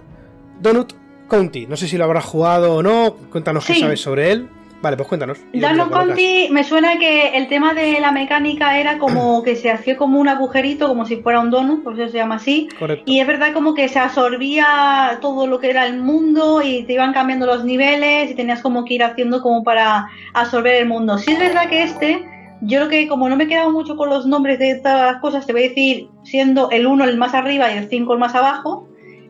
Donut 0.61 0.93
County. 1.31 1.65
No 1.65 1.77
sé 1.77 1.87
si 1.87 1.97
lo 1.97 2.03
habrás 2.03 2.25
jugado 2.25 2.75
o 2.75 2.83
no, 2.83 3.15
cuéntanos 3.31 3.65
qué 3.65 3.75
sabes 3.75 4.01
sobre 4.01 4.31
él. 4.31 4.49
Vale, 4.81 4.97
pues 4.97 5.07
cuéntanos. 5.09 5.37
Donut 5.53 5.91
Conti, 5.91 6.47
me 6.49 6.63
suena 6.63 6.97
que 6.97 7.37
el 7.37 7.47
tema 7.47 7.75
de 7.75 7.99
la 7.99 8.11
mecánica 8.11 8.79
era 8.79 8.97
como 8.97 9.43
que 9.43 9.55
se 9.55 9.69
hacía 9.69 9.95
como 9.95 10.19
un 10.19 10.27
agujerito, 10.27 10.87
como 10.87 11.05
si 11.05 11.17
fuera 11.17 11.39
un 11.39 11.51
donut, 11.51 11.83
por 11.83 11.93
eso 11.93 12.11
se 12.11 12.17
llama 12.17 12.35
así. 12.35 12.67
Y 13.05 13.19
es 13.19 13.27
verdad 13.27 13.53
como 13.53 13.75
que 13.75 13.87
se 13.87 13.99
absorbía 13.99 15.19
todo 15.21 15.45
lo 15.45 15.59
que 15.59 15.69
era 15.69 15.85
el 15.85 15.99
mundo 15.99 16.61
y 16.63 16.83
te 16.83 16.93
iban 16.93 17.13
cambiando 17.13 17.45
los 17.45 17.63
niveles 17.63 18.31
y 18.31 18.33
tenías 18.33 18.61
como 18.61 18.83
que 18.83 18.95
ir 18.95 19.03
haciendo 19.03 19.41
como 19.41 19.63
para 19.63 20.09
absorber 20.33 20.75
el 20.75 20.87
mundo. 20.87 21.17
Sí 21.19 21.31
es 21.31 21.39
verdad 21.39 21.69
que 21.69 21.83
este, 21.83 22.25
yo 22.61 22.79
creo 22.79 22.89
que 22.89 23.07
como 23.07 23.29
no 23.29 23.37
me 23.37 23.43
he 23.43 23.47
quedado 23.47 23.71
mucho 23.71 23.95
con 23.95 24.09
los 24.09 24.25
nombres 24.25 24.57
de 24.57 24.71
estas 24.71 25.17
cosas, 25.17 25.45
te 25.45 25.53
voy 25.53 25.65
a 25.65 25.69
decir, 25.69 26.09
siendo 26.23 26.71
el 26.71 26.87
1 26.87 27.05
el 27.05 27.17
más 27.17 27.35
arriba 27.35 27.71
y 27.71 27.77
el 27.77 27.87
5 27.87 28.13
el 28.13 28.19
más 28.19 28.33
abajo, 28.33 28.87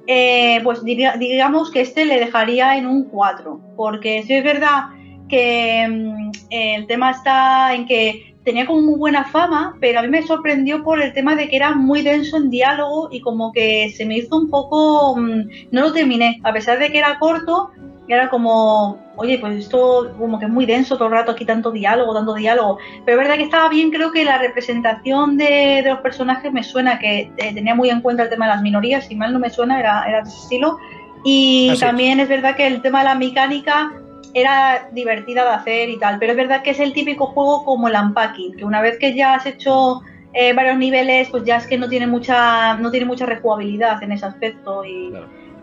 eh, 0.07 0.59
pues 0.63 0.83
digamos 0.83 1.71
que 1.71 1.81
este 1.81 2.05
le 2.05 2.19
dejaría 2.19 2.77
en 2.77 2.87
un 2.87 3.05
4. 3.05 3.59
Porque 3.75 4.23
si 4.23 4.35
es 4.35 4.43
verdad 4.43 4.89
que 5.29 5.87
mm, 5.87 6.31
el 6.49 6.87
tema 6.87 7.11
está 7.11 7.73
en 7.73 7.85
que 7.85 8.35
tenía 8.43 8.65
como 8.65 8.81
muy 8.81 8.97
buena 8.97 9.25
fama, 9.25 9.77
pero 9.79 9.99
a 9.99 10.01
mí 10.01 10.09
me 10.09 10.23
sorprendió 10.23 10.83
por 10.83 11.01
el 11.01 11.13
tema 11.13 11.35
de 11.35 11.47
que 11.47 11.55
era 11.55 11.75
muy 11.75 12.01
denso 12.01 12.37
en 12.37 12.49
diálogo 12.49 13.09
y 13.11 13.21
como 13.21 13.51
que 13.51 13.91
se 13.95 14.05
me 14.05 14.17
hizo 14.17 14.37
un 14.37 14.49
poco... 14.49 15.15
Mm, 15.17 15.49
no 15.71 15.81
lo 15.81 15.93
terminé, 15.93 16.39
a 16.43 16.51
pesar 16.53 16.79
de 16.79 16.91
que 16.91 16.97
era 16.97 17.19
corto, 17.19 17.69
era 18.13 18.29
como, 18.29 18.99
oye, 19.15 19.37
pues 19.39 19.57
esto 19.57 20.13
como 20.17 20.39
que 20.39 20.45
es 20.45 20.51
muy 20.51 20.65
denso 20.65 20.97
todo 20.97 21.07
el 21.07 21.13
rato 21.13 21.31
aquí, 21.31 21.45
tanto 21.45 21.71
diálogo, 21.71 22.13
tanto 22.13 22.33
diálogo. 22.33 22.77
Pero 23.05 23.17
es 23.17 23.23
verdad 23.27 23.37
que 23.37 23.45
estaba 23.45 23.69
bien, 23.69 23.91
creo 23.91 24.11
que 24.11 24.25
la 24.25 24.37
representación 24.37 25.37
de, 25.37 25.83
los 25.85 25.99
personajes 25.99 26.51
me 26.51 26.63
suena 26.63 26.99
que 26.99 27.31
eh, 27.37 27.53
tenía 27.53 27.75
muy 27.75 27.89
en 27.89 28.01
cuenta 28.01 28.23
el 28.23 28.29
tema 28.29 28.45
de 28.47 28.53
las 28.53 28.61
minorías, 28.61 29.05
si 29.05 29.15
mal 29.15 29.33
no 29.33 29.39
me 29.39 29.49
suena, 29.49 29.79
era, 29.79 30.03
era 30.07 30.21
de 30.21 30.29
ese 30.29 30.37
estilo. 30.37 30.77
Y 31.23 31.73
también 31.79 32.19
es 32.19 32.27
verdad 32.27 32.55
que 32.55 32.67
el 32.67 32.81
tema 32.81 32.99
de 32.99 33.05
la 33.05 33.15
mecánica 33.15 33.93
era 34.33 34.89
divertida 34.91 35.43
de 35.43 35.51
hacer 35.51 35.89
y 35.89 35.99
tal, 35.99 36.17
pero 36.19 36.31
es 36.31 36.37
verdad 36.37 36.63
que 36.63 36.71
es 36.71 36.79
el 36.79 36.93
típico 36.93 37.27
juego 37.27 37.63
como 37.65 37.87
el 37.87 37.95
unpacking, 37.95 38.55
que 38.55 38.65
una 38.65 38.81
vez 38.81 38.97
que 38.97 39.13
ya 39.13 39.35
has 39.35 39.45
hecho 39.45 40.01
eh, 40.33 40.53
varios 40.53 40.77
niveles, 40.77 41.29
pues 41.29 41.43
ya 41.43 41.57
es 41.57 41.67
que 41.67 41.77
no 41.77 41.89
tiene 41.89 42.07
mucha, 42.07 42.75
no 42.75 42.89
tiene 42.91 43.05
mucha 43.05 43.25
rejugabilidad 43.25 44.01
en 44.01 44.13
ese 44.13 44.25
aspecto 44.25 44.85
y 44.85 45.13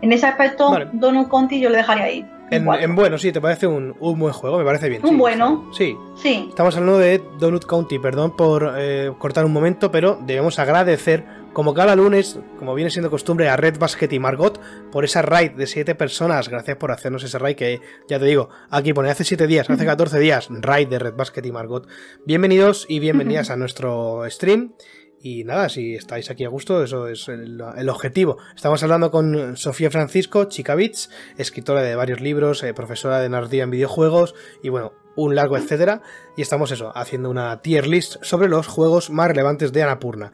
en 0.01 0.13
ese 0.13 0.25
aspecto 0.25 0.71
Donut 0.93 1.27
Conti 1.27 1.59
yo 1.59 1.69
le 1.69 1.77
dejaría 1.77 2.03
ahí. 2.05 2.25
En, 2.51 2.95
bueno, 2.95 3.17
sí, 3.17 3.31
te 3.31 3.41
parece 3.41 3.67
un, 3.67 3.95
buen 3.99 4.33
juego, 4.33 4.57
me 4.57 4.65
parece 4.65 4.89
bien. 4.89 5.05
Un 5.05 5.17
bueno. 5.17 5.69
Sí. 5.71 5.95
sí. 6.15 6.47
Estamos 6.49 6.75
hablando 6.75 6.97
de 6.97 7.21
Donut 7.37 7.65
County, 7.65 7.99
perdón 7.99 8.35
por 8.35 8.73
eh, 8.77 9.11
cortar 9.19 9.45
un 9.45 9.53
momento, 9.53 9.91
pero 9.91 10.17
debemos 10.25 10.57
agradecer 10.57 11.25
como 11.53 11.73
cada 11.73 11.95
lunes, 11.95 12.39
como 12.57 12.73
viene 12.73 12.89
siendo 12.89 13.11
costumbre, 13.11 13.49
a 13.49 13.57
Red 13.57 13.77
Basket 13.77 14.07
y 14.11 14.19
Margot 14.19 14.59
por 14.91 15.05
esa 15.05 15.21
raid 15.21 15.51
de 15.51 15.67
7 15.67 15.93
personas. 15.95 16.49
Gracias 16.49 16.77
por 16.77 16.91
hacernos 16.91 17.23
ese 17.23 17.37
raid 17.37 17.55
que, 17.55 17.81
ya 18.07 18.17
te 18.17 18.25
digo, 18.25 18.49
aquí 18.69 18.93
pone 18.93 19.11
hace 19.11 19.23
7 19.23 19.45
días, 19.45 19.69
hace 19.69 19.85
14 19.85 20.19
días, 20.19 20.47
raid 20.49 20.87
de 20.87 20.99
Red 20.99 21.15
Basket 21.15 21.45
y 21.45 21.51
Margot. 21.51 21.87
Bienvenidos 22.25 22.85
y 22.89 22.99
bienvenidas 22.99 23.51
a 23.51 23.57
nuestro 23.57 24.23
stream. 24.27 24.73
Y 25.21 25.43
nada, 25.43 25.67
si 25.67 25.95
estáis 25.95 26.29
aquí 26.29 26.45
a 26.45 26.49
gusto, 26.49 26.83
eso 26.83 27.07
es 27.07 27.27
el, 27.27 27.61
objetivo. 27.89 28.37
Estamos 28.55 28.81
hablando 28.83 29.11
con 29.11 29.57
Sofía 29.57 29.91
Francisco, 29.91 30.45
Chica 30.45 30.75
Bits, 30.75 31.09
escritora 31.37 31.81
de 31.81 31.95
varios 31.95 32.21
libros, 32.21 32.63
eh, 32.63 32.73
profesora 32.73 33.19
de 33.19 33.27
narrativa 33.27 33.63
en 33.63 33.71
videojuegos 33.71 34.33
y 34.63 34.69
bueno, 34.69 34.93
un 35.17 35.35
largo 35.35 35.57
etcétera. 35.57 36.01
Y 36.37 36.41
estamos 36.41 36.71
eso, 36.71 36.95
haciendo 36.95 37.29
una 37.29 37.61
tier 37.61 37.87
list 37.87 38.15
sobre 38.21 38.47
los 38.47 38.67
juegos 38.67 39.09
más 39.09 39.27
relevantes 39.27 39.73
de 39.73 39.83
Anapurna. 39.83 40.31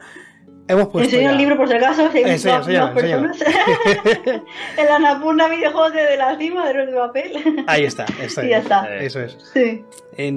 Hemos 0.68 0.88
puesto 0.88 1.16
el 1.16 1.36
libro 1.36 1.56
por 1.56 1.68
si 1.68 1.74
acaso, 1.74 2.10
si 2.10 2.18
hay 2.18 2.76
dos 2.76 2.90
personas. 2.90 3.38
el 4.78 4.88
Anapurna 4.88 5.48
videojuegos 5.48 5.92
de, 5.92 6.16
la 6.16 6.36
cima 6.36 6.68
de 6.68 6.86
de 6.86 6.92
papel. 6.92 7.64
Ahí 7.66 7.84
está, 7.84 8.04
está 8.20 8.44
y 8.44 8.48
ya 8.50 8.58
está. 8.58 8.96
Eso 8.96 9.20
es. 9.20 9.38
Sí. 9.54 9.84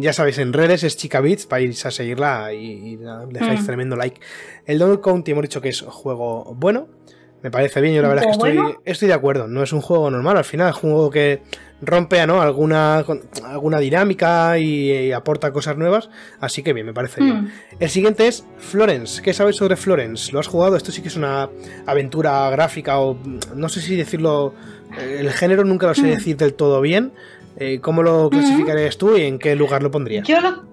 ya 0.02 0.14
sabéis, 0.14 0.38
en 0.38 0.54
redes 0.54 0.84
es 0.84 0.98
Chica 0.98 1.20
Beats, 1.20 1.48
para 1.48 1.62
ir 1.62 1.76
a 1.84 1.92
seguirla 1.92 2.54
y, 2.54 2.98
dejáis 3.30 3.62
mm. 3.62 3.66
tremendo 3.66 3.96
like. 3.96 4.22
El 4.66 4.78
Donut 4.78 5.02
County 5.02 5.32
hemos 5.32 5.44
dicho 5.44 5.62
que 5.62 5.70
es 5.70 5.82
juego 5.82 6.54
bueno. 6.56 6.88
Me 7.42 7.52
parece 7.52 7.80
bien, 7.80 7.96
yo 7.96 8.02
la 8.02 8.10
verdad 8.10 8.26
es 8.30 8.38
que 8.38 8.50
estoy, 8.50 8.76
estoy 8.84 9.08
de 9.08 9.14
acuerdo. 9.14 9.48
No 9.48 9.64
es 9.64 9.72
un 9.72 9.82
juego 9.82 10.12
normal, 10.12 10.38
al 10.38 10.44
final 10.44 10.70
es 10.70 10.84
un 10.84 10.92
juego 10.92 11.10
que 11.10 11.42
rompe 11.82 12.26
¿no? 12.28 12.42
alguna, 12.42 13.04
alguna 13.46 13.80
dinámica 13.80 14.58
y, 14.58 15.12
aporta 15.12 15.52
cosas 15.52 15.78
nuevas. 15.78 16.10
Así 16.40 16.64
que 16.64 16.74
bien, 16.74 16.86
me 16.86 16.94
parece 16.94 17.22
bien. 17.22 17.44
Hmm. 17.44 17.52
El 17.80 17.90
siguiente 17.90 18.28
es 18.28 18.46
Florence. 18.58 19.22
¿Qué 19.22 19.34
sabes 19.34 19.56
sobre 19.56 19.76
Florence? 19.76 20.32
¿Lo 20.32 20.40
has 20.40 20.48
jugado? 20.48 20.76
Esto 20.76 20.92
sí 20.92 21.02
que 21.02 21.08
es 21.08 21.16
una 21.16 21.50
aventura 21.86 22.50
gráfica 22.50 23.00
o 23.00 23.18
no 23.56 23.70
sé 23.70 23.82
si 23.82 23.96
decirlo. 23.96 24.54
Eh, 25.00 25.18
el 25.20 25.32
género 25.32 25.64
nunca 25.64 25.88
lo 25.88 25.96
sé 25.96 26.04
hmm. 26.04 26.10
decir 26.10 26.38
del 26.38 26.54
todo 26.54 26.82
bien. 26.82 27.14
Eh, 27.58 27.80
¿Cómo 27.82 28.04
lo 28.04 28.28
hmm. 28.28 28.30
clasificarías 28.30 28.98
tú 28.98 29.18
y 29.18 29.24
en 29.24 29.40
qué 29.40 29.56
lugar 29.56 29.82
lo 29.82 29.92
pondrías? 29.92 30.28
Yo 30.28 30.42
lo, 30.42 30.64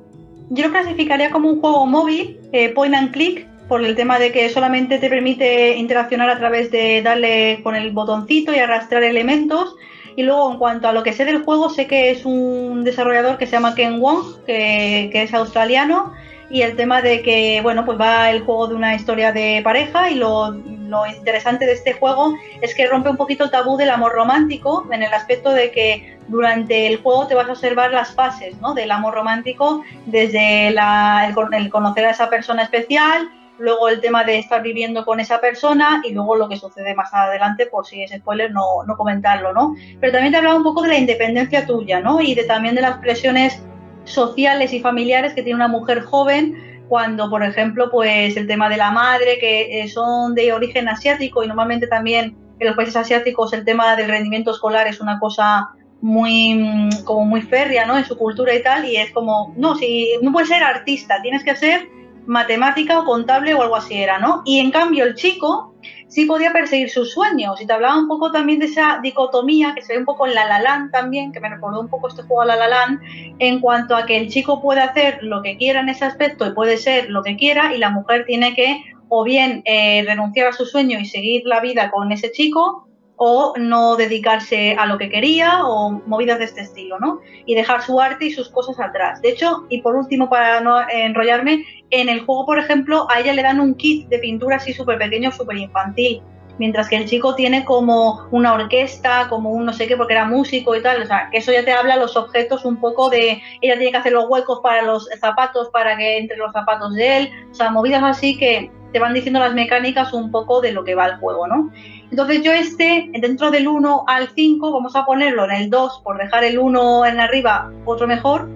yo 0.51 0.67
lo 0.67 0.73
clasificaría 0.73 1.31
como 1.31 1.51
un 1.51 1.61
juego 1.61 1.87
móvil, 1.87 2.39
eh, 2.53 2.73
point 2.73 2.95
and 2.95 3.13
click, 3.13 3.47
por 3.69 3.85
el 3.85 3.97
tema 3.97 4.19
de 4.19 4.33
que 4.33 4.49
solamente 4.49 4.99
te 4.99 5.09
permite 5.09 5.77
interaccionar 5.77 6.31
a 6.31 6.39
través 6.39 6.71
de 6.71 7.03
darle 7.03 7.61
con 7.63 7.75
el 7.75 7.91
botoncito 7.91 8.53
y 8.55 8.59
arrastrar 8.59 9.03
elementos 9.03 9.77
y 10.17 10.23
luego, 10.23 10.51
en 10.51 10.59
cuanto 10.59 10.89
a 10.89 10.93
lo 10.93 11.03
que 11.03 11.13
sé 11.13 11.27
del 11.27 11.45
juego, 11.45 11.69
sé 11.69 11.87
que 11.87 12.11
es 12.11 12.25
un 12.25 12.85
desarrollador 12.85 13.37
que 13.37 13.45
se 13.45 13.53
llama 13.53 13.75
Ken 13.75 14.01
Wong, 14.01 14.45
que, 14.47 15.11
es 15.13 15.35
australiano. 15.35 16.15
Y 16.49 16.63
el 16.63 16.75
tema 16.75 17.03
de 17.03 17.23
que, 17.23 17.61
bueno, 17.63 17.85
pues 17.85 18.01
va 18.01 18.31
el 18.31 18.43
juego 18.43 18.69
de 18.69 18.77
una 18.77 18.95
historia 18.95 19.33
de 19.33 19.61
pareja 19.63 20.11
y 20.11 20.15
lo, 20.15 20.53
lo 20.53 21.07
interesante 21.07 21.67
de 21.67 21.73
este 21.73 21.93
juego 21.93 22.33
es 22.63 22.75
que 22.75 22.87
rompe 22.87 23.11
un 23.11 23.17
poquito 23.17 23.45
el 23.45 23.51
tabú 23.51 23.77
del 23.77 23.91
amor 23.91 24.13
romántico 24.13 24.87
en 24.91 25.03
el 25.03 25.13
aspecto 25.13 25.51
de 25.51 25.71
que 25.73 26.19
durante 26.29 26.87
el 26.87 26.99
juego 27.03 27.27
te 27.27 27.35
vas 27.35 27.49
a 27.49 27.53
observar 27.53 27.93
las 27.93 28.15
fases 28.15 28.59
¿no? 28.61 28.75
del 28.75 28.93
amor 28.93 29.15
romántico, 29.15 29.83
desde 30.07 30.71
la, 30.71 31.27
el, 31.53 31.69
conocer 31.69 32.07
a 32.07 32.11
esa 32.11 32.31
persona 32.31 32.63
especial, 32.63 33.29
luego 33.59 33.89
el 33.89 34.01
tema 34.01 34.25
de 34.25 34.39
estar 34.39 34.63
viviendo 34.63 35.05
con 35.05 35.21
esa 35.21 35.41
persona 35.41 36.03
y 36.05 36.13
luego 36.13 36.37
lo 36.37 36.49
que 36.49 36.57
sucede 36.57 36.95
más 36.95 37.13
adelante, 37.13 37.67
por 37.67 37.87
si 37.87 38.03
es 38.03 38.13
spoiler, 38.13 38.53
no, 38.53 38.85
no 38.87 38.97
comentarlo, 38.97 39.53
¿no? 39.53 39.75
Pero 40.01 40.13
también 40.13 40.33
te 40.33 40.39
hablaba 40.39 40.57
un 40.57 40.63
poco 40.63 40.83
de 40.83 40.89
la 40.89 40.99
independencia 40.99 41.67
tuya, 41.67 42.01
¿no? 42.01 42.21
Y 42.21 42.35
de, 42.35 42.45
también 42.45 42.75
de 42.75 42.83
las 42.83 42.99
presiones 42.99 43.63
sociales 44.05 44.73
y 44.73 44.81
familiares 44.81 45.35
que 45.35 45.43
tiene 45.43 45.57
una 45.57 45.69
mujer 45.69 46.03
joven 46.03 46.85
cuando, 46.89 47.29
por 47.29 47.43
ejemplo, 47.43 47.91
pues 47.91 48.37
el 48.37 48.47
tema 48.47 48.69
de 48.69 48.77
la 48.77 48.91
madre, 48.91 49.39
que 49.39 49.81
eh, 49.81 49.89
son 49.89 50.35
de 50.35 50.53
origen 50.53 50.89
asiático 50.89 51.43
y 51.43 51.49
normalmente 51.49 51.87
también 51.87 52.37
en 52.59 52.67
los 52.67 52.77
países 52.77 52.97
asiáticos 52.97 53.53
el 53.53 53.65
tema 53.65 53.97
del 53.97 54.09
rendimiento 54.09 54.53
escolar 54.53 54.87
es 54.87 55.01
una 55.01 55.19
cosa 55.19 55.71
muy 56.01 56.55
mm, 56.55 57.05
como 57.05 57.25
muy 57.25 57.43
férrea, 57.43 57.87
¿no? 57.87 57.97
En 57.97 58.05
su 58.05 58.17
cultura 58.17 58.55
y 58.55 58.63
tal 58.63 58.85
y 58.85 58.97
es 58.97 59.11
como, 59.13 59.55
no, 59.57 59.75
si 59.77 60.09
no 60.23 60.33
puedes 60.33 60.49
ser 60.49 60.63
artista, 60.63 61.21
tienes 61.23 61.43
que 61.43 61.57
ser 61.57 61.89
matemática 62.27 62.99
o 62.99 63.05
contable 63.05 63.55
o 63.55 63.63
algo 63.63 63.77
así 63.77 63.95
era, 63.95 64.19
¿no? 64.19 64.43
Y 64.45 64.59
en 64.61 64.71
cambio 64.71 65.05
el 65.05 65.15
chico 65.15 65.75
sí 66.09 66.25
podía 66.25 66.53
perseguir 66.53 66.91
sus 66.91 67.13
sueños. 67.13 67.61
Y 67.61 67.67
te 67.67 67.73
hablaba 67.73 67.99
un 67.99 68.09
poco 68.09 68.31
también 68.31 68.59
de 68.59 68.67
esa 68.67 69.01
dicotomía 69.03 69.75
que 69.75 69.83
se 69.83 69.95
ve 69.95 69.99
un 69.99 70.05
poco 70.05 70.27
en 70.27 70.35
La 70.35 70.47
La 70.47 70.89
también, 70.93 71.33
que 71.33 71.41
me 71.41 71.49
recordó 71.49 71.81
un 71.81 71.89
poco 71.89 72.09
este 72.09 72.23
juego 72.23 72.43
a 72.43 72.47
La 72.47 72.69
La 72.69 72.99
en 73.39 73.61
cuanto 73.61 73.97
a 73.97 74.07
que 74.07 74.17
el 74.17 74.29
chico 74.29 74.61
puede 74.61 74.81
hacer 74.81 75.19
lo 75.23 75.43
que 75.43 75.57
quiera 75.57 75.81
en 75.81 75.89
ese 75.89 76.05
aspecto 76.05 76.47
y 76.47 76.53
puede 76.53 76.77
ser 76.77 77.11
lo 77.11 77.23
que 77.23 77.37
quiera 77.37 77.75
y 77.75 77.79
la 77.79 77.91
mujer 77.91 78.25
tiene 78.27 78.55
que 78.55 78.81
o 79.09 79.25
bien 79.25 79.63
eh, 79.65 80.03
renunciar 80.05 80.49
a 80.49 80.53
su 80.53 80.65
sueño 80.65 80.99
y 80.99 81.05
seguir 81.05 81.43
la 81.45 81.61
vida 81.61 81.91
con 81.91 82.11
ese 82.11 82.33
chico 82.33 82.89
o 83.17 83.55
no 83.59 83.97
dedicarse 83.97 84.77
a 84.79 84.87
lo 84.87 84.99
que 84.99 85.09
quería 85.09 85.65
o 85.65 86.03
movidas 86.07 86.39
de 86.39 86.45
este 86.45 86.61
estilo, 86.61 86.99
¿no? 86.99 87.21
Y 87.47 87.55
dejar 87.55 87.83
su 87.83 88.01
arte 88.01 88.27
y 88.27 88.31
sus 88.31 88.49
cosas 88.51 88.79
atrás. 88.79 89.23
De 89.23 89.31
hecho, 89.31 89.65
y 89.69 89.81
por 89.81 89.97
último, 89.97 90.29
para 90.29 90.61
no 90.61 90.79
enrollarme, 90.89 91.65
en 91.91 92.09
el 92.09 92.25
juego, 92.25 92.47
por 92.47 92.59
ejemplo, 92.59 93.07
a 93.11 93.21
ella 93.21 93.33
le 93.33 93.43
dan 93.43 93.61
un 93.61 93.75
kit 93.75 94.09
de 94.09 94.19
pintura 94.19 94.57
así 94.57 94.73
súper 94.73 94.99
pequeño, 94.99 95.33
súper 95.33 95.57
infantil, 95.57 96.23
mientras 96.59 96.89
que 96.89 96.97
el 96.97 97.07
chico 97.07 97.35
tiene 97.35 97.65
como 97.65 98.27
una 98.31 98.55
orquesta, 98.55 99.27
como 99.29 99.51
un 99.51 99.67
no 99.67 99.73
sé 99.73 99.87
qué, 99.87 99.97
porque 99.97 100.15
era 100.15 100.25
músico 100.25 100.75
y 100.75 100.83
tal, 100.83 101.03
o 101.03 101.07
sea, 101.07 101.29
que 101.31 101.39
eso 101.39 101.53
ya 101.53 101.65
te 101.65 101.73
habla 101.73 101.97
los 101.97 102.17
objetos 102.17 102.65
un 102.65 102.77
poco 102.81 103.09
de, 103.11 103.43
ella 103.61 103.77
tiene 103.77 103.91
que 103.91 103.99
hacer 103.99 104.13
los 104.13 104.29
huecos 104.29 104.61
para 104.63 104.83
los 104.83 105.09
zapatos, 105.21 105.69
para 105.71 105.97
que 105.97 106.19
entre 106.19 106.37
los 106.37 106.53
zapatos 106.53 106.95
de 106.95 107.19
él, 107.19 107.31
o 107.51 107.55
sea, 107.55 107.71
movidas 107.71 108.03
así 108.03 108.37
que 108.37 108.71
te 108.97 109.01
van 109.01 109.13
diciendo 109.13 109.41
las 109.41 109.53
mecánicas 109.53 110.15
un 110.15 110.31
poco 110.31 110.63
de 110.63 110.73
lo 110.73 110.83
que 110.83 110.95
va 110.95 111.05
el 111.05 111.17
juego, 111.19 111.47
¿no? 111.47 111.71
Entonces 112.11 112.43
yo 112.43 112.51
este, 112.51 113.11
dentro 113.21 113.51
del 113.51 113.69
1 113.69 114.05
al 114.09 114.31
5, 114.35 114.73
vamos 114.73 114.97
a 114.97 115.05
ponerlo 115.05 115.45
en 115.45 115.51
el 115.51 115.69
2 115.69 116.01
por 116.03 116.17
dejar 116.17 116.45
el 116.45 116.59
1 116.59 117.05
en 117.05 117.21
arriba, 117.21 117.71
otro 117.85 118.07
mejor, 118.07 118.49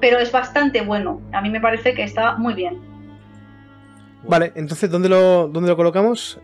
pero 0.00 0.18
es 0.18 0.32
bastante 0.32 0.80
bueno. 0.80 1.20
A 1.32 1.40
mí 1.40 1.48
me 1.48 1.60
parece 1.60 1.94
que 1.94 2.02
está 2.02 2.34
muy 2.34 2.54
bien. 2.54 2.80
Vale, 4.24 4.50
entonces, 4.56 4.90
¿dónde 4.90 5.08
lo, 5.08 5.46
dónde 5.46 5.68
lo 5.68 5.76
colocamos? 5.76 6.40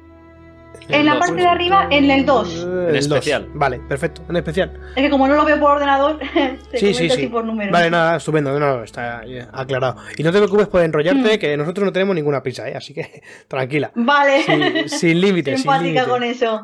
En 0.93 1.07
la 1.07 1.19
parte 1.19 1.35
de 1.35 1.47
arriba, 1.47 1.89
en 1.91 2.11
el 2.11 2.27
2. 2.27 2.67
En 2.89 2.97
especial. 2.97 3.49
Vale, 3.55 3.81
perfecto, 3.81 4.23
en 4.29 4.37
especial. 4.37 4.73
Es 4.97 5.03
que 5.03 5.11
como 5.11 5.27
no 5.29 5.35
lo 5.35 5.45
veo 5.45 5.59
por 5.59 5.73
ordenador, 5.73 6.19
se 6.71 6.79
sí, 6.79 6.95
sí, 6.95 7.11
sí. 7.11 7.27
por 7.27 7.45
número. 7.45 7.73
Vale, 7.73 7.91
nada, 7.91 8.17
estupendo, 8.17 8.59
no, 8.59 8.85
está 8.85 9.23
aclarado. 9.53 9.97
Y 10.17 10.23
no 10.23 10.33
te 10.33 10.39
preocupes 10.39 10.69
por 10.69 10.83
enrollarte, 10.83 11.37
mm. 11.37 11.39
que 11.39 11.57
nosotros 11.57 11.85
no 11.85 11.93
tenemos 11.93 12.15
ninguna 12.15 12.43
prisa, 12.43 12.69
¿eh? 12.69 12.75
así 12.77 12.95
que 12.95 13.23
tranquila. 13.49 13.93
Vale. 13.95 14.89
Sin, 14.89 15.21
límites. 15.21 15.61
Simpática 15.61 16.07
con 16.07 16.23
eso. 16.23 16.63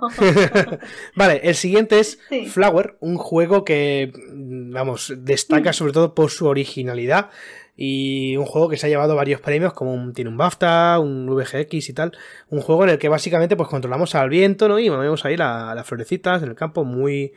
vale, 1.15 1.41
el 1.43 1.55
siguiente 1.55 2.01
es 2.01 2.19
Flower, 2.49 2.97
un 3.01 3.17
juego 3.17 3.65
que, 3.65 4.13
vamos, 4.27 5.13
destaca 5.19 5.71
mm. 5.71 5.75
sobre 5.75 5.93
todo 5.93 6.15
por 6.15 6.31
su 6.31 6.47
originalidad 6.47 7.31
y 7.77 8.37
un 8.37 8.47
juego 8.47 8.69
que 8.69 8.77
se 8.77 8.87
ha 8.87 8.89
llevado 8.89 9.15
varios 9.15 9.41
premios 9.41 9.73
como 9.75 10.13
tiene 10.13 10.31
un 10.31 10.37
BAFTA, 10.37 10.99
un 10.99 11.27
VGX 11.27 11.89
y 11.89 11.93
tal, 11.93 12.13
un 12.49 12.61
juego 12.61 12.85
en 12.85 12.91
el 12.91 12.99
que 12.99 13.09
básicamente 13.09 13.57
pues 13.57 13.69
controlamos 13.69 14.15
al 14.15 14.31
viento, 14.31 14.69
¿no? 14.69 14.79
Y 14.79 14.89
movemos 14.91 15.25
ahí 15.25 15.37
las 15.37 15.87
florecitas 15.87 16.43
en 16.43 16.49
el 16.49 16.55
campo, 16.55 16.85
muy 16.85 17.33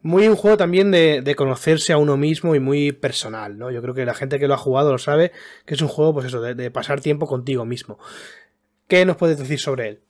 muy 0.00 0.28
un 0.28 0.36
juego 0.36 0.56
también 0.56 0.90
de, 0.92 1.34
conocerse 1.36 1.92
a 1.92 1.98
uno 1.98 2.16
mismo 2.16 2.54
y 2.54 2.60
muy 2.60 2.92
personal, 2.92 3.58
¿no? 3.58 3.70
Yo 3.70 3.82
creo 3.82 3.94
que 3.94 4.04
la 4.04 4.14
gente 4.14 4.38
que 4.38 4.46
lo 4.46 4.54
ha 4.54 4.58
jugado 4.58 4.92
lo 4.92 4.98
sabe, 4.98 5.32
que 5.66 5.74
es 5.74 5.82
un 5.82 5.88
juego, 5.88 6.14
pues 6.14 6.26
eso, 6.26 6.40
de 6.40 6.70
pasar 6.70 7.00
tiempo 7.00 7.26
contigo 7.26 7.64
mismo. 7.64 7.98
¿Qué 8.86 9.04
nos 9.04 9.16
puedes 9.16 9.38
decir 9.38 9.58
sobre 9.58 9.88
él? 9.88 10.00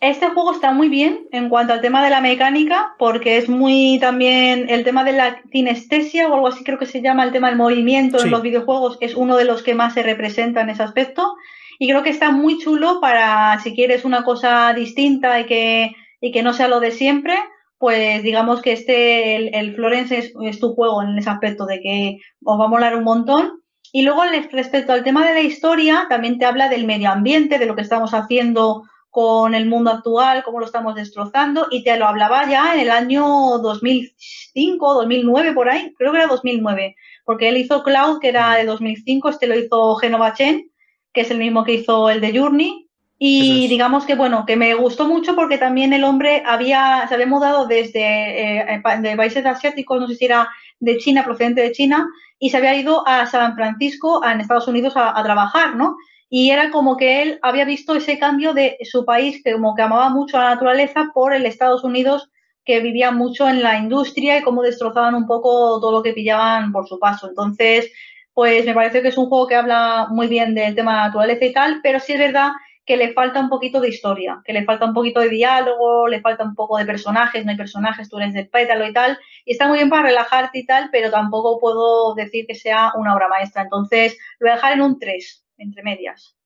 Este 0.00 0.30
juego 0.30 0.52
está 0.52 0.72
muy 0.72 0.88
bien 0.88 1.28
en 1.30 1.50
cuanto 1.50 1.74
al 1.74 1.82
tema 1.82 2.02
de 2.02 2.08
la 2.08 2.22
mecánica, 2.22 2.94
porque 2.98 3.36
es 3.36 3.50
muy 3.50 3.98
también 4.00 4.70
el 4.70 4.82
tema 4.82 5.04
de 5.04 5.12
la 5.12 5.42
kinestesia 5.52 6.26
o 6.26 6.34
algo 6.34 6.46
así 6.46 6.64
creo 6.64 6.78
que 6.78 6.86
se 6.86 7.02
llama 7.02 7.22
el 7.24 7.32
tema 7.32 7.48
del 7.48 7.58
movimiento 7.58 8.22
en 8.22 8.30
los 8.30 8.40
videojuegos, 8.40 8.96
es 9.02 9.14
uno 9.14 9.36
de 9.36 9.44
los 9.44 9.62
que 9.62 9.74
más 9.74 9.92
se 9.92 10.02
representa 10.02 10.62
en 10.62 10.70
ese 10.70 10.82
aspecto. 10.82 11.34
Y 11.78 11.86
creo 11.88 12.02
que 12.02 12.10
está 12.10 12.30
muy 12.30 12.58
chulo 12.58 12.98
para 13.00 13.60
si 13.60 13.74
quieres 13.74 14.06
una 14.06 14.24
cosa 14.24 14.72
distinta 14.72 15.38
y 15.38 15.44
que, 15.44 15.92
y 16.20 16.32
que 16.32 16.42
no 16.42 16.54
sea 16.54 16.68
lo 16.68 16.80
de 16.80 16.92
siempre, 16.92 17.34
pues 17.76 18.22
digamos 18.22 18.62
que 18.62 18.72
este, 18.72 19.36
el, 19.36 19.54
el 19.54 19.74
Florence 19.74 20.16
es, 20.18 20.60
tu 20.60 20.74
juego 20.74 21.02
en 21.02 21.18
ese 21.18 21.28
aspecto 21.28 21.66
de 21.66 21.80
que 21.80 22.18
os 22.42 22.58
va 22.58 22.64
a 22.64 22.68
molar 22.68 22.96
un 22.96 23.04
montón. 23.04 23.62
Y 23.92 24.02
luego 24.02 24.22
respecto 24.50 24.92
al 24.92 25.04
tema 25.04 25.26
de 25.26 25.34
la 25.34 25.40
historia, 25.40 26.06
también 26.08 26.38
te 26.38 26.46
habla 26.46 26.70
del 26.70 26.86
medio 26.86 27.10
ambiente, 27.10 27.58
de 27.58 27.66
lo 27.66 27.74
que 27.76 27.82
estamos 27.82 28.14
haciendo 28.14 28.84
con 29.10 29.54
el 29.54 29.66
mundo 29.66 29.90
actual, 29.90 30.42
cómo 30.44 30.60
lo 30.60 30.66
estamos 30.66 30.94
destrozando, 30.94 31.66
y 31.70 31.82
te 31.82 31.96
lo 31.96 32.06
hablaba 32.06 32.48
ya 32.48 32.74
en 32.74 32.80
el 32.80 32.90
año 32.90 33.24
2005, 33.58 34.94
2009, 34.94 35.52
por 35.52 35.68
ahí, 35.68 35.92
creo 35.98 36.12
que 36.12 36.18
era 36.18 36.26
2009, 36.28 36.96
porque 37.24 37.48
él 37.48 37.56
hizo 37.56 37.82
Cloud, 37.82 38.20
que 38.20 38.28
era 38.28 38.54
de 38.54 38.64
2005, 38.64 39.28
este 39.28 39.48
lo 39.48 39.58
hizo 39.58 39.96
Genova 39.96 40.32
Chen, 40.34 40.70
que 41.12 41.22
es 41.22 41.30
el 41.30 41.38
mismo 41.38 41.64
que 41.64 41.74
hizo 41.74 42.08
el 42.08 42.20
de 42.20 42.38
Journey, 42.38 42.86
y 43.22 43.68
digamos 43.68 44.06
que, 44.06 44.14
bueno, 44.14 44.46
que 44.46 44.56
me 44.56 44.72
gustó 44.72 45.06
mucho 45.06 45.34
porque 45.34 45.58
también 45.58 45.92
el 45.92 46.04
hombre 46.04 46.42
había, 46.46 47.04
se 47.06 47.14
había 47.14 47.26
mudado 47.26 47.66
desde 47.66 48.62
eh, 48.62 48.82
de 49.02 49.16
países 49.16 49.44
asiáticos, 49.44 50.00
no 50.00 50.08
sé 50.08 50.14
si 50.14 50.24
era 50.24 50.48
de 50.78 50.96
China, 50.96 51.22
procedente 51.22 51.60
de 51.60 51.72
China, 51.72 52.08
y 52.38 52.48
se 52.48 52.56
había 52.56 52.74
ido 52.74 53.06
a 53.06 53.26
San 53.26 53.54
Francisco, 53.56 54.24
en 54.24 54.40
Estados 54.40 54.68
Unidos, 54.68 54.96
a, 54.96 55.18
a 55.18 55.22
trabajar, 55.22 55.76
¿no? 55.76 55.96
Y 56.32 56.50
era 56.52 56.70
como 56.70 56.96
que 56.96 57.22
él 57.22 57.40
había 57.42 57.64
visto 57.64 57.94
ese 57.96 58.18
cambio 58.18 58.54
de 58.54 58.78
su 58.84 59.04
país, 59.04 59.42
que 59.42 59.52
como 59.52 59.74
que 59.74 59.82
amaba 59.82 60.08
mucho 60.10 60.38
a 60.38 60.44
la 60.44 60.50
naturaleza, 60.54 61.10
por 61.12 61.34
el 61.34 61.44
Estados 61.44 61.82
Unidos, 61.82 62.30
que 62.64 62.78
vivía 62.78 63.10
mucho 63.10 63.48
en 63.48 63.62
la 63.62 63.76
industria 63.76 64.38
y 64.38 64.42
cómo 64.42 64.62
destrozaban 64.62 65.16
un 65.16 65.26
poco 65.26 65.80
todo 65.80 65.90
lo 65.90 66.02
que 66.04 66.12
pillaban 66.12 66.70
por 66.70 66.86
su 66.86 67.00
paso. 67.00 67.28
Entonces, 67.28 67.90
pues 68.32 68.64
me 68.64 68.74
parece 68.74 69.02
que 69.02 69.08
es 69.08 69.18
un 69.18 69.28
juego 69.28 69.48
que 69.48 69.56
habla 69.56 70.06
muy 70.08 70.28
bien 70.28 70.54
del 70.54 70.76
tema 70.76 70.92
de 70.92 70.98
la 70.98 71.06
naturaleza 71.06 71.44
y 71.44 71.52
tal, 71.52 71.80
pero 71.82 71.98
sí 71.98 72.12
es 72.12 72.20
verdad 72.20 72.52
que 72.86 72.96
le 72.96 73.12
falta 73.12 73.40
un 73.40 73.48
poquito 73.48 73.80
de 73.80 73.88
historia, 73.88 74.40
que 74.44 74.52
le 74.52 74.64
falta 74.64 74.86
un 74.86 74.94
poquito 74.94 75.18
de 75.20 75.30
diálogo, 75.30 76.06
le 76.06 76.20
falta 76.20 76.44
un 76.44 76.54
poco 76.54 76.78
de 76.78 76.86
personajes, 76.86 77.44
no 77.44 77.50
hay 77.50 77.56
personajes, 77.56 78.08
tú 78.08 78.18
eres 78.18 78.34
de 78.34 78.44
pétalo 78.44 78.86
y 78.86 78.92
tal, 78.92 79.18
y 79.44 79.52
está 79.52 79.66
muy 79.66 79.78
bien 79.78 79.90
para 79.90 80.04
relajarte 80.04 80.60
y 80.60 80.66
tal, 80.66 80.90
pero 80.92 81.10
tampoco 81.10 81.58
puedo 81.58 82.14
decir 82.14 82.46
que 82.46 82.54
sea 82.54 82.92
una 82.96 83.14
obra 83.14 83.28
maestra. 83.28 83.62
Entonces, 83.62 84.16
lo 84.38 84.46
voy 84.46 84.52
a 84.52 84.54
dejar 84.54 84.72
en 84.74 84.82
un 84.82 84.98
3 84.98 85.44
entre 85.60 85.82
medias. 85.82 86.36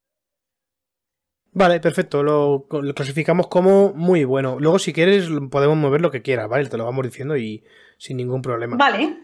Vale, 1.53 1.79
perfecto. 1.81 2.23
Lo, 2.23 2.67
clasificamos 2.95 3.47
como 3.47 3.93
muy 3.95 4.25
bueno. 4.25 4.59
Luego, 4.59 4.79
si 4.79 4.93
quieres, 4.93 5.29
podemos 5.51 5.77
mover 5.77 6.01
lo 6.01 6.11
que 6.11 6.23
quieras, 6.23 6.49
¿vale? 6.49 6.69
Te 6.69 6.77
lo 6.77 6.85
vamos 6.85 7.05
diciendo 7.05 7.37
y 7.37 7.65
sin 7.97 8.17
ningún 8.17 8.43
problema. 8.43 8.77
Vale. 8.77 9.17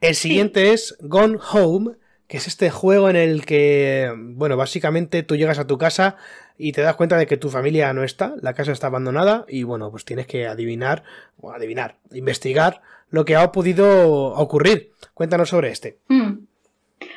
El 0.00 0.14
siguiente 0.16 0.72
es 0.72 0.96
Gone 1.00 1.38
Home, 1.52 1.92
que 2.26 2.38
es 2.38 2.48
este 2.48 2.70
juego 2.70 3.08
en 3.08 3.16
el 3.16 3.46
que, 3.46 4.12
bueno, 4.16 4.56
básicamente 4.56 5.22
tú 5.22 5.36
llegas 5.36 5.60
a 5.60 5.66
tu 5.66 5.78
casa 5.78 6.16
y 6.58 6.72
te 6.72 6.82
das 6.82 6.96
cuenta 6.96 7.16
de 7.16 7.26
que 7.26 7.36
tu 7.36 7.50
familia 7.50 7.92
no 7.92 8.02
está, 8.02 8.34
la 8.42 8.54
casa 8.54 8.72
está 8.72 8.88
abandonada 8.88 9.44
y, 9.48 9.62
bueno, 9.62 9.90
pues 9.90 10.04
tienes 10.04 10.26
que 10.26 10.46
adivinar, 10.46 11.04
o 11.40 11.52
adivinar, 11.52 11.98
investigar 12.12 12.82
lo 13.10 13.24
que 13.24 13.36
ha 13.36 13.52
podido 13.52 14.32
ocurrir. 14.34 14.90
Cuéntanos 15.14 15.50
sobre 15.50 15.70
este. 15.70 16.00
Hmm. 16.08 16.35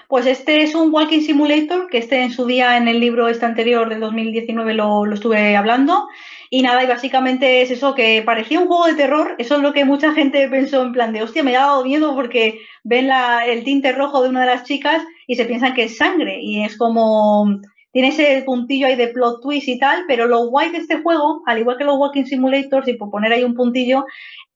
Pues 0.10 0.26
este 0.26 0.64
es 0.64 0.74
un 0.74 0.92
Walking 0.92 1.22
Simulator, 1.22 1.88
que 1.88 2.00
este 2.00 2.24
en 2.24 2.32
su 2.32 2.48
día 2.48 2.78
en 2.78 2.88
el 2.88 3.00
libro 3.00 3.28
este 3.28 3.46
anterior 3.46 3.88
del 3.90 4.00
2019 4.00 4.74
lo, 4.74 5.06
lo 5.06 5.14
estuve 5.14 5.56
hablando. 5.56 6.08
Y 6.50 6.64
nada, 6.64 6.84
y 6.84 6.88
básicamente 6.88 7.62
es 7.62 7.70
eso, 7.70 7.94
que 7.94 8.24
parecía 8.26 8.60
un 8.60 8.66
juego 8.66 8.88
de 8.88 8.96
terror. 8.96 9.36
Eso 9.38 9.58
es 9.58 9.62
lo 9.62 9.72
que 9.72 9.86
mucha 9.86 10.12
gente 10.14 10.50
pensó 10.50 10.82
en 10.82 10.94
plan 10.94 11.14
de, 11.14 11.22
hostia, 11.22 11.44
me 11.44 11.56
ha 11.56 11.68
dado 11.68 11.86
miedo 11.86 12.16
porque 12.16 12.60
ven 12.84 13.12
el 13.46 13.64
tinte 13.64 13.92
rojo 13.92 14.24
de 14.24 14.30
una 14.30 14.40
de 14.42 14.48
las 14.48 14.64
chicas 14.64 15.04
y 15.28 15.36
se 15.36 15.46
piensan 15.46 15.76
que 15.76 15.84
es 15.84 15.98
sangre. 15.98 16.40
Y 16.42 16.64
es 16.64 16.76
como, 16.76 17.60
tiene 17.92 18.08
ese 18.08 18.42
puntillo 18.48 18.88
ahí 18.88 18.96
de 18.96 19.10
plot 19.10 19.44
twist 19.44 19.68
y 19.68 19.78
tal, 19.78 20.06
pero 20.08 20.26
lo 20.26 20.48
guay 20.48 20.72
de 20.72 20.80
este 20.80 21.04
juego, 21.04 21.44
al 21.46 21.60
igual 21.60 21.78
que 21.78 21.84
los 21.84 22.00
Walking 22.00 22.26
Simulators, 22.26 22.88
y 22.88 22.94
por 22.94 23.12
poner 23.12 23.32
ahí 23.32 23.44
un 23.44 23.54
puntillo, 23.54 24.06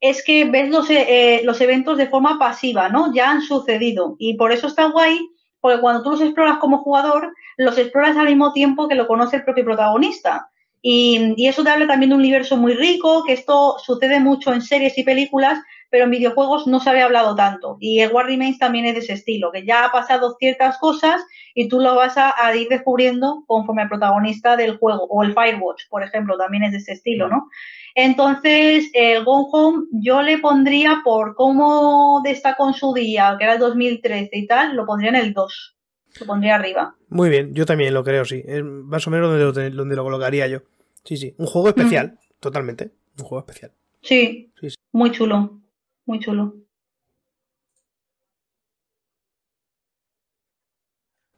es 0.02 0.24
que 0.26 0.46
ves 0.46 0.72
los, 0.72 0.90
eh, 0.90 1.42
los 1.44 1.62
eventos 1.62 2.00
de 2.00 2.08
forma 2.08 2.40
pasiva, 2.40 2.90
¿no? 2.90 3.14
Ya 3.14 3.30
han 3.30 3.44
sucedido. 3.44 4.16
Y 4.18 4.36
por 4.36 4.52
eso 4.52 4.66
está 4.66 4.86
guay 4.90 5.20
porque 5.64 5.80
cuando 5.80 6.04
tú 6.04 6.12
los 6.12 6.20
exploras 6.20 6.58
como 6.58 6.80
jugador, 6.80 7.34
los 7.56 7.78
exploras 7.78 8.18
al 8.18 8.26
mismo 8.26 8.52
tiempo 8.52 8.90
que 8.90 8.96
lo 8.96 9.08
conoce 9.08 9.38
el 9.38 9.46
propio 9.46 9.64
protagonista. 9.64 10.50
Y, 10.82 11.48
eso 11.48 11.64
te 11.64 11.70
habla 11.70 11.88
también 11.88 12.10
de 12.10 12.16
un 12.16 12.22
universo 12.22 12.58
muy 12.58 12.74
rico, 12.74 13.24
que 13.26 13.32
esto 13.32 13.78
sucede 13.80 14.20
mucho 14.20 14.52
en 14.52 14.62
series 14.62 14.98
y 14.98 15.04
películas, 15.04 15.58
pero 15.90 16.04
en 16.04 16.12
videojuegos 16.12 16.68
no 16.68 16.82
se 16.82 16.90
había 16.90 17.06
hablado 17.06 17.34
tanto. 17.38 17.78
Y 17.80 18.02
el 18.02 18.12
War 18.12 18.26
Remains 18.26 18.60
también 18.60 18.88
es 18.88 18.96
de 18.96 19.00
ese 19.00 19.14
estilo, 19.14 19.54
que 19.54 19.66
ya 19.66 19.86
ha 19.86 19.92
pasado 19.94 20.36
ciertas 20.38 20.78
cosas 20.80 21.26
y 21.56 21.70
tú 21.70 21.80
lo 21.80 21.96
vas 21.96 22.18
a, 22.18 22.34
ir 22.54 22.68
descubriendo 22.68 23.46
conforme 23.48 23.84
al 23.84 23.90
protagonista 23.90 24.58
del 24.58 24.76
juego. 24.76 25.06
O 25.06 25.24
el 25.24 25.34
Firewatch, 25.34 25.88
por 25.90 26.04
ejemplo, 26.04 26.38
también 26.38 26.64
es 26.64 26.74
de 26.74 26.80
ese 26.80 26.92
estilo, 26.92 27.30
¿no? 27.30 27.48
Entonces, 27.96 28.90
el 28.94 29.24
Gone 29.24 29.48
Home 29.52 29.86
yo 29.92 30.22
le 30.22 30.40
pondría 30.40 31.02
por 31.04 31.36
cómo 31.36 32.22
destacó 32.24 32.68
en 32.68 32.74
su 32.74 32.94
día, 32.94 33.36
que 33.38 33.44
era 33.44 33.54
el 33.54 33.60
2013 33.60 34.30
y 34.34 34.48
tal, 34.48 34.76
lo 34.76 34.86
pondría 34.86 35.10
en 35.10 35.16
el 35.18 35.34
2. 35.34 35.76
Lo 36.20 36.26
pondría 36.26 36.56
arriba. 36.56 36.96
Muy 37.10 37.30
bien, 37.30 37.54
yo 37.54 37.66
también 37.66 37.94
lo 37.94 38.04
creo, 38.04 38.26
sí. 38.26 38.44
Es 38.46 38.64
más 38.64 39.06
o 39.08 39.12
menos 39.12 39.30
donde 39.30 39.70
lo, 39.70 39.76
donde 39.76 39.96
lo 39.96 40.04
colocaría 40.04 40.48
yo. 40.48 40.60
Sí, 41.04 41.18
sí. 41.18 41.36
Un 41.38 41.46
juego 41.46 41.70
especial, 41.70 42.20
totalmente. 42.40 42.92
Un 43.18 43.26
juego 43.26 43.40
especial. 43.40 43.72
Sí, 44.02 44.52
Muy 44.92 45.12
chulo. 45.12 45.60
Muy 46.06 46.20
chulo. 46.20 46.56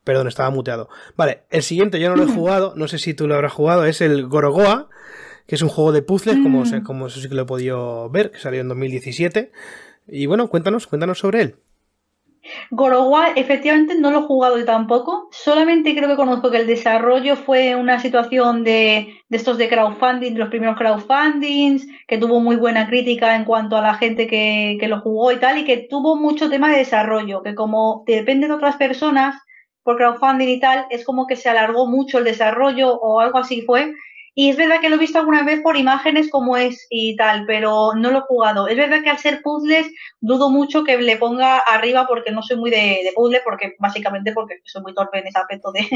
Perdón, 0.04 0.28
estaba 0.28 0.52
muteado. 0.52 0.88
Vale, 1.16 1.44
el 1.50 1.64
siguiente 1.64 2.00
yo 2.00 2.10
no 2.10 2.16
lo 2.16 2.24
he 2.24 2.28
jugado, 2.36 2.74
no 2.76 2.88
sé 2.88 3.00
si 3.00 3.14
tú 3.14 3.28
lo 3.28 3.36
habrás 3.36 3.54
jugado, 3.54 3.86
es 3.86 4.02
el 4.02 4.28
Gorogoa, 4.28 4.90
que 5.48 5.56
es 5.56 5.62
un 5.62 5.70
juego 5.70 5.92
de 5.92 6.02
puzzles, 6.02 6.38
como, 6.42 6.64
mm. 6.64 6.84
como 6.84 7.08
eso 7.08 7.20
sí 7.20 7.30
que 7.30 7.36
lo 7.36 7.44
he 7.44 7.46
podido 7.46 8.10
ver, 8.10 8.32
que 8.32 8.40
salió 8.40 8.62
en 8.62 8.68
2017. 8.68 9.52
Y 10.08 10.26
bueno, 10.26 10.48
cuéntanos, 10.50 10.88
cuéntanos 10.88 11.20
sobre 11.20 11.42
él. 11.42 11.56
Gorowa, 12.70 13.30
efectivamente 13.36 13.96
no 13.96 14.12
lo 14.12 14.20
he 14.20 14.24
jugado 14.24 14.58
yo 14.58 14.66
tampoco. 14.66 15.30
Solamente 15.32 15.96
creo 15.96 16.10
que 16.10 16.16
conozco 16.16 16.52
que 16.52 16.58
el 16.58 16.68
desarrollo 16.68 17.36
fue 17.36 17.76
una 17.76 18.00
situación 18.00 18.64
de, 18.64 19.16
estos 19.30 19.58
de 19.58 19.68
crowdfunding, 19.68 20.34
de 20.34 20.40
los 20.40 20.50
primeros 20.50 20.78
crowdfundings, 20.78 21.88
que 22.08 22.18
tuvo 22.18 22.40
muy 22.40 22.56
buena 22.56 22.88
crítica 22.88 23.36
en 23.36 23.46
cuanto 23.46 23.78
a 23.78 23.82
la 23.82 23.96
gente 23.96 24.28
que, 24.28 24.78
que 24.80 24.88
lo 24.88 25.02
jugó 25.02 25.32
y 25.32 25.38
tal, 25.38 25.58
y 25.58 25.66
que 25.66 25.88
tuvo 25.90 26.16
mucho 26.16 26.50
tema 26.50 26.72
de 26.72 26.80
desarrollo, 26.80 27.42
que 27.42 27.56
como 27.56 28.04
depende 28.06 28.48
de 28.48 28.54
otras 28.54 28.76
personas 28.78 29.36
por 29.84 29.98
crowdfunding 29.98 30.48
y 30.48 30.60
tal, 30.60 30.86
es 30.90 31.06
como 31.06 31.28
que 31.28 31.36
se 31.36 31.50
alargó 31.50 31.86
mucho 31.86 32.18
el 32.18 32.24
desarrollo 32.24 32.96
o 32.96 33.20
algo 33.20 33.38
así 33.38 33.62
fue, 33.62 33.94
y 34.38 34.50
es 34.50 34.58
verdad 34.58 34.82
que 34.82 34.90
lo 34.90 34.98
he 34.98 35.00
visto 35.00 35.18
alguna 35.18 35.44
vez 35.44 35.62
por 35.62 35.78
imágenes 35.78 36.30
como 36.30 36.58
es 36.58 36.86
y 36.90 37.16
tal, 37.16 37.46
pero 37.48 37.94
no 37.96 38.12
lo 38.12 38.20
he 38.20 38.22
jugado. 38.22 38.68
Es 38.68 38.76
verdad 38.76 39.02
que 39.02 39.10
al 39.10 39.18
ser 39.18 39.42
puzzles 39.42 39.88
dudo 40.20 40.50
mucho 40.50 40.84
que 40.84 40.98
le 40.98 41.16
ponga 41.16 41.60
arriba 41.60 42.06
porque 42.06 42.32
no 42.32 42.44
soy 42.44 42.58
muy 42.58 42.70
de, 42.70 43.00
de 43.04 43.14
puzzle, 43.16 43.42
porque 43.46 43.76
básicamente 43.80 44.34
porque 44.34 44.60
soy 44.66 44.82
muy 44.82 44.94
torpe 44.94 45.20
en 45.20 45.28
ese 45.28 45.40
aspecto 45.40 45.72
de, 45.72 45.88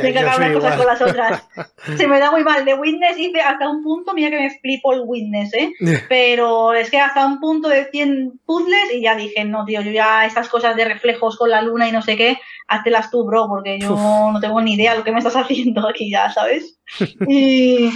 de 0.00 0.14
cagar 0.14 0.38
unas 0.38 0.52
cosas 0.52 0.76
con 0.76 0.86
las 0.86 1.02
otras. 1.02 1.48
Se 1.96 2.06
me 2.06 2.20
da 2.20 2.30
muy 2.30 2.44
mal. 2.44 2.64
De 2.64 2.74
Witness 2.74 3.18
hice 3.18 3.40
hasta 3.40 3.68
un 3.68 3.82
punto, 3.82 4.14
mira 4.14 4.30
que 4.30 4.38
me 4.38 4.50
flipo 4.60 4.92
el 4.92 5.02
Witness, 5.04 5.52
¿eh? 5.54 5.72
Pero 6.08 6.74
es 6.74 6.88
que 6.88 7.00
hasta 7.00 7.26
un 7.26 7.40
punto 7.40 7.68
de 7.68 7.86
100 7.86 8.42
puzzles 8.46 8.92
y 8.94 9.02
ya 9.02 9.16
dije, 9.16 9.44
no, 9.44 9.64
tío, 9.64 9.80
yo 9.80 9.90
ya 9.90 10.24
estas 10.24 10.48
cosas 10.48 10.76
de 10.76 10.84
reflejos 10.84 11.36
con 11.36 11.50
la 11.50 11.62
luna 11.62 11.88
y 11.88 11.92
no 11.92 12.02
sé 12.02 12.16
qué, 12.16 12.38
háztelas 12.68 13.10
tú, 13.10 13.24
bro, 13.24 13.48
porque 13.48 13.78
yo 13.78 13.94
no 13.94 14.40
tengo 14.40 14.60
ni 14.60 14.74
idea 14.74 14.92
de 14.92 14.98
lo 14.98 15.04
que 15.04 15.12
me 15.12 15.18
estás 15.18 15.36
haciendo 15.36 15.88
aquí 15.88 16.10
ya, 16.10 16.30
¿sabes? 16.30 16.78
y, 17.28 17.90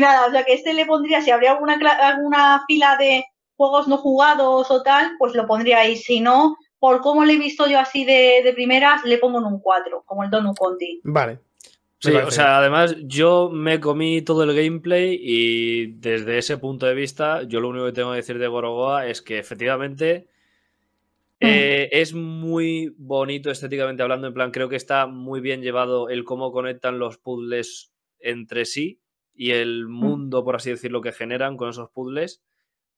nada, 0.00 0.26
o 0.26 0.30
sea 0.30 0.44
que 0.44 0.54
este 0.54 0.74
le 0.74 0.86
pondría, 0.86 1.20
si 1.20 1.30
habría 1.30 1.52
alguna, 1.52 1.74
alguna 1.74 2.64
fila 2.66 2.96
de 2.96 3.24
juegos 3.56 3.88
no 3.88 3.98
jugados 3.98 4.70
o 4.70 4.82
tal, 4.82 5.12
pues 5.18 5.34
lo 5.34 5.46
pondría 5.46 5.80
ahí. 5.80 5.96
Si 5.96 6.20
no, 6.20 6.56
por 6.78 7.00
cómo 7.00 7.24
le 7.24 7.34
he 7.34 7.38
visto 7.38 7.66
yo 7.66 7.78
así 7.78 8.04
de, 8.04 8.42
de 8.44 8.52
primeras, 8.52 9.04
le 9.04 9.18
pongo 9.18 9.38
en 9.38 9.44
un 9.44 9.60
4, 9.60 10.02
como 10.04 10.24
el 10.24 10.30
Donu 10.30 10.54
Conti. 10.54 11.00
Vale. 11.04 11.40
Sí, 12.02 12.10
o 12.10 12.32
sea, 12.32 12.58
además 12.58 12.96
yo 13.04 13.48
me 13.52 13.78
comí 13.78 14.22
todo 14.22 14.42
el 14.42 14.56
gameplay 14.56 15.16
y 15.22 15.92
desde 15.92 16.38
ese 16.38 16.58
punto 16.58 16.84
de 16.86 16.94
vista, 16.94 17.44
yo 17.44 17.60
lo 17.60 17.68
único 17.68 17.86
que 17.86 17.92
tengo 17.92 18.10
que 18.10 18.16
decir 18.16 18.40
de 18.40 18.48
Gorogoa 18.48 19.06
es 19.06 19.22
que 19.22 19.38
efectivamente. 19.38 20.26
Eh, 21.44 21.88
es 21.90 22.14
muy 22.14 22.94
bonito 22.96 23.50
estéticamente 23.50 24.02
hablando, 24.02 24.28
en 24.28 24.34
plan, 24.34 24.52
creo 24.52 24.68
que 24.68 24.76
está 24.76 25.06
muy 25.06 25.40
bien 25.40 25.60
llevado 25.60 26.08
el 26.08 26.24
cómo 26.24 26.52
conectan 26.52 27.00
los 27.00 27.18
puzzles 27.18 27.92
entre 28.20 28.64
sí 28.64 29.00
y 29.34 29.50
el 29.50 29.88
mm. 29.88 29.92
mundo, 29.92 30.44
por 30.44 30.56
así 30.56 30.70
decirlo, 30.70 31.00
que 31.00 31.10
generan 31.10 31.56
con 31.56 31.70
esos 31.70 31.90
puzzles, 31.90 32.42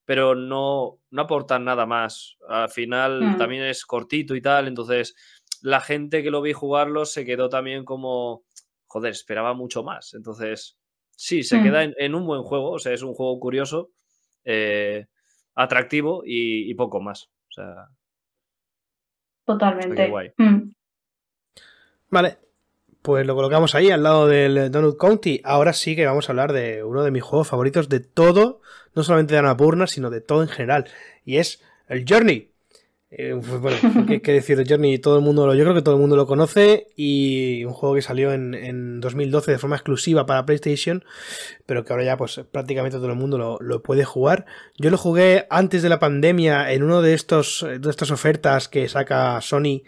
pero 0.05 0.35
no, 0.35 0.99
no 1.11 1.23
aportan 1.23 1.65
nada 1.65 1.87
más. 1.87 2.37
Al 2.47 2.69
final 2.69 3.23
mm. 3.23 3.39
también 3.39 3.63
es 3.63 3.87
cortito 3.87 4.35
y 4.35 4.43
tal, 4.43 4.69
entonces 4.69 5.15
la 5.63 5.81
gente 5.81 6.23
que 6.23 6.31
lo 6.31 6.43
vi 6.43 6.53
jugarlo 6.53 7.07
se 7.07 7.25
quedó 7.25 7.49
también 7.49 7.87
como, 7.87 8.45
joder, 8.87 9.13
esperaba 9.13 9.55
mucho 9.55 9.83
más. 9.83 10.13
Entonces, 10.13 10.77
sí, 11.17 11.43
se 11.43 11.63
queda 11.63 11.83
en, 11.85 12.15
un 12.15 12.27
buen 12.27 12.43
juego, 12.43 12.73
o 12.73 12.79
sea, 12.79 12.93
es 12.93 13.03
un 13.03 13.15
juego 13.15 13.41
curioso, 13.41 13.91
eh, 14.45 15.07
atractivo 15.55 16.23
y, 16.27 16.71
y 16.71 16.75
poco 16.75 17.01
más. 17.01 17.31
O 17.49 17.53
sea, 17.53 17.89
Totalmente. 19.45 20.11
Mm. 20.39 20.73
Vale, 22.11 22.39
pues 23.03 23.27
lo 23.27 23.35
colocamos 23.35 23.75
ahí 23.75 23.91
al 23.91 24.03
lado 24.03 24.27
del 24.27 24.71
Donut 24.71 24.97
County. 24.97 25.41
Ahora 25.45 25.73
sí 25.73 25.95
que 25.95 26.07
vamos 26.07 26.29
a 26.29 26.33
hablar 26.33 26.53
de 26.53 26.83
uno 26.83 27.03
de 27.03 27.11
mis 27.11 27.23
juegos 27.23 27.49
favoritos 27.49 27.89
de 27.89 28.01
todo, 28.01 28.61
no 28.95 29.03
solamente 29.03 29.35
de 29.35 29.41
Annapurna, 29.41 29.87
sino 29.87 30.09
de 30.09 30.23
todo 30.23 30.43
en 30.43 30.49
general. 30.49 30.87
Y 31.25 31.37
es 31.37 31.63
el 31.89 32.05
Journey. 32.09 32.54
Eh, 33.17 33.41
pues 33.47 33.61
bueno, 33.61 33.79
¿qué, 34.23 34.33
decir 34.33 34.57
de 34.57 34.67
Journey? 34.69 34.99
Todo 34.99 35.19
el 35.19 35.23
mundo 35.23 35.47
lo, 35.47 35.55
yo 35.55 35.63
creo 35.63 35.75
que 35.75 35.83
todo 35.83 35.95
el 35.95 36.01
mundo 36.01 36.17
lo 36.17 36.27
conoce 36.27 36.89
y 36.97 37.65
un 37.65 37.73
juego 37.73 37.95
que 37.95 38.03
salió 38.03 38.33
en, 38.33 38.55
en 38.55 39.01
2012 39.01 39.53
de 39.53 39.59
forma 39.59 39.77
exclusiva 39.77 40.27
para 40.27 40.45
PlayStation, 40.45 41.05
pero 41.65 41.85
que 41.85 41.93
ahora 41.93 42.05
ya 42.05 42.17
pues 42.17 42.41
prácticamente 42.51 42.97
todo 42.97 43.07
el 43.07 43.15
mundo 43.15 43.59
lo, 43.61 43.83
puede 43.83 44.05
jugar. 44.05 44.47
Yo 44.79 44.91
lo 44.91 44.99
jugué 44.99 45.47
antes 45.49 45.83
de 45.83 45.91
la 45.91 46.01
pandemia 46.01 46.73
en 46.73 46.83
uno 46.83 47.03
de 47.03 47.15
estos 47.15 47.65
de 47.65 47.89
estas 47.89 48.11
ofertas 48.11 48.69
que 48.69 48.89
saca 48.89 49.41
Sony 49.41 49.83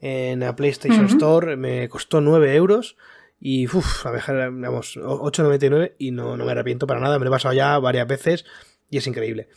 en 0.00 0.40
la 0.40 0.56
PlayStation 0.56 1.04
Store, 1.04 1.56
me 1.56 1.86
costó 1.90 2.22
9 2.22 2.56
euros. 2.56 2.96
Y 3.42 3.66
uff, 3.66 4.04
a 4.04 4.12
dejar, 4.12 4.54
digamos, 4.54 4.98
8.99 4.98 5.94
y 5.98 6.10
no, 6.10 6.36
no 6.36 6.44
me 6.44 6.52
arrepiento 6.52 6.86
para 6.86 7.00
nada, 7.00 7.18
me 7.18 7.24
lo 7.24 7.30
he 7.30 7.32
pasado 7.32 7.54
ya 7.54 7.78
varias 7.78 8.06
veces 8.06 8.44
y 8.90 8.98
es 8.98 9.06
increíble. 9.06 9.48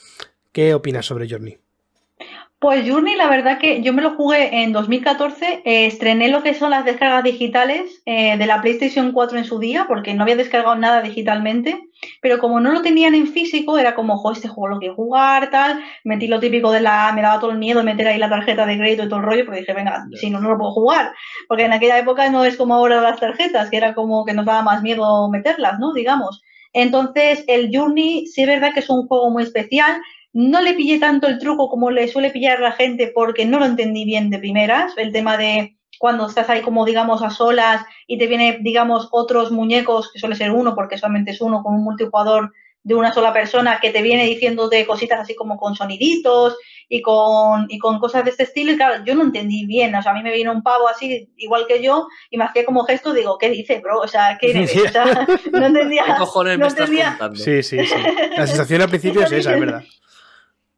¿Qué 0.54 0.74
opinas 0.74 1.06
sobre 1.06 1.30
Journey? 1.30 1.63
Pues 2.64 2.90
Journey, 2.90 3.16
la 3.18 3.28
verdad 3.28 3.60
que 3.60 3.82
yo 3.82 3.92
me 3.92 4.02
lo 4.02 4.12
jugué 4.12 4.64
en 4.64 4.72
2014, 4.72 5.64
eh, 5.66 5.86
estrené 5.86 6.30
lo 6.30 6.44
que 6.44 6.54
son 6.54 6.72
las 6.72 6.86
descargas 6.86 7.22
digitales 7.22 8.02
eh, 8.06 8.38
de 8.38 8.46
la 8.46 8.62
PlayStation 8.62 9.12
4 9.12 9.38
en 9.38 9.44
su 9.44 9.60
día, 9.60 9.84
porque 9.86 10.14
no 10.14 10.24
había 10.24 10.38
descargado 10.38 10.74
nada 10.78 11.02
digitalmente, 11.02 11.78
pero 12.22 12.40
como 12.40 12.62
no 12.62 12.72
lo 12.72 12.82
tenían 12.82 13.16
en 13.16 13.28
físico, 13.28 13.78
era 13.78 13.96
como, 13.96 14.18
jo, 14.18 14.32
este 14.32 14.48
juego 14.48 14.70
lo 14.70 14.80
quiero 14.80 14.96
jugar, 14.96 15.50
tal, 15.50 15.84
metí 16.06 16.28
lo 16.28 16.40
típico 16.40 16.72
de 16.72 16.80
la, 16.80 17.12
me 17.14 17.22
daba 17.22 17.42
todo 17.42 17.52
el 17.52 17.58
miedo 17.58 17.84
meter 17.84 18.08
ahí 18.08 18.18
la 18.18 18.30
tarjeta 18.30 18.66
de 18.66 18.78
crédito 18.78 19.04
y 19.04 19.10
todo 19.10 19.20
el 19.20 19.26
rollo, 19.26 19.44
porque 19.44 19.60
dije, 19.60 19.74
venga, 19.74 20.06
si 20.14 20.30
no, 20.30 20.40
no 20.40 20.52
lo 20.52 20.58
puedo 20.58 20.72
jugar, 20.72 21.12
porque 21.50 21.66
en 21.66 21.74
aquella 21.74 22.00
época 22.00 22.30
no 22.30 22.46
es 22.46 22.56
como 22.56 22.76
ahora 22.76 23.02
las 23.02 23.20
tarjetas, 23.20 23.70
que 23.70 23.76
era 23.76 23.94
como 23.94 24.24
que 24.24 24.34
nos 24.34 24.46
daba 24.46 24.62
más 24.62 24.82
miedo 24.82 25.30
meterlas, 25.30 25.80
¿no? 25.80 25.92
Digamos. 25.92 26.42
Entonces, 26.72 27.44
el 27.48 27.70
Journey 27.74 28.26
sí 28.26 28.44
es 28.44 28.48
verdad 28.48 28.74
que 28.74 28.80
es 28.80 28.90
un 28.90 29.06
juego 29.06 29.30
muy 29.30 29.44
especial, 29.44 30.02
no 30.34 30.62
le 30.62 30.74
pillé 30.74 31.00
tanto 31.00 31.28
el 31.28 31.38
truco 31.38 31.70
como 31.70 31.92
le 31.92 32.08
suele 32.08 32.32
pillar 32.32 32.60
la 32.60 32.72
gente 32.72 33.12
porque 33.14 33.46
no 33.46 33.60
lo 33.60 33.66
entendí 33.66 34.04
bien 34.04 34.30
de 34.30 34.40
primeras. 34.40 34.98
El 34.98 35.12
tema 35.12 35.38
de 35.38 35.78
cuando 36.00 36.28
estás 36.28 36.50
ahí 36.50 36.62
como 36.62 36.86
digamos 36.86 37.22
a 37.22 37.30
solas 37.30 37.86
y 38.08 38.18
te 38.18 38.28
viene 38.28 38.58
digamos 38.62 39.08
otros 39.12 39.52
muñecos, 39.52 40.12
que 40.12 40.20
suele 40.20 40.36
ser 40.36 40.52
uno 40.52 40.76
porque 40.76 40.98
solamente 40.98 41.32
es 41.32 41.42
uno 41.42 41.62
con 41.64 41.76
un 41.76 41.84
multijugador 41.84 42.52
de 42.84 42.96
una 42.96 43.14
sola 43.14 43.32
persona 43.32 43.80
que 43.82 43.92
te 43.92 44.02
viene 44.02 44.26
diciendo 44.26 44.68
de 44.68 44.86
cositas 44.86 45.22
así 45.22 45.36
como 45.36 45.58
con 45.58 45.76
soniditos 45.76 46.58
y 46.90 47.02
con, 47.02 47.66
y 47.70 47.80
con 47.80 47.98
cosas 48.00 48.26
de 48.26 48.32
este 48.32 48.44
estilo. 48.44 48.74
Y 48.74 48.76
claro, 48.76 49.04
yo 49.06 49.16
no 49.16 49.24
entendí 49.24 49.66
bien. 49.66 49.96
O 49.96 50.02
sea, 50.02 50.12
a 50.12 50.16
mí 50.16 50.22
me 50.22 50.34
vino 50.34 50.52
un 50.52 50.64
pavo 50.64 50.90
así, 50.90 51.32
igual 51.38 51.66
que 51.66 51.82
yo, 51.82 52.08
y 52.30 52.38
me 52.38 52.44
hacía 52.44 52.66
como 52.66 52.84
gesto, 52.84 53.14
digo, 53.14 53.38
¿qué 53.38 53.50
dice, 53.50 53.80
bro? 53.80 54.02
O 54.02 54.08
sea, 54.08 54.38
¿qué 54.40 54.68
O 54.86 54.92
sea, 54.92 55.28
no 55.52 55.66
entendía. 55.66 56.04
¿Qué 56.06 56.14
cojones 56.18 56.58
me 56.58 56.68
estás 56.68 56.90
contando? 56.90 57.40
Sí, 57.40 57.64
sí, 57.64 57.80
sí. 57.86 57.96
La 58.36 58.48
sensación 58.48 58.82
al 58.82 58.90
principio 58.90 59.22
es 59.22 59.32
esa, 59.32 59.54
es 59.54 59.60
verdad. 59.60 59.84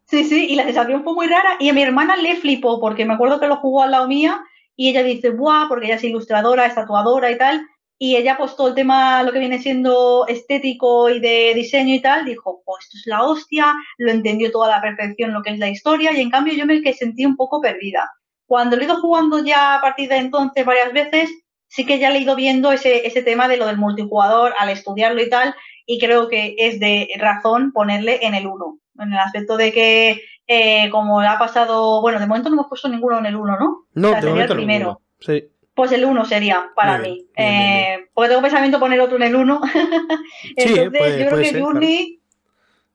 Sí, 0.08 0.24
sí, 0.24 0.48
y 0.50 0.56
la 0.56 0.64
sensación 0.66 1.04
fue 1.04 1.14
muy 1.16 1.28
rara 1.28 1.58
y 1.60 1.70
a 1.70 1.74
mi 1.74 1.82
hermana 1.82 2.16
le 2.16 2.36
flipó 2.36 2.80
porque 2.80 3.06
me 3.06 3.16
acuerdo 3.16 3.40
que 3.40 3.48
lo 3.48 3.58
jugó 3.58 3.82
al 3.82 3.92
lado 3.92 4.08
mía 4.08 4.40
y 4.76 4.90
ella 4.90 5.04
dice, 5.04 5.32
¡buah! 5.32 5.68
Porque 5.68 5.88
ella 5.88 5.96
es 5.96 6.04
ilustradora, 6.04 6.66
es 6.68 6.76
tatuadora 6.76 7.32
y 7.32 7.38
tal. 7.38 7.66
Y 7.98 8.16
ella, 8.18 8.38
pues 8.38 8.56
todo 8.56 8.68
el 8.68 8.76
tema, 8.76 9.24
lo 9.24 9.32
que 9.32 9.40
viene 9.40 9.58
siendo 9.58 10.28
estético 10.28 11.10
y 11.10 11.20
de 11.20 11.54
diseño 11.56 11.94
y 11.96 12.02
tal, 12.02 12.26
dijo, 12.26 12.62
pues 12.66 12.86
esto 12.86 12.98
es 12.98 13.08
la 13.08 13.24
hostia, 13.24 13.74
lo 13.98 14.12
entendió 14.12 14.52
toda 14.52 14.70
la 14.70 14.82
perfección 14.82 15.34
lo 15.34 15.42
que 15.42 15.52
es 15.52 15.60
la 15.60 15.70
historia 15.70 16.12
y 16.14 16.22
en 16.22 16.30
cambio 16.30 16.54
yo 16.54 16.66
me 16.66 16.82
que 16.82 16.94
sentí 16.94 17.26
un 17.26 17.36
poco 17.38 17.62
perdida. 17.62 18.12
Cuando 18.48 18.76
lo 18.76 18.84
he 18.84 18.86
ido 18.86 19.02
jugando 19.02 19.44
ya 19.44 19.76
a 19.76 19.82
partir 19.82 20.10
de 20.10 20.18
entonces 20.18 20.66
varias 20.66 20.94
veces, 20.94 21.32
sí 21.68 21.86
que 21.86 21.98
ya 21.98 22.12
le 22.12 22.20
he 22.20 22.22
ido 22.22 22.36
viendo 22.36 22.72
ese, 22.72 23.08
ese 23.08 23.24
tema 23.24 23.48
de 23.48 23.58
lo 23.58 23.66
del 23.66 23.78
multijugador 23.78 24.54
al 24.60 24.70
estudiarlo 24.70 25.22
y 25.24 25.30
tal, 25.30 25.56
y 25.86 26.00
creo 26.00 26.28
que 26.28 26.56
es 26.60 26.80
de 26.80 27.10
razón 27.18 27.72
ponerle 27.72 28.20
en 28.22 28.36
el 28.36 28.46
1 28.46 28.80
en 29.00 29.14
el 29.14 29.20
aspecto 29.20 29.58
de 29.58 29.72
que, 29.72 30.22
eh, 30.48 30.90
como 30.90 31.22
ha 31.22 31.38
pasado, 31.38 32.02
bueno, 32.02 32.20
de 32.20 32.28
momento 32.28 32.50
no 32.50 32.56
hemos 32.56 32.68
puesto 32.68 32.90
ninguno 32.90 33.20
en 33.20 33.26
el 33.26 33.36
1, 33.36 33.58
¿no? 33.60 33.86
No, 33.94 34.12
o 34.12 34.22
sería 34.22 34.44
el 34.46 34.56
primero. 34.56 35.02
Sí. 35.20 35.50
Pues 35.74 35.92
el 35.92 36.06
1 36.06 36.26
sería 36.26 36.70
para 36.76 36.98
mí. 37.00 37.28
eh, 37.36 38.08
porque 38.14 38.30
tengo 38.30 38.42
pensamiento 38.42 38.80
poner 38.80 39.02
otro 39.02 39.18
en 39.18 39.24
el 39.24 39.36
1. 39.36 39.62
Entonces, 40.56 41.20
yo 41.20 41.28
creo 41.28 41.42
que 41.42 41.62
Journey, 41.62 42.22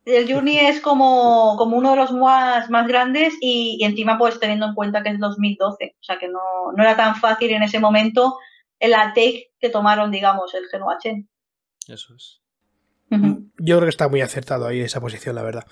el 0.07 0.33
Journey 0.33 0.59
es 0.59 0.81
como, 0.81 1.57
como 1.59 1.77
uno 1.77 1.91
de 1.91 1.97
los 1.97 2.13
más, 2.13 2.71
más 2.71 2.87
grandes 2.87 3.35
y, 3.41 3.79
encima, 3.85 4.17
pues 4.17 4.41
teniendo 4.41 4.67
en 4.67 4.75
cuenta 4.75 5.03
que 5.03 5.11
es 5.11 5.19
2012. 5.19 5.97
O 6.01 6.03
sea 6.03 6.19
que 6.19 6.29
no, 6.29 6.73
no 6.75 6.83
era 6.83 6.97
tan 6.97 7.17
fácil 7.17 7.51
en 7.51 7.63
ese 7.63 7.79
momento 7.79 8.39
el 8.79 8.93
take 8.93 9.51
que 9.61 9.69
tomaron, 9.69 10.11
digamos, 10.11 10.55
el 10.55 10.67
Genoa 10.69 10.97
Chen. 10.99 11.29
Eso 11.87 12.15
es. 12.15 12.41
Yo 13.62 13.77
creo 13.77 13.87
que 13.87 13.91
está 13.91 14.09
muy 14.09 14.23
acertado 14.23 14.66
ahí 14.66 14.81
esa 14.81 15.01
posición, 15.01 15.35
la 15.35 15.43
verdad. 15.43 15.66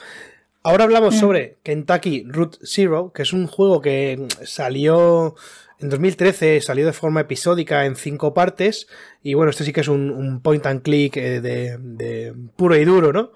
Ahora 0.62 0.84
hablamos 0.84 1.14
mm. 1.14 1.18
sobre 1.18 1.56
Kentucky 1.62 2.24
Root 2.28 2.58
Zero, 2.62 3.12
que 3.14 3.22
es 3.22 3.32
un 3.32 3.46
juego 3.46 3.80
que 3.80 4.28
salió 4.44 5.34
en 5.78 5.88
2013, 5.88 6.60
salió 6.60 6.84
de 6.84 6.92
forma 6.92 7.20
episódica 7.20 7.86
en 7.86 7.96
cinco 7.96 8.34
partes. 8.34 8.88
Y 9.22 9.32
bueno, 9.32 9.50
este 9.50 9.64
sí 9.64 9.72
que 9.72 9.80
es 9.80 9.88
un, 9.88 10.40
point 10.42 10.66
and 10.66 10.82
click 10.82 11.16
eh, 11.16 11.40
de, 11.40 12.34
puro 12.56 12.76
y 12.76 12.84
duro, 12.84 13.12
¿no? 13.12 13.30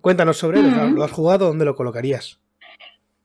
Cuéntanos 0.00 0.38
sobre 0.38 0.60
él, 0.60 0.94
¿lo 0.94 1.04
has 1.04 1.10
jugado? 1.10 1.48
¿Dónde 1.48 1.66
lo 1.66 1.76
colocarías? 1.76 2.38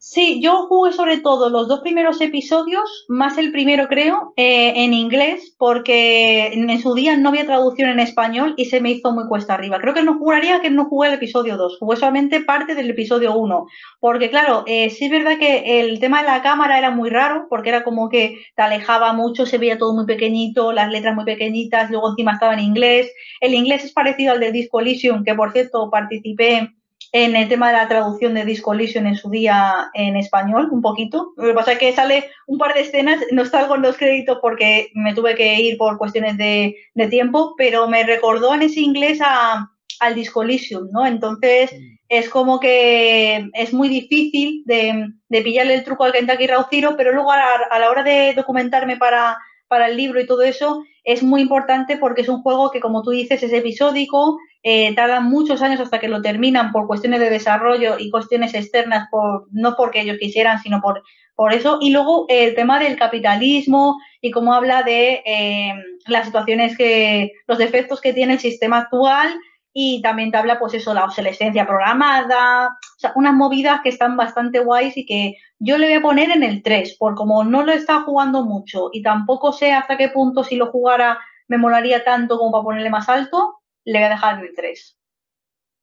Sí, 0.10 0.40
yo 0.42 0.68
jugué 0.68 0.94
sobre 0.94 1.18
todo 1.18 1.50
los 1.50 1.68
dos 1.68 1.82
primeros 1.82 2.22
episodios, 2.22 3.06
más 3.10 3.38
el 3.38 3.52
primero 3.52 3.90
creo, 3.90 4.32
eh, 4.38 4.72
en 4.78 4.94
inglés, 4.94 5.54
porque 5.60 6.48
en, 6.54 6.80
su 6.80 6.94
día 6.94 7.18
no 7.18 7.28
había 7.28 7.46
traducción 7.46 7.90
en 7.90 8.00
español 8.00 8.54
y 8.56 8.66
se 8.66 8.80
me 8.80 8.92
hizo 8.92 9.12
muy 9.12 9.28
cuesta 9.28 9.54
arriba. 9.54 9.80
Creo 9.82 9.94
que 9.94 10.04
no 10.04 10.18
juraría 10.18 10.62
que 10.62 10.70
no 10.70 10.86
jugué 10.86 11.10
el 11.10 11.16
episodio 11.16 11.58
2, 11.58 11.80
jugué 11.80 11.98
solamente 11.98 12.40
parte 12.40 12.74
del 12.74 12.90
episodio 12.90 13.36
1, 13.36 13.68
porque 14.00 14.30
claro, 14.30 14.64
eh, 14.66 14.90
sí 14.92 15.06
es 15.06 15.12
verdad 15.12 15.38
que 15.38 15.82
el 15.82 16.00
tema 16.00 16.22
de 16.22 16.30
la 16.30 16.42
cámara 16.42 16.78
era 16.78 16.90
muy 16.90 17.10
raro, 17.10 17.48
porque 17.50 17.68
era 17.68 17.84
como 17.84 18.08
que 18.08 18.38
te 18.56 18.62
alejaba 18.62 19.12
mucho, 19.12 19.46
se 19.46 19.58
veía 19.58 19.78
todo 19.78 19.94
muy 19.94 20.06
pequeñito, 20.06 20.72
las 20.72 20.90
letras 20.90 21.16
muy 21.16 21.26
pequeñitas, 21.26 21.92
luego 21.92 22.12
encima 22.12 22.32
estaba 22.32 22.54
en 22.54 22.62
inglés. 22.62 23.12
El 23.42 23.54
inglés 23.54 23.84
es 23.84 23.92
parecido 23.92 24.32
al 24.32 24.40
de 24.40 24.54
Disco 24.54 24.80
Elysium, 24.80 25.26
que 25.26 25.36
por 25.36 25.52
cierto 25.52 25.90
participé 25.92 26.77
en 27.12 27.36
el 27.36 27.48
tema 27.48 27.68
de 27.68 27.78
la 27.78 27.88
traducción 27.88 28.34
de 28.34 28.46
Disco 28.46 28.74
Elysium 28.74 29.06
en 29.08 29.16
su 29.16 29.30
día 29.30 29.90
en 29.94 30.16
español, 30.18 30.68
un 30.72 30.82
poquito. 30.82 31.34
Lo 31.38 31.46
que 31.48 31.54
pasa 31.54 31.74
es 31.74 31.80
que 31.80 31.94
sale 31.94 32.30
un 32.48 32.58
par 32.58 32.74
de 32.74 32.82
escenas, 32.82 33.20
no 33.32 33.46
salgo 33.46 33.76
en 33.76 33.82
los 33.82 33.98
créditos 33.98 34.40
porque 34.42 34.90
me 34.94 35.14
tuve 35.14 35.36
que 35.36 35.60
ir 35.62 35.78
por 35.78 35.98
cuestiones 35.98 36.38
de, 36.38 36.76
tiempo, 37.10 37.54
pero 37.58 37.88
me 37.88 38.04
recordó 38.04 38.54
en 38.54 38.64
ese 38.64 38.82
inglés 38.82 39.20
a, 39.24 39.70
al 40.00 40.16
Disco 40.16 40.44
Elysium, 40.44 40.90
¿no? 40.92 41.06
Entonces 41.06 41.72
mm. 41.72 41.96
es 42.10 42.30
como 42.30 42.60
que 42.60 43.50
es 43.54 43.74
muy 43.74 43.88
difícil 43.88 44.64
de, 44.66 45.08
de 45.30 45.42
pillarle 45.42 45.76
el 45.76 45.84
truco 45.84 46.04
al 46.04 46.12
Kentucky 46.12 46.48
Route 46.48 46.68
Zero, 46.70 46.96
pero 46.98 47.14
luego 47.14 47.32
a 47.32 47.80
la 47.80 47.90
hora 47.90 48.04
de 48.04 48.34
documentarme 48.36 48.98
para 48.98 49.38
para 49.68 49.88
el 49.88 49.98
libro 49.98 50.20
y 50.20 50.28
todo 50.28 50.42
eso 50.44 50.84
es 51.04 51.24
muy 51.24 51.42
importante 51.42 51.98
porque 51.98 52.22
es 52.22 52.30
un 52.30 52.42
juego 52.42 52.72
que, 52.72 52.80
como 52.80 53.02
tú 53.02 53.12
dices, 53.12 53.42
es 53.44 53.54
episódico, 53.54 54.38
eh, 54.64 54.94
tarda 54.96 55.20
muchos 55.20 55.62
años 55.62 55.80
hasta 55.80 56.00
que 56.00 56.08
lo 56.08 56.22
terminan 56.22 56.72
por 56.72 56.88
cuestiones 56.88 57.20
de 57.20 57.30
desarrollo 57.30 57.98
y 58.00 58.10
cuestiones 58.10 58.54
externas, 58.54 59.08
por, 59.12 59.48
no 59.52 59.76
porque 59.76 60.02
ellos 60.02 60.18
quisieran, 60.20 60.60
sino 60.62 60.82
por, 60.82 61.04
por 61.36 61.54
eso. 61.54 61.78
Y 61.82 61.92
luego 61.92 62.26
el 62.30 62.56
tema 62.56 62.80
del 62.80 62.98
capitalismo 62.98 63.98
y 64.22 64.32
cómo 64.32 64.54
habla 64.54 64.84
de 64.84 65.22
eh, 65.26 65.74
las 66.08 66.26
situaciones 66.26 66.78
que, 66.78 67.32
los 67.48 67.58
defectos 67.58 68.02
que 68.02 68.14
tiene 68.14 68.34
el 68.34 68.40
sistema 68.40 68.80
actual 68.80 69.38
y 69.80 70.02
también 70.02 70.36
habla, 70.36 70.58
pues 70.58 70.74
eso, 70.74 70.92
la 70.92 71.06
obsolescencia 71.06 71.68
programada, 71.68 72.68
o 72.68 73.00
sea, 73.00 73.12
unas 73.14 73.36
movidas 73.36 73.82
que 73.84 73.90
están 73.90 74.18
bastante 74.18 74.58
guays 74.58 74.98
y 74.98 75.06
que 75.06 75.36
yo 75.60 75.78
le 75.78 75.86
voy 75.86 75.96
a 75.98 76.02
poner 76.02 76.32
en 76.32 76.42
el 76.42 76.64
3, 76.64 76.98
por 76.98 77.14
como 77.14 77.44
no 77.44 77.64
lo 77.64 77.72
está 77.72 78.02
jugando 78.02 78.44
mucho 78.44 78.90
y 78.92 79.04
tampoco 79.04 79.54
sé 79.54 79.74
hasta 79.74 79.96
qué 79.96 80.10
punto 80.10 80.44
si 80.44 80.56
lo 80.56 80.72
jugara 80.72 81.20
me 81.48 81.60
molaría 81.60 82.04
tanto 82.04 82.40
como 82.40 82.52
para 82.52 82.64
ponerle 82.64 82.90
más 82.90 83.08
alto, 83.08 83.57
le 83.92 84.00
voy 84.00 84.06
a 84.06 84.10
dejar 84.10 84.40
en 84.40 84.46
el 84.46 84.56
3. 84.56 84.98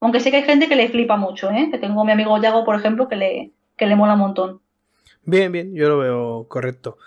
Aunque 0.00 0.20
sé 0.20 0.30
que 0.30 0.36
hay 0.38 0.42
gente 0.42 0.68
que 0.68 0.76
le 0.76 0.88
flipa 0.88 1.16
mucho, 1.16 1.50
¿eh? 1.50 1.68
Que 1.70 1.78
tengo 1.78 2.02
a 2.02 2.04
mi 2.04 2.12
amigo 2.12 2.40
Yago, 2.40 2.64
por 2.64 2.76
ejemplo, 2.76 3.08
que 3.08 3.16
le, 3.16 3.52
que 3.76 3.86
le 3.86 3.96
mola 3.96 4.14
un 4.14 4.20
montón. 4.20 4.60
Bien, 5.22 5.50
bien, 5.50 5.74
yo 5.74 5.88
lo 5.88 5.98
veo 5.98 6.46
correcto. 6.48 6.98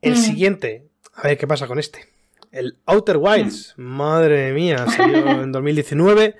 El 0.00 0.12
mm. 0.12 0.16
siguiente, 0.16 0.86
a 1.14 1.26
ver 1.26 1.36
qué 1.38 1.48
pasa 1.48 1.66
con 1.66 1.80
este. 1.80 2.06
El 2.52 2.78
Outer 2.86 3.16
Wilds, 3.16 3.74
madre 3.76 4.52
mía, 4.52 4.86
salió 4.96 5.28
en 5.42 5.50
2019. 5.50 6.36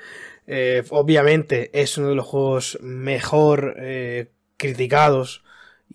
Eh, 0.47 0.85
obviamente 0.91 1.71
es 1.79 1.99
uno 1.99 2.09
de 2.09 2.15
los 2.15 2.27
juegos 2.27 2.79
mejor 2.81 3.75
eh, 3.79 4.31
criticados 4.57 5.45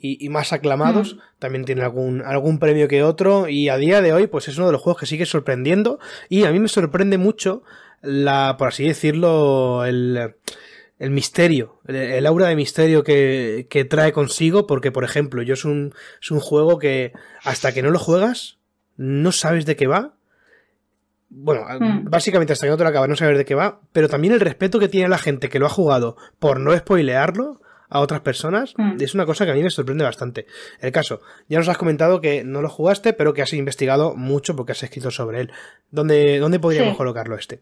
y, 0.05 0.27
más 0.27 0.51
aclamados. 0.51 1.17
También 1.39 1.63
tiene 1.63 1.81
algún, 1.81 2.21
algún 2.21 2.59
premio 2.59 2.89
que 2.89 3.03
otro. 3.03 3.47
Y 3.47 3.69
a 3.69 3.77
día 3.77 4.01
de 4.01 4.11
hoy, 4.11 4.27
pues 4.27 4.49
es 4.49 4.57
uno 4.57 4.65
de 4.65 4.73
los 4.73 4.81
juegos 4.81 4.99
que 4.99 5.05
sigue 5.05 5.25
sorprendiendo. 5.25 5.97
Y 6.27 6.43
a 6.43 6.51
mí 6.51 6.59
me 6.59 6.67
sorprende 6.67 7.17
mucho 7.17 7.63
la, 8.01 8.57
por 8.57 8.67
así 8.67 8.85
decirlo, 8.85 9.85
el, 9.85 10.35
el 10.99 11.09
misterio, 11.09 11.79
el, 11.87 12.25
aura 12.25 12.49
de 12.49 12.57
misterio 12.57 13.05
que, 13.05 13.67
que, 13.69 13.85
trae 13.85 14.11
consigo. 14.11 14.67
Porque, 14.67 14.91
por 14.91 15.05
ejemplo, 15.05 15.41
yo 15.41 15.53
es 15.53 15.63
un, 15.63 15.93
es 16.21 16.31
un 16.31 16.41
juego 16.41 16.79
que 16.79 17.13
hasta 17.41 17.73
que 17.73 17.81
no 17.81 17.89
lo 17.89 17.97
juegas, 17.97 18.57
no 18.97 19.31
sabes 19.31 19.65
de 19.65 19.77
qué 19.77 19.87
va. 19.87 20.15
Bueno, 21.29 21.63
hmm. 21.79 22.09
básicamente 22.09 22.51
hasta 22.51 22.65
que 22.65 22.71
no 22.71 22.77
te 22.77 22.83
lo 22.83 22.89
acabas 22.89 23.09
no 23.09 23.15
sabes 23.15 23.37
de 23.37 23.45
qué 23.45 23.55
va, 23.55 23.79
pero 23.93 24.09
también 24.09 24.33
el 24.33 24.41
respeto 24.41 24.79
que 24.79 24.89
tiene 24.89 25.07
la 25.07 25.17
gente 25.17 25.49
que 25.49 25.57
lo 25.57 25.65
ha 25.65 25.69
jugado 25.69 26.15
por 26.37 26.59
no 26.59 26.77
spoilearlo 26.77 27.62
a 27.93 27.99
otras 27.99 28.21
personas 28.21 28.73
hmm. 28.75 28.97
es 28.99 29.13
una 29.13 29.25
cosa 29.25 29.45
que 29.45 29.51
a 29.51 29.53
mí 29.53 29.61
me 29.61 29.69
sorprende 29.69 30.03
bastante. 30.03 30.47
El 30.81 30.91
caso, 30.91 31.21
ya 31.47 31.59
nos 31.59 31.69
has 31.69 31.77
comentado 31.77 32.19
que 32.21 32.43
no 32.43 32.61
lo 32.61 32.69
jugaste, 32.69 33.13
pero 33.13 33.33
que 33.33 33.43
has 33.43 33.53
investigado 33.53 34.15
mucho 34.15 34.55
porque 34.55 34.71
has 34.71 34.81
escrito 34.81 35.11
sobre 35.11 35.41
él. 35.41 35.51
¿Dónde, 35.91 36.39
dónde 36.39 36.59
podríamos 36.59 36.97
colocarlo 36.97 37.35
este? 37.35 37.61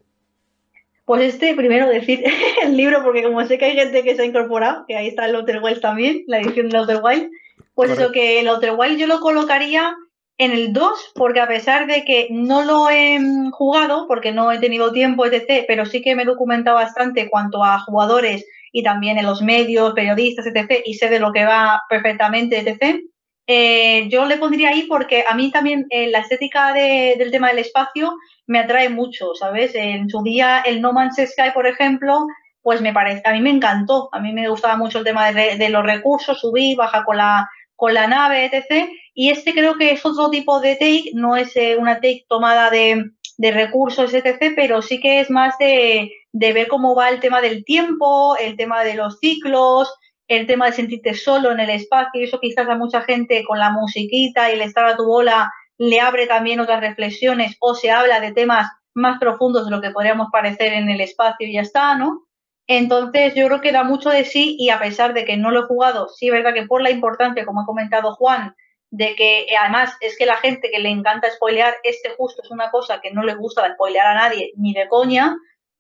Pues 1.03 1.33
este, 1.33 1.53
primero 1.53 1.87
decir 1.89 2.23
el 2.63 2.77
libro, 2.77 3.03
porque 3.03 3.23
como 3.23 3.45
sé 3.45 3.57
que 3.57 3.65
hay 3.65 3.75
gente 3.75 4.03
que 4.03 4.15
se 4.15 4.21
ha 4.21 4.25
incorporado, 4.25 4.85
que 4.87 4.95
ahí 4.95 5.09
está 5.09 5.25
el 5.25 5.35
Outer 5.35 5.61
Wild 5.61 5.81
también, 5.81 6.23
la 6.27 6.39
edición 6.39 6.69
del 6.69 6.79
Outer 6.79 7.01
Wild, 7.03 7.29
pues 7.75 7.91
eso 7.91 8.13
que 8.13 8.39
el 8.39 8.47
Outer 8.47 8.73
Wild 8.77 8.97
yo 8.97 9.07
lo 9.07 9.19
colocaría 9.19 9.95
en 10.37 10.53
el 10.53 10.71
2, 10.71 11.11
porque 11.15 11.41
a 11.41 11.47
pesar 11.47 11.87
de 11.87 12.05
que 12.05 12.27
no 12.31 12.63
lo 12.63 12.89
he 12.89 13.19
mm, 13.19 13.51
jugado, 13.51 14.07
porque 14.07 14.31
no 14.31 14.49
he 14.51 14.59
tenido 14.59 14.93
tiempo, 14.93 15.25
etc., 15.25 15.65
pero 15.67 15.85
sí 15.85 16.01
que 16.01 16.15
me 16.15 16.23
he 16.23 16.25
documentado 16.25 16.77
bastante 16.77 17.29
cuanto 17.29 17.63
a 17.63 17.79
jugadores 17.79 18.45
y 18.71 18.83
también 18.83 19.17
en 19.17 19.25
los 19.25 19.41
medios, 19.41 19.93
periodistas, 19.93 20.45
etc. 20.45 20.81
Y 20.85 20.95
sé 20.95 21.09
de 21.09 21.19
lo 21.19 21.31
que 21.31 21.45
va 21.45 21.81
perfectamente, 21.89 22.59
etc. 22.59 22.99
Eh, 23.47 24.07
yo 24.09 24.25
le 24.25 24.37
pondría 24.37 24.69
ahí 24.69 24.83
porque 24.83 25.25
a 25.27 25.35
mí 25.35 25.51
también 25.51 25.85
eh, 25.89 26.09
la 26.09 26.19
estética 26.19 26.73
del 26.73 27.31
tema 27.31 27.49
del 27.49 27.59
espacio 27.59 28.15
me 28.47 28.59
atrae 28.59 28.89
mucho, 28.89 29.33
¿sabes? 29.35 29.75
En 29.75 30.09
su 30.09 30.23
día 30.23 30.61
el 30.65 30.81
No 30.81 30.93
Man's 30.93 31.17
Sky, 31.17 31.51
por 31.53 31.67
ejemplo, 31.67 32.27
pues 32.61 32.81
me 32.81 32.93
parece, 32.93 33.21
a 33.25 33.33
mí 33.33 33.41
me 33.41 33.49
encantó, 33.49 34.09
a 34.11 34.19
mí 34.19 34.31
me 34.33 34.47
gustaba 34.49 34.77
mucho 34.77 34.99
el 34.99 35.03
tema 35.03 35.31
de, 35.31 35.69
los 35.69 35.83
recursos, 35.83 36.39
subir, 36.39 36.77
bajar 36.77 37.03
con 37.03 37.17
la, 37.17 37.49
con 37.75 37.93
la 37.93 38.07
nave, 38.07 38.45
etc. 38.45 38.87
Y 39.13 39.31
este 39.31 39.53
creo 39.53 39.75
que 39.75 39.91
es 39.91 40.05
otro 40.05 40.29
tipo 40.29 40.59
de 40.59 40.75
take, 40.75 41.11
no 41.13 41.35
es 41.35 41.55
eh, 41.55 41.75
una 41.77 41.95
take 41.95 42.25
tomada 42.29 42.69
de, 42.69 43.11
de, 43.41 43.51
recursos, 43.51 44.13
etc., 44.13 44.53
pero 44.55 44.81
sí 44.81 44.99
que 44.99 45.19
es 45.19 45.29
más 45.29 45.57
de, 45.57 46.11
de 46.31 46.53
ver 46.53 46.67
cómo 46.67 46.95
va 46.95 47.09
el 47.09 47.19
tema 47.19 47.41
del 47.41 47.63
tiempo, 47.63 48.35
el 48.37 48.55
tema 48.55 48.83
de 48.83 48.95
los 48.95 49.19
ciclos, 49.19 49.93
el 50.27 50.47
tema 50.47 50.67
de 50.67 50.73
sentirte 50.73 51.13
solo 51.13 51.51
en 51.51 51.59
el 51.59 51.69
espacio, 51.69 52.21
y 52.21 52.23
eso 52.23 52.39
quizás 52.39 52.67
a 52.69 52.75
mucha 52.75 53.01
gente 53.01 53.43
con 53.43 53.59
la 53.59 53.71
musiquita 53.71 54.49
y 54.49 54.53
el 54.53 54.61
estar 54.61 54.85
a 54.85 54.95
tu 54.95 55.05
bola 55.05 55.51
le 55.77 55.99
abre 55.99 56.27
también 56.27 56.59
otras 56.59 56.79
reflexiones 56.79 57.57
o 57.59 57.73
se 57.73 57.91
habla 57.91 58.19
de 58.19 58.31
temas 58.31 58.69
más 58.93 59.19
profundos 59.19 59.65
de 59.65 59.71
lo 59.71 59.81
que 59.81 59.91
podríamos 59.91 60.27
parecer 60.31 60.73
en 60.73 60.89
el 60.89 61.01
espacio 61.01 61.47
y 61.47 61.53
ya 61.53 61.61
está, 61.61 61.95
¿no? 61.95 62.27
Entonces 62.67 63.33
yo 63.35 63.47
creo 63.47 63.61
que 63.61 63.71
da 63.71 63.83
mucho 63.83 64.09
de 64.09 64.23
sí 64.23 64.55
y 64.59 64.69
a 64.69 64.79
pesar 64.79 65.13
de 65.13 65.25
que 65.25 65.37
no 65.37 65.51
lo 65.51 65.61
he 65.61 65.67
jugado, 65.67 66.07
sí 66.09 66.27
es 66.27 66.33
verdad 66.33 66.53
que 66.53 66.67
por 66.67 66.81
la 66.81 66.91
importancia, 66.91 67.45
como 67.45 67.61
ha 67.61 67.65
comentado 67.65 68.13
Juan, 68.13 68.55
de 68.91 69.15
que 69.15 69.41
eh, 69.41 69.57
además 69.59 69.95
es 70.01 70.17
que 70.17 70.25
la 70.25 70.37
gente 70.37 70.69
que 70.69 70.79
le 70.79 70.89
encanta 70.89 71.31
spoilear, 71.31 71.75
este 71.83 72.11
justo 72.17 72.41
es 72.43 72.51
una 72.51 72.69
cosa 72.69 72.99
que 73.01 73.11
no 73.11 73.23
le 73.23 73.35
gusta 73.35 73.73
spoilear 73.73 74.05
a 74.05 74.15
nadie 74.15 74.51
ni 74.57 74.73
de 74.73 74.87
coña, 74.87 75.35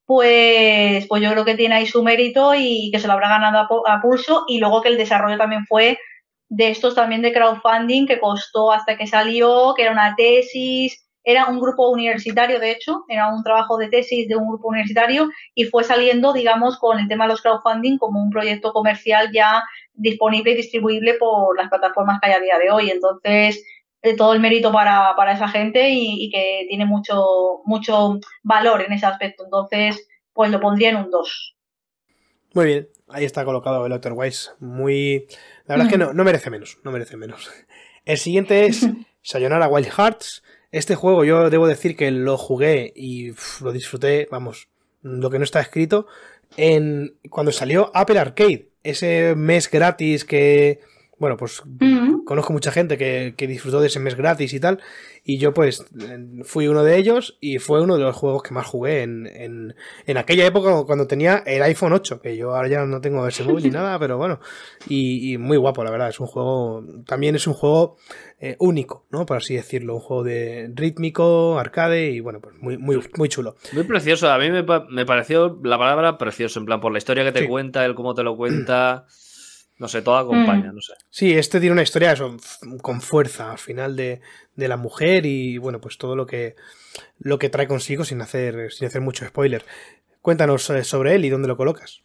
pues, 0.05 1.05
pues 1.07 1.21
yo 1.21 1.31
creo 1.31 1.45
que 1.45 1.55
tiene 1.55 1.75
ahí 1.75 1.85
su 1.85 2.03
mérito 2.03 2.53
y 2.55 2.89
que 2.91 2.99
se 2.99 3.07
lo 3.07 3.13
habrá 3.13 3.29
ganado 3.29 3.59
a, 3.85 3.93
a 3.93 4.01
pulso. 4.01 4.45
Y 4.47 4.59
luego 4.59 4.81
que 4.81 4.89
el 4.89 4.97
desarrollo 4.97 5.37
también 5.37 5.65
fue 5.65 5.99
de 6.49 6.69
estos 6.69 6.95
también 6.95 7.21
de 7.21 7.31
crowdfunding 7.31 8.07
que 8.07 8.19
costó 8.19 8.71
hasta 8.71 8.97
que 8.97 9.07
salió, 9.07 9.73
que 9.75 9.83
era 9.83 9.91
una 9.91 10.15
tesis, 10.15 11.01
era 11.23 11.45
un 11.47 11.59
grupo 11.59 11.89
universitario, 11.89 12.59
de 12.59 12.71
hecho, 12.71 13.03
era 13.07 13.33
un 13.33 13.43
trabajo 13.43 13.77
de 13.77 13.89
tesis 13.89 14.27
de 14.27 14.35
un 14.35 14.47
grupo 14.47 14.69
universitario 14.69 15.29
y 15.53 15.65
fue 15.65 15.83
saliendo, 15.83 16.33
digamos, 16.33 16.79
con 16.79 16.99
el 16.99 17.07
tema 17.07 17.25
de 17.25 17.31
los 17.31 17.41
crowdfunding 17.41 17.97
como 17.97 18.21
un 18.21 18.31
proyecto 18.31 18.71
comercial 18.73 19.29
ya 19.31 19.63
disponible 19.93 20.51
y 20.51 20.55
distribuible 20.55 21.15
por 21.15 21.57
las 21.57 21.69
plataformas 21.69 22.19
que 22.19 22.29
hay 22.29 22.33
a 22.33 22.39
día 22.39 22.57
de 22.57 22.71
hoy. 22.71 22.89
Entonces, 22.89 23.63
eh, 24.01 24.15
todo 24.15 24.33
el 24.33 24.39
mérito 24.39 24.71
para, 24.71 25.13
para 25.15 25.33
esa 25.33 25.47
gente 25.47 25.89
y, 25.91 26.29
que 26.31 26.65
tiene 26.67 26.85
mucho, 26.85 27.61
mucho 27.65 28.19
valor 28.41 28.81
en 28.81 28.93
ese 28.93 29.05
aspecto. 29.05 29.43
Entonces, 29.43 30.07
pues 30.33 30.49
lo 30.49 30.59
pondría 30.59 30.89
en 30.89 30.97
un 30.97 31.11
2. 31.11 31.55
Muy 32.53 32.65
bien, 32.65 32.89
ahí 33.09 33.25
está 33.25 33.45
colocado 33.45 33.85
el 33.85 33.91
Outer 33.91 34.13
Muy. 34.59 35.27
La 35.65 35.75
verdad 35.75 35.87
es 35.87 35.91
que 35.91 35.99
no, 35.99 36.13
no 36.13 36.23
merece 36.23 36.49
menos, 36.49 36.79
no 36.83 36.91
merece 36.91 37.15
menos. 37.15 37.49
El 38.03 38.17
siguiente 38.17 38.65
es 38.65 38.87
Sayonara 39.21 39.67
Wild 39.67 39.89
Hearts. 39.89 40.41
Este 40.71 40.95
juego 40.95 41.23
yo 41.25 41.49
debo 41.49 41.67
decir 41.67 41.95
que 41.97 42.11
lo 42.11 42.37
jugué 42.37 42.93
y 42.95 43.33
lo 43.61 43.71
disfruté, 43.71 44.27
vamos, 44.31 44.69
lo 45.01 45.29
que 45.29 45.37
no 45.37 45.43
está 45.43 45.59
escrito, 45.59 46.07
en 46.57 47.15
cuando 47.29 47.51
salió 47.51 47.91
Apple 47.93 48.19
Arcade, 48.19 48.69
ese 48.83 49.35
mes 49.35 49.69
gratis 49.69 50.23
que, 50.25 50.79
bueno, 51.21 51.37
pues 51.37 51.61
conozco 52.25 52.51
mucha 52.51 52.71
gente 52.71 52.97
que, 52.97 53.35
que, 53.37 53.45
disfrutó 53.45 53.79
de 53.79 53.87
ese 53.87 53.99
mes 53.99 54.15
gratis 54.15 54.55
y 54.55 54.59
tal, 54.59 54.79
y 55.23 55.37
yo 55.37 55.53
pues 55.53 55.85
fui 56.43 56.67
uno 56.67 56.83
de 56.83 56.97
ellos 56.97 57.37
y 57.39 57.59
fue 57.59 57.79
uno 57.79 57.95
de 57.95 58.03
los 58.03 58.15
juegos 58.15 58.41
que 58.41 58.55
más 58.55 58.65
jugué 58.65 59.03
en, 59.03 59.27
en, 59.27 59.75
en 60.07 60.17
aquella 60.17 60.47
época 60.47 60.83
cuando 60.87 61.05
tenía 61.05 61.43
el 61.45 61.61
iPhone 61.61 61.93
8, 61.93 62.21
que 62.21 62.35
yo 62.35 62.55
ahora 62.55 62.69
ya 62.69 62.85
no 62.85 63.01
tengo 63.01 63.27
ese 63.27 63.43
móvil 63.43 63.65
ni 63.65 63.69
nada, 63.69 63.99
pero 63.99 64.17
bueno, 64.17 64.39
y, 64.89 65.37
muy 65.37 65.57
guapo, 65.57 65.83
la 65.83 65.91
verdad, 65.91 66.09
es 66.09 66.19
un 66.19 66.25
juego, 66.25 66.83
también 67.05 67.35
es 67.35 67.45
un 67.45 67.53
juego 67.53 67.97
eh, 68.39 68.55
único, 68.57 69.05
¿no? 69.11 69.27
Por 69.27 69.37
así 69.37 69.53
decirlo, 69.53 69.93
un 69.93 70.01
juego 70.01 70.23
de 70.23 70.71
rítmico, 70.73 71.59
arcade 71.59 72.09
y 72.09 72.19
bueno, 72.19 72.39
pues 72.41 72.55
muy, 72.59 72.79
muy, 72.79 72.99
muy 73.15 73.29
chulo. 73.29 73.57
Muy 73.73 73.83
precioso, 73.83 74.27
a 74.31 74.39
mí 74.39 74.49
me, 74.49 74.63
me 74.89 75.05
pareció 75.05 75.59
la 75.63 75.77
palabra 75.77 76.17
precioso, 76.17 76.59
en 76.59 76.65
plan, 76.65 76.81
por 76.81 76.91
la 76.91 76.97
historia 76.97 77.23
que 77.23 77.31
te 77.31 77.47
cuenta, 77.47 77.85
el 77.85 77.93
cómo 77.93 78.15
te 78.15 78.23
lo 78.23 78.35
cuenta. 78.35 79.05
No 79.81 79.87
sé, 79.87 80.03
todo 80.03 80.15
acompaña, 80.15 80.71
mm. 80.71 80.75
no 80.75 80.81
sé. 80.81 80.93
Sí, 81.09 81.33
este 81.33 81.59
tiene 81.59 81.73
una 81.73 81.81
historia 81.81 82.13
con 82.83 83.01
fuerza 83.01 83.51
al 83.51 83.57
final 83.57 83.95
de, 83.95 84.21
de, 84.55 84.67
la 84.67 84.77
mujer 84.77 85.25
y 85.25 85.57
bueno, 85.57 85.81
pues 85.81 85.97
todo 85.97 86.15
lo 86.15 86.27
que, 86.27 86.55
lo 87.17 87.39
que 87.39 87.49
trae 87.49 87.67
consigo 87.67 88.03
sin 88.03 88.21
hacer, 88.21 88.71
sin 88.71 88.85
hacer 88.85 89.01
mucho 89.01 89.25
spoiler. 89.25 89.65
Cuéntanos 90.21 90.69
eh, 90.69 90.83
sobre 90.83 91.15
él 91.15 91.25
y 91.25 91.29
dónde 91.29 91.47
lo 91.47 91.57
colocas. 91.57 92.03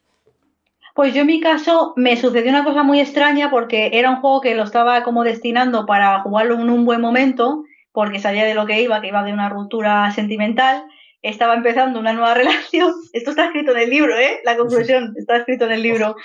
Pues 0.95 1.13
yo 1.13 1.21
en 1.21 1.27
mi 1.27 1.39
caso 1.39 1.93
me 1.97 2.17
sucedió 2.17 2.49
una 2.49 2.65
cosa 2.65 2.83
muy 2.83 2.99
extraña 2.99 3.51
porque 3.51 3.91
era 3.93 4.09
un 4.09 4.23
juego 4.23 4.41
que 4.41 4.55
lo 4.55 4.63
estaba 4.63 5.03
como 5.03 5.23
destinando 5.23 5.85
para 5.85 6.23
jugarlo 6.23 6.55
en 6.55 6.71
un 6.71 6.87
buen 6.87 7.03
momento, 7.03 7.65
porque 7.93 8.21
sabía 8.21 8.47
de 8.47 8.55
lo 8.55 8.65
que 8.65 8.81
iba, 8.81 9.03
que 9.03 9.09
iba 9.09 9.23
de 9.23 9.35
una 9.35 9.51
ruptura 9.51 10.11
sentimental. 10.13 10.85
Estaba 11.21 11.55
empezando 11.55 12.01
una 12.01 12.15
nueva 12.15 12.33
relación. 12.43 12.95
Esto 13.13 13.33
está 13.33 13.45
escrito 13.45 13.73
en 13.73 13.81
el 13.81 13.91
libro, 13.91 14.19
¿eh? 14.19 14.41
La 14.45 14.57
conclusión 14.57 15.15
está 15.19 15.37
escrito 15.37 15.67
en 15.67 15.73
el 15.73 15.83
libro 15.83 16.17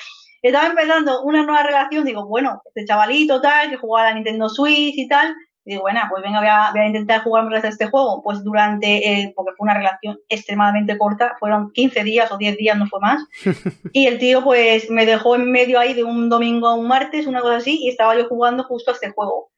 estaba 0.50 0.68
empezando 0.68 1.22
una 1.24 1.44
nueva 1.44 1.64
relación, 1.64 2.06
digo, 2.06 2.26
bueno, 2.28 2.62
este 2.66 2.86
chavalito 2.86 3.42
tal, 3.42 3.70
que 3.70 3.78
jugaba 3.78 4.08
a 4.08 4.10
la 4.10 4.16
Nintendo 4.16 4.50
Switch 4.50 4.98
y 4.98 5.08
tal, 5.08 5.36
digo, 5.66 5.82
bueno, 5.82 6.02
pues 6.10 6.24
venga, 6.24 6.40
voy 6.40 6.48
a, 6.48 6.72
voy 6.72 6.82
a 6.82 6.88
intentar 6.88 7.24
jugar 7.24 7.46
más 7.46 7.64
este 7.64 7.88
juego. 7.88 8.22
Pues 8.24 8.44
durante, 8.44 9.12
eh, 9.12 9.34
porque 9.36 9.54
fue 9.58 9.66
una 9.66 9.76
relación 9.76 10.18
extremadamente 10.30 10.98
corta, 10.98 11.36
fueron 11.40 11.72
15 11.72 12.04
días 12.04 12.32
o 12.32 12.38
10 12.38 12.58
días, 12.58 12.78
no 12.78 12.88
fue 12.88 13.00
más. 13.00 13.24
y 13.94 14.08
el 14.08 14.18
tío, 14.18 14.44
pues 14.44 14.90
me 14.90 15.06
dejó 15.06 15.36
en 15.36 15.52
medio 15.52 15.80
ahí 15.80 15.94
de 15.94 16.04
un 16.04 16.30
domingo 16.30 16.68
a 16.68 16.76
un 16.76 16.88
martes, 16.88 17.28
una 17.28 17.42
cosa 17.42 17.58
así, 17.58 17.80
y 17.82 17.90
estaba 17.90 18.16
yo 18.16 18.28
jugando 18.28 18.64
justo 18.64 18.92
a 18.92 18.94
este 18.94 19.12
juego. 19.12 19.50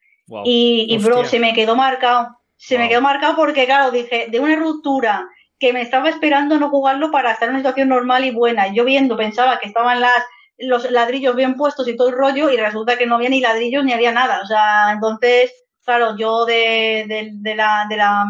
Y, 0.44 0.86
y 0.88 0.98
bro, 0.98 1.24
se 1.24 1.38
me 1.38 1.52
quedó 1.52 1.76
marcado. 1.76 2.38
Se 2.56 2.78
me 2.78 2.88
quedó 2.88 3.02
marcado 3.02 3.36
porque, 3.36 3.66
claro, 3.66 3.90
dije, 3.90 4.28
de 4.30 4.40
una 4.40 4.56
ruptura 4.56 5.28
que 5.58 5.72
me 5.72 5.82
estaba 5.82 6.08
esperando 6.08 6.58
no 6.58 6.70
jugarlo 6.70 7.10
para 7.10 7.32
estar 7.32 7.48
en 7.48 7.54
una 7.54 7.60
situación 7.60 7.88
normal 7.88 8.24
y 8.24 8.30
buena. 8.30 8.68
Y 8.68 8.74
yo 8.74 8.84
viendo, 8.84 9.16
pensaba 9.16 9.58
que 9.58 9.68
estaban 9.68 10.00
las 10.00 10.22
los 10.58 10.90
ladrillos 10.90 11.36
bien 11.36 11.56
puestos 11.56 11.88
y 11.88 11.96
todo 11.96 12.08
el 12.08 12.14
rollo 12.14 12.50
y 12.50 12.56
resulta 12.56 12.96
que 12.96 13.06
no 13.06 13.16
había 13.16 13.28
ni 13.28 13.40
ladrillos 13.40 13.84
ni 13.84 13.92
había 13.92 14.12
nada. 14.12 14.40
O 14.42 14.46
sea, 14.46 14.92
entonces, 14.92 15.52
claro, 15.84 16.16
yo 16.16 16.44
de, 16.44 17.06
la, 17.56 17.86
de 17.88 17.96
la 17.96 18.26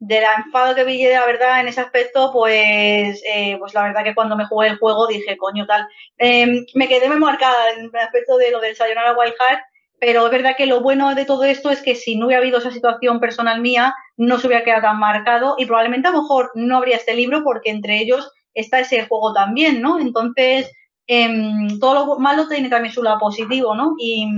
de 0.00 0.18
la 0.18 0.34
enfado 0.34 0.74
que 0.74 0.84
de 0.84 1.12
la 1.12 1.26
verdad 1.26 1.60
en 1.60 1.68
ese 1.68 1.82
aspecto, 1.82 2.32
pues, 2.32 3.22
eh, 3.26 3.56
pues 3.58 3.74
la 3.74 3.82
verdad 3.82 4.02
que 4.02 4.14
cuando 4.14 4.34
me 4.34 4.46
jugué 4.46 4.68
el 4.68 4.78
juego 4.78 5.06
dije, 5.06 5.36
coño, 5.36 5.66
tal. 5.66 5.86
Em, 6.16 6.64
me 6.74 6.88
quedé 6.88 7.06
muy 7.06 7.18
marcada 7.18 7.70
en 7.76 7.84
el 7.84 8.00
aspecto 8.00 8.38
de 8.38 8.50
lo 8.50 8.60
del 8.60 8.74
Sayonara 8.74 9.14
Wild 9.16 9.34
Heart, 9.38 9.62
pero 10.00 10.24
es 10.24 10.32
verdad 10.32 10.54
que 10.56 10.64
lo 10.64 10.80
bueno 10.80 11.14
de 11.14 11.26
todo 11.26 11.44
esto 11.44 11.70
es 11.70 11.82
que 11.82 11.94
si 11.94 12.16
no 12.16 12.26
hubiera 12.26 12.40
habido 12.40 12.58
esa 12.58 12.70
situación 12.70 13.20
personal 13.20 13.60
mía, 13.60 13.94
no 14.16 14.38
se 14.38 14.46
hubiera 14.46 14.64
quedado 14.64 14.82
tan 14.82 14.98
marcado 14.98 15.56
y 15.58 15.66
probablemente 15.66 16.08
a 16.08 16.12
lo 16.12 16.22
mejor 16.22 16.50
no 16.54 16.78
habría 16.78 16.96
este 16.96 17.14
libro 17.14 17.44
porque 17.44 17.68
entre 17.68 17.98
ellos 17.98 18.32
está 18.54 18.80
ese 18.80 19.06
juego 19.06 19.34
también, 19.34 19.82
¿no? 19.82 19.98
Entonces, 20.00 20.72
Em, 21.06 21.80
todo 21.80 22.06
lo 22.06 22.18
malo 22.18 22.46
tiene 22.46 22.68
también 22.68 22.94
su 22.94 23.02
lado 23.02 23.18
positivo, 23.18 23.74
¿no? 23.74 23.94
Y, 23.98 24.28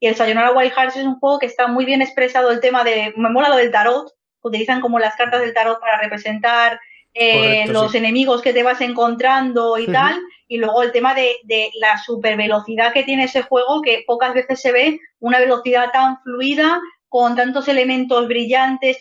el 0.00 0.14
Sayonara 0.14 0.52
Wild 0.52 0.72
Hearts 0.72 0.96
es 0.96 1.04
un 1.04 1.18
juego 1.18 1.38
que 1.38 1.46
está 1.46 1.66
muy 1.66 1.84
bien 1.84 2.00
expresado 2.00 2.50
el 2.50 2.60
tema 2.60 2.84
de, 2.84 3.12
me 3.16 3.30
mola 3.30 3.50
lo 3.50 3.56
del 3.56 3.70
tarot, 3.70 4.10
utilizan 4.42 4.80
como 4.80 4.98
las 4.98 5.14
cartas 5.14 5.40
del 5.40 5.52
tarot 5.52 5.78
para 5.78 6.00
representar 6.00 6.80
eh, 7.14 7.66
los 7.68 7.94
enemigos 7.94 8.40
que 8.40 8.54
te 8.54 8.62
vas 8.62 8.80
encontrando 8.80 9.76
y 9.76 9.86
tal, 9.86 10.18
y 10.48 10.56
luego 10.56 10.82
el 10.82 10.92
tema 10.92 11.14
de, 11.14 11.36
de 11.44 11.70
la 11.78 11.98
super 11.98 12.36
velocidad 12.36 12.94
que 12.94 13.04
tiene 13.04 13.24
ese 13.24 13.42
juego, 13.42 13.82
que 13.82 14.02
pocas 14.06 14.32
veces 14.32 14.60
se 14.60 14.72
ve 14.72 15.00
una 15.20 15.38
velocidad 15.38 15.90
tan 15.92 16.18
fluida, 16.22 16.80
con 17.10 17.36
tantos 17.36 17.68
elementos 17.68 18.26
brillantes. 18.26 18.96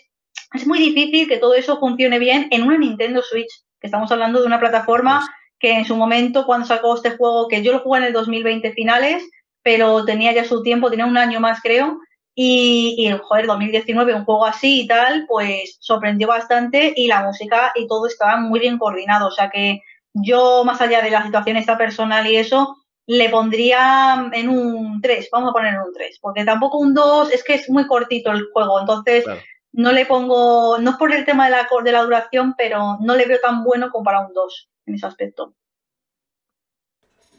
Es 0.53 0.67
muy 0.67 0.79
difícil 0.79 1.29
que 1.29 1.37
todo 1.37 1.55
eso 1.55 1.79
funcione 1.79 2.19
bien 2.19 2.49
en 2.51 2.63
una 2.63 2.77
Nintendo 2.77 3.21
Switch, 3.21 3.63
que 3.79 3.87
estamos 3.87 4.11
hablando 4.11 4.41
de 4.41 4.47
una 4.47 4.59
plataforma 4.59 5.19
pues 5.19 5.29
que 5.61 5.71
en 5.71 5.85
su 5.85 5.95
momento 5.95 6.45
cuando 6.45 6.65
sacó 6.65 6.95
este 6.95 7.11
juego, 7.11 7.47
que 7.47 7.61
yo 7.61 7.71
lo 7.71 7.79
jugué 7.79 7.99
en 7.99 8.05
el 8.05 8.13
2020 8.13 8.71
finales, 8.73 9.23
pero 9.61 10.03
tenía 10.05 10.33
ya 10.33 10.43
su 10.43 10.63
tiempo, 10.63 10.89
tenía 10.89 11.05
un 11.05 11.17
año 11.17 11.39
más 11.39 11.61
creo, 11.61 11.99
y, 12.33 12.95
y 12.97 13.11
joder, 13.11 13.45
2019, 13.45 14.15
un 14.15 14.25
juego 14.25 14.45
así 14.45 14.81
y 14.81 14.87
tal, 14.87 15.25
pues 15.27 15.77
sorprendió 15.79 16.27
bastante 16.27 16.93
y 16.95 17.07
la 17.07 17.23
música 17.23 17.71
y 17.75 17.87
todo 17.87 18.07
estaba 18.07 18.37
muy 18.37 18.59
bien 18.59 18.79
coordinado, 18.79 19.27
o 19.27 19.31
sea 19.31 19.51
que 19.51 19.81
yo 20.13 20.63
más 20.65 20.81
allá 20.81 21.01
de 21.01 21.11
la 21.11 21.23
situación 21.23 21.57
esta 21.57 21.77
personal 21.77 22.25
y 22.25 22.37
eso, 22.37 22.75
le 23.05 23.29
pondría 23.29 24.29
en 24.33 24.49
un 24.49 24.99
3, 24.99 25.29
vamos 25.31 25.51
a 25.51 25.53
poner 25.53 25.75
en 25.75 25.81
un 25.81 25.93
3, 25.93 26.17
porque 26.21 26.43
tampoco 26.43 26.79
un 26.79 26.95
2, 26.95 27.31
es 27.33 27.43
que 27.43 27.53
es 27.53 27.69
muy 27.69 27.85
cortito 27.85 28.31
el 28.31 28.47
juego, 28.51 28.79
entonces 28.79 29.25
no 29.73 29.91
le 29.91 30.07
pongo, 30.07 30.79
no 30.79 30.91
es 30.91 30.97
por 30.97 31.13
el 31.13 31.23
tema 31.23 31.45
de 31.45 31.51
la, 31.51 31.67
de 31.83 31.91
la 31.91 32.03
duración, 32.03 32.55
pero 32.57 32.97
no 33.01 33.15
le 33.15 33.27
veo 33.27 33.39
tan 33.39 33.63
bueno 33.63 33.91
como 33.91 34.03
para 34.03 34.21
un 34.21 34.33
2 34.33 34.70
en 34.91 34.95
ese 34.95 35.07
aspecto. 35.07 35.53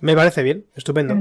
Me 0.01 0.17
parece 0.17 0.43
bien, 0.43 0.67
estupendo. 0.75 1.15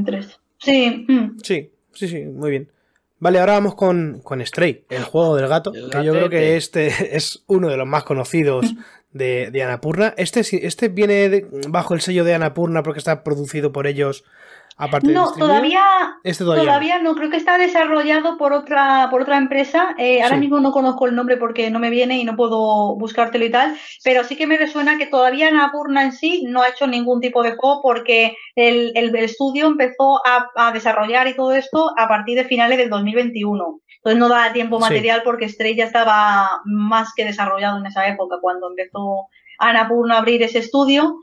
Sí. 0.58 1.06
Mm. 1.08 1.38
Sí, 1.44 1.72
sí, 1.94 2.08
sí, 2.08 2.26
muy 2.26 2.50
bien. 2.50 2.72
Vale, 3.20 3.40
ahora 3.40 3.54
vamos 3.54 3.76
con, 3.76 4.22
con 4.24 4.44
Stray, 4.44 4.86
el 4.90 5.04
juego 5.04 5.36
del 5.36 5.48
gato, 5.48 5.72
que 5.72 6.04
yo 6.04 6.12
creo 6.12 6.30
que 6.30 6.58
este 6.58 6.88
es 7.16 7.44
uno 7.46 7.70
de 7.70 7.78
los 7.78 7.88
más 7.88 8.04
conocidos 8.04 8.74
de, 9.12 9.52
de 9.52 9.64
Anapurna. 9.64 10.16
Este, 10.18 10.40
este 10.66 10.90
viene 10.90 11.46
bajo 11.68 11.94
el 11.94 12.02
sello 12.02 12.24
de 12.24 12.34
Anapurna 12.34 12.82
porque 12.82 12.98
está 12.98 13.24
producido 13.24 13.72
por 13.72 13.86
ellos 13.86 14.24
no, 15.04 15.32
todavía, 15.34 15.84
este 16.24 16.44
todavía, 16.44 17.00
no. 17.00 17.16
creo 17.16 17.30
que 17.30 17.38
está 17.38 17.58
desarrollado 17.58 18.38
por 18.38 18.54
otra, 18.54 19.08
por 19.12 19.22
otra 19.22 19.38
empresa. 19.38 19.96
Eh, 19.98 20.22
ahora 20.24 20.38
mismo 20.38 20.60
no 20.60 20.72
conozco 20.72 21.08
el 21.08 21.16
nombre 21.16 21.38
porque 21.38 21.70
no 21.70 21.80
me 21.80 21.90
viene 21.90 22.18
y 22.18 22.24
no 22.24 22.36
puedo 22.36 22.96
buscártelo 22.96 23.46
y 23.46 23.52
tal, 23.52 23.78
pero 24.04 24.24
sí 24.24 24.36
que 24.36 24.48
me 24.48 24.58
resuena 24.58 24.98
que 24.98 25.08
todavía 25.08 25.52
Napurna 25.52 26.04
en 26.04 26.12
sí 26.12 26.44
no 26.48 26.62
ha 26.62 26.70
hecho 26.70 26.88
ningún 26.88 27.22
tipo 27.22 27.44
de 27.44 27.56
juego 27.56 27.82
porque 27.82 28.36
el, 28.56 28.92
estudio 29.16 29.68
empezó 29.68 30.22
a, 30.26 30.72
desarrollar 30.72 31.28
y 31.28 31.36
todo 31.36 31.54
esto 31.54 31.94
a 31.98 32.08
partir 32.08 32.38
de 32.38 32.46
finales 32.46 32.78
del 32.78 32.90
2021. 32.90 33.82
Entonces 33.98 34.20
no 34.20 34.30
da 34.30 34.52
tiempo 34.52 34.80
material 34.80 35.22
porque 35.24 35.48
Stray 35.48 35.76
ya 35.76 35.86
estaba 35.86 36.62
más 36.66 37.14
que 37.16 37.26
desarrollado 37.26 37.78
en 37.78 37.86
esa 37.86 38.08
época 38.08 38.38
cuando 38.42 38.70
empezó 38.70 39.28
Anapurna 39.62 40.18
abrir 40.18 40.42
ese 40.44 40.60
estudio. 40.60 41.18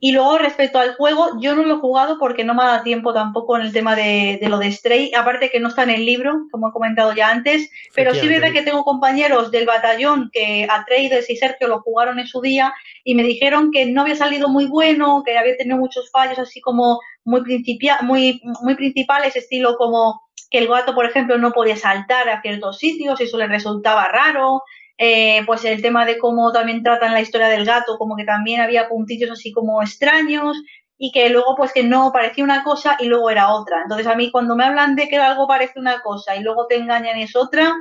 Y 0.00 0.12
luego 0.12 0.38
respecto 0.38 0.78
al 0.78 0.94
juego, 0.94 1.40
yo 1.40 1.54
no 1.54 1.62
lo 1.62 1.76
he 1.76 1.78
jugado 1.78 2.18
porque 2.18 2.42
no 2.42 2.54
me 2.54 2.62
ha 2.62 2.66
dado 2.66 2.82
tiempo 2.82 3.12
tampoco 3.12 3.56
en 3.56 3.62
el 3.62 3.72
tema 3.72 3.94
de, 3.94 4.40
lo 4.48 4.58
de 4.58 4.72
Stray, 4.72 5.12
aparte 5.14 5.50
que 5.50 5.60
no 5.60 5.68
está 5.68 5.84
en 5.84 5.90
el 5.90 6.04
libro, 6.04 6.46
como 6.50 6.68
he 6.68 6.72
comentado 6.72 7.14
ya 7.14 7.30
antes, 7.30 7.70
pero 7.94 8.12
sí 8.12 8.20
es 8.20 8.28
verdad 8.28 8.52
que 8.52 8.62
tengo 8.62 8.82
compañeros 8.82 9.50
del 9.50 9.66
batallón 9.66 10.30
que 10.32 10.66
Atreides 10.68 11.30
y 11.30 11.36
Sergio 11.36 11.68
lo 11.68 11.82
jugaron 11.82 12.18
en 12.18 12.26
su 12.26 12.40
día 12.40 12.74
y 13.04 13.14
me 13.14 13.22
dijeron 13.22 13.70
que 13.70 13.86
no 13.86 14.02
había 14.02 14.16
salido 14.16 14.48
muy 14.48 14.66
bueno, 14.66 15.22
que 15.24 15.38
había 15.38 15.56
tenido 15.56 15.76
muchos 15.76 16.10
fallos 16.10 16.38
así 16.38 16.60
como 16.60 16.98
muy, 17.24 17.42
principia 17.42 17.98
muy, 18.02 18.40
muy 18.62 18.74
principales, 18.74 19.36
estilo 19.36 19.76
como 19.76 20.22
que 20.50 20.58
el 20.58 20.68
gato, 20.68 20.94
por 20.94 21.06
ejemplo, 21.06 21.38
no 21.38 21.52
podía 21.52 21.76
saltar 21.76 22.28
a 22.28 22.42
ciertos 22.42 22.78
sitios, 22.78 23.20
y 23.20 23.24
eso 23.24 23.38
le 23.38 23.46
resultaba 23.46 24.06
raro, 24.08 24.62
eh, 24.98 25.42
pues 25.46 25.64
el 25.64 25.82
tema 25.82 26.04
de 26.04 26.18
cómo 26.18 26.52
también 26.52 26.82
tratan 26.82 27.12
la 27.12 27.20
historia 27.20 27.48
del 27.48 27.64
gato, 27.64 27.98
como 27.98 28.16
que 28.16 28.24
también 28.24 28.60
había 28.60 28.88
puntillos 28.88 29.30
así 29.30 29.52
como 29.52 29.82
extraños 29.82 30.56
y 30.98 31.10
que 31.10 31.28
luego 31.30 31.56
pues 31.56 31.72
que 31.72 31.82
no 31.82 32.12
parecía 32.12 32.44
una 32.44 32.62
cosa 32.62 32.96
y 33.00 33.06
luego 33.06 33.30
era 33.30 33.52
otra. 33.52 33.82
Entonces 33.82 34.06
a 34.06 34.14
mí 34.14 34.30
cuando 34.30 34.54
me 34.54 34.64
hablan 34.64 34.94
de 34.94 35.08
que 35.08 35.16
algo 35.16 35.48
parece 35.48 35.80
una 35.80 36.00
cosa 36.00 36.36
y 36.36 36.42
luego 36.42 36.66
te 36.66 36.76
engañan 36.76 37.18
es 37.18 37.34
otra, 37.34 37.74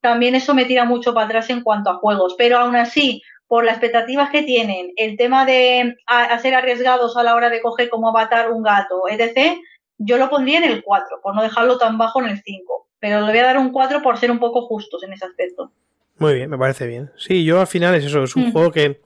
también 0.00 0.34
eso 0.34 0.54
me 0.54 0.64
tira 0.64 0.84
mucho 0.84 1.12
para 1.14 1.26
atrás 1.26 1.50
en 1.50 1.62
cuanto 1.62 1.90
a 1.90 1.98
juegos. 1.98 2.34
Pero 2.38 2.58
aún 2.58 2.76
así, 2.76 3.22
por 3.48 3.64
las 3.64 3.74
expectativas 3.74 4.30
que 4.30 4.42
tienen, 4.42 4.92
el 4.96 5.16
tema 5.16 5.44
de 5.44 5.96
ser 6.40 6.54
arriesgados 6.54 7.16
a 7.16 7.22
la 7.22 7.34
hora 7.34 7.50
de 7.50 7.60
coger 7.60 7.88
como 7.88 8.10
avatar 8.10 8.52
un 8.52 8.62
gato, 8.62 9.02
etc., 9.08 9.58
yo 9.98 10.16
lo 10.16 10.30
pondría 10.30 10.58
en 10.58 10.64
el 10.64 10.84
4, 10.84 11.20
por 11.22 11.34
no 11.34 11.42
dejarlo 11.42 11.78
tan 11.78 11.98
bajo 11.98 12.20
en 12.22 12.28
el 12.28 12.40
5. 12.40 12.88
Pero 13.00 13.20
le 13.22 13.32
voy 13.32 13.38
a 13.38 13.46
dar 13.46 13.58
un 13.58 13.72
4 13.72 14.02
por 14.02 14.18
ser 14.18 14.30
un 14.30 14.38
poco 14.38 14.62
justos 14.62 15.02
en 15.02 15.12
ese 15.12 15.24
aspecto. 15.24 15.72
Muy 16.18 16.34
bien, 16.34 16.50
me 16.50 16.58
parece 16.58 16.86
bien. 16.86 17.10
Sí, 17.16 17.44
yo 17.44 17.60
al 17.60 17.66
final 17.66 17.94
es 17.94 18.04
eso, 18.04 18.24
es 18.24 18.34
un 18.34 18.48
mm. 18.48 18.52
juego 18.52 18.72
que 18.72 19.00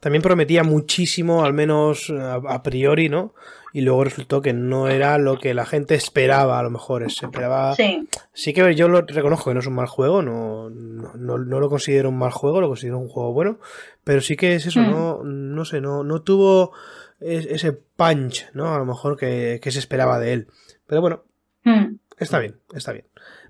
también 0.00 0.22
prometía 0.22 0.62
muchísimo, 0.62 1.44
al 1.44 1.54
menos 1.54 2.10
a, 2.10 2.62
priori, 2.62 3.08
¿no? 3.08 3.34
Y 3.72 3.82
luego 3.82 4.04
resultó 4.04 4.40
que 4.42 4.52
no 4.52 4.88
era 4.88 5.18
lo 5.18 5.38
que 5.38 5.54
la 5.54 5.66
gente 5.66 5.94
esperaba, 5.94 6.58
a 6.58 6.62
lo 6.62 6.70
mejor. 6.70 7.10
Se 7.10 7.26
esperaba. 7.26 7.74
Sí. 7.74 8.08
sí 8.32 8.52
que 8.52 8.74
yo 8.74 8.88
lo 8.88 9.02
reconozco 9.02 9.50
que 9.50 9.54
no 9.54 9.60
es 9.60 9.66
un 9.66 9.74
mal 9.74 9.86
juego, 9.86 10.22
no, 10.22 10.70
no, 10.70 11.38
lo 11.38 11.68
considero 11.68 12.08
un 12.08 12.18
mal 12.18 12.32
juego, 12.32 12.60
lo 12.60 12.68
considero 12.68 12.98
un 12.98 13.08
juego 13.08 13.32
bueno. 13.32 13.58
Pero 14.04 14.20
sí 14.20 14.36
que 14.36 14.54
es 14.54 14.66
eso, 14.66 14.80
mm. 14.80 14.90
no, 14.90 15.22
no 15.24 15.64
sé, 15.64 15.80
no, 15.80 16.04
no 16.04 16.22
tuvo 16.22 16.72
ese 17.20 17.72
punch, 17.72 18.46
¿no? 18.52 18.74
A 18.74 18.78
lo 18.78 18.84
mejor 18.84 19.16
que, 19.16 19.58
que 19.62 19.70
se 19.70 19.78
esperaba 19.78 20.18
de 20.18 20.32
él. 20.32 20.48
Pero 20.86 21.00
bueno, 21.00 21.24
mm. 21.64 21.94
está 22.18 22.38
bien, 22.38 22.56
está 22.74 22.92
bien. 22.92 23.06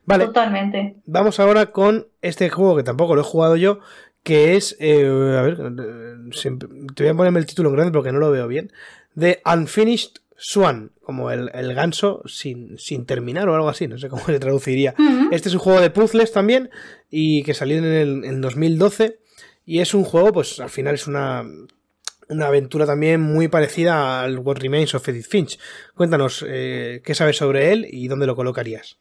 Vale. 0.09 0.25
Totalmente. 0.25 0.97
Vamos 1.05 1.39
ahora 1.39 1.67
con 1.67 2.09
este 2.23 2.49
juego 2.49 2.77
que 2.77 2.83
tampoco 2.83 3.15
lo 3.15 3.21
he 3.21 3.25
jugado 3.25 3.57
yo, 3.57 3.81
que 4.23 4.57
es, 4.57 4.75
eh, 4.81 5.05
a 5.07 5.43
ver, 5.43 5.59
te 6.95 7.03
voy 7.03 7.09
a 7.09 7.15
ponerme 7.15 7.41
el 7.41 7.45
título 7.45 7.69
en 7.69 7.75
grande 7.75 7.93
porque 7.93 8.11
no 8.11 8.19
lo 8.19 8.31
veo 8.31 8.49
bien, 8.49 8.73
The 9.19 9.43
Unfinished 9.45 10.13
Swan, 10.35 10.93
como 11.03 11.31
el, 11.31 11.75
ganso 11.75 12.23
sin, 12.25 12.79
sin, 12.79 13.05
terminar 13.05 13.51
o 13.51 13.55
algo 13.55 13.69
así, 13.69 13.87
no 13.87 13.99
sé 13.99 14.09
cómo 14.09 14.25
se 14.25 14.41
traduciría. 14.41 14.95
Este 15.31 15.51
es 15.51 15.55
un 15.55 15.61
juego 15.61 15.83
de 15.83 15.91
puzzles 15.91 16.33
también 16.33 16.71
y 17.11 17.43
que 17.43 17.53
salió 17.53 17.77
en 17.77 17.85
el 17.85 18.25
en 18.25 18.41
2012 18.41 19.19
y 19.67 19.81
es 19.81 19.93
un 19.93 20.05
juego, 20.05 20.33
pues 20.33 20.59
al 20.59 20.71
final 20.71 20.95
es 20.95 21.07
una, 21.07 21.45
una 22.31 22.47
aventura 22.47 22.87
también 22.87 23.21
muy 23.21 23.49
parecida 23.49 24.23
al 24.23 24.39
What 24.39 24.57
Remains 24.57 24.95
of 24.95 25.07
Edith 25.07 25.29
Finch. 25.29 25.59
Cuéntanos 25.95 26.43
eh, 26.49 27.03
qué 27.05 27.15
sabes 27.15 27.37
sobre 27.37 27.73
él 27.73 27.87
y 27.91 28.09
dónde 28.09 28.27
lo 28.27 28.35
colocarías. 28.35 28.97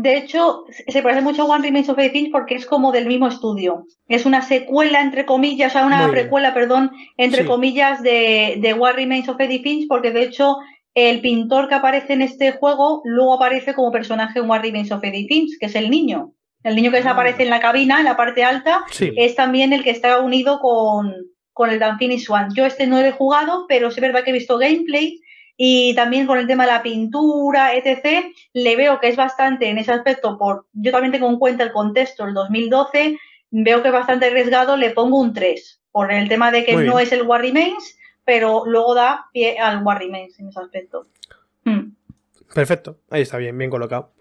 De 0.00 0.16
hecho, 0.16 0.62
se 0.86 1.02
parece 1.02 1.22
mucho 1.22 1.42
a 1.42 1.46
One 1.46 1.64
Remains 1.64 1.88
of 1.88 1.98
Edith 1.98 2.30
porque 2.30 2.54
es 2.54 2.66
como 2.66 2.92
del 2.92 3.06
mismo 3.06 3.26
estudio. 3.26 3.84
Es 4.06 4.26
una 4.26 4.42
secuela, 4.42 5.00
entre 5.00 5.26
comillas, 5.26 5.72
o 5.72 5.78
sea, 5.78 5.86
una 5.86 6.08
precuela, 6.08 6.54
perdón, 6.54 6.92
entre 7.16 7.44
comillas, 7.44 8.00
de, 8.00 8.58
de 8.60 8.74
One 8.74 8.92
Remains 8.92 9.28
of 9.28 9.40
Edith 9.40 9.64
Finch, 9.64 9.88
porque 9.88 10.12
de 10.12 10.22
hecho 10.22 10.58
el 10.94 11.20
pintor 11.20 11.66
que 11.66 11.74
aparece 11.74 12.12
en 12.12 12.22
este 12.22 12.52
juego 12.52 13.02
luego 13.04 13.34
aparece 13.34 13.74
como 13.74 13.90
personaje 13.90 14.38
en 14.38 14.48
One 14.48 14.62
Remains 14.62 14.92
of 14.92 15.02
Edith 15.02 15.26
Finch, 15.26 15.58
que 15.58 15.66
es 15.66 15.74
el 15.74 15.90
niño. 15.90 16.32
El 16.62 16.76
niño 16.76 16.92
que 16.92 16.98
desaparece 16.98 17.42
en 17.42 17.50
la 17.50 17.60
cabina, 17.60 17.98
en 17.98 18.04
la 18.04 18.16
parte 18.16 18.44
alta, 18.44 18.84
es 19.00 19.34
también 19.34 19.72
el 19.72 19.82
que 19.82 19.90
está 19.90 20.20
unido 20.20 20.60
con, 20.60 21.12
con 21.52 21.70
el 21.70 21.80
Dan 21.80 21.98
Finish 21.98 22.30
One. 22.30 22.50
Yo 22.54 22.66
este 22.66 22.86
no 22.86 23.00
lo 23.00 23.06
he 23.06 23.10
jugado, 23.10 23.66
pero 23.66 23.88
es 23.88 24.00
verdad 24.00 24.22
que 24.22 24.30
he 24.30 24.34
visto 24.34 24.58
gameplay 24.58 25.18
y 25.60 25.92
también 25.96 26.26
con 26.26 26.38
el 26.38 26.46
tema 26.46 26.64
de 26.64 26.72
la 26.72 26.82
pintura, 26.84 27.74
etc., 27.74 28.32
le 28.54 28.76
veo 28.76 29.00
que 29.00 29.08
es 29.08 29.16
bastante 29.16 29.68
en 29.68 29.76
ese 29.76 29.90
aspecto, 29.90 30.38
por 30.38 30.66
yo 30.72 30.92
también 30.92 31.12
tengo 31.12 31.28
en 31.28 31.38
cuenta 31.38 31.64
el 31.64 31.72
contexto, 31.72 32.24
el 32.24 32.32
2012, 32.32 33.18
veo 33.50 33.82
que 33.82 33.88
es 33.88 33.92
bastante 33.92 34.26
arriesgado, 34.26 34.76
le 34.76 34.90
pongo 34.90 35.18
un 35.18 35.34
3, 35.34 35.80
por 35.90 36.12
el 36.12 36.28
tema 36.28 36.52
de 36.52 36.64
que 36.64 36.76
no 36.76 37.00
es 37.00 37.10
el 37.10 37.22
War 37.22 37.40
Remains, 37.40 37.98
pero 38.24 38.62
luego 38.66 38.94
da 38.94 39.26
pie 39.32 39.58
al 39.58 39.82
War 39.82 39.98
Remains 39.98 40.38
en 40.38 40.48
ese 40.48 40.60
aspecto. 40.60 41.08
Hmm. 41.64 41.90
Perfecto, 42.54 43.00
ahí 43.10 43.22
está 43.22 43.36
bien, 43.36 43.58
bien 43.58 43.68
colocado. 43.68 44.12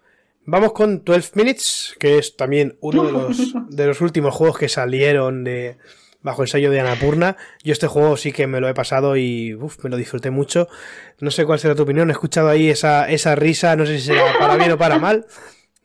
Vamos 0.46 0.74
con 0.74 1.04
12 1.04 1.34
Minutes, 1.36 1.96
que 2.00 2.18
es 2.18 2.36
también 2.36 2.78
uno 2.82 3.04
de 3.04 3.12
los, 3.12 3.54
de 3.70 3.86
los 3.86 4.02
últimos 4.02 4.34
juegos 4.34 4.58
que 4.58 4.70
salieron 4.70 5.44
de, 5.44 5.78
bajo 6.28 6.44
el 6.44 6.50
sello 6.50 6.70
de 6.70 6.82
Anapurna. 6.82 7.38
Yo 7.64 7.72
este 7.72 7.88
juego 7.88 8.18
sí 8.18 8.34
que 8.34 8.48
me 8.48 8.60
lo 8.60 8.68
he 8.68 8.74
pasado 8.74 9.16
y 9.16 9.58
me 9.82 9.90
lo 9.90 9.96
disfruté 9.96 10.30
mucho. 10.30 10.68
No 11.20 11.32
sé 11.32 11.46
cuál 11.46 11.58
será 11.58 11.74
tu 11.74 11.84
opinión, 11.84 12.10
he 12.10 12.12
escuchado 12.12 12.50
ahí 12.50 12.70
esa, 12.70 13.10
esa 13.10 13.34
risa, 13.36 13.76
no 13.78 13.86
sé 13.86 13.98
si 13.98 14.08
será 14.08 14.38
para 14.38 14.58
bien 14.58 14.74
o 14.74 14.78
para 14.78 15.00
mal, 15.00 15.26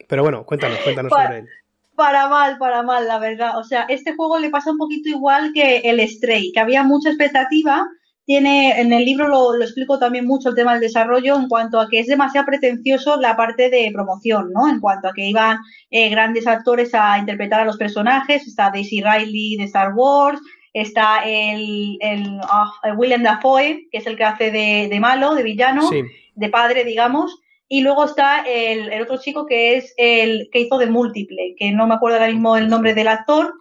pero 0.08 0.22
bueno, 0.22 0.44
cuéntanos, 0.44 0.78
cuéntanos 0.80 1.10
sobre 1.10 1.38
él. 1.38 1.48
Para 1.94 2.28
mal, 2.28 2.58
para 2.58 2.82
mal, 2.82 3.06
la 3.06 3.20
verdad. 3.20 3.56
O 3.58 3.62
sea, 3.62 3.82
este 3.88 4.16
juego 4.16 4.40
le 4.40 4.50
pasa 4.50 4.72
un 4.72 4.78
poquito 4.78 5.08
igual 5.08 5.52
que 5.54 5.78
el 5.84 6.00
Stray, 6.08 6.50
que 6.52 6.60
había 6.60 6.82
mucha 6.82 7.10
expectativa. 7.10 7.86
Tiene, 8.24 8.80
en 8.80 8.92
el 8.92 9.04
libro 9.04 9.26
lo, 9.26 9.60
explico 9.60 9.98
también 9.98 10.26
mucho 10.26 10.50
el 10.50 10.54
tema 10.54 10.72
del 10.72 10.80
desarrollo 10.80 11.36
en 11.36 11.48
cuanto 11.48 11.80
a 11.80 11.88
que 11.88 11.98
es 11.98 12.06
demasiado 12.06 12.46
pretencioso 12.46 13.20
la 13.20 13.36
parte 13.36 13.68
de 13.68 13.90
promoción, 13.92 14.52
¿no? 14.52 14.68
En 14.68 14.78
cuanto 14.78 15.08
a 15.08 15.12
que 15.12 15.26
iban 15.26 15.58
eh, 15.90 16.08
grandes 16.08 16.46
actores 16.46 16.94
a 16.94 17.18
interpretar 17.18 17.60
a 17.60 17.64
los 17.64 17.76
personajes, 17.76 18.46
está 18.46 18.70
Daisy 18.70 19.02
Riley 19.02 19.56
de 19.56 19.64
Star 19.64 19.92
Wars, 19.94 20.40
está 20.72 21.24
el, 21.24 21.98
el, 22.00 22.40
ah, 22.44 22.70
William 22.96 23.22
Dafoe, 23.22 23.88
que 23.90 23.98
es 23.98 24.06
el 24.06 24.16
que 24.16 24.24
hace 24.24 24.50
de, 24.50 25.00
malo, 25.00 25.34
de 25.34 25.42
villano, 25.42 25.90
de 26.34 26.48
padre, 26.48 26.84
digamos, 26.84 27.40
y 27.68 27.80
luego 27.80 28.04
está 28.04 28.42
el, 28.42 28.92
el, 28.92 29.02
otro 29.02 29.18
chico 29.18 29.46
que 29.46 29.76
es 29.76 29.94
el 29.96 30.48
que 30.52 30.60
hizo 30.60 30.78
de 30.78 30.86
múltiple, 30.86 31.54
que 31.58 31.72
no 31.72 31.86
me 31.86 31.94
acuerdo 31.94 32.18
ahora 32.18 32.30
mismo 32.30 32.56
el 32.56 32.68
nombre 32.68 32.94
del 32.94 33.08
actor, 33.08 33.52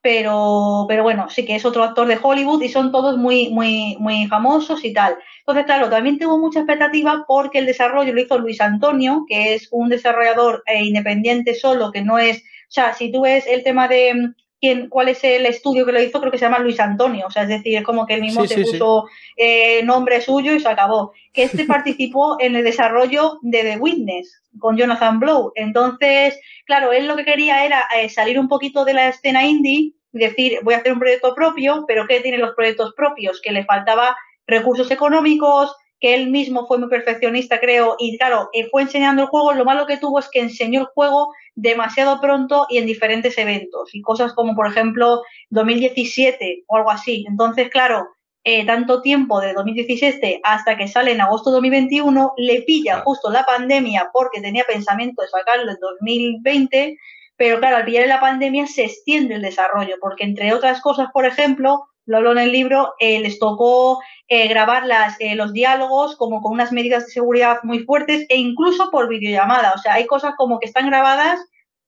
pero, 0.00 0.86
pero 0.88 1.02
bueno, 1.02 1.28
sí 1.28 1.44
que 1.44 1.56
es 1.56 1.64
otro 1.64 1.82
actor 1.82 2.06
de 2.06 2.18
Hollywood 2.22 2.62
y 2.62 2.68
son 2.68 2.92
todos 2.92 3.16
muy, 3.16 3.50
muy, 3.50 3.96
muy 3.98 4.26
famosos 4.26 4.84
y 4.84 4.92
tal. 4.92 5.16
Entonces, 5.40 5.64
claro, 5.64 5.90
también 5.90 6.18
tuvo 6.18 6.38
mucha 6.38 6.60
expectativa 6.60 7.24
porque 7.26 7.58
el 7.58 7.66
desarrollo 7.66 8.12
lo 8.12 8.20
hizo 8.20 8.38
Luis 8.38 8.60
Antonio, 8.60 9.24
que 9.28 9.54
es 9.54 9.68
un 9.72 9.88
desarrollador 9.88 10.62
eh, 10.66 10.84
independiente 10.84 11.54
solo, 11.54 11.90
que 11.90 12.02
no 12.02 12.18
es, 12.18 12.38
o 12.38 12.70
sea, 12.70 12.94
si 12.94 13.10
tú 13.10 13.22
ves 13.22 13.46
el 13.46 13.64
tema 13.64 13.88
de 13.88 14.34
quién, 14.60 14.88
cuál 14.88 15.08
es 15.08 15.22
el 15.24 15.46
estudio 15.46 15.86
que 15.86 15.92
lo 15.92 16.02
hizo, 16.02 16.20
creo 16.20 16.32
que 16.32 16.38
se 16.38 16.44
llama 16.44 16.58
Luis 16.58 16.80
Antonio, 16.80 17.26
o 17.26 17.30
sea, 17.30 17.44
es 17.44 17.48
decir, 17.48 17.76
es 17.76 17.84
como 17.84 18.06
que 18.06 18.14
él 18.14 18.22
mismo 18.22 18.46
se 18.46 18.62
puso 18.62 19.06
eh, 19.36 19.82
nombre 19.84 20.20
suyo 20.20 20.54
y 20.54 20.60
se 20.60 20.68
acabó. 20.68 21.12
Que 21.32 21.44
este 21.44 21.64
participó 21.66 22.36
en 22.40 22.56
el 22.56 22.64
desarrollo 22.64 23.38
de 23.42 23.62
The 23.62 23.76
Witness 23.78 24.42
con 24.58 24.76
Jonathan 24.76 25.20
Blow. 25.20 25.52
Entonces, 25.54 26.38
claro, 26.66 26.92
él 26.92 27.06
lo 27.06 27.16
que 27.16 27.24
quería 27.24 27.64
era 27.64 27.84
eh, 27.96 28.08
salir 28.08 28.38
un 28.38 28.48
poquito 28.48 28.84
de 28.84 28.94
la 28.94 29.08
escena 29.08 29.44
indie 29.44 29.92
y 30.12 30.18
decir, 30.18 30.58
voy 30.62 30.74
a 30.74 30.78
hacer 30.78 30.92
un 30.92 30.98
proyecto 30.98 31.34
propio, 31.34 31.84
pero 31.86 32.06
¿qué 32.06 32.20
tienen 32.20 32.40
los 32.40 32.54
proyectos 32.54 32.94
propios? 32.96 33.40
Que 33.40 33.52
le 33.52 33.64
faltaba 33.64 34.16
recursos 34.46 34.90
económicos, 34.90 35.74
que 36.00 36.14
él 36.14 36.30
mismo 36.30 36.66
fue 36.66 36.78
muy 36.78 36.88
perfeccionista, 36.88 37.58
creo, 37.60 37.96
y 37.98 38.16
claro, 38.18 38.48
eh, 38.52 38.68
fue 38.70 38.82
enseñando 38.82 39.22
el 39.22 39.28
juego, 39.28 39.52
lo 39.52 39.64
malo 39.64 39.86
que 39.86 39.96
tuvo 39.96 40.18
es 40.18 40.28
que 40.30 40.40
enseñó 40.40 40.80
el 40.80 40.86
juego 40.86 41.32
demasiado 41.60 42.20
pronto 42.20 42.66
y 42.70 42.78
en 42.78 42.86
diferentes 42.86 43.36
eventos, 43.36 43.92
y 43.92 44.00
cosas 44.00 44.32
como, 44.32 44.54
por 44.54 44.68
ejemplo, 44.68 45.22
2017 45.50 46.64
o 46.68 46.76
algo 46.76 46.90
así. 46.90 47.24
Entonces, 47.28 47.68
claro, 47.68 48.06
eh, 48.44 48.64
tanto 48.64 49.02
tiempo 49.02 49.40
de 49.40 49.52
2017 49.54 50.40
hasta 50.44 50.76
que 50.76 50.86
sale 50.86 51.10
en 51.10 51.20
agosto 51.20 51.50
de 51.50 51.54
2021, 51.54 52.32
le 52.36 52.62
pilla 52.62 53.00
justo 53.00 53.30
la 53.30 53.44
pandemia 53.44 54.10
porque 54.12 54.40
tenía 54.40 54.62
pensamiento 54.64 55.22
de 55.22 55.28
sacarlo 55.28 55.72
en 55.72 55.78
2020, 55.80 56.96
pero 57.36 57.58
claro, 57.58 57.78
al 57.78 57.84
pillar 57.84 58.06
la 58.06 58.20
pandemia 58.20 58.68
se 58.68 58.84
extiende 58.84 59.34
el 59.34 59.42
desarrollo, 59.42 59.96
porque 60.00 60.24
entre 60.24 60.54
otras 60.54 60.80
cosas, 60.80 61.08
por 61.12 61.26
ejemplo, 61.26 61.88
lo 62.08 62.16
hablo 62.16 62.32
en 62.32 62.38
el 62.38 62.52
libro, 62.52 62.94
eh, 62.98 63.20
les 63.20 63.38
tocó 63.38 64.00
eh, 64.28 64.48
grabar 64.48 64.86
las, 64.86 65.16
eh, 65.20 65.34
los 65.34 65.52
diálogos 65.52 66.16
como 66.16 66.40
con 66.40 66.52
unas 66.52 66.72
medidas 66.72 67.04
de 67.04 67.12
seguridad 67.12 67.58
muy 67.62 67.80
fuertes 67.80 68.24
e 68.30 68.36
incluso 68.36 68.90
por 68.90 69.08
videollamada. 69.08 69.72
O 69.76 69.78
sea, 69.78 69.94
hay 69.94 70.06
cosas 70.06 70.34
como 70.36 70.58
que 70.58 70.66
están 70.66 70.88
grabadas 70.88 71.38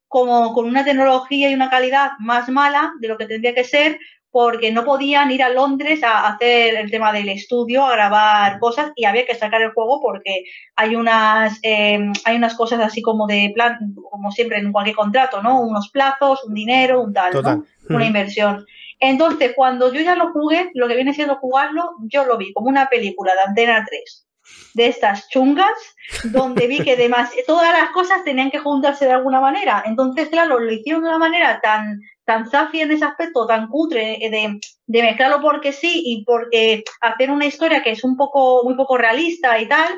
como 0.08 0.52
con 0.52 0.66
una 0.66 0.84
tecnología 0.84 1.50
y 1.50 1.54
una 1.54 1.70
calidad 1.70 2.10
más 2.18 2.48
mala 2.50 2.92
de 3.00 3.08
lo 3.08 3.16
que 3.16 3.26
tendría 3.26 3.54
que 3.54 3.64
ser 3.64 3.98
porque 4.30 4.70
no 4.70 4.84
podían 4.84 5.30
ir 5.30 5.42
a 5.42 5.48
Londres 5.48 6.02
a 6.04 6.28
hacer 6.28 6.76
el 6.76 6.90
tema 6.90 7.12
del 7.12 7.30
estudio, 7.30 7.84
a 7.84 7.92
grabar 7.92 8.58
cosas 8.60 8.92
y 8.94 9.06
había 9.06 9.26
que 9.26 9.34
sacar 9.34 9.62
el 9.62 9.72
juego 9.72 10.00
porque 10.02 10.44
hay 10.76 10.96
unas 10.96 11.58
em, 11.62 12.12
hay 12.24 12.36
unas 12.36 12.54
cosas 12.54 12.80
así 12.80 13.02
como 13.02 13.26
de 13.26 13.50
plan, 13.54 13.94
como 14.10 14.30
siempre 14.30 14.58
en 14.58 14.70
cualquier 14.70 14.96
contrato, 14.96 15.42
¿no? 15.42 15.60
Unos 15.60 15.90
plazos, 15.90 16.44
un 16.44 16.54
dinero, 16.54 17.02
un 17.02 17.12
tal, 17.12 17.32
¿no? 17.42 17.64
Una 17.88 18.06
inversión. 18.06 18.66
Entonces, 19.00 19.52
cuando 19.56 19.92
yo 19.92 20.00
ya 20.02 20.14
lo 20.14 20.30
jugué, 20.32 20.70
lo 20.74 20.86
que 20.86 20.94
viene 20.94 21.14
siendo 21.14 21.36
jugarlo, 21.36 21.96
yo 22.02 22.26
lo 22.26 22.36
vi 22.36 22.52
como 22.52 22.68
una 22.68 22.88
película 22.88 23.32
de 23.34 23.40
Antena 23.40 23.84
3 23.88 24.26
de 24.74 24.86
estas 24.86 25.28
chungas, 25.28 25.96
donde 26.24 26.66
vi 26.66 26.80
que 26.80 26.96
demás, 26.96 27.30
todas 27.46 27.72
las 27.72 27.90
cosas 27.90 28.24
tenían 28.24 28.50
que 28.50 28.58
juntarse 28.58 29.06
de 29.06 29.12
alguna 29.12 29.40
manera. 29.40 29.82
Entonces, 29.86 30.28
claro, 30.28 30.58
lo 30.58 30.72
hicieron 30.72 31.02
de 31.02 31.08
una 31.08 31.18
manera 31.18 31.60
tan, 31.60 32.00
tan 32.24 32.48
zafia 32.50 32.84
en 32.84 32.92
ese 32.92 33.04
aspecto, 33.04 33.46
tan 33.46 33.68
cutre, 33.68 34.18
de, 34.20 34.60
de 34.86 35.02
mezclarlo 35.02 35.40
porque 35.40 35.72
sí 35.72 36.02
y 36.04 36.24
porque 36.24 36.84
hacer 37.00 37.30
una 37.30 37.46
historia 37.46 37.82
que 37.82 37.92
es 37.92 38.04
un 38.04 38.16
poco, 38.16 38.62
muy 38.64 38.76
poco 38.76 38.98
realista 38.98 39.58
y 39.58 39.66
tal, 39.66 39.88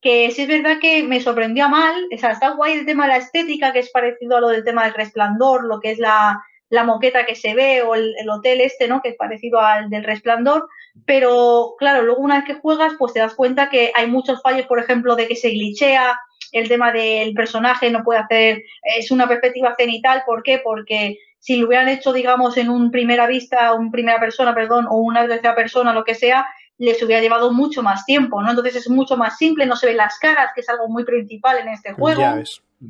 que 0.00 0.30
sí 0.30 0.42
es 0.42 0.48
verdad 0.48 0.78
que 0.80 1.04
me 1.04 1.20
sorprendió 1.20 1.68
mal, 1.68 1.94
o 2.12 2.18
sea, 2.18 2.32
está 2.32 2.50
guay 2.50 2.72
el 2.72 2.86
tema 2.86 3.04
de 3.04 3.10
la 3.10 3.18
estética, 3.18 3.72
que 3.72 3.80
es 3.80 3.90
parecido 3.90 4.36
a 4.36 4.40
lo 4.40 4.48
del 4.48 4.64
tema 4.64 4.84
del 4.84 4.94
resplandor, 4.94 5.64
lo 5.64 5.78
que 5.78 5.92
es 5.92 5.98
la, 5.98 6.42
la 6.72 6.84
moqueta 6.84 7.26
que 7.26 7.34
se 7.34 7.54
ve 7.54 7.82
o 7.82 7.94
el, 7.94 8.14
hotel 8.30 8.62
este, 8.62 8.88
¿no? 8.88 9.02
Que 9.02 9.10
es 9.10 9.16
parecido 9.16 9.60
al 9.60 9.90
del 9.90 10.04
resplandor, 10.04 10.66
pero 11.04 11.74
claro, 11.78 12.02
luego 12.02 12.22
una 12.22 12.36
vez 12.36 12.44
que 12.46 12.54
juegas, 12.54 12.94
pues 12.98 13.12
te 13.12 13.20
das 13.20 13.34
cuenta 13.34 13.68
que 13.68 13.92
hay 13.94 14.06
muchos 14.06 14.40
fallos, 14.40 14.66
por 14.66 14.78
ejemplo, 14.78 15.14
de 15.14 15.28
que 15.28 15.36
se 15.36 15.50
glitchea, 15.50 16.18
el 16.50 16.68
tema 16.68 16.90
del 16.90 17.34
personaje 17.34 17.90
no 17.90 18.02
puede 18.02 18.20
hacer, 18.20 18.62
es 18.96 19.10
una 19.10 19.28
perspectiva 19.28 19.74
cenital, 19.76 20.22
¿por 20.24 20.42
qué? 20.42 20.62
Porque 20.64 21.18
si 21.38 21.56
lo 21.56 21.66
hubieran 21.66 21.90
hecho, 21.90 22.10
digamos, 22.14 22.56
en 22.56 22.70
un 22.70 22.90
primera 22.90 23.26
vista, 23.26 23.74
un 23.74 23.90
primera 23.90 24.18
persona, 24.18 24.54
perdón, 24.54 24.86
o 24.88 24.96
una 24.96 25.28
tercera 25.28 25.54
persona, 25.54 25.92
lo 25.92 26.04
que 26.04 26.14
sea, 26.14 26.46
les 26.78 27.02
hubiera 27.02 27.20
llevado 27.20 27.52
mucho 27.52 27.82
más 27.82 28.06
tiempo, 28.06 28.40
¿no? 28.40 28.48
Entonces 28.48 28.76
es 28.76 28.88
mucho 28.88 29.18
más 29.18 29.36
simple, 29.36 29.66
no 29.66 29.76
se 29.76 29.88
ven 29.88 29.98
las 29.98 30.18
caras, 30.18 30.52
que 30.54 30.62
es 30.62 30.68
algo 30.70 30.88
muy 30.88 31.04
principal 31.04 31.58
en 31.58 31.68
este 31.68 31.92
juego, 31.92 32.22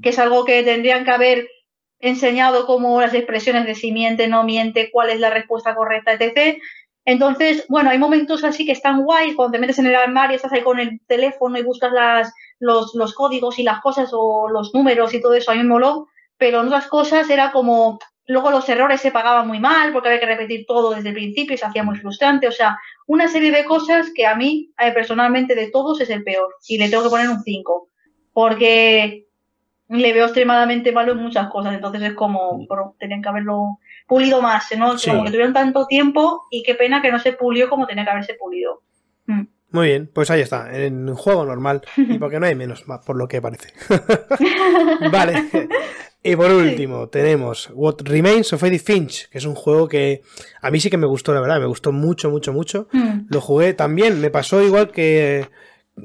que 0.00 0.10
es 0.10 0.18
algo 0.20 0.44
que 0.44 0.62
tendrían 0.62 1.04
que 1.04 1.10
haber 1.10 1.48
enseñado 2.02 2.66
como 2.66 3.00
las 3.00 3.14
expresiones 3.14 3.64
de 3.64 3.74
si 3.74 3.92
miente, 3.92 4.28
no 4.28 4.42
miente, 4.42 4.90
cuál 4.90 5.08
es 5.08 5.20
la 5.20 5.30
respuesta 5.30 5.74
correcta, 5.74 6.12
etc. 6.12 6.58
Entonces, 7.04 7.64
bueno, 7.68 7.90
hay 7.90 7.98
momentos 7.98 8.44
así 8.44 8.66
que 8.66 8.72
están 8.72 9.04
guay, 9.04 9.34
cuando 9.34 9.52
te 9.52 9.58
metes 9.60 9.78
en 9.78 9.86
el 9.86 9.94
armario, 9.94 10.36
estás 10.36 10.52
ahí 10.52 10.62
con 10.62 10.78
el 10.80 11.00
teléfono 11.06 11.56
y 11.56 11.62
buscas 11.62 11.92
las, 11.92 12.32
los, 12.58 12.94
los 12.94 13.14
códigos 13.14 13.58
y 13.58 13.62
las 13.62 13.80
cosas 13.80 14.10
o 14.12 14.48
los 14.48 14.74
números 14.74 15.14
y 15.14 15.22
todo 15.22 15.34
eso, 15.34 15.52
a 15.52 15.54
mí 15.54 15.62
me 15.62 15.80
pero 16.36 16.60
en 16.60 16.66
otras 16.66 16.88
cosas 16.88 17.30
era 17.30 17.52
como, 17.52 18.00
luego 18.26 18.50
los 18.50 18.68
errores 18.68 19.00
se 19.00 19.12
pagaban 19.12 19.46
muy 19.46 19.60
mal 19.60 19.92
porque 19.92 20.08
había 20.08 20.20
que 20.20 20.26
repetir 20.26 20.64
todo 20.66 20.94
desde 20.94 21.10
el 21.10 21.14
principio 21.14 21.54
y 21.54 21.58
se 21.58 21.66
hacía 21.66 21.84
muy 21.84 21.96
frustrante, 21.96 22.48
o 22.48 22.52
sea, 22.52 22.76
una 23.06 23.28
serie 23.28 23.52
de 23.52 23.64
cosas 23.64 24.10
que 24.12 24.26
a 24.26 24.34
mí, 24.34 24.72
eh, 24.78 24.90
personalmente, 24.90 25.54
de 25.54 25.70
todos 25.70 26.00
es 26.00 26.10
el 26.10 26.24
peor 26.24 26.52
y 26.66 26.78
le 26.78 26.88
tengo 26.88 27.04
que 27.04 27.10
poner 27.10 27.28
un 27.28 27.42
5, 27.42 27.88
porque 28.32 29.26
le 29.98 30.12
veo 30.12 30.24
extremadamente 30.24 30.92
malo 30.92 31.12
en 31.12 31.18
muchas 31.18 31.48
cosas, 31.48 31.74
entonces 31.74 32.02
es 32.02 32.14
como, 32.14 32.66
bueno, 32.66 32.94
tenían 32.98 33.22
que 33.22 33.28
haberlo 33.28 33.78
pulido 34.06 34.40
más, 34.40 34.66
¿no? 34.76 34.94
Como 35.04 35.24
que 35.24 35.30
tuvieron 35.30 35.52
tanto 35.52 35.86
tiempo 35.86 36.42
y 36.50 36.62
qué 36.62 36.74
pena 36.74 37.02
que 37.02 37.12
no 37.12 37.18
se 37.18 37.32
pulió 37.32 37.68
como 37.68 37.86
tenía 37.86 38.04
que 38.04 38.10
haberse 38.10 38.34
pulido. 38.34 38.82
Mm. 39.26 39.42
Muy 39.70 39.86
bien, 39.88 40.10
pues 40.12 40.30
ahí 40.30 40.42
está, 40.42 40.70
en 40.84 41.08
un 41.08 41.14
juego 41.14 41.46
normal, 41.46 41.80
y 41.96 42.18
porque 42.18 42.38
no 42.38 42.46
hay 42.46 42.54
menos, 42.54 42.84
por 43.06 43.16
lo 43.16 43.26
que 43.26 43.40
parece. 43.40 43.72
vale. 45.10 45.48
Y 46.22 46.36
por 46.36 46.50
último, 46.52 47.08
tenemos 47.08 47.70
What 47.72 48.02
Remains 48.04 48.52
of 48.52 48.62
Edith 48.62 48.84
Finch, 48.84 49.28
que 49.30 49.38
es 49.38 49.44
un 49.46 49.54
juego 49.54 49.88
que 49.88 50.20
a 50.60 50.70
mí 50.70 50.78
sí 50.78 50.90
que 50.90 50.98
me 50.98 51.06
gustó, 51.06 51.32
la 51.32 51.40
verdad, 51.40 51.58
me 51.58 51.66
gustó 51.66 51.90
mucho, 51.90 52.30
mucho, 52.30 52.52
mucho. 52.52 52.86
Mm. 52.92 53.26
Lo 53.28 53.40
jugué 53.40 53.72
también, 53.72 54.20
me 54.20 54.30
pasó 54.30 54.62
igual 54.62 54.90
que 54.90 55.48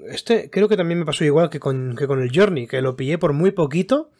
este 0.09 0.49
creo 0.49 0.67
que 0.67 0.77
también 0.77 0.99
me 0.99 1.05
pasó 1.05 1.23
igual 1.23 1.49
que 1.49 1.59
con, 1.59 1.95
que 1.95 2.07
con 2.07 2.21
el 2.21 2.31
Journey, 2.33 2.67
que 2.67 2.81
lo 2.81 2.95
pillé 2.95 3.17
por 3.17 3.33
muy 3.33 3.51
poquito. 3.51 4.11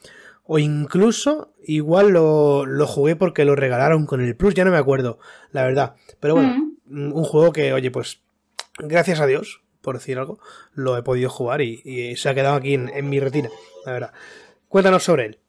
O 0.50 0.60
incluso 0.60 1.54
igual 1.66 2.12
lo, 2.12 2.66
lo, 2.66 2.88
jugué 2.88 3.18
porque 3.18 3.44
lo 3.44 3.58
regalaron 3.58 4.06
con 4.06 4.22
el 4.22 4.34
Plus, 4.38 4.54
ya 4.54 4.64
no 4.64 4.72
me 4.72 4.78
acuerdo, 4.78 5.20
la 5.52 5.64
verdad. 5.64 5.96
Pero 6.22 6.36
bueno, 6.36 6.56
mm. 6.86 7.12
un 7.12 7.24
juego 7.26 7.52
que, 7.52 7.74
oye, 7.74 7.92
pues 7.92 8.22
gracias 8.80 9.20
a 9.20 9.26
Dios, 9.26 9.62
por 9.82 9.98
decir 9.98 10.18
algo, 10.18 10.40
lo 10.74 10.98
he 10.98 11.04
podido 11.04 11.30
jugar 11.30 11.62
y, 11.62 12.16
se 12.16 12.30
ha 12.30 12.34
quedado 12.34 12.56
aquí 12.56 12.76
en, 12.76 12.88
en 12.88 13.10
mi 13.10 13.20
retina, 13.20 13.50
la 13.86 13.92
verdad. 13.92 14.14
Cuéntanos 14.70 15.04
sobre 15.04 15.26
él. 15.26 15.40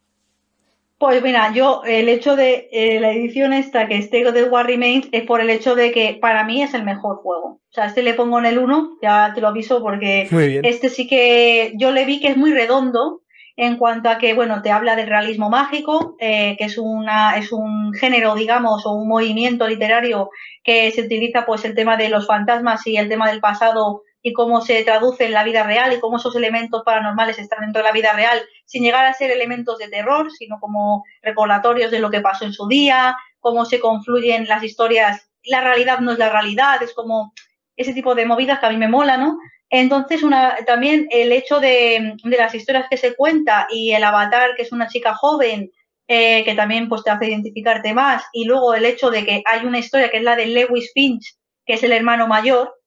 Pues 0.98 1.22
mira, 1.22 1.52
yo 1.52 1.82
el 1.84 2.08
hecho 2.08 2.34
de 2.34 2.68
eh, 2.72 2.98
la 2.98 3.12
edición 3.12 3.52
esta 3.52 3.86
que 3.86 3.96
esté 3.96 4.32
de 4.32 4.44
War 4.44 4.66
Remains 4.66 5.08
es 5.12 5.22
por 5.22 5.40
el 5.40 5.48
hecho 5.48 5.76
de 5.76 5.92
que 5.92 6.18
para 6.20 6.42
mí 6.42 6.60
es 6.60 6.74
el 6.74 6.82
mejor 6.82 7.18
juego. 7.18 7.46
O 7.46 7.72
sea, 7.72 7.86
este 7.86 8.02
le 8.02 8.14
pongo 8.14 8.40
en 8.40 8.46
el 8.46 8.58
1, 8.58 8.98
ya 9.00 9.32
te 9.32 9.40
lo 9.40 9.46
aviso 9.46 9.80
porque 9.80 10.28
este 10.64 10.88
sí 10.88 11.06
que 11.06 11.72
yo 11.76 11.92
le 11.92 12.04
vi 12.04 12.18
que 12.18 12.28
es 12.28 12.36
muy 12.36 12.52
redondo 12.52 13.22
en 13.54 13.76
cuanto 13.76 14.08
a 14.08 14.18
que, 14.18 14.34
bueno, 14.34 14.60
te 14.60 14.72
habla 14.72 14.96
del 14.96 15.08
realismo 15.08 15.50
mágico, 15.50 16.16
eh, 16.18 16.56
que 16.58 16.64
es, 16.64 16.78
una, 16.78 17.36
es 17.36 17.52
un 17.52 17.92
género, 17.92 18.34
digamos, 18.34 18.84
o 18.84 18.92
un 18.92 19.08
movimiento 19.08 19.68
literario 19.68 20.30
que 20.64 20.90
se 20.90 21.02
utiliza 21.02 21.46
pues 21.46 21.64
el 21.64 21.74
tema 21.74 21.96
de 21.96 22.08
los 22.08 22.26
fantasmas 22.26 22.86
y 22.88 22.96
el 22.96 23.08
tema 23.08 23.28
del 23.30 23.40
pasado 23.40 24.02
y 24.28 24.32
cómo 24.34 24.60
se 24.60 24.84
traduce 24.84 25.24
en 25.24 25.32
la 25.32 25.42
vida 25.42 25.62
real 25.62 25.92
y 25.92 26.00
cómo 26.00 26.18
esos 26.18 26.36
elementos 26.36 26.82
paranormales 26.84 27.38
están 27.38 27.60
dentro 27.62 27.80
de 27.80 27.88
la 27.88 27.92
vida 27.92 28.12
real, 28.12 28.40
sin 28.66 28.82
llegar 28.82 29.06
a 29.06 29.14
ser 29.14 29.30
elementos 29.30 29.78
de 29.78 29.88
terror, 29.88 30.30
sino 30.30 30.60
como 30.60 31.04
recordatorios 31.22 31.90
de 31.90 31.98
lo 31.98 32.10
que 32.10 32.20
pasó 32.20 32.44
en 32.44 32.52
su 32.52 32.68
día, 32.68 33.16
cómo 33.40 33.64
se 33.64 33.80
confluyen 33.80 34.46
las 34.46 34.62
historias. 34.62 35.30
La 35.44 35.62
realidad 35.62 36.00
no 36.00 36.12
es 36.12 36.18
la 36.18 36.28
realidad, 36.28 36.82
es 36.82 36.92
como 36.92 37.32
ese 37.74 37.94
tipo 37.94 38.14
de 38.14 38.26
movidas 38.26 38.58
que 38.58 38.66
a 38.66 38.70
mí 38.70 38.76
me 38.76 38.88
mola, 38.88 39.16
¿no? 39.16 39.38
Entonces, 39.70 40.22
una, 40.22 40.56
también 40.66 41.06
el 41.10 41.32
hecho 41.32 41.58
de, 41.58 42.14
las 42.24 42.54
historias 42.54 42.86
que 42.90 42.98
se 42.98 43.14
cuenta 43.14 43.66
y 43.70 43.92
el 43.92 44.04
avatar, 44.04 44.56
que 44.56 44.62
es 44.62 44.72
una 44.72 44.88
chica 44.88 45.14
joven, 45.14 45.70
eh, 46.06 46.44
que 46.44 46.54
también 46.54 46.88
pues, 46.88 47.02
te 47.02 47.10
hace 47.10 47.28
identificarte 47.28 47.94
más, 47.94 48.24
y 48.32 48.44
luego 48.44 48.74
el 48.74 48.84
hecho 48.84 49.10
de 49.10 49.24
que 49.24 49.42
hay 49.46 49.64
una 49.64 49.78
historia 49.78 50.10
que 50.10 50.18
es 50.18 50.22
la 50.22 50.36
de 50.36 50.46
Lewis 50.46 50.90
Finch, 50.92 51.36
que 51.64 51.74
es 51.74 51.82
el 51.82 51.92
hermano 51.92 52.26
mayor, 52.26 52.77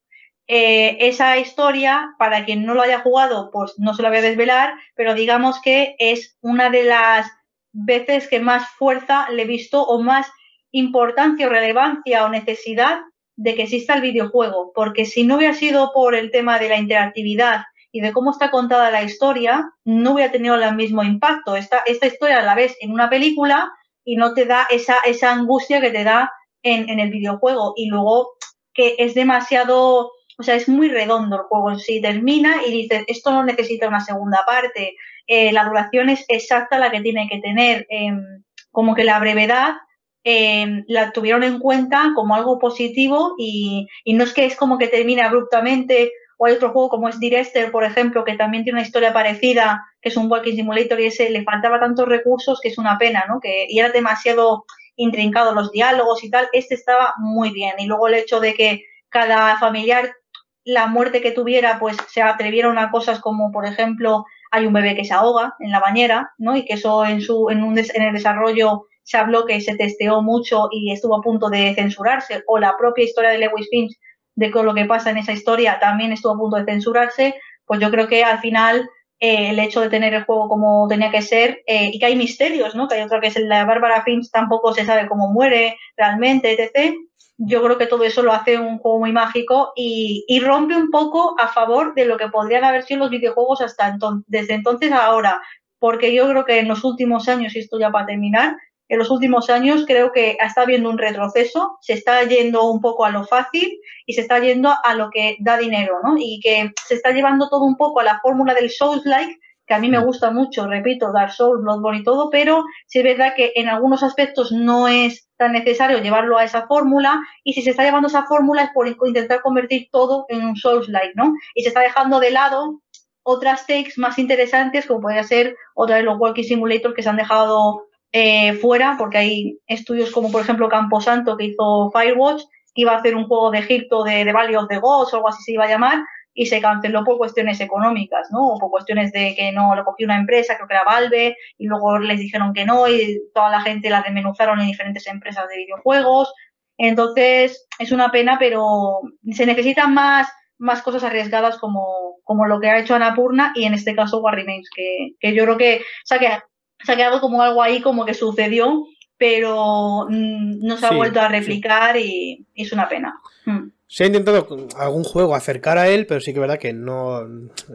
eh, 0.47 0.97
esa 0.99 1.37
historia, 1.37 2.13
para 2.17 2.45
quien 2.45 2.65
no 2.65 2.73
lo 2.73 2.81
haya 2.81 2.99
jugado, 2.99 3.49
pues 3.51 3.73
no 3.77 3.93
se 3.93 4.01
la 4.01 4.09
voy 4.09 4.17
a 4.17 4.21
desvelar, 4.21 4.73
pero 4.95 5.13
digamos 5.13 5.61
que 5.61 5.95
es 5.99 6.37
una 6.41 6.69
de 6.69 6.83
las 6.83 7.31
veces 7.71 8.27
que 8.27 8.39
más 8.39 8.67
fuerza 8.77 9.29
le 9.29 9.43
he 9.43 9.45
visto 9.45 9.81
o 9.81 10.01
más 10.01 10.27
importancia 10.71 11.47
o 11.47 11.49
relevancia 11.49 12.25
o 12.25 12.29
necesidad 12.29 12.99
de 13.37 13.55
que 13.55 13.63
exista 13.63 13.93
el 13.93 14.01
videojuego, 14.01 14.71
porque 14.75 15.05
si 15.05 15.23
no 15.23 15.37
hubiera 15.37 15.53
sido 15.53 15.91
por 15.93 16.15
el 16.15 16.31
tema 16.31 16.59
de 16.59 16.69
la 16.69 16.77
interactividad 16.77 17.63
y 17.91 18.01
de 18.01 18.11
cómo 18.11 18.31
está 18.31 18.51
contada 18.51 18.91
la 18.91 19.03
historia, 19.03 19.71
no 19.83 20.13
hubiera 20.13 20.31
tenido 20.31 20.55
el 20.55 20.75
mismo 20.75 21.03
impacto. 21.03 21.55
Esta, 21.55 21.79
esta 21.85 22.07
historia 22.07 22.41
la 22.41 22.55
ves 22.55 22.75
en 22.81 22.91
una 22.91 23.09
película 23.09 23.71
y 24.03 24.15
no 24.15 24.33
te 24.33 24.45
da 24.45 24.67
esa, 24.69 24.97
esa 25.05 25.31
angustia 25.31 25.81
que 25.81 25.91
te 25.91 26.03
da 26.03 26.31
en, 26.63 26.89
en 26.89 26.99
el 26.99 27.09
videojuego. 27.09 27.73
Y 27.75 27.89
luego 27.89 28.29
que 28.73 28.95
es 28.99 29.13
demasiado 29.13 30.11
o 30.41 30.43
sea, 30.43 30.55
es 30.55 30.67
muy 30.67 30.89
redondo 30.89 31.35
el 31.35 31.43
juego 31.43 31.71
en 31.71 31.79
sí. 31.79 32.01
Termina 32.01 32.61
y 32.65 32.71
dices, 32.71 33.03
esto 33.07 33.31
no 33.31 33.43
necesita 33.43 33.87
una 33.87 33.99
segunda 33.99 34.43
parte. 34.45 34.95
Eh, 35.27 35.51
la 35.51 35.65
duración 35.65 36.09
es 36.09 36.25
exacta 36.27 36.79
la 36.79 36.89
que 36.89 37.01
tiene 37.01 37.27
que 37.29 37.37
tener. 37.39 37.85
Em, 37.89 38.43
como 38.71 38.95
que 38.95 39.03
la 39.03 39.19
brevedad 39.19 39.75
em, 40.23 40.83
la 40.87 41.11
tuvieron 41.11 41.43
en 41.43 41.59
cuenta 41.59 42.11
como 42.15 42.35
algo 42.35 42.57
positivo 42.59 43.35
y, 43.37 43.87
no 44.07 44.23
es 44.23 44.33
que 44.33 44.45
es 44.45 44.55
como 44.55 44.77
que 44.77 44.87
termine 44.87 45.21
abruptamente 45.21 46.11
o 46.37 46.45
hay 46.47 46.53
otro 46.53 46.71
juego 46.71 46.89
como 46.89 47.07
es 47.07 47.19
Direster, 47.19 47.71
por 47.71 47.83
ejemplo, 47.83 48.23
que 48.23 48.35
también 48.35 48.63
tiene 48.63 48.79
una 48.79 48.87
historia 48.87 49.13
parecida, 49.13 49.83
que 50.01 50.09
es 50.09 50.17
un 50.17 50.31
Walking 50.31 50.55
Simulator 50.55 50.99
y 50.99 51.05
ese 51.05 51.29
le 51.29 51.43
faltaba 51.43 51.79
tantos 51.79 52.07
recursos 52.07 52.59
que 52.61 52.69
es 52.69 52.79
una 52.79 52.97
pena, 52.97 53.25
¿no? 53.29 53.39
Que, 53.39 53.67
y 53.69 53.77
era 53.79 53.89
demasiado 53.89 54.65
intrincado 54.95 55.53
los 55.53 55.71
diálogos 55.71 56.23
y 56.23 56.31
tal. 56.31 56.49
Este 56.53 56.73
estaba 56.75 57.13
muy 57.19 57.51
bien. 57.51 57.73
Y 57.77 57.85
luego 57.85 58.07
el 58.07 58.15
hecho 58.15 58.39
de 58.39 58.55
que 58.55 58.83
cada 59.09 59.57
familiar 59.59 60.15
la 60.63 60.87
muerte 60.87 61.21
que 61.21 61.31
tuviera, 61.31 61.79
pues 61.79 61.97
se 62.07 62.21
atrevieron 62.21 62.77
a 62.77 62.91
cosas 62.91 63.19
como, 63.19 63.51
por 63.51 63.65
ejemplo, 63.65 64.25
hay 64.51 64.65
un 64.65 64.73
bebé 64.73 64.95
que 64.95 65.05
se 65.05 65.13
ahoga 65.13 65.55
en 65.59 65.71
la 65.71 65.79
bañera, 65.79 66.31
¿no? 66.37 66.55
Y 66.55 66.65
que 66.65 66.73
eso 66.73 67.05
en, 67.05 67.21
su, 67.21 67.49
en, 67.49 67.63
un 67.63 67.77
en 67.77 68.01
el 68.01 68.13
desarrollo 68.13 68.85
se 69.03 69.17
habló 69.17 69.45
que 69.45 69.59
se 69.61 69.75
testeó 69.75 70.21
mucho 70.21 70.67
y 70.71 70.91
estuvo 70.91 71.15
a 71.15 71.21
punto 71.21 71.49
de 71.49 71.73
censurarse, 71.73 72.43
o 72.47 72.59
la 72.59 72.77
propia 72.77 73.05
historia 73.05 73.31
de 73.31 73.39
Lewis 73.39 73.67
Finch, 73.69 73.97
de 74.35 74.49
lo 74.49 74.73
que 74.73 74.85
pasa 74.85 75.09
en 75.09 75.17
esa 75.17 75.33
historia, 75.33 75.79
también 75.79 76.11
estuvo 76.11 76.33
a 76.33 76.37
punto 76.37 76.57
de 76.57 76.65
censurarse, 76.65 77.35
pues 77.65 77.79
yo 77.79 77.91
creo 77.91 78.07
que 78.07 78.23
al 78.23 78.39
final 78.39 78.87
eh, 79.19 79.49
el 79.49 79.59
hecho 79.59 79.81
de 79.81 79.89
tener 79.89 80.13
el 80.13 80.23
juego 80.23 80.47
como 80.47 80.87
tenía 80.87 81.11
que 81.11 81.21
ser, 81.21 81.61
eh, 81.65 81.89
y 81.93 81.99
que 81.99 82.05
hay 82.05 82.15
misterios, 82.15 82.75
¿no? 82.75 82.87
Que 82.87 82.95
hay 82.95 83.01
otra 83.01 83.19
que 83.19 83.27
es 83.27 83.37
la 83.37 83.65
Bárbara 83.65 84.03
Finch, 84.03 84.29
tampoco 84.31 84.73
se 84.73 84.85
sabe 84.85 85.07
cómo 85.07 85.31
muere 85.31 85.77
realmente, 85.97 86.53
etc 86.53 86.93
yo 87.43 87.63
creo 87.63 87.77
que 87.77 87.87
todo 87.87 88.03
eso 88.03 88.21
lo 88.21 88.33
hace 88.33 88.59
un 88.59 88.77
juego 88.77 88.99
muy 88.99 89.11
mágico 89.11 89.73
y, 89.75 90.39
rompe 90.43 90.75
un 90.75 90.91
poco 90.91 91.35
a 91.39 91.47
favor 91.47 91.93
de 91.95 92.05
lo 92.05 92.17
que 92.17 92.27
podrían 92.27 92.63
haber 92.63 92.83
sido 92.83 93.01
los 93.01 93.09
videojuegos 93.09 93.61
hasta 93.61 93.87
entonces, 93.87 94.25
desde 94.27 94.53
entonces 94.53 94.91
ahora, 94.91 95.41
porque 95.79 96.13
yo 96.13 96.27
creo 96.29 96.45
que 96.45 96.59
en 96.59 96.67
los 96.67 96.83
últimos 96.83 97.27
años, 97.27 97.55
y 97.55 97.59
esto 97.59 97.79
ya 97.79 97.91
para 97.91 98.05
terminar, 98.05 98.55
en 98.89 98.99
los 98.99 99.09
últimos 99.09 99.49
años 99.49 99.85
creo 99.87 100.11
que 100.11 100.37
está 100.39 100.61
habiendo 100.61 100.89
un 100.89 100.97
retroceso, 100.97 101.77
se 101.81 101.93
está 101.93 102.23
yendo 102.23 102.69
un 102.69 102.81
poco 102.81 103.05
a 103.05 103.09
lo 103.09 103.25
fácil 103.25 103.79
y 104.05 104.13
se 104.13 104.21
está 104.21 104.39
yendo 104.39 104.71
a 104.83 104.95
lo 104.95 105.09
que 105.09 105.37
da 105.39 105.57
dinero, 105.57 105.95
¿no? 106.03 106.15
Y 106.17 106.39
que 106.43 106.71
se 106.85 106.95
está 106.95 107.11
llevando 107.11 107.49
todo 107.49 107.63
un 107.63 107.77
poco 107.77 108.01
a 108.01 108.03
la 108.03 108.19
fórmula 108.19 108.53
del 108.53 108.69
Souls-like, 108.69 109.39
que 109.71 109.75
a 109.75 109.79
mí 109.79 109.87
me 109.87 110.03
gusta 110.03 110.31
mucho, 110.31 110.67
repito, 110.67 111.13
Dark 111.13 111.31
Souls, 111.31 111.61
Bloodborne 111.61 111.99
y 111.99 112.03
todo, 112.03 112.29
pero 112.29 112.65
sí 112.87 112.99
es 112.99 113.05
verdad 113.05 113.35
que 113.37 113.53
en 113.55 113.69
algunos 113.69 114.03
aspectos 114.03 114.51
no 114.51 114.89
es 114.89 115.29
tan 115.37 115.53
necesario 115.53 115.99
llevarlo 115.99 116.37
a 116.37 116.43
esa 116.43 116.67
fórmula 116.67 117.21
y 117.45 117.53
si 117.53 117.61
se 117.61 117.69
está 117.69 117.83
llevando 117.83 118.09
esa 118.09 118.25
fórmula 118.25 118.63
es 118.63 118.71
por 118.71 118.85
intentar 118.85 119.41
convertir 119.41 119.87
todo 119.89 120.25
en 120.27 120.43
un 120.43 120.57
Souls-like, 120.57 121.13
¿no? 121.15 121.35
Y 121.55 121.63
se 121.63 121.69
está 121.69 121.79
dejando 121.79 122.19
de 122.19 122.31
lado 122.31 122.81
otras 123.23 123.65
takes 123.65 123.93
más 123.95 124.19
interesantes 124.19 124.85
como 124.87 124.99
podría 124.99 125.23
ser 125.23 125.55
otra 125.73 125.95
de 125.95 126.03
los 126.03 126.19
Walking 126.19 126.43
Simulator 126.43 126.93
que 126.93 127.03
se 127.03 127.07
han 127.07 127.15
dejado 127.15 127.87
eh, 128.11 128.55
fuera 128.55 128.97
porque 128.99 129.19
hay 129.19 129.59
estudios 129.67 130.11
como 130.11 130.33
por 130.33 130.41
ejemplo 130.41 130.67
Camposanto 130.67 131.37
que 131.37 131.45
hizo 131.45 131.91
Firewatch 131.93 132.41
que 132.75 132.81
iba 132.81 132.91
a 132.91 132.97
hacer 132.97 133.15
un 133.15 133.25
juego 133.25 133.51
de 133.51 133.59
Egipto 133.59 134.03
de, 134.03 134.25
de 134.25 134.33
Valley 134.33 134.57
of 134.57 134.67
the 134.67 134.79
Gods 134.79 135.13
o 135.13 135.15
algo 135.15 135.29
así 135.29 135.41
se 135.43 135.53
iba 135.53 135.63
a 135.63 135.69
llamar 135.69 136.03
y 136.33 136.45
se 136.45 136.61
canceló 136.61 137.03
por 137.03 137.17
cuestiones 137.17 137.59
económicas, 137.59 138.29
¿no? 138.31 138.47
O 138.47 138.59
por 138.59 138.69
cuestiones 138.69 139.11
de 139.11 139.35
que 139.35 139.51
no 139.51 139.75
lo 139.75 139.83
cogió 139.83 140.05
una 140.05 140.17
empresa, 140.17 140.55
creo 140.55 140.67
que 140.67 140.73
era 140.73 140.83
Valve, 140.83 141.37
y 141.57 141.67
luego 141.67 141.99
les 141.99 142.19
dijeron 142.19 142.53
que 142.53 142.65
no, 142.65 142.87
y 142.87 143.21
toda 143.33 143.49
la 143.49 143.61
gente 143.61 143.89
la 143.89 144.01
desmenuzaron 144.01 144.59
en 144.59 144.67
diferentes 144.67 145.07
empresas 145.07 145.47
de 145.49 145.57
videojuegos. 145.57 146.33
Entonces, 146.77 147.67
es 147.79 147.91
una 147.91 148.11
pena, 148.11 148.37
pero 148.39 149.01
se 149.31 149.45
necesitan 149.45 149.93
más, 149.93 150.29
más 150.57 150.81
cosas 150.81 151.03
arriesgadas 151.03 151.57
como, 151.57 152.17
como 152.23 152.45
lo 152.45 152.59
que 152.59 152.69
ha 152.69 152.79
hecho 152.79 152.95
Anapurna 152.95 153.51
y 153.55 153.65
en 153.65 153.73
este 153.73 153.95
caso 153.95 154.21
War 154.21 154.35
Remains, 154.35 154.69
que, 154.75 155.15
que 155.19 155.35
yo 155.35 155.43
creo 155.43 155.57
que 155.57 155.81
se 156.05 156.15
ha, 156.15 156.19
quedado, 156.19 156.43
se 156.83 156.91
ha 156.91 156.95
quedado 156.95 157.19
como 157.19 157.41
algo 157.41 157.61
ahí 157.61 157.81
como 157.81 158.05
que 158.05 158.13
sucedió, 158.13 158.85
pero 159.21 160.07
mm, 160.09 160.65
no 160.65 160.77
se 160.77 160.87
ha 160.87 160.91
vuelto 160.93 161.21
a 161.21 161.27
replicar 161.27 161.95
y, 161.95 162.47
es 162.55 162.71
una 162.71 162.89
pena. 162.89 163.13
Mm. 163.45 163.60
Se 163.91 164.05
ha 164.05 164.07
intentado 164.07 164.47
algún 164.77 165.03
juego 165.03 165.35
acercar 165.35 165.77
a 165.77 165.89
él, 165.89 166.05
pero 166.07 166.21
sí 166.21 166.31
que 166.31 166.37
es 166.37 166.41
verdad 166.41 166.57
que 166.57 166.71
no 166.71 167.27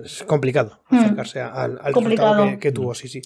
es 0.02 0.22
complicado 0.22 0.80
hmm. 0.88 0.97
acercarse 0.97 1.43
al, 1.43 1.78
al 1.78 1.93
resultado 1.93 2.59
que, 2.59 2.72
tuvo, 2.72 2.94
sí, 2.94 3.06
sí. 3.06 3.20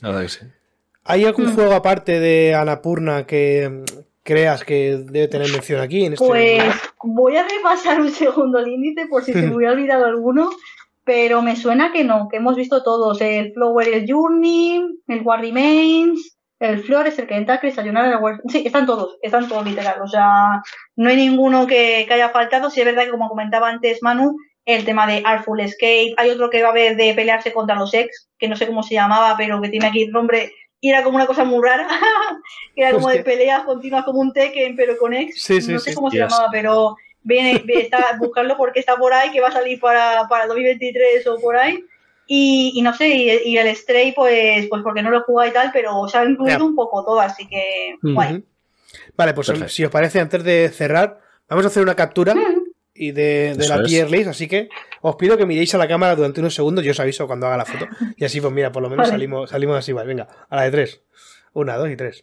¿Hay 1.05 1.25
algún 1.25 1.47
hmm. 1.47 1.55
juego 1.55 1.73
aparte 1.75 2.19
de 2.19 2.53
Anapurna 2.53 3.29
que 3.29 3.85
creas 4.25 4.65
que 4.65 5.05
debe 5.05 5.29
tener 5.29 5.53
mención 5.53 5.81
aquí? 5.81 6.05
En 6.05 6.15
este 6.15 6.27
pues 6.27 6.65
voy 7.05 7.37
a 7.37 7.47
repasar 7.47 8.01
un 8.01 8.11
segundo 8.11 8.59
el 8.59 8.67
índice 8.67 9.07
por 9.07 9.23
si 9.23 9.35
se 9.35 9.43
me 9.43 9.55
hubiera 9.55 9.73
olvidado 9.73 10.07
alguno, 10.07 10.51
pero 11.05 11.43
me 11.43 11.55
suena 11.55 11.93
que 11.93 12.03
no, 12.03 12.27
que 12.29 12.39
hemos 12.39 12.57
visto 12.57 12.83
todos, 12.83 13.21
el 13.21 13.53
Flower 13.53 13.87
el 13.87 14.13
Journey, 14.13 14.99
el 15.07 15.23
War 15.23 15.41
Remains, 15.41 16.40
el 16.61 16.83
Flores, 16.85 17.19
el 17.19 17.27
Kentucky, 17.27 17.71
Sayonara, 17.73 18.13
el 18.13 18.23
War... 18.23 18.41
Sí, 18.49 18.63
están 18.67 18.87
todos, 18.87 19.17
están 19.23 19.49
todos 19.49 19.65
literal. 19.65 20.01
O 20.03 20.07
sea, 20.07 20.63
no 20.97 21.09
hay 21.09 21.17
ninguno 21.17 21.67
que, 21.67 22.07
haya 22.09 22.29
faltado. 22.29 22.71
Sí 22.71 22.81
es 22.81 22.87
verdad 22.87 23.05
que, 23.05 23.11
como 23.11 23.29
comentaba 23.29 23.69
antes 23.69 24.03
Manu, 24.03 24.37
el 24.67 24.85
tema 24.85 25.07
de 25.07 25.23
Artful 25.25 25.61
Escape. 25.61 26.15
Hay 26.19 26.31
otro 26.31 26.51
que 26.51 26.63
va 26.63 26.69
a 26.69 26.73
haber 26.73 26.97
de 26.97 27.15
pelearse 27.15 27.53
contra 27.53 27.77
los 27.77 27.95
ex, 27.95 28.29
que 28.39 28.47
no 28.47 28.57
sé 28.57 28.67
cómo 28.67 28.83
se 28.83 28.95
llamaba, 28.95 29.35
pero 29.39 29.61
que 29.61 29.71
tiene 29.71 29.87
aquí 29.87 30.03
el 30.03 30.13
nombre. 30.13 30.53
Y 30.83 30.91
era 30.91 31.03
como 31.03 31.17
una 31.17 31.27
cosa 31.27 31.45
muy 31.45 31.67
rara, 31.67 31.89
que 32.75 32.83
era 32.83 32.93
como 32.93 33.09
de 33.09 33.25
peleas 33.25 33.65
continuas 33.65 34.05
como 34.05 34.21
un 34.21 34.33
Tekken, 34.33 34.77
pero 34.77 34.99
con 34.99 35.15
ex. 35.15 35.43
Sí, 35.43 35.63
sí, 35.63 35.73
no 35.73 35.79
sé 35.79 35.95
cómo 35.95 36.11
se 36.11 36.19
llamaba, 36.19 36.49
pero 36.53 36.95
viene, 37.23 37.63
está, 37.69 38.17
buscarlo 38.19 38.57
porque 38.59 38.81
está 38.81 38.97
por 38.97 39.15
ahí, 39.15 39.31
que 39.31 39.41
va 39.41 39.49
a 39.49 39.53
salir 39.53 39.81
para, 39.81 40.27
para 40.29 40.45
el 40.45 40.49
2023 40.49 41.27
o 41.27 41.39
por 41.41 41.57
ahí. 41.57 41.83
Y, 42.33 42.81
no 42.83 42.95
sé, 42.95 43.09
y, 43.45 43.59
el 43.59 43.75
Stray, 43.75 44.13
pues, 44.13 44.69
pues 44.69 44.83
porque 44.85 45.03
no 45.03 45.11
lo 45.11 45.19
he 45.19 45.23
jugado 45.23 45.51
y 45.51 45.53
tal, 45.53 45.71
pero 45.73 46.07
se 46.07 46.17
ha 46.17 46.25
incluido 46.25 46.65
un 46.65 46.77
poco 46.77 47.05
todo, 47.05 47.21
así 47.21 47.49
que 47.49 47.97
guay. 48.01 48.45
Vale, 49.17 49.35
pues 49.35 49.53
si 49.67 49.85
os 49.85 49.91
parece, 49.91 50.21
antes 50.21 50.45
de 50.45 50.69
cerrar, 50.69 51.21
vamos 51.49 51.65
a 51.65 51.69
hacer 51.69 51.83
una 51.83 51.97
captura 51.97 52.37
y 52.95 53.11
de, 53.11 53.57
la 53.69 53.83
tier 53.83 54.09
list, 54.13 54.29
así 54.29 54.47
que 54.47 54.69
os 55.01 55.17
pido 55.17 55.37
que 55.37 55.45
miréis 55.45 55.75
a 55.75 55.79
la 55.79 55.89
cámara 55.89 56.15
durante 56.15 56.39
unos 56.39 56.55
segundos, 56.55 56.85
yo 56.85 56.93
os 56.93 57.01
aviso 57.01 57.27
cuando 57.27 57.49
haga 57.49 57.57
la 57.57 57.65
foto. 57.65 57.89
Y 58.17 58.25
así, 58.25 58.41
pues 58.41 58.53
mira, 58.53 58.71
por 58.71 58.85
lo 58.85 58.91
menos 58.91 59.09
salimos, 59.09 59.51
salimos 59.51 59.77
así, 59.77 59.93
vale, 59.93 60.07
venga, 60.07 60.29
a 60.49 60.55
la 60.55 60.63
de 60.63 60.71
tres. 60.71 61.03
Una, 61.53 61.77
dos 61.79 61.91
y 61.91 61.97
tres. 61.97 62.23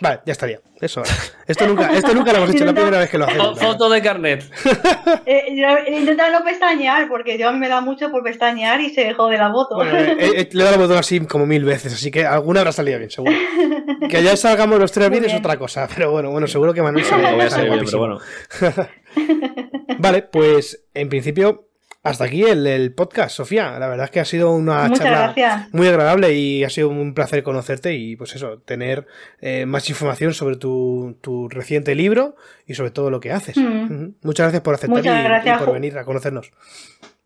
Vale, 0.00 0.20
ya 0.24 0.32
estaría. 0.32 0.60
Eso. 0.80 1.02
Esto 1.46 1.66
nunca, 1.66 1.92
esto 1.92 2.14
nunca 2.14 2.32
lo 2.32 2.38
hemos 2.38 2.54
hecho, 2.54 2.64
la 2.64 2.72
primera 2.72 2.98
vez 2.98 3.10
que 3.10 3.18
lo 3.18 3.24
hacemos. 3.26 3.58
Foto 3.58 3.88
de 3.90 4.00
carnet. 4.00 4.44
eh, 5.26 5.86
intenta 5.88 6.30
no 6.30 6.44
pestañear, 6.44 7.08
porque 7.08 7.36
yo 7.36 7.48
a 7.48 7.52
mí 7.52 7.58
me 7.58 7.68
da 7.68 7.80
mucho 7.80 8.10
por 8.10 8.22
pestañear 8.22 8.80
y 8.80 8.90
se 8.90 9.12
jode 9.14 9.36
la 9.36 9.50
foto. 9.50 9.74
Bueno, 9.74 9.98
eh, 9.98 10.16
eh, 10.18 10.48
le 10.52 10.62
he 10.62 10.64
dado 10.64 10.76
la 10.76 10.82
foto 10.84 10.98
así 10.98 11.20
como 11.20 11.46
mil 11.46 11.64
veces, 11.64 11.92
así 11.92 12.10
que 12.10 12.24
alguna 12.24 12.60
habrá 12.60 12.72
salido 12.72 12.98
bien, 12.98 13.10
seguro. 13.10 13.34
Que 14.08 14.22
ya 14.22 14.36
salgamos 14.36 14.78
los 14.78 14.92
tres 14.92 15.10
bien, 15.10 15.24
es 15.24 15.34
otra 15.34 15.58
cosa, 15.58 15.88
pero 15.94 16.12
bueno, 16.12 16.30
bueno, 16.30 16.46
seguro 16.46 16.72
que 16.72 16.80
Manuel 16.80 17.04
sale, 17.04 17.32
voy 17.32 17.42
a 17.42 17.50
salir 17.50 17.70
bien, 17.72 17.84
pero 17.84 17.98
bueno. 17.98 18.18
vale, 19.98 20.22
pues 20.22 20.86
en 20.94 21.08
principio 21.08 21.68
hasta 22.02 22.24
aquí 22.24 22.42
el, 22.44 22.92
podcast, 22.94 23.36
Sofía. 23.36 23.78
La 23.78 23.88
verdad 23.88 24.04
es 24.04 24.10
que 24.10 24.20
ha 24.20 24.24
sido 24.24 24.52
una 24.52 24.90
charla 24.92 25.68
muy 25.72 25.88
agradable 25.88 26.32
y 26.34 26.64
ha 26.64 26.70
sido 26.70 26.88
un 26.88 27.12
placer 27.12 27.42
conocerte 27.42 27.94
y 27.94 28.16
pues 28.16 28.34
eso, 28.34 28.58
tener 28.60 29.06
eh, 29.40 29.66
más 29.66 29.88
información 29.90 30.32
sobre 30.32 30.56
tu, 30.56 31.48
reciente 31.50 31.94
libro 31.94 32.36
y 32.66 32.74
sobre 32.74 32.90
todo 32.90 33.10
lo 33.10 33.20
que 33.20 33.32
haces. 33.32 33.56
Mm. 33.56 34.10
Muchas 34.22 34.44
gracias 34.44 34.62
por 34.62 34.74
aceptar 34.74 35.44
y, 35.44 35.58
por 35.58 35.72
venir 35.72 35.98
a 35.98 36.04
conocernos. 36.04 36.52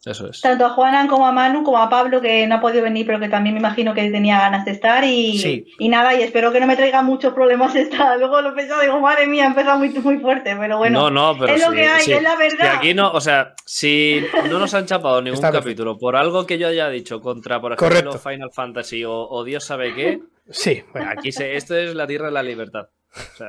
Eso 0.05 0.29
es. 0.29 0.41
Tanto 0.41 0.67
a 0.67 0.71
Juanan 0.71 1.07
como 1.07 1.27
a 1.27 1.33
Manu, 1.33 1.63
como 1.63 1.79
a 1.79 1.89
Pablo, 1.89 2.21
que 2.21 2.45
no 2.49 2.57
ha 2.57 2.61
podido 2.61 2.83
venir, 2.83 3.07
pero 3.07 3.21
que 3.21 3.29
también 3.29 3.55
me 3.55 3.61
imagino 3.61 3.95
que 3.95 4.11
tenía 4.11 4.39
ganas 4.39 4.65
de 4.65 4.73
estar. 4.73 5.05
Y, 5.05 5.65
y 5.79 5.89
nada, 5.89 6.13
y 6.15 6.23
espero 6.23 6.51
que 6.51 6.59
no 6.59 6.67
me 6.67 6.75
traiga 6.75 7.03
muchos 7.03 7.33
problemas 7.33 7.77
esta. 7.77 8.17
Luego 8.19 8.41
lo 8.41 8.59
he 8.59 8.63
digo, 8.65 9.01
madre 9.01 9.29
mía, 9.29 9.47
empezado 9.47 9.79
muy, 9.79 9.91
muy 9.91 10.19
fuerte, 10.19 10.57
pero 10.59 10.79
bueno. 10.79 11.03
No, 11.03 11.11
no, 11.11 11.39
pero 11.39 11.55
es 11.55 11.65
lo 11.65 11.71
que 11.71 11.87
hay, 11.87 12.11
es 12.11 12.23
la 12.23 12.35
verdad. 12.35 12.77
aquí 12.77 12.95
no, 12.95 13.13
o 13.13 13.21
sea, 13.21 13.55
si 13.65 14.25
no 14.51 14.59
nos 14.59 14.75
han 14.75 14.87
chapado 14.87 15.23
ningún 15.23 15.41
capítulo 15.41 15.97
por 15.97 16.17
algo 16.17 16.47
que 16.47 16.59
yo 16.59 16.67
haya 16.67 16.89
dicho 16.89 17.21
contra, 17.21 17.61
por 17.61 17.75
ejemplo, 17.75 18.13
Final 18.19 18.51
Fantasy 18.53 19.05
o, 19.07 19.45
Dios 19.45 19.65
sabe 19.65 19.95
qué. 19.95 20.21
Sí. 20.51 20.83
Bueno, 20.93 21.11
aquí 21.17 21.31
se, 21.31 21.55
esto 21.55 21.77
es 21.77 21.95
la 21.95 22.09
tierra 22.09 22.27
de 22.27 22.33
la 22.33 22.43
libertad. 22.43 22.89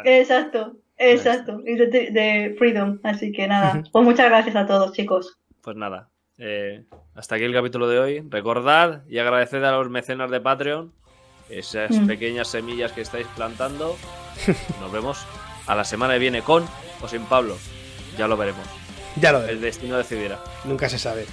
exacto, 0.03 0.73
exacto. 0.97 1.61
Y 1.65 1.75
de 1.75 2.55
freedom. 2.59 2.99
Así 3.01 3.31
que 3.31 3.47
nada, 3.47 3.81
pues 3.91 4.05
muchas 4.05 4.29
gracias 4.29 4.55
a 4.55 4.67
todos, 4.67 4.93
chicos. 4.93 5.39
Pues 5.61 5.77
nada, 5.77 6.09
eh, 6.37 6.83
hasta 7.15 7.35
aquí 7.35 7.43
el 7.43 7.53
capítulo 7.53 7.87
de 7.87 7.99
hoy. 7.99 8.23
Recordad 8.29 9.03
y 9.07 9.19
agradeced 9.19 9.63
a 9.63 9.71
los 9.71 9.89
mecenas 9.89 10.31
de 10.31 10.41
Patreon 10.41 10.93
esas 11.49 11.91
mm. 11.91 12.07
pequeñas 12.07 12.47
semillas 12.47 12.91
que 12.91 13.01
estáis 13.01 13.27
plantando. 13.35 13.97
Nos 14.81 14.91
vemos 14.91 15.25
a 15.67 15.75
la 15.75 15.83
semana 15.83 16.13
que 16.13 16.19
viene 16.19 16.41
con 16.41 16.65
o 17.01 17.07
sin 17.07 17.25
Pablo. 17.25 17.57
Ya 18.17 18.27
lo 18.27 18.37
veremos. 18.37 18.65
Ya 19.19 19.31
lo 19.31 19.43
El 19.43 19.61
destino 19.61 19.97
decidirá. 19.97 20.39
Nunca 20.65 20.89
se 20.89 20.97
sabe. 20.97 21.25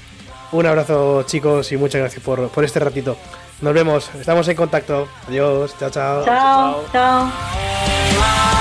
Un 0.52 0.66
abrazo, 0.66 1.22
chicos, 1.24 1.70
y 1.72 1.76
muchas 1.76 2.00
gracias 2.00 2.22
por, 2.22 2.48
por 2.48 2.64
este 2.64 2.80
ratito. 2.80 3.16
Nos 3.60 3.72
vemos, 3.72 4.10
estamos 4.14 4.48
en 4.48 4.56
contacto. 4.56 5.08
Adiós, 5.28 5.76
chao, 5.78 5.90
chao. 5.90 6.24
Chao, 6.24 6.84
chao. 6.92 8.59